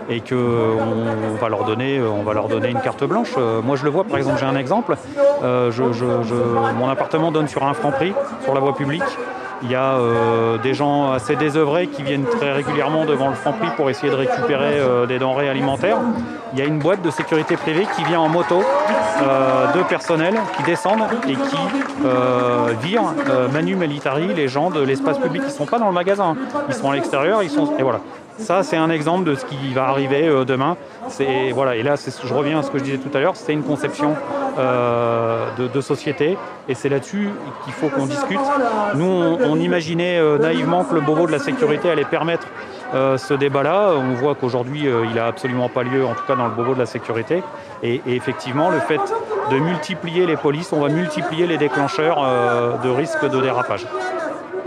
et 0.08 0.20
que 0.20 0.34
on, 0.34 1.34
va 1.36 1.48
leur 1.48 1.64
donner, 1.64 2.00
on 2.00 2.22
va 2.22 2.34
leur 2.34 2.48
donner 2.48 2.61
une 2.70 2.80
carte 2.80 3.04
blanche. 3.04 3.34
Euh, 3.38 3.62
moi, 3.62 3.76
je 3.76 3.84
le 3.84 3.90
vois, 3.90 4.04
par 4.04 4.18
exemple, 4.18 4.38
j'ai 4.40 4.46
un 4.46 4.56
exemple. 4.56 4.96
Euh, 5.42 5.70
mon 6.78 6.88
appartement 6.88 7.30
donne 7.30 7.48
sur 7.48 7.64
un 7.64 7.74
franc 7.74 7.90
prix, 7.90 8.12
sur 8.44 8.54
la 8.54 8.60
voie 8.60 8.74
publique. 8.74 9.02
Il 9.64 9.70
y 9.70 9.76
a 9.76 9.94
euh, 9.94 10.58
des 10.58 10.74
gens 10.74 11.12
assez 11.12 11.36
désœuvrés 11.36 11.86
qui 11.86 12.02
viennent 12.02 12.24
très 12.24 12.52
régulièrement 12.52 13.04
devant 13.04 13.28
le 13.28 13.34
franc 13.34 13.52
prix 13.52 13.68
pour 13.76 13.90
essayer 13.90 14.10
de 14.10 14.16
récupérer 14.16 14.80
des 15.06 15.18
denrées 15.18 15.48
alimentaires. 15.48 15.98
Il 16.52 16.58
y 16.58 16.62
a 16.62 16.64
une 16.64 16.80
boîte 16.80 17.00
de 17.00 17.10
sécurité 17.10 17.56
privée 17.56 17.86
qui 17.96 18.02
vient 18.04 18.20
en 18.20 18.28
moto, 18.28 18.60
euh, 18.60 19.72
deux 19.72 19.84
personnels 19.84 20.34
qui 20.56 20.64
descendent 20.64 21.04
et 21.28 21.34
qui 21.34 22.86
virent 22.86 23.14
manu 23.52 23.76
militari 23.76 24.34
les 24.34 24.48
gens 24.48 24.70
de 24.70 24.80
l'espace 24.80 25.18
public. 25.18 25.42
Ils 25.44 25.48
ne 25.48 25.52
sont 25.52 25.66
pas 25.66 25.78
dans 25.78 25.86
le 25.86 25.94
magasin, 25.94 26.36
ils 26.68 26.74
sont 26.74 26.90
à 26.90 26.94
l'extérieur, 26.94 27.42
ils 27.42 27.50
sont 27.50 27.72
et 27.78 27.82
voilà. 27.82 28.00
Ça, 28.38 28.62
c'est 28.62 28.76
un 28.76 28.90
exemple 28.90 29.24
de 29.24 29.34
ce 29.34 29.44
qui 29.44 29.74
va 29.74 29.88
arriver 29.88 30.26
euh, 30.26 30.44
demain. 30.44 30.76
Voilà. 31.52 31.76
Et 31.76 31.82
là, 31.82 31.94
je 31.96 32.34
reviens 32.34 32.60
à 32.60 32.62
ce 32.62 32.70
que 32.70 32.78
je 32.78 32.84
disais 32.84 32.98
tout 32.98 33.16
à 33.16 33.20
l'heure. 33.20 33.36
C'est 33.36 33.52
une 33.52 33.62
conception 33.62 34.14
euh, 34.58 35.46
de, 35.56 35.80
société, 35.80 36.36
et 36.68 36.74
c'est 36.74 36.88
là-dessus 36.88 37.28
qu'il 37.64 37.72
faut 37.72 37.88
qu'on 37.88 38.06
discute. 38.06 38.40
Nous, 38.94 39.04
on, 39.04 39.56
imaginait 39.56 40.18
euh, 40.18 40.38
naïvement 40.38 40.84
que 40.84 40.94
le 40.94 41.00
Beauvau 41.00 41.26
de 41.26 41.32
la 41.32 41.38
sécurité 41.38 41.90
allait 41.90 42.04
permettre 42.04 42.46
ce 42.92 43.32
débat-là. 43.32 43.92
On 43.96 44.12
voit 44.14 44.34
qu'aujourd'hui, 44.34 44.84
il 44.84 45.14
n'a 45.14 45.26
absolument 45.26 45.70
pas 45.70 45.82
lieu, 45.82 46.04
en 46.04 46.12
tout 46.12 46.24
cas 46.26 46.36
dans 46.36 46.46
le 46.46 46.52
Beauvau 46.52 46.74
de 46.74 46.78
la 46.78 46.86
sécurité. 46.86 47.42
Et, 47.82 48.02
effectivement, 48.06 48.68
le 48.68 48.80
fait 48.80 49.00
de 49.50 49.58
multiplier 49.58 50.26
les 50.26 50.36
polices, 50.36 50.72
on 50.74 50.80
va 50.80 50.88
multiplier 50.88 51.46
les 51.46 51.56
déclencheurs 51.56 52.22
de 52.84 52.90
risques 52.90 53.28
de 53.28 53.40
dérapage. 53.40 53.86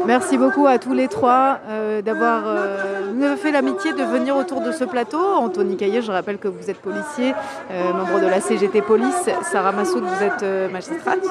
Merci 0.07 0.37
beaucoup 0.37 0.67
à 0.67 0.77
tous 0.77 0.93
les 0.93 1.07
trois 1.07 1.59
euh, 1.67 2.01
d'avoir 2.01 2.43
euh, 2.45 3.35
fait 3.37 3.51
l'amitié 3.51 3.91
de 3.93 4.03
venir 4.03 4.37
autour 4.37 4.61
de 4.61 4.71
ce 4.71 4.83
plateau. 4.83 5.19
Anthony 5.19 5.77
Caillé, 5.77 6.01
je 6.03 6.11
rappelle 6.11 6.37
que 6.37 6.47
vous 6.47 6.69
êtes 6.69 6.77
policier, 6.77 7.33
euh, 7.71 7.93
membre 7.93 8.19
de 8.21 8.27
la 8.27 8.39
CGT 8.39 8.81
Police. 8.83 9.29
Sarah 9.51 9.71
Massoud, 9.71 10.03
vous 10.03 10.23
êtes 10.23 10.71
magistrate, 10.71 11.23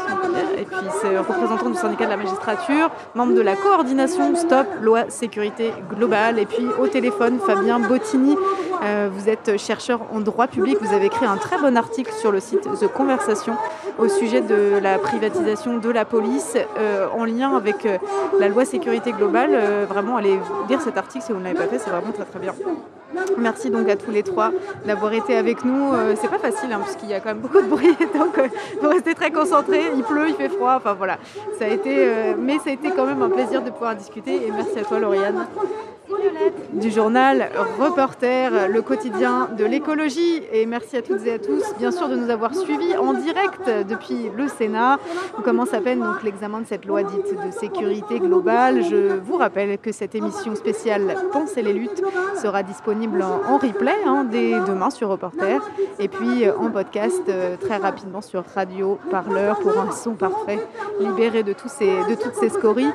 et 0.58 0.64
puis 0.64 0.86
c'est 1.00 1.16
représentant 1.18 1.70
du 1.70 1.76
syndicat 1.76 2.06
de 2.06 2.10
la 2.10 2.16
magistrature, 2.16 2.90
membre 3.14 3.34
de 3.34 3.42
la 3.42 3.54
coordination 3.54 4.34
Stop 4.34 4.66
Loi 4.82 5.04
Sécurité 5.08 5.72
Globale. 5.94 6.40
Et 6.40 6.46
puis 6.46 6.66
au 6.80 6.88
téléphone, 6.88 7.38
Fabien 7.46 7.78
Bottini, 7.78 8.36
euh, 8.84 9.08
vous 9.10 9.28
êtes 9.28 9.56
chercheur 9.58 10.00
en 10.12 10.20
droit 10.20 10.46
public. 10.46 10.76
Vous 10.80 10.94
avez 10.94 11.06
écrit 11.06 11.24
un 11.26 11.36
très 11.36 11.58
bon 11.58 11.76
article 11.76 12.12
sur 12.12 12.30
le 12.30 12.40
site 12.40 12.62
The 12.62 12.88
Conversation 12.88 13.56
au 13.98 14.08
sujet 14.08 14.42
de 14.42 14.78
la 14.82 14.98
privatisation 14.98 15.78
de 15.78 15.90
la 15.90 16.04
police 16.04 16.56
euh, 16.78 17.06
en 17.16 17.24
lien 17.24 17.56
avec 17.56 17.86
euh, 17.86 17.98
la 18.38 18.48
loi 18.48 18.64
sécurité 18.64 19.12
globale. 19.12 19.58
Vraiment, 19.88 20.16
allez 20.16 20.38
lire 20.68 20.80
cet 20.82 20.98
article 20.98 21.24
si 21.24 21.32
vous 21.32 21.38
ne 21.38 21.44
l'avez 21.44 21.56
pas 21.56 21.66
fait, 21.66 21.78
c'est 21.78 21.90
vraiment 21.90 22.12
très 22.12 22.24
très 22.24 22.38
bien. 22.38 22.54
Merci 23.38 23.70
donc 23.70 23.88
à 23.88 23.96
tous 23.96 24.10
les 24.10 24.22
trois 24.22 24.50
d'avoir 24.84 25.12
été 25.12 25.36
avec 25.36 25.64
nous. 25.64 25.92
C'est 26.20 26.28
pas 26.28 26.38
facile 26.38 26.72
hein, 26.72 26.80
puisqu'il 26.82 27.08
y 27.08 27.14
a 27.14 27.20
quand 27.20 27.30
même 27.30 27.38
beaucoup 27.38 27.60
de 27.60 27.68
bruit, 27.68 27.96
donc 28.14 28.36
euh, 28.38 28.48
faut 28.82 28.88
rester 28.88 29.14
très 29.14 29.30
concentré. 29.30 29.82
Il 29.94 30.02
pleut, 30.02 30.28
il 30.28 30.34
fait 30.34 30.48
froid, 30.48 30.74
enfin 30.76 30.94
voilà. 30.94 31.18
Ça 31.58 31.66
a 31.66 31.68
été, 31.68 32.08
mais 32.36 32.58
ça 32.58 32.70
a 32.70 32.72
été 32.72 32.90
quand 32.90 33.06
même 33.06 33.22
un 33.22 33.30
plaisir 33.30 33.62
de 33.62 33.70
pouvoir 33.70 33.94
discuter 33.94 34.46
et 34.46 34.50
merci 34.50 34.78
à 34.78 34.82
toi 34.82 34.98
Lauriane. 34.98 35.46
Du 36.74 36.90
journal 36.90 37.50
Reporter, 37.78 38.68
le 38.68 38.82
quotidien 38.82 39.48
de 39.56 39.64
l'écologie. 39.64 40.42
Et 40.52 40.66
merci 40.66 40.96
à 40.96 41.02
toutes 41.02 41.24
et 41.26 41.32
à 41.32 41.38
tous, 41.38 41.62
bien 41.78 41.90
sûr, 41.90 42.08
de 42.08 42.16
nous 42.16 42.30
avoir 42.30 42.54
suivis 42.54 42.96
en 42.96 43.14
direct 43.14 43.70
depuis 43.88 44.30
le 44.36 44.48
Sénat. 44.48 44.98
On 45.38 45.42
commence 45.42 45.72
à 45.72 45.80
peine 45.80 46.00
donc 46.00 46.22
l'examen 46.22 46.60
de 46.60 46.66
cette 46.66 46.84
loi 46.84 47.02
dite 47.02 47.34
de 47.34 47.50
sécurité 47.50 48.18
globale. 48.18 48.82
Je 48.84 49.14
vous 49.18 49.36
rappelle 49.36 49.78
que 49.78 49.92
cette 49.92 50.14
émission 50.14 50.54
spéciale 50.54 51.16
Penser 51.32 51.62
les 51.62 51.72
luttes 51.72 52.02
sera 52.40 52.62
disponible 52.62 53.22
en, 53.22 53.52
en 53.52 53.58
replay 53.58 53.94
hein, 54.06 54.26
dès 54.30 54.52
demain 54.66 54.90
sur 54.90 55.08
Reporter 55.08 55.60
et 55.98 56.08
puis 56.08 56.46
euh, 56.46 56.56
en 56.58 56.70
podcast 56.70 57.22
euh, 57.28 57.56
très 57.56 57.76
rapidement 57.76 58.20
sur 58.20 58.44
Radio 58.54 58.98
Parleur 59.10 59.58
pour 59.60 59.78
un 59.78 59.90
son 59.90 60.14
parfait 60.14 60.58
libéré 61.00 61.42
de, 61.42 61.52
tous 61.52 61.68
ces, 61.68 61.86
de 61.86 62.14
toutes 62.14 62.34
ces 62.34 62.48
scories. 62.48 62.92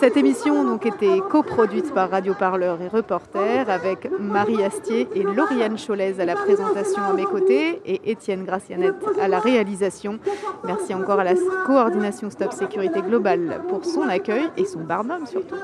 Cette 0.00 0.16
émission 0.16 0.64
donc 0.64 0.86
était 0.86 1.20
coproduite 1.30 1.92
par 1.94 2.10
Radio 2.10 2.34
Parleur 2.34 2.39
et 2.42 2.88
Reporter 2.88 3.68
avec 3.68 4.10
Marie 4.18 4.64
Astier 4.64 5.06
et 5.14 5.22
Lauriane 5.22 5.76
Cholez 5.76 6.18
à 6.20 6.24
la 6.24 6.34
présentation 6.34 7.02
à 7.02 7.12
mes 7.12 7.24
côtés 7.24 7.82
et 7.84 8.10
Étienne 8.10 8.44
Gracianette 8.44 8.94
à 9.20 9.28
la 9.28 9.40
réalisation. 9.40 10.18
Merci 10.64 10.94
encore 10.94 11.20
à 11.20 11.24
la 11.24 11.34
coordination 11.66 12.30
Stop 12.30 12.52
Sécurité 12.52 13.02
Globale 13.02 13.60
pour 13.68 13.84
son 13.84 14.08
accueil 14.08 14.48
et 14.56 14.64
son 14.64 14.80
barnum 14.80 15.26
surtout. 15.26 15.56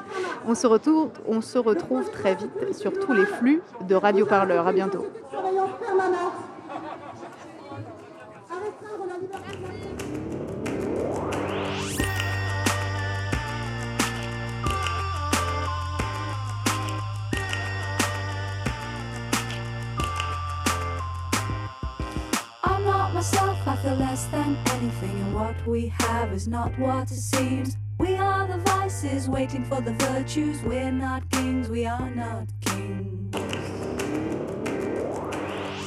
On 0.47 0.55
se 0.55 0.67
retrouve, 0.67 1.09
on 1.27 1.41
se 1.41 1.59
retrouve 1.59 2.11
très 2.11 2.35
vite 2.35 2.75
sur 2.75 2.93
tous 2.93 3.15
les 3.15 3.25
flux 3.25 3.63
de 3.89 3.95
Radio 3.95 4.27
Parleur. 4.27 4.67
À 4.67 4.73
bientôt. 4.73 5.07
myself, 23.17 23.67
I 23.67 23.77
feel 23.77 23.95
less 23.95 24.27
than 24.27 24.59
anything. 24.73 25.19
And 25.23 25.35
what 25.35 25.57
we 25.67 25.89
have 26.01 26.35
is 26.35 26.47
not 26.47 26.79
what 26.79 27.11
it 27.11 27.15
seems. 27.17 27.79
We 27.99 28.15
are 28.17 28.47
the 28.47 28.59
vices 28.59 29.27
waiting 29.27 29.65
for 29.65 29.81
the 29.81 29.93
virtues. 29.93 30.61
We're 30.63 30.93
not 30.93 31.23
kings, 31.31 31.71
we 31.71 31.87
are 31.87 32.11
not 32.11 32.47
kings. 32.61 33.33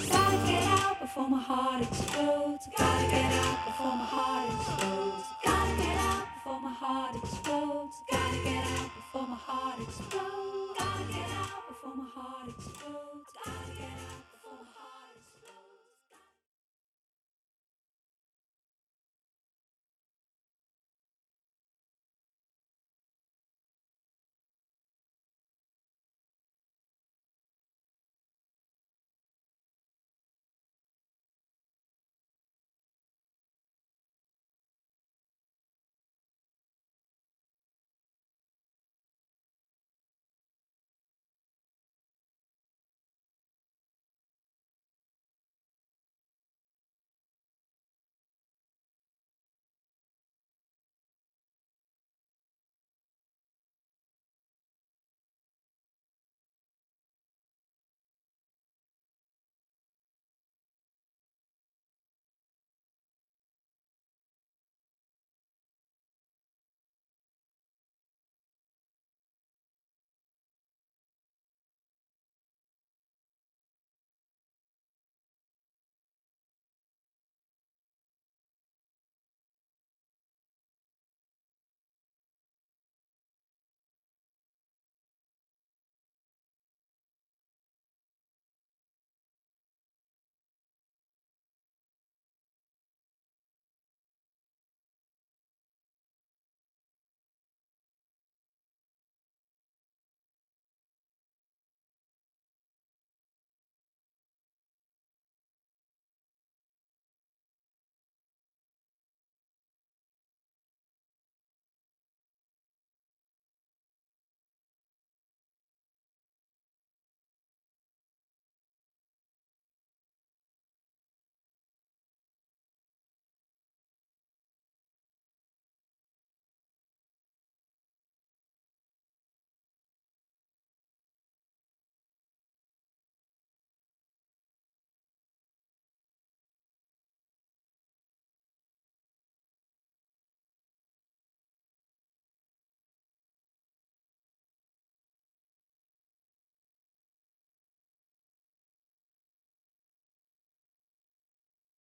Gotta 0.10 0.38
get 0.48 0.64
out 0.80 1.00
before 1.00 1.30
my 1.30 1.40
heart 1.40 1.84
explodes. 1.84 2.68
Gotta 2.76 3.08
get 3.12 3.32
out 3.46 3.60
before 3.68 3.96
my 4.02 4.08
heart 4.16 4.50
explodes. 4.56 5.24
Gotta 5.46 5.76
get 5.84 5.98
out 6.12 6.26
before 6.34 6.62
my 6.62 6.74
heart 6.74 7.16
explodes. 7.16 7.96
Gotta 8.10 8.38
get 8.44 8.66
out 8.66 8.90
before 8.98 9.28
my 9.28 9.36
heart 9.36 9.80
explodes. 9.80 10.80
Gotta 10.80 11.04
get 11.14 11.30
out 11.44 11.62
before 11.70 11.96
my 11.96 12.10
heart 12.16 12.50
explodes. 12.50 13.30
Gotta 13.46 13.72
get 13.78 13.94
out. 14.10 14.19